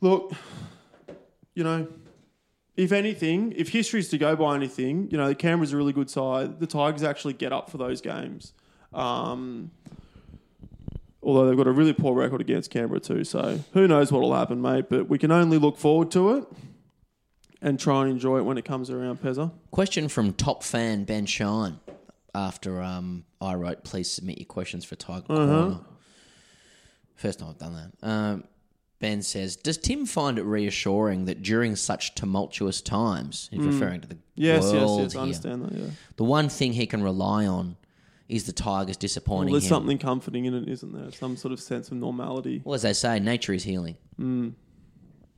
look, 0.00 0.32
you 1.54 1.62
know, 1.62 1.86
if 2.76 2.90
anything, 2.90 3.52
if 3.56 3.68
history's 3.68 4.08
to 4.08 4.18
go 4.18 4.34
by 4.34 4.54
anything, 4.54 5.08
you 5.10 5.18
know, 5.18 5.28
the 5.28 5.34
Canberra's 5.34 5.72
a 5.72 5.76
really 5.76 5.92
good 5.92 6.10
side. 6.10 6.58
The 6.58 6.66
Tigers 6.66 7.02
actually 7.02 7.34
get 7.34 7.52
up 7.52 7.70
for 7.70 7.78
those 7.78 8.00
games. 8.00 8.52
Um, 8.92 9.70
although 11.26 11.46
they've 11.46 11.56
got 11.56 11.66
a 11.66 11.72
really 11.72 11.92
poor 11.92 12.14
record 12.14 12.40
against 12.40 12.70
Canberra 12.70 13.00
too. 13.00 13.24
So 13.24 13.58
who 13.74 13.86
knows 13.88 14.10
what 14.12 14.22
will 14.22 14.34
happen, 14.34 14.62
mate? 14.62 14.86
But 14.88 15.08
we 15.08 15.18
can 15.18 15.30
only 15.32 15.58
look 15.58 15.76
forward 15.76 16.10
to 16.12 16.36
it 16.36 16.44
and 17.60 17.78
try 17.80 18.02
and 18.02 18.10
enjoy 18.12 18.38
it 18.38 18.42
when 18.44 18.56
it 18.58 18.64
comes 18.64 18.88
around, 18.90 19.20
Pezza. 19.20 19.50
Question 19.72 20.08
from 20.08 20.32
top 20.32 20.62
fan 20.62 21.04
Ben 21.04 21.26
Shine. 21.26 21.80
After 22.34 22.80
um, 22.82 23.24
I 23.40 23.54
wrote, 23.54 23.82
please 23.82 24.10
submit 24.10 24.38
your 24.38 24.46
questions 24.46 24.84
for 24.84 24.94
Tiger 24.94 25.24
Uh-huh. 25.30 25.46
Corner. 25.60 25.78
First 27.14 27.38
time 27.40 27.48
I've 27.48 27.58
done 27.58 27.74
that. 27.74 28.06
Um, 28.08 28.44
Ben 28.98 29.22
says, 29.22 29.56
"Does 29.56 29.78
Tim 29.78 30.06
find 30.06 30.38
it 30.38 30.42
reassuring 30.44 31.24
that 31.26 31.42
during 31.42 31.76
such 31.76 32.14
tumultuous 32.14 32.80
times, 32.82 33.48
he's 33.50 33.64
referring 33.64 34.00
to 34.02 34.08
the. 34.08 34.16
Yes, 34.34 34.64
yes, 34.64 34.72
world 34.72 35.00
yes. 35.00 35.14
I 35.14 35.18
here, 35.18 35.22
understand 35.22 35.64
that. 35.64 35.72
Yeah. 35.72 35.86
the 36.16 36.24
one 36.24 36.48
thing 36.50 36.72
he 36.74 36.86
can 36.86 37.02
rely 37.02 37.46
on 37.46 37.76
is 38.28 38.44
the 38.44 38.52
Tigers 38.52 38.96
disappointing 38.96 39.46
Well, 39.52 39.60
there's 39.60 39.64
him. 39.64 39.76
something 39.76 39.98
comforting 39.98 40.44
in 40.46 40.54
it, 40.54 40.68
isn't 40.68 40.92
there? 40.92 41.12
Some 41.12 41.36
sort 41.36 41.52
of 41.52 41.60
sense 41.60 41.88
of 41.88 41.96
normality. 41.96 42.60
Well, 42.64 42.74
as 42.74 42.82
they 42.82 42.92
say, 42.92 43.20
nature 43.20 43.52
is 43.52 43.62
healing. 43.62 43.96
Hmm. 44.16 44.50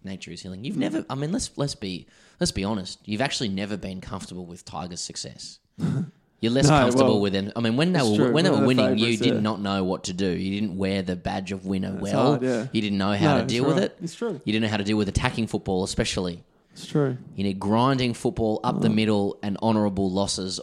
Nature 0.05 0.31
is 0.31 0.41
healing. 0.43 0.65
You've 0.65 0.77
never. 0.77 1.05
I 1.11 1.15
mean, 1.17 1.33
let's 1.33 1.51
let's 1.57 1.75
be 1.75 2.07
let's 2.41 2.53
be 2.53 2.65
honest. 2.65 3.01
You've 3.05 3.21
actually 3.21 3.49
never 3.49 3.77
been 3.77 4.01
comfortable 4.01 4.47
with 4.47 4.65
Tigers' 4.65 5.01
success. 5.01 5.59
You're 6.41 6.53
less 6.53 6.69
No, 6.69 6.79
comfortable 6.79 7.15
well, 7.15 7.21
with 7.21 7.33
them. 7.33 7.51
I 7.57 7.61
mean, 7.61 7.77
when 7.77 7.93
they 7.93 8.01
were 8.01 8.15
true. 8.17 8.33
when 8.33 8.45
they 8.45 8.51
were 8.51 8.65
winning, 8.65 8.97
you 8.97 9.07
favourites, 9.07 9.23
did 9.23 9.35
yeah. 9.35 9.41
not 9.41 9.61
know 9.61 9.83
what 9.83 10.05
to 10.05 10.13
do. 10.13 10.29
You 10.29 10.61
didn't 10.61 10.77
wear 10.77 11.03
the 11.03 11.17
badge 11.17 11.51
of 11.51 11.67
winner 11.67 11.97
well. 12.01 12.31
hard, 12.31 12.43
yeah. 12.43 12.69
You 12.73 12.81
didn't 12.81 12.99
know 12.99 13.13
how 13.13 13.35
No, 13.35 13.41
to 13.41 13.47
deal 13.47 13.65
with 13.67 13.79
it. 13.79 13.97
It's 14.01 14.15
true. 14.15 14.41
You 14.45 14.53
didn't 14.53 14.63
know 14.63 14.69
how 14.69 14.77
to 14.77 14.85
deal 14.85 14.97
with 14.97 15.09
attacking 15.09 15.49
football, 15.49 15.83
especially. 15.83 16.45
It's 16.73 16.87
true. 16.87 17.17
You 17.35 17.43
need 17.43 17.59
grinding 17.59 18.15
football 18.15 18.61
up 18.63 18.81
the 18.81 18.89
middle 18.89 19.37
and 19.43 19.57
honourable 19.61 20.13
losses 20.13 20.61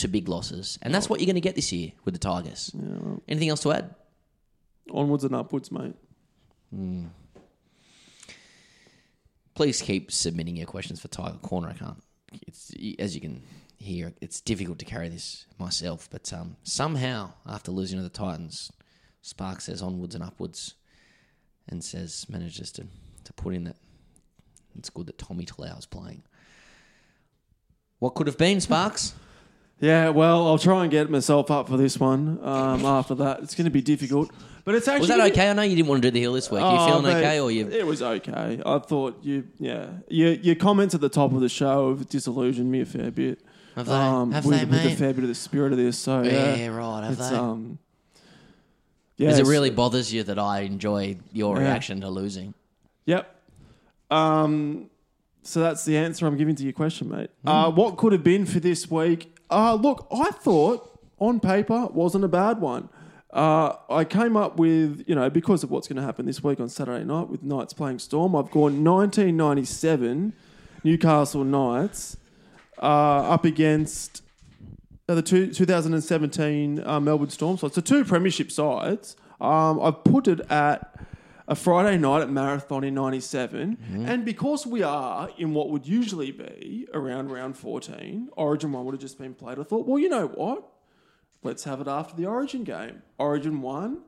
to 0.00 0.08
big 0.08 0.28
losses, 0.28 0.78
and 0.82 0.94
that's 0.94 1.08
what 1.08 1.20
you're 1.20 1.26
going 1.26 1.34
to 1.34 1.40
get 1.40 1.54
this 1.54 1.72
year 1.72 1.92
with 2.04 2.14
the 2.14 2.20
Tigers. 2.20 2.74
Anything 3.28 3.48
else 3.48 3.62
to 3.62 3.72
add? 3.72 3.94
Onwards 4.90 5.24
and 5.24 5.34
upwards, 5.34 5.70
mate. 5.70 5.94
please 9.54 9.82
keep 9.82 10.10
submitting 10.10 10.56
your 10.56 10.66
questions 10.66 11.00
for 11.00 11.08
Tiger 11.08 11.38
Corner. 11.38 11.68
I 11.68 11.74
can't. 11.74 12.02
It's 12.46 12.72
as 12.98 13.14
you 13.14 13.20
can 13.20 13.42
hear, 13.76 14.12
it's 14.20 14.40
difficult 14.40 14.78
to 14.78 14.84
carry 14.84 15.08
this 15.08 15.46
myself. 15.58 16.08
But 16.10 16.32
um, 16.32 16.56
somehow, 16.62 17.32
after 17.46 17.70
losing 17.70 17.98
to 17.98 18.02
the 18.02 18.08
Titans, 18.08 18.70
Spark 19.22 19.60
says 19.60 19.82
onwards 19.82 20.14
and 20.14 20.24
upwards, 20.24 20.74
and 21.68 21.84
says 21.84 22.26
manages 22.28 22.72
to 22.72 22.86
to 23.24 23.32
put 23.34 23.54
in 23.54 23.64
that 23.64 23.76
it's 24.76 24.90
good 24.90 25.06
that 25.06 25.18
Tommy 25.18 25.44
Talau's 25.44 25.86
playing. 25.86 26.22
What 27.98 28.14
could 28.14 28.26
have 28.26 28.38
been 28.38 28.60
Sparks? 28.60 29.14
Yeah, 29.80 30.10
well, 30.10 30.46
I'll 30.46 30.58
try 30.58 30.82
and 30.82 30.90
get 30.90 31.08
myself 31.10 31.50
up 31.50 31.68
for 31.68 31.76
this 31.78 31.98
one. 31.98 32.38
Um, 32.42 32.84
after 32.84 33.14
that, 33.16 33.40
it's 33.40 33.54
going 33.54 33.64
to 33.64 33.70
be 33.70 33.80
difficult, 33.80 34.30
but 34.66 34.74
it's 34.74 34.86
actually 34.86 35.00
Was 35.00 35.16
that 35.16 35.32
okay? 35.32 35.48
I 35.48 35.52
know 35.54 35.62
you 35.62 35.74
didn't 35.74 35.88
want 35.88 36.02
to 36.02 36.08
do 36.10 36.12
the 36.12 36.20
hill 36.20 36.34
this 36.34 36.50
week. 36.50 36.60
Are 36.60 36.72
you 36.74 36.80
Oh, 36.80 36.86
feeling 36.86 37.02
mate, 37.04 37.16
okay, 37.24 37.40
or 37.40 37.50
you? 37.50 37.66
It 37.68 37.86
was 37.86 38.02
okay. 38.02 38.60
I 38.64 38.78
thought 38.80 39.18
you, 39.22 39.48
yeah, 39.58 39.86
your 40.08 40.32
your 40.34 40.54
comments 40.54 40.94
at 40.94 41.00
the 41.00 41.08
top 41.08 41.32
of 41.32 41.40
the 41.40 41.48
show 41.48 41.96
have 41.96 42.08
disillusioned 42.10 42.70
me 42.70 42.82
a 42.82 42.86
fair 42.86 43.10
bit. 43.10 43.40
Have 43.74 43.86
they? 43.86 43.92
Have 43.92 44.44
with, 44.44 44.58
they, 44.58 44.64
with 44.66 44.80
a 44.84 44.88
mate? 44.88 44.98
fair 44.98 45.14
bit 45.14 45.22
of 45.24 45.28
the 45.28 45.34
spirit 45.34 45.72
of 45.72 45.78
this. 45.78 45.96
So 45.98 46.22
yeah, 46.22 46.56
Yeah, 46.56 46.66
right. 46.68 47.02
Have 47.04 47.12
it's 47.18 47.30
they? 47.30 47.36
um, 47.36 47.78
yeah, 49.16 49.28
Does 49.30 49.38
it 49.38 49.42
it's- 49.42 49.50
really 49.50 49.70
bothers 49.70 50.12
you 50.12 50.22
that 50.24 50.38
I 50.38 50.60
enjoy 50.60 51.16
your 51.32 51.56
Yeah. 51.56 51.62
reaction 51.62 52.02
to 52.02 52.10
losing? 52.10 52.52
Yep. 53.06 53.34
Um, 54.10 54.90
so 55.42 55.60
that's 55.60 55.84
the 55.86 55.96
answer 55.96 56.26
I'm 56.26 56.36
giving 56.36 56.54
to 56.56 56.64
your 56.64 56.72
question, 56.74 57.08
mate. 57.08 57.30
Hmm. 57.42 57.48
Uh, 57.48 57.70
what 57.70 57.96
could 57.96 58.12
have 58.12 58.22
been 58.24 58.44
for 58.44 58.60
this 58.60 58.90
week? 58.90 59.34
Uh, 59.50 59.74
look, 59.74 60.06
I 60.12 60.30
thought 60.30 60.98
on 61.18 61.40
paper 61.40 61.86
wasn't 61.86 62.24
a 62.24 62.28
bad 62.28 62.60
one. 62.60 62.88
Uh, 63.32 63.74
I 63.88 64.04
came 64.04 64.36
up 64.36 64.56
with, 64.56 65.04
you 65.06 65.14
know, 65.14 65.30
because 65.30 65.62
of 65.62 65.70
what's 65.70 65.86
going 65.86 65.96
to 65.96 66.02
happen 66.02 66.26
this 66.26 66.42
week 66.42 66.58
on 66.58 66.68
Saturday 66.68 67.04
night 67.04 67.28
with 67.28 67.42
Knights 67.42 67.72
playing 67.72 68.00
Storm, 68.00 68.34
I've 68.34 68.50
gone 68.50 68.84
1997 68.84 70.32
Newcastle 70.82 71.44
Knights 71.44 72.16
uh, 72.82 72.86
up 73.30 73.44
against 73.44 74.22
uh, 75.08 75.14
the 75.14 75.22
two, 75.22 75.52
2017 75.52 76.82
uh, 76.84 77.00
Melbourne 77.00 77.30
Storm. 77.30 77.56
So 77.56 77.66
it's 77.66 77.76
the 77.76 77.82
two 77.82 78.04
premiership 78.04 78.50
sides. 78.50 79.16
Um, 79.40 79.80
I've 79.80 80.02
put 80.02 80.26
it 80.26 80.40
at 80.50 80.92
a 81.50 81.56
Friday 81.56 81.98
night 81.98 82.22
at 82.22 82.30
Marathon 82.30 82.84
in 82.84 82.94
97. 82.94 83.76
Mm-hmm. 83.76 84.06
And 84.06 84.24
because 84.24 84.66
we 84.66 84.84
are 84.84 85.28
in 85.36 85.52
what 85.52 85.68
would 85.70 85.84
usually 85.84 86.30
be 86.30 86.86
around 86.94 87.32
round 87.32 87.58
14, 87.58 88.30
Origin 88.36 88.70
1 88.70 88.84
would 88.84 88.94
have 88.94 89.00
just 89.00 89.18
been 89.18 89.34
played. 89.34 89.58
I 89.58 89.64
thought, 89.64 89.84
well, 89.84 89.98
you 89.98 90.08
know 90.08 90.28
what? 90.28 90.62
Let's 91.42 91.64
have 91.64 91.80
it 91.80 91.88
after 91.88 92.14
the 92.14 92.26
Origin 92.26 92.62
game. 92.62 93.02
Origin 93.18 93.62
1. 93.62 93.98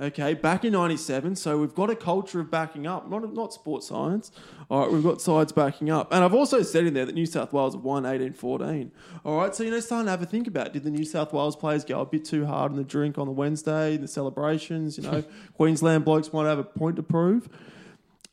Okay, 0.00 0.32
back 0.32 0.64
in 0.64 0.72
97. 0.72 1.36
So 1.36 1.58
we've 1.58 1.74
got 1.74 1.90
a 1.90 1.94
culture 1.94 2.40
of 2.40 2.50
backing 2.50 2.86
up, 2.86 3.10
not, 3.10 3.34
not 3.34 3.52
sports 3.52 3.88
science. 3.88 4.32
All 4.70 4.80
right, 4.80 4.90
we've 4.90 5.02
got 5.02 5.20
sides 5.20 5.52
backing 5.52 5.90
up. 5.90 6.10
And 6.10 6.24
I've 6.24 6.32
also 6.32 6.62
said 6.62 6.86
in 6.86 6.94
there 6.94 7.04
that 7.04 7.14
New 7.14 7.26
South 7.26 7.52
Wales 7.52 7.74
have 7.74 7.84
won 7.84 8.06
18 8.06 8.32
14. 8.32 8.92
All 9.26 9.36
right, 9.36 9.54
so, 9.54 9.62
you 9.62 9.70
know, 9.70 9.80
starting 9.80 10.06
to 10.06 10.10
have 10.12 10.22
a 10.22 10.26
think 10.26 10.46
about 10.46 10.72
did 10.72 10.84
the 10.84 10.90
New 10.90 11.04
South 11.04 11.34
Wales 11.34 11.54
players 11.54 11.84
go 11.84 12.00
a 12.00 12.06
bit 12.06 12.24
too 12.24 12.46
hard 12.46 12.72
on 12.72 12.78
the 12.78 12.84
drink 12.84 13.18
on 13.18 13.26
the 13.26 13.32
Wednesday, 13.32 13.98
the 13.98 14.08
celebrations? 14.08 14.96
You 14.96 15.04
know, 15.04 15.24
Queensland 15.54 16.06
blokes 16.06 16.32
might 16.32 16.46
have 16.46 16.58
a 16.58 16.64
point 16.64 16.96
to 16.96 17.02
prove. 17.02 17.50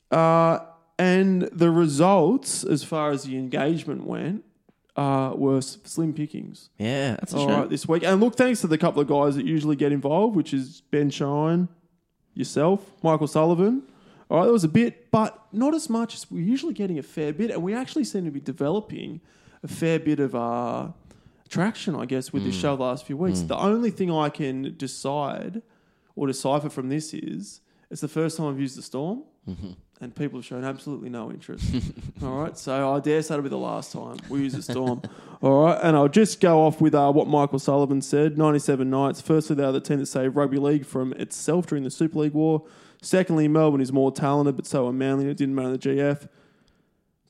Uh, 0.09 0.59
and 0.97 1.43
the 1.51 1.69
results, 1.69 2.63
as 2.63 2.85
far 2.85 3.11
as 3.11 3.23
the 3.23 3.37
engagement 3.37 4.05
went, 4.05 4.45
uh, 4.97 5.33
were 5.35 5.61
slim 5.61 6.13
pickings. 6.13 6.69
Yeah, 6.77 7.11
that's 7.11 7.33
a 7.33 7.37
All 7.37 7.47
shame. 7.47 7.59
right, 7.59 7.69
this 7.69 7.87
week. 7.87 8.03
And 8.03 8.19
look, 8.19 8.35
thanks 8.35 8.61
to 8.61 8.67
the 8.67 8.77
couple 8.77 9.01
of 9.01 9.07
guys 9.07 9.35
that 9.35 9.45
usually 9.45 9.75
get 9.75 9.91
involved, 9.91 10.35
which 10.35 10.53
is 10.53 10.81
Ben 10.91 11.09
Shine, 11.09 11.67
yourself, 12.33 12.91
Michael 13.03 13.27
Sullivan. 13.27 13.83
All 14.29 14.37
right, 14.39 14.43
there 14.43 14.53
was 14.53 14.63
a 14.63 14.69
bit, 14.69 15.09
but 15.11 15.39
not 15.53 15.73
as 15.73 15.89
much 15.89 16.15
as 16.15 16.29
we're 16.29 16.41
usually 16.43 16.73
getting 16.73 16.97
a 16.99 17.03
fair 17.03 17.31
bit. 17.31 17.51
And 17.51 17.63
we 17.63 17.73
actually 17.73 18.03
seem 18.03 18.25
to 18.25 18.31
be 18.31 18.41
developing 18.41 19.21
a 19.63 19.67
fair 19.67 19.99
bit 19.99 20.19
of 20.19 20.35
uh, 20.35 20.87
traction, 21.47 21.95
I 21.95 22.05
guess, 22.05 22.33
with 22.33 22.43
this 22.43 22.55
show 22.55 22.75
the 22.75 22.83
last 22.83 23.05
few 23.05 23.15
weeks. 23.17 23.41
The 23.41 23.57
only 23.57 23.91
thing 23.91 24.11
I 24.11 24.29
can 24.29 24.75
decide 24.77 25.61
or 26.15 26.27
decipher 26.27 26.69
from 26.69 26.89
this 26.89 27.13
is 27.13 27.61
it's 27.89 28.01
the 28.01 28.07
first 28.09 28.35
time 28.37 28.47
I've 28.47 28.59
used 28.59 28.77
the 28.77 28.81
Storm. 28.81 29.23
And 29.99 30.13
people 30.15 30.37
have 30.37 30.45
shown 30.45 30.63
absolutely 30.63 31.09
no 31.09 31.31
interest. 31.31 31.73
All 32.23 32.37
right, 32.39 32.55
so 32.55 32.93
I 32.93 32.99
dare 32.99 33.21
say 33.23 33.33
it'll 33.33 33.41
be 33.43 33.49
the 33.49 33.57
last 33.57 33.91
time 33.91 34.17
we 34.29 34.41
use 34.41 34.53
the 34.53 34.61
storm. 34.61 35.01
All 35.41 35.63
right, 35.63 35.79
and 35.81 35.97
I'll 35.97 36.07
just 36.07 36.39
go 36.39 36.61
off 36.65 36.79
with 36.79 36.93
uh, 36.93 37.11
what 37.11 37.27
Michael 37.27 37.57
Sullivan 37.57 38.01
said: 38.03 38.37
ninety-seven 38.37 38.89
Knights. 38.89 39.21
Firstly, 39.21 39.55
they 39.55 39.63
are 39.63 39.71
the 39.71 39.81
team 39.81 39.97
that 39.97 40.05
saved 40.05 40.35
rugby 40.35 40.57
league 40.57 40.85
from 40.85 41.13
itself 41.13 41.65
during 41.65 41.83
the 41.83 41.89
Super 41.89 42.19
League 42.19 42.33
war. 42.33 42.63
Secondly, 43.01 43.47
Melbourne 43.47 43.81
is 43.81 43.91
more 43.91 44.11
talented, 44.11 44.55
but 44.55 44.67
so 44.67 44.87
are 44.87 44.93
Manly. 44.93 45.29
It 45.29 45.37
didn't 45.37 45.55
matter 45.55 45.71
the 45.71 45.79
GF. 45.79 46.27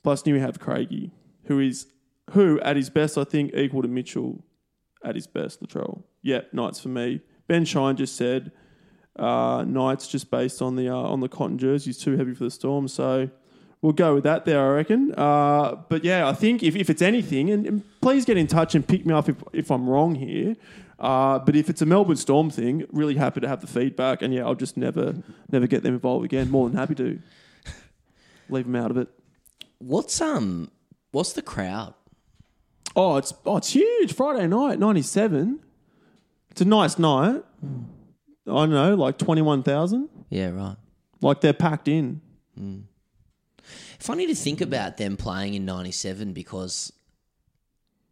Plus, 0.02 0.26
you 0.26 0.38
have 0.38 0.58
Craigie, 0.58 1.10
who 1.44 1.58
is 1.60 1.86
who 2.32 2.60
at 2.60 2.76
his 2.76 2.90
best, 2.90 3.16
I 3.16 3.24
think, 3.24 3.54
equal 3.54 3.80
to 3.82 3.88
Mitchell 3.88 4.44
at 5.02 5.14
his 5.14 5.26
best. 5.26 5.62
Latrell, 5.62 6.02
Yep, 6.22 6.52
Knights 6.52 6.80
for 6.80 6.88
me. 6.88 7.20
Ben 7.46 7.64
Shine 7.64 7.96
just 7.96 8.14
said 8.16 8.52
uh, 9.18 9.64
Knights 9.64 10.08
just 10.08 10.30
based 10.30 10.62
on 10.62 10.76
the 10.76 10.88
uh, 10.88 10.94
on 10.94 11.20
the 11.20 11.28
cotton 11.28 11.58
jerseys 11.58 11.98
too 11.98 12.16
heavy 12.16 12.34
for 12.34 12.44
the 12.44 12.50
Storm. 12.50 12.88
So 12.88 13.30
we'll 13.82 13.92
go 13.92 14.14
with 14.14 14.24
that 14.24 14.44
there, 14.44 14.60
I 14.60 14.76
reckon. 14.76 15.14
Uh, 15.16 15.76
but 15.88 16.04
yeah, 16.04 16.28
I 16.28 16.32
think 16.32 16.62
if, 16.62 16.76
if 16.76 16.90
it's 16.90 17.02
anything, 17.02 17.50
and, 17.50 17.66
and 17.66 18.00
please 18.00 18.24
get 18.24 18.36
in 18.36 18.46
touch 18.46 18.74
and 18.74 18.86
pick 18.86 19.06
me 19.06 19.14
up 19.14 19.28
if, 19.28 19.36
if 19.52 19.70
I'm 19.70 19.88
wrong 19.88 20.14
here. 20.14 20.56
Uh, 20.98 21.38
but 21.38 21.54
if 21.54 21.70
it's 21.70 21.80
a 21.80 21.86
Melbourne 21.86 22.16
Storm 22.16 22.50
thing, 22.50 22.84
really 22.90 23.14
happy 23.14 23.40
to 23.40 23.48
have 23.48 23.60
the 23.60 23.68
feedback. 23.68 24.20
And 24.20 24.34
yeah, 24.34 24.44
I'll 24.44 24.56
just 24.56 24.76
never 24.76 25.14
never 25.50 25.66
get 25.66 25.82
them 25.82 25.94
involved 25.94 26.24
again. 26.24 26.50
More 26.50 26.68
than 26.68 26.76
happy 26.76 26.94
to 26.96 27.18
leave 28.48 28.64
them 28.64 28.76
out 28.76 28.90
of 28.90 28.96
it. 28.96 29.08
What's 29.78 30.20
um 30.20 30.70
what's 31.12 31.32
the 31.32 31.42
crowd? 31.42 31.94
Oh, 32.96 33.16
it's 33.16 33.32
oh, 33.46 33.58
it's 33.58 33.70
huge. 33.70 34.12
Friday 34.12 34.48
night, 34.48 34.80
ninety 34.80 35.02
seven. 35.02 35.60
It's 36.50 36.62
a 36.62 36.64
nice 36.64 36.98
night. 36.98 37.44
I 38.48 38.52
don't 38.66 38.70
know, 38.70 38.94
like 38.94 39.18
twenty 39.18 39.42
one 39.42 39.62
thousand. 39.62 40.08
Yeah, 40.30 40.50
right. 40.50 40.76
Like 41.20 41.40
they're 41.40 41.52
packed 41.52 41.88
in. 41.88 42.20
Hmm. 42.56 42.80
Funny 43.98 44.26
to 44.28 44.34
think 44.34 44.60
about 44.60 44.96
them 44.96 45.16
playing 45.16 45.54
in 45.54 45.64
'97 45.64 46.32
because 46.32 46.92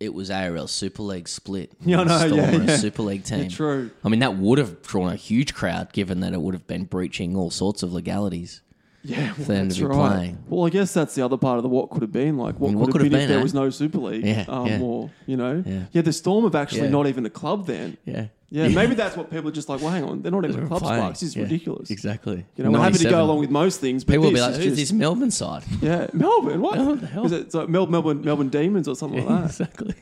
it 0.01 0.13
was 0.13 0.31
ARL 0.31 0.67
Super 0.69 1.03
League 1.03 1.29
split. 1.29 1.73
Yeah, 1.85 2.01
I 2.01 2.05
know, 2.05 2.19
Storm 2.19 2.35
yeah, 2.41 2.63
yeah. 2.63 2.77
Super 2.77 3.03
League 3.03 3.25
team. 3.31 3.49
true. 3.49 3.91
I 4.05 4.09
mean, 4.09 4.21
that 4.21 4.37
would 4.37 4.59
have 4.59 4.83
drawn 4.83 5.11
a 5.13 5.17
huge 5.17 5.55
crowd, 5.55 5.93
given 5.93 6.21
that 6.21 6.33
it 6.35 6.41
would 6.41 6.55
have 6.55 6.67
been 6.67 6.85
breaching 6.85 7.37
all 7.37 7.51
sorts 7.51 7.83
of 7.83 7.93
legalities. 7.93 8.61
Yeah, 9.09 9.33
well, 9.39 9.47
them 9.47 9.69
to 9.69 9.75
that's 9.75 9.79
be 9.79 9.85
right. 9.85 10.13
playing. 10.17 10.39
Well, 10.49 10.67
I 10.67 10.71
guess 10.71 10.93
that's 10.93 11.15
the 11.15 11.25
other 11.25 11.37
part 11.37 11.57
of 11.59 11.63
the 11.63 11.69
what 11.69 11.91
could 11.91 12.03
have 12.03 12.13
been. 12.13 12.37
Like, 12.37 12.59
what, 12.59 12.71
Mm, 12.71 12.75
could, 12.75 12.79
what 12.81 12.87
have 12.89 12.93
could 12.93 13.03
been, 13.03 13.13
if 13.13 13.19
been, 13.21 13.29
there 13.29 13.39
eh? 13.39 13.43
was 13.43 13.55
no 13.55 13.71
Super 13.71 13.99
League? 13.99 14.25
Yeah, 14.25 14.45
um, 14.49 14.67
yeah. 14.67 14.81
Or, 14.81 15.11
you 15.27 15.37
know? 15.37 15.63
Yeah. 15.93 16.03
the 16.03 16.13
Storm 16.13 16.45
have 16.45 16.55
actually 16.55 16.83
Yeah. 16.83 16.89
not 16.91 17.07
even 17.07 17.25
a 17.27 17.31
club 17.31 17.67
then. 17.67 17.97
Yeah, 18.05 18.27
Yeah, 18.51 18.69
maybe 18.69 18.95
that's 18.95 19.17
what 19.17 19.31
people 19.31 19.49
are 19.49 19.53
just 19.53 19.69
like, 19.69 19.81
well, 19.81 19.91
hang 19.91 20.05
on, 20.05 20.23
they're 20.23 20.31
not 20.33 20.45
even 20.45 20.57
They're 20.57 20.67
club 20.69 20.83
playing. 20.83 21.01
sparks. 21.03 21.21
This 21.21 21.31
is 21.31 21.37
Yeah, 21.37 21.43
ridiculous. 21.45 21.91
Exactly. 21.91 22.45
You 22.57 22.65
know, 22.65 22.71
we're 22.71 22.79
happy 22.81 22.99
to 22.99 23.11
go 23.11 23.23
along 23.23 23.41
with 23.41 23.51
most 23.51 23.81
things, 23.81 24.05
but 24.05 24.13
People 24.13 24.25
will 24.27 24.31
this 24.33 24.41
be 24.41 24.47
like, 24.47 24.55
"Who's 24.57 24.65
just, 24.65 24.77
this 24.77 24.93
Melbourne 24.93 25.31
side?" 25.31 25.63
Yeah, 25.83 26.07
Melbourne. 26.13 26.61
What? 26.61 26.79
What 26.79 27.01
the 27.01 27.07
hell? 27.07 27.27
Is 27.27 27.33
it 27.33 27.53
like 27.55 27.69
Mel- 27.69 27.87
Melbourne, 27.87 28.23
Melbourne 28.25 28.49
Demons 28.49 28.89
or 28.89 28.95
something 28.97 29.25
like 29.27 29.43
that? 29.43 29.47
exactly. 29.51 29.95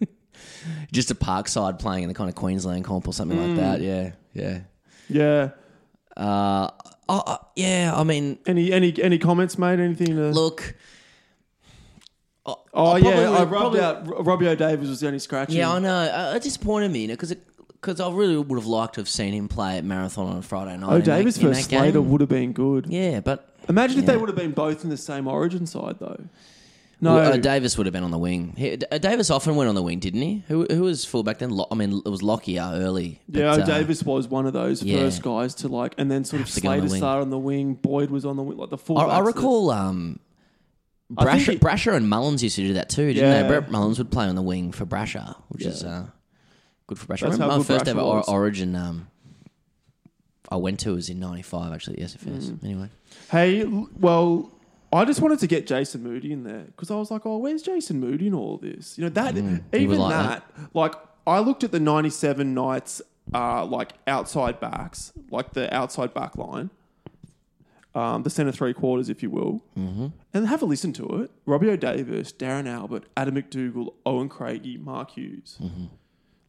Just 0.92 1.10
a 1.10 1.14
Parkside 1.14 1.78
playing 1.78 2.02
in 2.04 2.08
the 2.08 2.14
kind 2.14 2.28
of 2.28 2.34
Queensland 2.34 2.84
comp 2.84 3.06
or 3.08 3.12
something 3.12 3.38
Mm. 3.38 3.48
like 3.48 3.56
that. 3.58 3.80
Yeah, 3.80 4.12
yeah. 4.32 4.60
Yeah. 5.08 5.50
Uh, 6.16 6.70
oh, 7.08 7.22
uh, 7.26 7.38
yeah. 7.56 7.92
I 7.94 8.04
mean, 8.04 8.38
Any 8.46 8.72
any 8.72 8.94
any 9.02 9.18
comments, 9.18 9.58
mate? 9.58 9.78
Anything 9.80 10.16
to? 10.16 10.30
look. 10.30 10.74
oh 12.46 12.96
yeah, 12.96 13.02
probably- 13.02 13.24
I 13.24 13.30
rubbed 13.30 13.50
probably- 13.50 13.80
out. 13.80 14.26
Robbie 14.26 14.48
O'Davis 14.48 14.88
was 14.88 15.00
the 15.00 15.06
only 15.08 15.18
scratch. 15.18 15.50
Yeah, 15.50 15.70
I 15.72 15.78
know. 15.78 15.94
Uh, 15.94 16.32
it 16.36 16.42
disappointed 16.42 16.90
me, 16.90 17.02
you 17.02 17.08
know, 17.08 17.14
because 17.14 17.34
because 17.80 18.00
I 18.00 18.10
really 18.10 18.36
would 18.36 18.58
have 18.58 18.66
liked 18.66 18.94
to 18.94 19.00
have 19.00 19.08
seen 19.08 19.32
him 19.32 19.46
play 19.48 19.78
at 19.78 19.84
Marathon 19.84 20.26
on 20.28 20.38
a 20.38 20.42
Friday 20.42 20.76
night. 20.76 20.88
Oh, 20.90 20.96
that- 20.98 21.04
Davis 21.04 21.36
versus. 21.36 21.66
Slater 21.66 22.00
would 22.02 22.20
have 22.20 22.30
been 22.30 22.52
good. 22.52 22.86
Yeah, 22.88 23.20
but 23.20 23.48
Imagine 23.68 23.98
if 24.00 24.06
they 24.06 24.16
would 24.16 24.28
have 24.30 24.36
been 24.36 24.52
both 24.52 24.82
in 24.82 24.90
the 24.90 24.96
same 24.96 25.28
Origin 25.28 25.66
side, 25.66 25.96
though. 26.00 26.24
No, 27.00 27.16
uh, 27.16 27.36
Davis 27.36 27.78
would 27.78 27.86
have 27.86 27.92
been 27.92 28.02
on 28.02 28.10
the 28.10 28.18
wing. 28.18 28.54
He, 28.56 28.76
uh, 28.90 28.98
Davis 28.98 29.30
often 29.30 29.54
went 29.54 29.68
on 29.68 29.74
the 29.76 29.82
wing, 29.82 30.00
didn't 30.00 30.20
he? 30.20 30.42
Who 30.48 30.66
who 30.68 30.82
was 30.82 31.04
fullback 31.04 31.38
then? 31.38 31.50
Lo- 31.50 31.68
I 31.70 31.76
mean, 31.76 32.02
it 32.04 32.08
was 32.08 32.22
Lockyer 32.22 32.60
early. 32.74 33.20
but, 33.28 33.38
yeah, 33.38 33.50
uh, 33.52 33.64
Davis 33.64 34.02
was 34.02 34.26
one 34.26 34.46
of 34.46 34.52
those 34.52 34.82
yeah. 34.82 34.98
first 34.98 35.22
guys 35.22 35.54
to 35.56 35.68
like, 35.68 35.94
and 35.96 36.10
then 36.10 36.24
sort 36.24 36.42
of 36.42 36.48
Have 36.48 36.54
to 36.56 36.60
go 36.60 36.68
on 36.70 36.80
the 36.80 36.88
Slater 36.88 36.98
started 36.98 37.22
on 37.22 37.30
the 37.30 37.38
wing. 37.38 37.74
Boyd 37.74 38.10
was 38.10 38.24
on 38.24 38.36
the 38.36 38.42
wing, 38.42 38.58
like 38.58 38.70
the 38.70 38.76
I, 38.76 38.80
full. 38.80 38.98
I 38.98 39.20
recall 39.20 39.70
um, 39.70 40.18
Brasher, 41.12 41.52
he- 41.52 41.58
Brasher 41.58 41.94
and 41.94 42.08
Mullins 42.08 42.42
used 42.42 42.56
to 42.56 42.62
do 42.66 42.74
that 42.74 42.88
too, 42.88 43.12
didn't 43.12 43.30
Yeah. 43.30 43.42
they? 43.42 43.48
Brett 43.48 43.70
Mullins 43.70 43.98
would 43.98 44.10
play 44.10 44.26
on 44.26 44.34
the 44.34 44.42
wing 44.42 44.72
for 44.72 44.84
Brasher, 44.84 45.36
which 45.48 45.64
is 45.64 45.84
uh, 45.84 46.06
good 46.88 46.98
for 46.98 47.06
Brasher. 47.06 47.28
I 47.28 47.30
remember 47.30 47.58
my 47.58 47.62
first 47.62 47.84
Brasher 47.84 47.88
ever 47.90 48.00
or-. 48.00 48.28
Origin 48.28 48.74
um, 48.74 49.06
I 50.50 50.56
went 50.56 50.80
to 50.80 50.94
was 50.94 51.08
in 51.10 51.20
'95 51.20 51.72
actually 51.72 51.96
the 51.96 52.02
SFS. 52.02 52.50
Mm. 52.50 52.64
Anyway, 52.64 52.88
Hey, 53.30 53.64
well, 53.64 54.50
I 54.92 55.04
just 55.04 55.20
wanted 55.20 55.38
to 55.40 55.46
get 55.46 55.66
Jason 55.66 56.02
Moody 56.02 56.32
in 56.32 56.44
there 56.44 56.64
because 56.64 56.90
I 56.90 56.94
was 56.96 57.10
like, 57.10 57.26
oh, 57.26 57.36
where's 57.38 57.62
Jason 57.62 58.00
Moody 58.00 58.28
in 58.28 58.34
all 58.34 58.56
this? 58.56 58.96
You 58.96 59.04
know 59.04 59.10
that 59.10 59.34
he 59.34 59.60
even 59.78 59.98
like 59.98 60.12
that, 60.12 60.50
like 60.72 60.94
I 61.26 61.40
looked 61.40 61.62
at 61.62 61.72
the 61.72 61.80
'97 61.80 62.54
Knights, 62.54 63.02
uh, 63.34 63.64
like 63.66 63.92
outside 64.06 64.60
backs, 64.60 65.12
like 65.30 65.52
the 65.52 65.72
outside 65.74 66.14
back 66.14 66.36
line. 66.36 66.70
Um, 67.94 68.22
the 68.22 68.30
centre 68.30 68.52
three 68.52 68.74
quarters, 68.74 69.08
if 69.08 69.22
you 69.22 69.30
will, 69.30 69.64
mm-hmm. 69.76 70.08
and 70.32 70.46
have 70.46 70.62
a 70.62 70.66
listen 70.66 70.92
to 70.92 71.22
it. 71.22 71.30
Robbie 71.46 71.70
O'Davis, 71.70 72.32
Darren 72.32 72.68
Albert, 72.68 73.04
Adam 73.16 73.34
McDougall, 73.34 73.94
Owen 74.06 74.28
Craigie, 74.28 74.76
Mark 74.76 75.12
Hughes. 75.12 75.58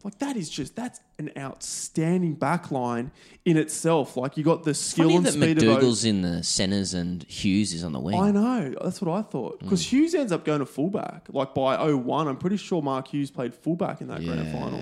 Like 0.04 0.18
that 0.20 0.38
is 0.38 0.50
just 0.50 0.78
that's 0.78 1.02
an 1.18 1.30
outstanding 1.38 2.34
back 2.36 2.72
line 2.72 3.12
in 3.44 3.58
itself. 3.58 4.16
Like 4.16 4.38
you 4.38 4.46
got 4.46 4.64
the 4.64 4.74
skill 4.74 5.06
funny 5.08 5.16
and 5.18 5.26
that 5.26 5.34
speed 5.34 5.58
of 5.58 5.64
McDougall's 5.64 6.06
in 6.06 6.22
the 6.22 6.42
centres 6.42 6.94
and 6.94 7.22
Hughes 7.24 7.74
is 7.74 7.84
on 7.84 7.92
the 7.92 8.00
wing. 8.00 8.16
I 8.18 8.32
know. 8.32 8.74
That's 8.82 9.02
what 9.02 9.14
I 9.14 9.22
thought. 9.22 9.60
Because 9.60 9.82
Mm. 9.84 9.90
Hughes 9.90 10.16
ends 10.16 10.32
up 10.32 10.46
going 10.46 10.60
to 10.60 10.66
fullback. 10.66 11.28
Like 11.34 11.54
by 11.54 11.76
01, 11.92 12.30
I'm 12.30 12.38
pretty 12.38 12.56
sure 12.56 12.82
Mark 12.82 13.10
Hughes 13.10 13.30
played 13.30 13.54
fullback 13.54 14.00
in 14.00 14.08
that 14.08 14.24
grand 14.24 14.46
Yeah. 14.46 14.52
final. 14.54 14.82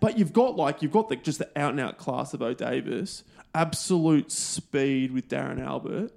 But 0.00 0.18
you've 0.18 0.34
got 0.34 0.56
like 0.56 0.82
you've 0.82 0.92
got 0.92 1.08
the 1.08 1.16
just 1.16 1.38
the 1.38 1.48
out 1.56 1.70
and 1.70 1.80
out 1.80 1.96
class 1.96 2.34
of 2.34 2.42
O'Davis, 2.42 3.24
absolute 3.54 4.30
speed 4.30 5.12
with 5.12 5.28
Darren 5.28 5.60
Albert, 5.64 6.12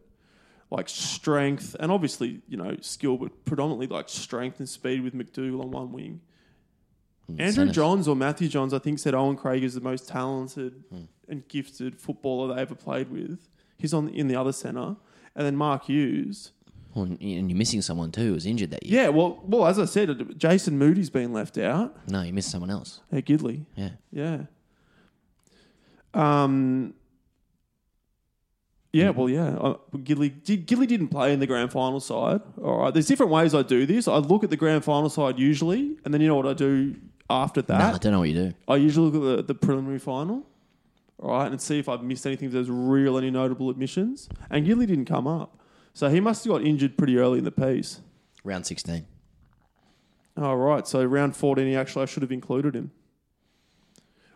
like 0.69 0.89
strength 0.89 1.75
and 1.79 1.89
obviously 1.91 2.41
you 2.49 2.57
know 2.57 2.75
skill, 2.81 3.17
but 3.17 3.45
predominantly 3.45 3.87
like 3.87 4.09
strength 4.09 4.59
and 4.59 4.67
speed 4.67 5.03
with 5.03 5.13
McDougall 5.15 5.61
on 5.61 5.71
one 5.71 5.91
wing. 5.93 6.19
Andrew 7.39 7.51
centres. 7.53 7.75
Johns 7.75 8.07
or 8.07 8.15
Matthew 8.15 8.47
Johns, 8.47 8.73
I 8.73 8.79
think, 8.79 8.99
said 8.99 9.13
Owen 9.13 9.35
Craig 9.35 9.63
is 9.63 9.73
the 9.73 9.81
most 9.81 10.07
talented 10.07 10.83
Hmm. 10.89 11.03
and 11.27 11.47
gifted 11.47 11.99
footballer 11.99 12.53
they 12.55 12.61
ever 12.61 12.75
played 12.75 13.09
with. 13.11 13.47
He's 13.77 13.93
on 13.93 14.09
in 14.09 14.27
the 14.27 14.35
other 14.35 14.51
centre, 14.51 14.95
and 15.35 15.45
then 15.45 15.55
Mark 15.55 15.85
Hughes. 15.85 16.51
Well, 16.93 17.05
and 17.05 17.21
you're 17.49 17.57
missing 17.57 17.81
someone 17.81 18.11
too 18.11 18.33
who's 18.33 18.45
injured 18.45 18.71
that 18.71 18.85
year. 18.85 19.03
Yeah, 19.03 19.09
well, 19.09 19.41
well, 19.45 19.65
as 19.65 19.79
I 19.79 19.85
said, 19.85 20.37
Jason 20.37 20.77
Moody's 20.77 21.09
been 21.09 21.31
left 21.31 21.57
out. 21.57 21.95
No, 22.09 22.21
you 22.21 22.33
missed 22.33 22.51
someone 22.51 22.69
else. 22.69 22.99
Hey, 23.09 23.21
Gidley. 23.21 23.65
Yeah. 23.75 23.91
Yeah. 24.11 24.41
Um. 26.13 26.93
Yeah, 28.93 29.11
well, 29.11 29.29
yeah. 29.29 29.51
Uh, 29.55 29.77
Gidley, 29.95 30.43
did, 30.43 30.67
Gidley 30.67 30.85
didn't 30.85 31.07
play 31.07 31.31
in 31.31 31.39
the 31.39 31.47
grand 31.47 31.71
final 31.71 32.01
side. 32.01 32.41
All 32.61 32.79
right. 32.79 32.93
There's 32.93 33.07
different 33.07 33.31
ways 33.31 33.55
I 33.55 33.61
do 33.61 33.85
this. 33.85 34.05
I 34.05 34.17
look 34.17 34.43
at 34.43 34.49
the 34.49 34.57
grand 34.57 34.83
final 34.83 35.09
side 35.09 35.39
usually, 35.39 35.95
and 36.03 36.13
then 36.13 36.19
you 36.19 36.27
know 36.27 36.35
what 36.35 36.45
I 36.45 36.53
do 36.53 36.95
after 37.31 37.61
No, 37.67 37.75
I 37.75 37.97
don't 37.97 38.11
know 38.11 38.19
what 38.19 38.29
you 38.29 38.35
do. 38.35 38.53
I 38.67 38.75
usually 38.75 39.09
look 39.09 39.15
at 39.15 39.47
the, 39.47 39.53
the 39.53 39.55
preliminary 39.55 39.99
final, 39.99 40.45
all 41.19 41.31
right, 41.31 41.51
and 41.51 41.61
see 41.61 41.79
if 41.79 41.89
I've 41.89 42.03
missed 42.03 42.25
anything. 42.25 42.47
If 42.47 42.53
there's 42.53 42.69
real 42.69 43.17
any 43.17 43.31
notable 43.31 43.69
admissions, 43.69 44.29
and 44.49 44.65
Gidley 44.65 44.87
didn't 44.87 45.05
come 45.05 45.27
up, 45.27 45.59
so 45.93 46.09
he 46.09 46.19
must 46.19 46.43
have 46.43 46.53
got 46.53 46.63
injured 46.63 46.97
pretty 46.97 47.17
early 47.17 47.39
in 47.39 47.43
the 47.43 47.51
piece. 47.51 48.01
Round 48.43 48.65
16. 48.65 49.05
All 50.37 50.57
right, 50.57 50.87
so 50.87 51.03
round 51.03 51.35
14, 51.35 51.67
he 51.67 51.75
actually 51.75 52.03
I 52.03 52.05
should 52.05 52.23
have 52.23 52.31
included 52.31 52.75
him. 52.75 52.91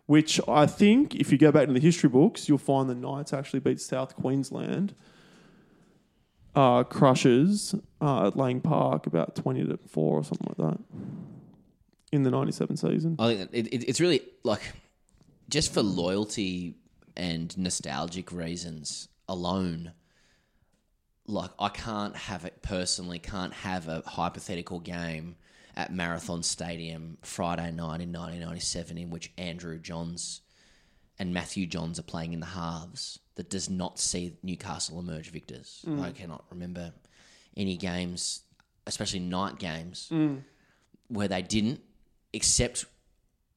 Which 0.06 0.40
I 0.48 0.68
think, 0.68 1.16
if 1.16 1.32
you 1.32 1.38
go 1.38 1.52
back 1.52 1.68
to 1.68 1.74
the 1.74 1.80
history 1.80 2.10
books, 2.10 2.48
you'll 2.48 2.60
find 2.60 2.88
the 2.88 2.94
Knights 2.94 3.34
actually 3.34 3.62
beat 3.62 3.82
South 3.82 4.16
Queensland 4.16 4.94
uh, 6.56 6.84
Crushers 6.84 7.74
uh, 8.00 8.28
at 8.28 8.38
Lang 8.38 8.62
Park 8.62 9.08
about 9.08 9.36
20 9.36 9.66
to 9.66 9.80
4 9.88 10.20
or 10.20 10.24
something 10.24 10.48
like 10.58 10.70
that 10.70 10.80
in 12.12 12.24
the 12.24 12.32
97 12.32 12.78
season. 12.78 13.16
I 13.20 13.36
think 13.36 13.50
it, 13.52 13.68
it, 13.68 13.84
it's 13.88 14.00
really 14.00 14.22
like 14.44 14.62
just 15.50 15.74
for 15.74 15.82
loyalty 15.82 16.76
and 17.16 17.56
nostalgic 17.58 18.32
reasons 18.32 19.08
alone. 19.28 19.94
Like 21.28 21.52
I 21.60 21.70
can't 21.70 22.16
have 22.16 22.46
it 22.46 22.62
personally. 22.62 23.20
Can't 23.20 23.54
have 23.54 23.88
a 23.88 24.04
hypothetical 24.06 24.80
game 24.80 25.36
at 25.76 25.94
Marathon 25.94 26.44
Stadium 26.44 27.18
Friday 27.22 27.72
night 27.72 28.02
in 28.02 28.12
1997 28.14 28.98
in 28.98 29.10
which 29.10 29.32
Andrew 29.38 29.78
Johns 29.80 30.42
and 31.20 31.34
Matthew 31.34 31.66
Johns 31.66 32.00
are 32.00 32.04
playing 32.04 32.34
in 32.34 32.40
the 32.40 32.46
halves 32.46 33.20
that 33.36 33.50
does 33.50 33.70
not 33.70 34.00
see 34.00 34.38
Newcastle 34.44 35.00
emerge 35.00 35.32
victors. 35.32 35.84
Mm. 35.88 36.02
I 36.02 36.12
cannot 36.12 36.46
remember 36.50 36.94
any 37.56 37.78
games, 37.78 38.42
especially 38.88 39.20
night 39.20 39.58
games, 39.60 40.10
mm. 40.12 40.42
where 41.08 41.28
they 41.28 41.42
didn't, 41.42 41.82
except 42.36 42.86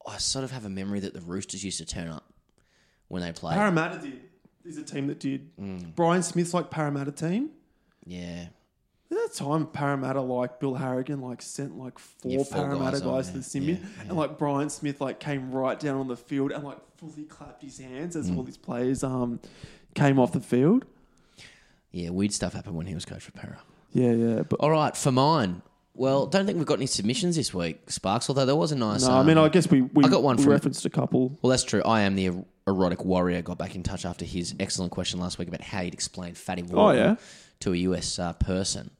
I 0.07 0.17
sort 0.17 0.43
of 0.45 0.51
have 0.51 0.65
a 0.65 0.69
memory 0.69 0.99
that 1.01 1.13
the 1.13 1.21
Roosters 1.21 1.63
used 1.63 1.77
to 1.79 1.85
turn 1.85 2.07
up 2.07 2.23
when 3.09 3.21
they 3.21 3.31
played. 3.31 3.55
Parramatta 3.55 3.99
did. 3.99 4.21
Is 4.65 4.77
a 4.77 4.83
team 4.83 5.07
that 5.07 5.19
did. 5.19 5.55
Mm. 5.57 5.95
Brian 5.95 6.21
Smith's 6.23 6.53
like 6.53 6.69
Parramatta 6.69 7.11
team. 7.11 7.49
yeah. 8.05 8.47
At 9.11 9.17
that 9.17 9.33
time, 9.33 9.65
Parramatta, 9.65 10.21
like 10.21 10.59
Bill 10.59 10.75
Harrigan, 10.75 11.19
like 11.21 11.41
sent 11.41 11.75
like 11.75 11.97
four, 11.97 12.31
Yeah, 12.31 12.43
four 12.43 12.61
Parramatta 12.65 12.99
guys 12.99 13.01
guys, 13.01 13.25
to 13.27 13.31
the 13.33 13.39
there. 13.39 13.43
Simian, 13.43 13.77
Yeah, 13.81 14.01
and 14.09 14.15
like 14.17 14.37
Brian 14.37 14.69
Smith, 14.69 15.01
like 15.01 15.19
came 15.19 15.51
right 15.51 15.79
down 15.79 15.97
on 15.99 16.07
the 16.07 16.15
field 16.15 16.51
and 16.51 16.63
like 16.63 16.77
fully 16.97 17.23
clapped 17.23 17.63
his 17.63 17.79
hands 17.79 18.15
as 18.15 18.29
Mm. 18.29 18.37
all 18.37 18.43
these 18.43 18.57
players 18.57 19.03
um 19.03 19.39
came 19.95 20.19
off 20.19 20.31
the 20.31 20.39
field. 20.39 20.85
Yeah, 21.91 22.11
weird 22.11 22.33
stuff 22.33 22.53
happened 22.53 22.75
when 22.75 22.85
he 22.85 22.93
was 22.93 23.05
coach 23.05 23.23
for 23.23 23.31
Parra. 23.31 23.59
Yeah, 23.93 24.11
yeah, 24.11 24.43
but 24.43 24.57
All 24.59 24.69
right, 24.69 24.95
for 24.95 25.11
mine. 25.11 25.63
Well, 25.99 26.27
don't 26.27 26.45
think 26.45 26.57
we've 26.57 26.65
got 26.65 26.75
any 26.79 26.85
submissions 26.85 27.35
this 27.35 27.53
week, 27.53 27.91
Sparks, 27.91 28.29
although 28.29 28.45
there 28.45 28.55
was 28.55 28.71
a 28.71 28.75
nice. 28.77 29.03
no, 29.03 29.11
I 29.11 29.23
mean, 29.23 29.37
um, 29.37 29.43
I 29.43 29.49
guess 29.49 29.69
we 29.69 29.81
we, 29.81 30.05
I 30.05 30.07
got 30.07 30.23
one 30.23 30.37
we 30.37 30.43
from- 30.43 30.53
referenced 30.53 30.85
a 30.85 30.89
couple. 30.89 31.37
Well, 31.41 31.49
that's 31.49 31.63
true. 31.65 31.81
I 31.83 32.01
am 32.01 32.15
the 32.15 32.29
er- 32.29 32.45
erotic 32.67 33.03
warrior. 33.03 33.41
Got 33.41 33.57
back 33.57 33.75
in 33.75 33.83
touch 33.83 34.05
after 34.05 34.23
his 34.23 34.55
excellent 34.61 34.91
question 34.93 35.19
last 35.19 35.37
week 35.37 35.49
about 35.49 35.61
how 35.61 35.81
he'd 35.81 35.93
explain 35.93 36.35
Fatty 36.35 36.63
Vautin 36.63 36.77
Oh, 36.77 36.91
yeah? 36.91 37.15
to 37.59 37.73
a 37.73 37.77
US 37.89 38.17
uh, 38.17 38.31
person, 38.33 38.91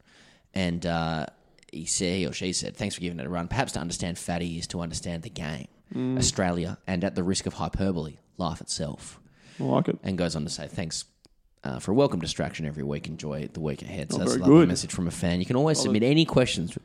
and 0.54 0.86
uh, 0.86 1.26
he 1.72 1.86
said 1.86 2.18
he 2.18 2.26
or 2.28 2.34
she 2.34 2.52
said, 2.52 2.76
"Thanks 2.76 2.96
for 2.96 3.02
giving 3.02 3.20
it 3.22 3.26
a 3.26 3.30
run. 3.30 3.48
Perhaps 3.48 3.72
to 3.74 3.80
understand 3.80 4.18
fatty 4.18 4.58
is 4.58 4.68
to 4.68 4.82
understand 4.82 5.24
the 5.24 5.30
game, 5.30 5.68
Mm. 5.96 6.18
Australia, 6.18 6.78
and 6.86 7.04
at 7.06 7.16
the 7.16 7.24
risk 7.24 7.46
of 7.46 7.54
hyperbole, 7.54 8.18
life 8.38 8.60
itself." 8.60 9.22
I 9.58 9.64
like 9.64 9.88
it. 9.88 9.98
And 10.04 10.18
goes 10.18 10.36
on 10.36 10.44
to 10.44 10.50
say, 10.50 10.68
"Thanks." 10.68 11.06
Uh, 11.64 11.78
for 11.78 11.92
a 11.92 11.94
welcome 11.94 12.20
distraction 12.22 12.66
every 12.66 12.84
week. 12.84 13.08
Enjoy 13.08 13.50
the 13.52 13.60
week 13.60 13.82
ahead. 13.82 14.12
So 14.12 14.16
Oh, 14.16 14.20
that's 14.20 14.36
a 14.36 14.40
lovely 14.40 14.56
good. 14.56 14.68
message 14.70 14.92
from 14.94 15.08
a 15.08 15.12
fan. 15.12 15.40
You 15.42 15.46
can 15.46 15.58
always 15.58 15.80
submit 15.80 16.04
any 16.04 16.24
questions 16.24 16.78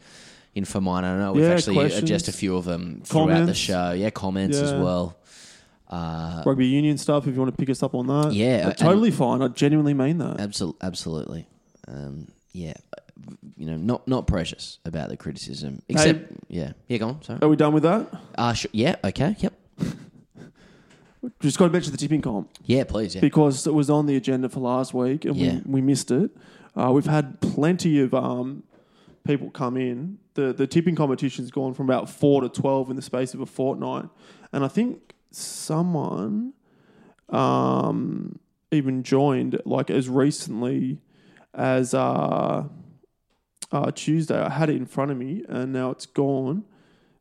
in 0.54 0.64
for 0.64 0.80
mine. 0.80 1.04
I 1.04 1.16
know 1.16 1.32
we've 1.32 1.44
Yeah, 1.44 1.50
actually 1.50 1.76
questions. 1.76 2.02
addressed 2.04 2.26
a 2.28 2.32
few 2.32 2.56
of 2.56 2.64
them 2.64 3.00
throughout 3.04 3.46
the 3.46 3.54
show. 3.54 3.92
Yeah, 3.92 4.10
comments 4.10 4.58
as 4.58 4.72
well. 4.72 5.16
Uh, 5.88 6.42
Rugby 6.44 6.66
union 6.66 6.98
stuff. 6.98 7.26
If 7.28 7.34
you 7.34 7.40
want 7.40 7.52
to 7.56 7.56
pick 7.56 7.70
us 7.70 7.82
up 7.84 7.94
on 7.94 8.06
that, 8.08 8.32
Yeah, 8.32 8.66
But 8.66 8.78
totally 8.78 9.12
fine. 9.12 9.42
I 9.42 9.48
genuinely 9.48 9.94
mean 9.94 10.18
that. 10.18 10.38
Absol- 10.38 10.74
absolutely. 10.82 11.46
Um, 11.86 12.26
yeah. 12.52 12.72
You 13.56 13.66
know, 13.66 13.76
not 13.76 14.08
not 14.08 14.26
precious 14.26 14.78
about 14.84 15.08
the 15.08 15.16
criticism. 15.16 15.82
Except, 15.88 16.32
yeah. 16.48 16.72
Yeah, 16.88 16.98
go 16.98 17.08
on. 17.10 17.22
Sorry. 17.22 17.38
Are 17.42 17.48
we 17.48 17.54
done 17.56 17.72
with 17.74 17.84
that? 17.84 18.08
Uh, 18.36 18.52
sh- 18.54 18.66
yeah, 18.72 18.96
okay. 19.04 19.36
Yep. 19.38 19.52
Just 21.40 21.58
got 21.58 21.66
to 21.66 21.72
mention 21.72 21.92
the 21.92 21.98
tipping 21.98 22.20
comp. 22.22 22.50
Yeah, 22.64 22.84
please. 22.84 23.14
Yeah. 23.14 23.20
because 23.20 23.66
it 23.66 23.74
was 23.74 23.88
on 23.90 24.06
the 24.06 24.16
agenda 24.16 24.48
for 24.48 24.60
last 24.60 24.92
week 24.94 25.24
and 25.24 25.36
Yeah. 25.36 25.54
we, 25.64 25.74
we 25.74 25.80
missed 25.80 26.10
it. 26.10 26.30
Uh, 26.76 26.90
we've 26.92 27.06
had 27.06 27.40
plenty 27.40 28.00
of 28.00 28.12
um, 28.14 28.62
people 29.26 29.50
come 29.50 29.76
in. 29.76 30.18
The 30.34 30.52
the 30.52 30.66
tipping 30.66 30.96
competition's 30.96 31.50
gone 31.50 31.74
from 31.74 31.86
about 31.88 32.10
four 32.10 32.40
to 32.40 32.48
twelve 32.48 32.90
in 32.90 32.96
the 32.96 33.02
space 33.02 33.32
of 33.34 33.40
a 33.40 33.46
fortnight, 33.46 34.06
and 34.52 34.64
I 34.64 34.68
think 34.68 35.14
someone 35.30 36.52
um, 37.28 38.38
even 38.70 39.02
joined 39.02 39.60
like 39.64 39.90
as 39.90 40.08
recently 40.08 40.98
as 41.54 41.94
uh, 41.94 42.64
uh, 43.72 43.90
Tuesday. 43.92 44.38
I 44.40 44.50
had 44.50 44.70
it 44.70 44.76
in 44.76 44.86
front 44.86 45.10
of 45.12 45.16
me, 45.16 45.44
and 45.48 45.72
now 45.72 45.90
it's 45.90 46.06
gone. 46.06 46.64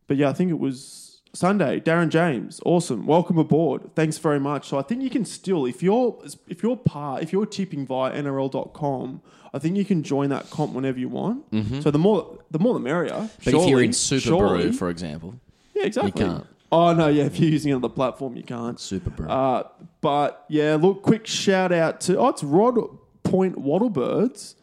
But 0.07 0.17
yeah, 0.17 0.29
I 0.29 0.33
think 0.33 0.49
it 0.49 0.59
was 0.59 1.12
Sunday. 1.33 1.79
Darren 1.79 2.09
James, 2.09 2.59
awesome. 2.63 3.07
Welcome 3.07 3.37
aboard. 3.39 3.95
Thanks 3.95 4.17
very 4.19 4.39
much. 4.39 4.67
So 4.67 4.77
I 4.77 4.83
think 4.83 5.01
you 5.01 5.09
can 5.09 5.25
still, 5.25 5.65
if 5.65 5.81
you're 5.81 6.17
if 6.47 6.61
you're 6.61 6.77
part, 6.77 7.23
if 7.23 7.33
you're 7.33 7.45
tipping 7.47 7.85
via 7.87 8.13
NRL.com, 8.13 9.21
I 9.53 9.59
think 9.59 9.75
you 9.77 9.85
can 9.85 10.03
join 10.03 10.29
that 10.29 10.49
comp 10.49 10.73
whenever 10.73 10.99
you 10.99 11.09
want. 11.09 11.45
So 11.81 11.91
the 11.91 11.99
more 11.99 12.37
the 12.51 12.59
more 12.59 12.73
the 12.73 12.79
merrier. 12.79 13.13
Mm-hmm. 13.13 13.51
but 13.51 13.53
if 13.53 13.69
you're 13.69 13.83
in 13.83 13.93
Super 13.93 14.21
surely. 14.21 14.63
Brew, 14.63 14.73
for 14.73 14.89
example, 14.89 15.35
yeah, 15.73 15.85
exactly. 15.85 16.21
You 16.21 16.27
can't. 16.29 16.47
Oh 16.71 16.93
no, 16.93 17.07
yeah. 17.07 17.25
If 17.25 17.39
you're 17.39 17.51
using 17.51 17.71
another 17.71 17.89
platform, 17.93 18.35
you 18.35 18.43
can't. 18.43 18.79
Super 18.79 19.09
bro. 19.09 19.27
Uh, 19.27 19.67
but 20.01 20.45
yeah, 20.49 20.75
look, 20.75 21.01
quick 21.01 21.25
shout 21.27 21.71
out 21.71 21.99
to 22.01 22.17
oh, 22.17 22.29
it's 22.29 22.43
Rod 22.43 22.77
Point 23.23 23.57
Wattlebirds 23.57 24.55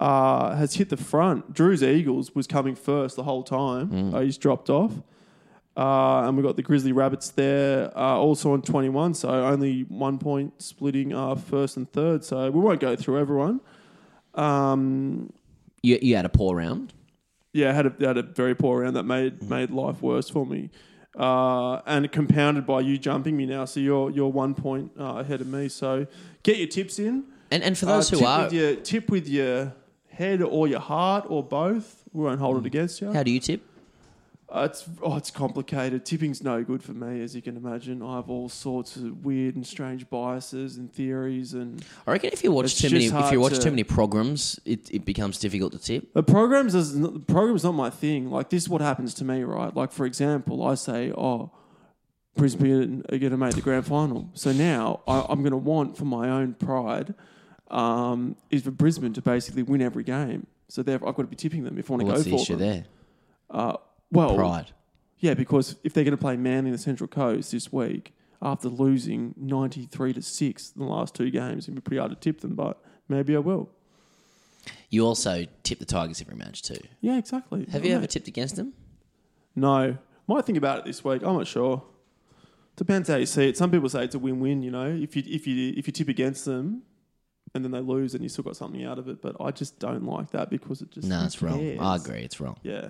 uh, 0.00 0.56
has 0.56 0.74
hit 0.74 0.88
the 0.88 0.96
front. 0.96 1.52
Drew's 1.52 1.82
Eagles 1.82 2.34
was 2.34 2.46
coming 2.46 2.74
first 2.74 3.16
the 3.16 3.22
whole 3.24 3.42
time. 3.42 4.14
Uh, 4.14 4.20
he's 4.20 4.38
dropped 4.38 4.68
off. 4.70 4.92
Uh, 5.80 6.26
and 6.26 6.36
we've 6.36 6.44
got 6.44 6.56
the 6.56 6.62
Grizzly 6.62 6.92
Rabbits 6.92 7.30
there, 7.30 7.90
uh, 7.96 8.18
also 8.18 8.52
on 8.52 8.60
21, 8.60 9.14
so 9.14 9.30
only 9.30 9.82
one 9.88 10.18
point 10.18 10.60
splitting 10.60 11.14
uh, 11.14 11.34
first 11.36 11.78
and 11.78 11.90
third. 11.90 12.22
So 12.22 12.50
we 12.50 12.60
won't 12.60 12.80
go 12.80 12.94
through 12.96 13.18
everyone. 13.18 13.60
Um, 14.34 15.32
you, 15.82 15.98
you 16.02 16.16
had 16.16 16.26
a 16.26 16.28
poor 16.28 16.56
round. 16.56 16.92
yeah, 17.52 17.70
I 17.70 17.72
had 17.72 17.86
a, 17.86 18.06
had 18.06 18.18
a 18.18 18.22
very 18.22 18.54
poor 18.54 18.82
round 18.82 18.94
that 18.96 19.04
made 19.04 19.42
made 19.48 19.70
life 19.70 20.02
worse 20.02 20.28
for 20.28 20.44
me, 20.44 20.70
uh, 21.18 21.80
and 21.86 22.10
compounded 22.12 22.66
by 22.66 22.80
you 22.80 22.98
jumping 22.98 23.36
me 23.36 23.46
now. 23.46 23.64
So 23.64 23.80
you're 23.80 24.10
you're 24.10 24.28
one 24.28 24.54
point 24.54 24.92
uh, 24.98 25.14
ahead 25.24 25.40
of 25.40 25.46
me. 25.46 25.68
So 25.68 26.06
get 26.42 26.58
your 26.58 26.68
tips 26.68 26.98
in. 26.98 27.24
And 27.50 27.62
and 27.62 27.76
for 27.76 27.86
those 27.86 28.12
Uh, 28.12 28.16
who 28.16 28.20
tip 28.20 28.28
are, 28.28 28.42
with 28.44 28.52
your, 28.52 28.74
tip 28.76 29.10
with 29.10 29.28
your 29.28 29.72
head 30.08 30.42
or 30.42 30.68
your 30.68 30.80
heart 30.80 31.24
or 31.28 31.42
both. 31.42 32.04
We 32.12 32.24
won't 32.24 32.40
hold 32.40 32.58
it 32.58 32.66
against 32.66 33.00
you. 33.00 33.12
how 33.12 33.22
do 33.22 33.30
you 33.30 33.40
tip? 33.40 33.62
Uh, 34.52 34.68
it's 34.68 34.88
oh, 35.00 35.16
it's 35.16 35.30
complicated. 35.30 36.04
Tipping's 36.04 36.42
no 36.42 36.64
good 36.64 36.82
for 36.82 36.92
me, 36.92 37.22
as 37.22 37.36
you 37.36 37.42
can 37.42 37.56
imagine. 37.56 38.02
I 38.02 38.16
have 38.16 38.28
all 38.28 38.48
sorts 38.48 38.96
of 38.96 39.24
weird 39.24 39.54
and 39.54 39.64
strange 39.64 40.10
biases 40.10 40.76
and 40.76 40.92
theories, 40.92 41.54
and 41.54 41.84
I 42.04 42.12
reckon 42.12 42.30
if 42.32 42.42
you 42.42 42.50
watch 42.50 42.66
It's 42.66 42.80
too 42.80 42.88
many, 42.88 43.04
just 43.04 43.14
if 43.14 43.20
hard 43.20 43.32
you 43.32 43.40
watch 43.40 43.54
to- 43.54 43.60
too 43.60 43.70
many 43.70 43.84
programs, 43.84 44.58
it, 44.64 44.90
it 44.92 45.04
becomes 45.04 45.38
difficult 45.38 45.72
to 45.72 45.78
tip. 45.78 46.12
the 46.14 46.24
programs 46.24 46.74
is 46.74 46.96
not, 46.96 47.14
the 47.14 47.20
programs 47.20 47.62
not 47.62 47.72
my 47.72 47.90
thing. 47.90 48.28
Like 48.28 48.50
this, 48.50 48.64
is 48.64 48.68
what 48.68 48.80
happens 48.80 49.14
to 49.14 49.24
me, 49.24 49.44
right? 49.44 49.74
Like 49.74 49.92
for 49.92 50.04
example, 50.04 50.66
I 50.66 50.74
say, 50.74 51.12
oh. 51.12 51.52
Brisbane 52.36 53.02
are 53.10 53.18
going 53.18 53.32
to 53.32 53.36
make 53.36 53.54
the 53.54 53.60
grand 53.60 53.84
final. 53.84 54.30
So 54.34 54.52
now 54.52 55.00
I, 55.06 55.26
I'm 55.28 55.40
going 55.40 55.50
to 55.50 55.56
want, 55.58 55.96
for 55.96 56.04
my 56.04 56.30
own 56.30 56.54
pride, 56.54 57.12
um, 57.70 58.36
is 58.50 58.62
for 58.62 58.70
Brisbane 58.70 59.12
to 59.14 59.20
basically 59.20 59.64
win 59.64 59.82
every 59.82 60.04
game. 60.04 60.46
So 60.68 60.82
therefore, 60.82 61.08
I've 61.08 61.16
got 61.16 61.24
to 61.24 61.28
be 61.28 61.36
tipping 61.36 61.64
them 61.64 61.76
if 61.76 61.90
I 61.90 61.94
want 61.94 62.06
to 62.06 62.14
go 62.14 62.22
for 62.22 62.42
issue 62.42 62.56
them. 62.56 62.68
there? 62.68 62.84
Uh, 63.50 63.76
well, 64.10 64.34
Pride. 64.34 64.72
Yeah, 65.18 65.34
because 65.34 65.76
if 65.84 65.92
they're 65.92 66.04
going 66.04 66.16
to 66.16 66.20
play 66.20 66.36
Manly 66.36 66.68
in 66.68 66.72
the 66.72 66.78
Central 66.78 67.06
Coast 67.08 67.52
this 67.52 67.72
week 67.72 68.14
after 68.40 68.68
losing 68.68 69.34
ninety 69.36 69.86
three 69.86 70.12
to 70.14 70.22
six 70.22 70.72
in 70.74 70.82
the 70.82 70.88
last 70.88 71.14
two 71.14 71.30
games, 71.30 71.64
it'd 71.64 71.74
be 71.74 71.80
pretty 71.80 71.98
hard 71.98 72.10
to 72.10 72.16
tip 72.16 72.40
them. 72.40 72.54
But 72.54 72.82
maybe 73.08 73.36
I 73.36 73.40
will. 73.40 73.68
You 74.88 75.06
also 75.06 75.44
tip 75.62 75.78
the 75.78 75.84
Tigers 75.84 76.20
every 76.20 76.36
match 76.36 76.62
too. 76.62 76.80
Yeah, 77.00 77.18
exactly. 77.18 77.66
Have 77.70 77.84
you 77.84 77.94
ever 77.94 78.06
tipped 78.06 78.28
against 78.28 78.56
them? 78.56 78.72
No, 79.54 79.96
might 80.26 80.44
think 80.44 80.58
about 80.58 80.78
it 80.78 80.84
this 80.84 81.04
week. 81.04 81.22
I'm 81.22 81.36
not 81.36 81.46
sure. 81.46 81.82
Depends 82.76 83.08
how 83.08 83.16
you 83.16 83.26
see 83.26 83.48
it. 83.48 83.56
Some 83.56 83.70
people 83.70 83.88
say 83.88 84.04
it's 84.04 84.14
a 84.14 84.18
win 84.18 84.40
win. 84.40 84.62
You 84.62 84.70
know, 84.70 84.86
if 84.86 85.16
you 85.16 85.22
if 85.26 85.46
you 85.46 85.74
if 85.76 85.86
you 85.86 85.92
tip 85.92 86.08
against 86.08 86.44
them. 86.44 86.82
And 87.52 87.64
then 87.64 87.72
they 87.72 87.80
lose, 87.80 88.14
and 88.14 88.22
you 88.22 88.28
still 88.28 88.44
got 88.44 88.56
something 88.56 88.84
out 88.84 88.98
of 89.00 89.08
it. 89.08 89.20
But 89.20 89.36
I 89.40 89.50
just 89.50 89.80
don't 89.80 90.04
like 90.04 90.30
that 90.30 90.50
because 90.50 90.82
it 90.82 90.90
just 90.92 91.08
No, 91.08 91.24
it's 91.24 91.42
wrong. 91.42 91.78
I 91.80 91.96
agree, 91.96 92.20
it's 92.20 92.38
wrong. 92.40 92.56
Yeah, 92.62 92.88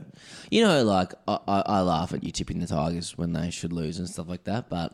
You 0.51 0.63
know, 0.63 0.85
like 0.85 1.15
I, 1.27 1.39
I, 1.49 1.63
I 1.67 1.81
laugh 1.81 2.13
at 2.13 2.23
you 2.23 2.31
tipping 2.31 2.61
the 2.61 2.67
Tigers 2.67 3.17
when 3.17 3.33
they 3.33 3.51
should 3.51 3.73
lose 3.73 3.99
and 3.99 4.07
stuff 4.09 4.29
like 4.29 4.45
that. 4.45 4.69
But 4.69 4.93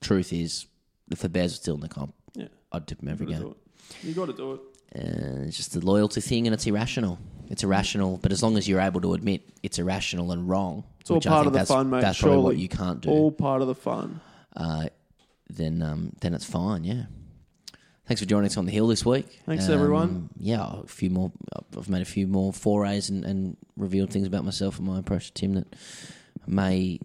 truth 0.00 0.32
is, 0.32 0.66
if 1.12 1.20
the 1.20 1.28
Bears 1.28 1.52
were 1.52 1.56
still 1.56 1.74
in 1.76 1.80
the 1.80 1.88
comp, 1.88 2.12
yeah. 2.34 2.48
I'd 2.72 2.88
tip 2.88 2.98
them 2.98 3.08
every 3.08 3.26
You 3.28 3.32
game. 3.32 3.54
You 4.02 4.14
got 4.14 4.26
to 4.26 4.32
do 4.32 4.52
it. 4.54 4.60
Uh, 4.96 5.42
it's 5.46 5.56
just 5.56 5.76
a 5.76 5.80
loyalty 5.80 6.20
thing, 6.20 6.46
and 6.48 6.54
it's 6.54 6.66
irrational. 6.66 7.18
It's 7.50 7.62
irrational, 7.62 8.18
but 8.18 8.32
as 8.32 8.42
long 8.42 8.56
as 8.56 8.66
you're 8.68 8.80
able 8.80 9.00
to 9.02 9.14
admit 9.14 9.42
it's 9.62 9.78
irrational 9.78 10.32
and 10.32 10.48
wrong, 10.48 10.82
It's 11.00 11.10
all 11.10 11.16
which 11.18 11.26
I 11.26 11.30
part 11.30 11.38
think 11.44 11.46
of 11.48 11.52
the 11.52 11.58
that's, 11.58 11.70
fun, 11.70 11.90
mate. 11.90 12.00
That's 12.00 12.18
probably 12.20 12.38
what 12.38 12.50
surely. 12.52 12.62
you 12.62 12.68
can't 12.68 13.00
do. 13.00 13.10
All 13.10 13.30
part 13.30 13.60
of 13.62 13.68
the 13.68 13.74
fun. 13.76 14.20
uh, 14.56 14.88
then 15.50 15.82
um, 15.82 16.12
then 16.20 16.32
it's 16.34 16.44
fine. 16.44 16.82
Yeah. 16.84 17.04
Thanks 18.06 18.20
for 18.20 18.26
joining 18.26 18.46
us 18.46 18.56
on 18.58 18.66
the 18.66 18.72
hill 18.72 18.86
this 18.88 19.04
week. 19.06 19.40
Thanks, 19.46 19.66
Um, 19.66 19.74
everyone. 19.74 20.28
Yeah, 20.38 20.80
a 20.82 20.86
few 20.86 21.08
more. 21.08 21.32
I've 21.76 21.88
made 21.88 22.02
a 22.02 22.06
few 22.06 22.26
more 22.26 22.52
forays 22.52 23.08
and, 23.08 23.24
and 23.24 23.56
revealed 23.76 24.10
things 24.10 24.26
about 24.26 24.44
myself 24.44 24.78
and 24.78 24.86
my 24.86 24.98
approach 24.98 25.28
to 25.28 25.32
Tim 25.32 25.54
that 25.54 25.74
may 26.46 27.00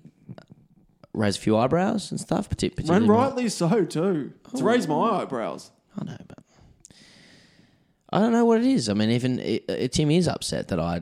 raise 1.13 1.37
a 1.37 1.39
few 1.39 1.55
eyebrows 1.57 2.11
and 2.11 2.19
stuff. 2.19 2.49
partic- 2.49 2.63
And 2.63 2.75
Particularly, 2.75 3.07
my- 3.07 3.13
rightly 3.13 3.49
so 3.49 3.85
too. 3.85 4.33
It's 4.51 4.61
raised 4.61 4.89
my 4.89 5.21
eyebrows. 5.21 5.71
I 5.97 6.03
know, 6.03 6.17
but 6.27 6.39
I 8.09 8.19
don't 8.19 8.33
know 8.33 8.43
what 8.45 8.59
it 8.59 8.67
is. 8.67 8.89
I 8.89 8.93
mean, 8.93 9.09
even 9.11 9.39
it, 9.39 9.63
it, 9.69 9.91
Tim 9.93 10.11
is 10.11 10.27
upset 10.27 10.67
that 10.67 10.79
I 10.81 11.01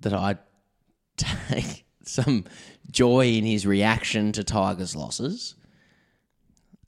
that 0.00 0.14
I 0.14 0.36
take 1.18 1.84
some 2.04 2.44
joy 2.90 3.26
in 3.32 3.44
his 3.44 3.66
reaction 3.66 4.32
to 4.32 4.44
Tigers' 4.44 4.96
losses. 4.96 5.56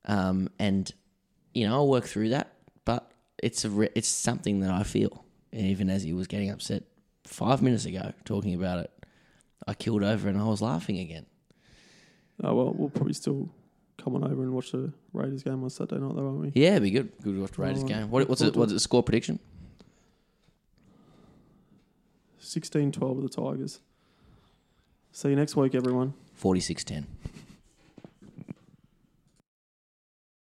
Um, 0.06 0.48
and 0.58 0.90
you 1.58 1.66
know, 1.66 1.74
I'll 1.74 1.88
work 1.88 2.04
through 2.04 2.28
that, 2.28 2.52
but 2.84 3.10
it's 3.42 3.64
a 3.64 3.70
re- 3.70 3.88
it's 3.96 4.06
something 4.06 4.60
that 4.60 4.70
I 4.70 4.84
feel. 4.84 5.24
And 5.52 5.66
even 5.66 5.90
as 5.90 6.04
he 6.04 6.12
was 6.12 6.28
getting 6.28 6.50
upset 6.50 6.84
five 7.24 7.62
minutes 7.62 7.84
ago 7.84 8.12
talking 8.24 8.54
about 8.54 8.78
it, 8.78 8.92
I 9.66 9.74
killed 9.74 10.04
over 10.04 10.28
and 10.28 10.38
I 10.38 10.44
was 10.44 10.62
laughing 10.62 10.98
again. 10.98 11.26
Oh 12.44 12.54
well, 12.54 12.72
we'll 12.72 12.90
probably 12.90 13.14
still 13.14 13.48
come 14.02 14.14
on 14.14 14.22
over 14.22 14.40
and 14.42 14.52
watch 14.52 14.70
the 14.70 14.92
Raiders 15.12 15.42
game 15.42 15.64
on 15.64 15.70
Saturday 15.70 16.00
night, 16.00 16.14
though, 16.14 16.22
won't 16.22 16.40
we? 16.40 16.52
Yeah, 16.54 16.70
it'd 16.70 16.84
be 16.84 16.90
good. 16.92 17.10
Good 17.22 17.34
to 17.34 17.40
watch 17.40 17.50
the 17.50 17.62
Raiders 17.62 17.82
right. 17.82 17.88
game. 17.88 18.10
What, 18.10 18.28
what's 18.28 18.40
it? 18.40 18.54
What's 18.54 18.72
the 18.72 18.78
score 18.78 19.02
prediction? 19.02 19.40
16-12 22.40 23.02
of 23.02 23.22
the 23.22 23.28
Tigers. 23.28 23.80
See 25.10 25.30
you 25.30 25.36
next 25.36 25.56
week, 25.56 25.74
everyone. 25.74 26.14
Forty 26.34 26.60
six 26.60 26.84
ten. 26.84 27.08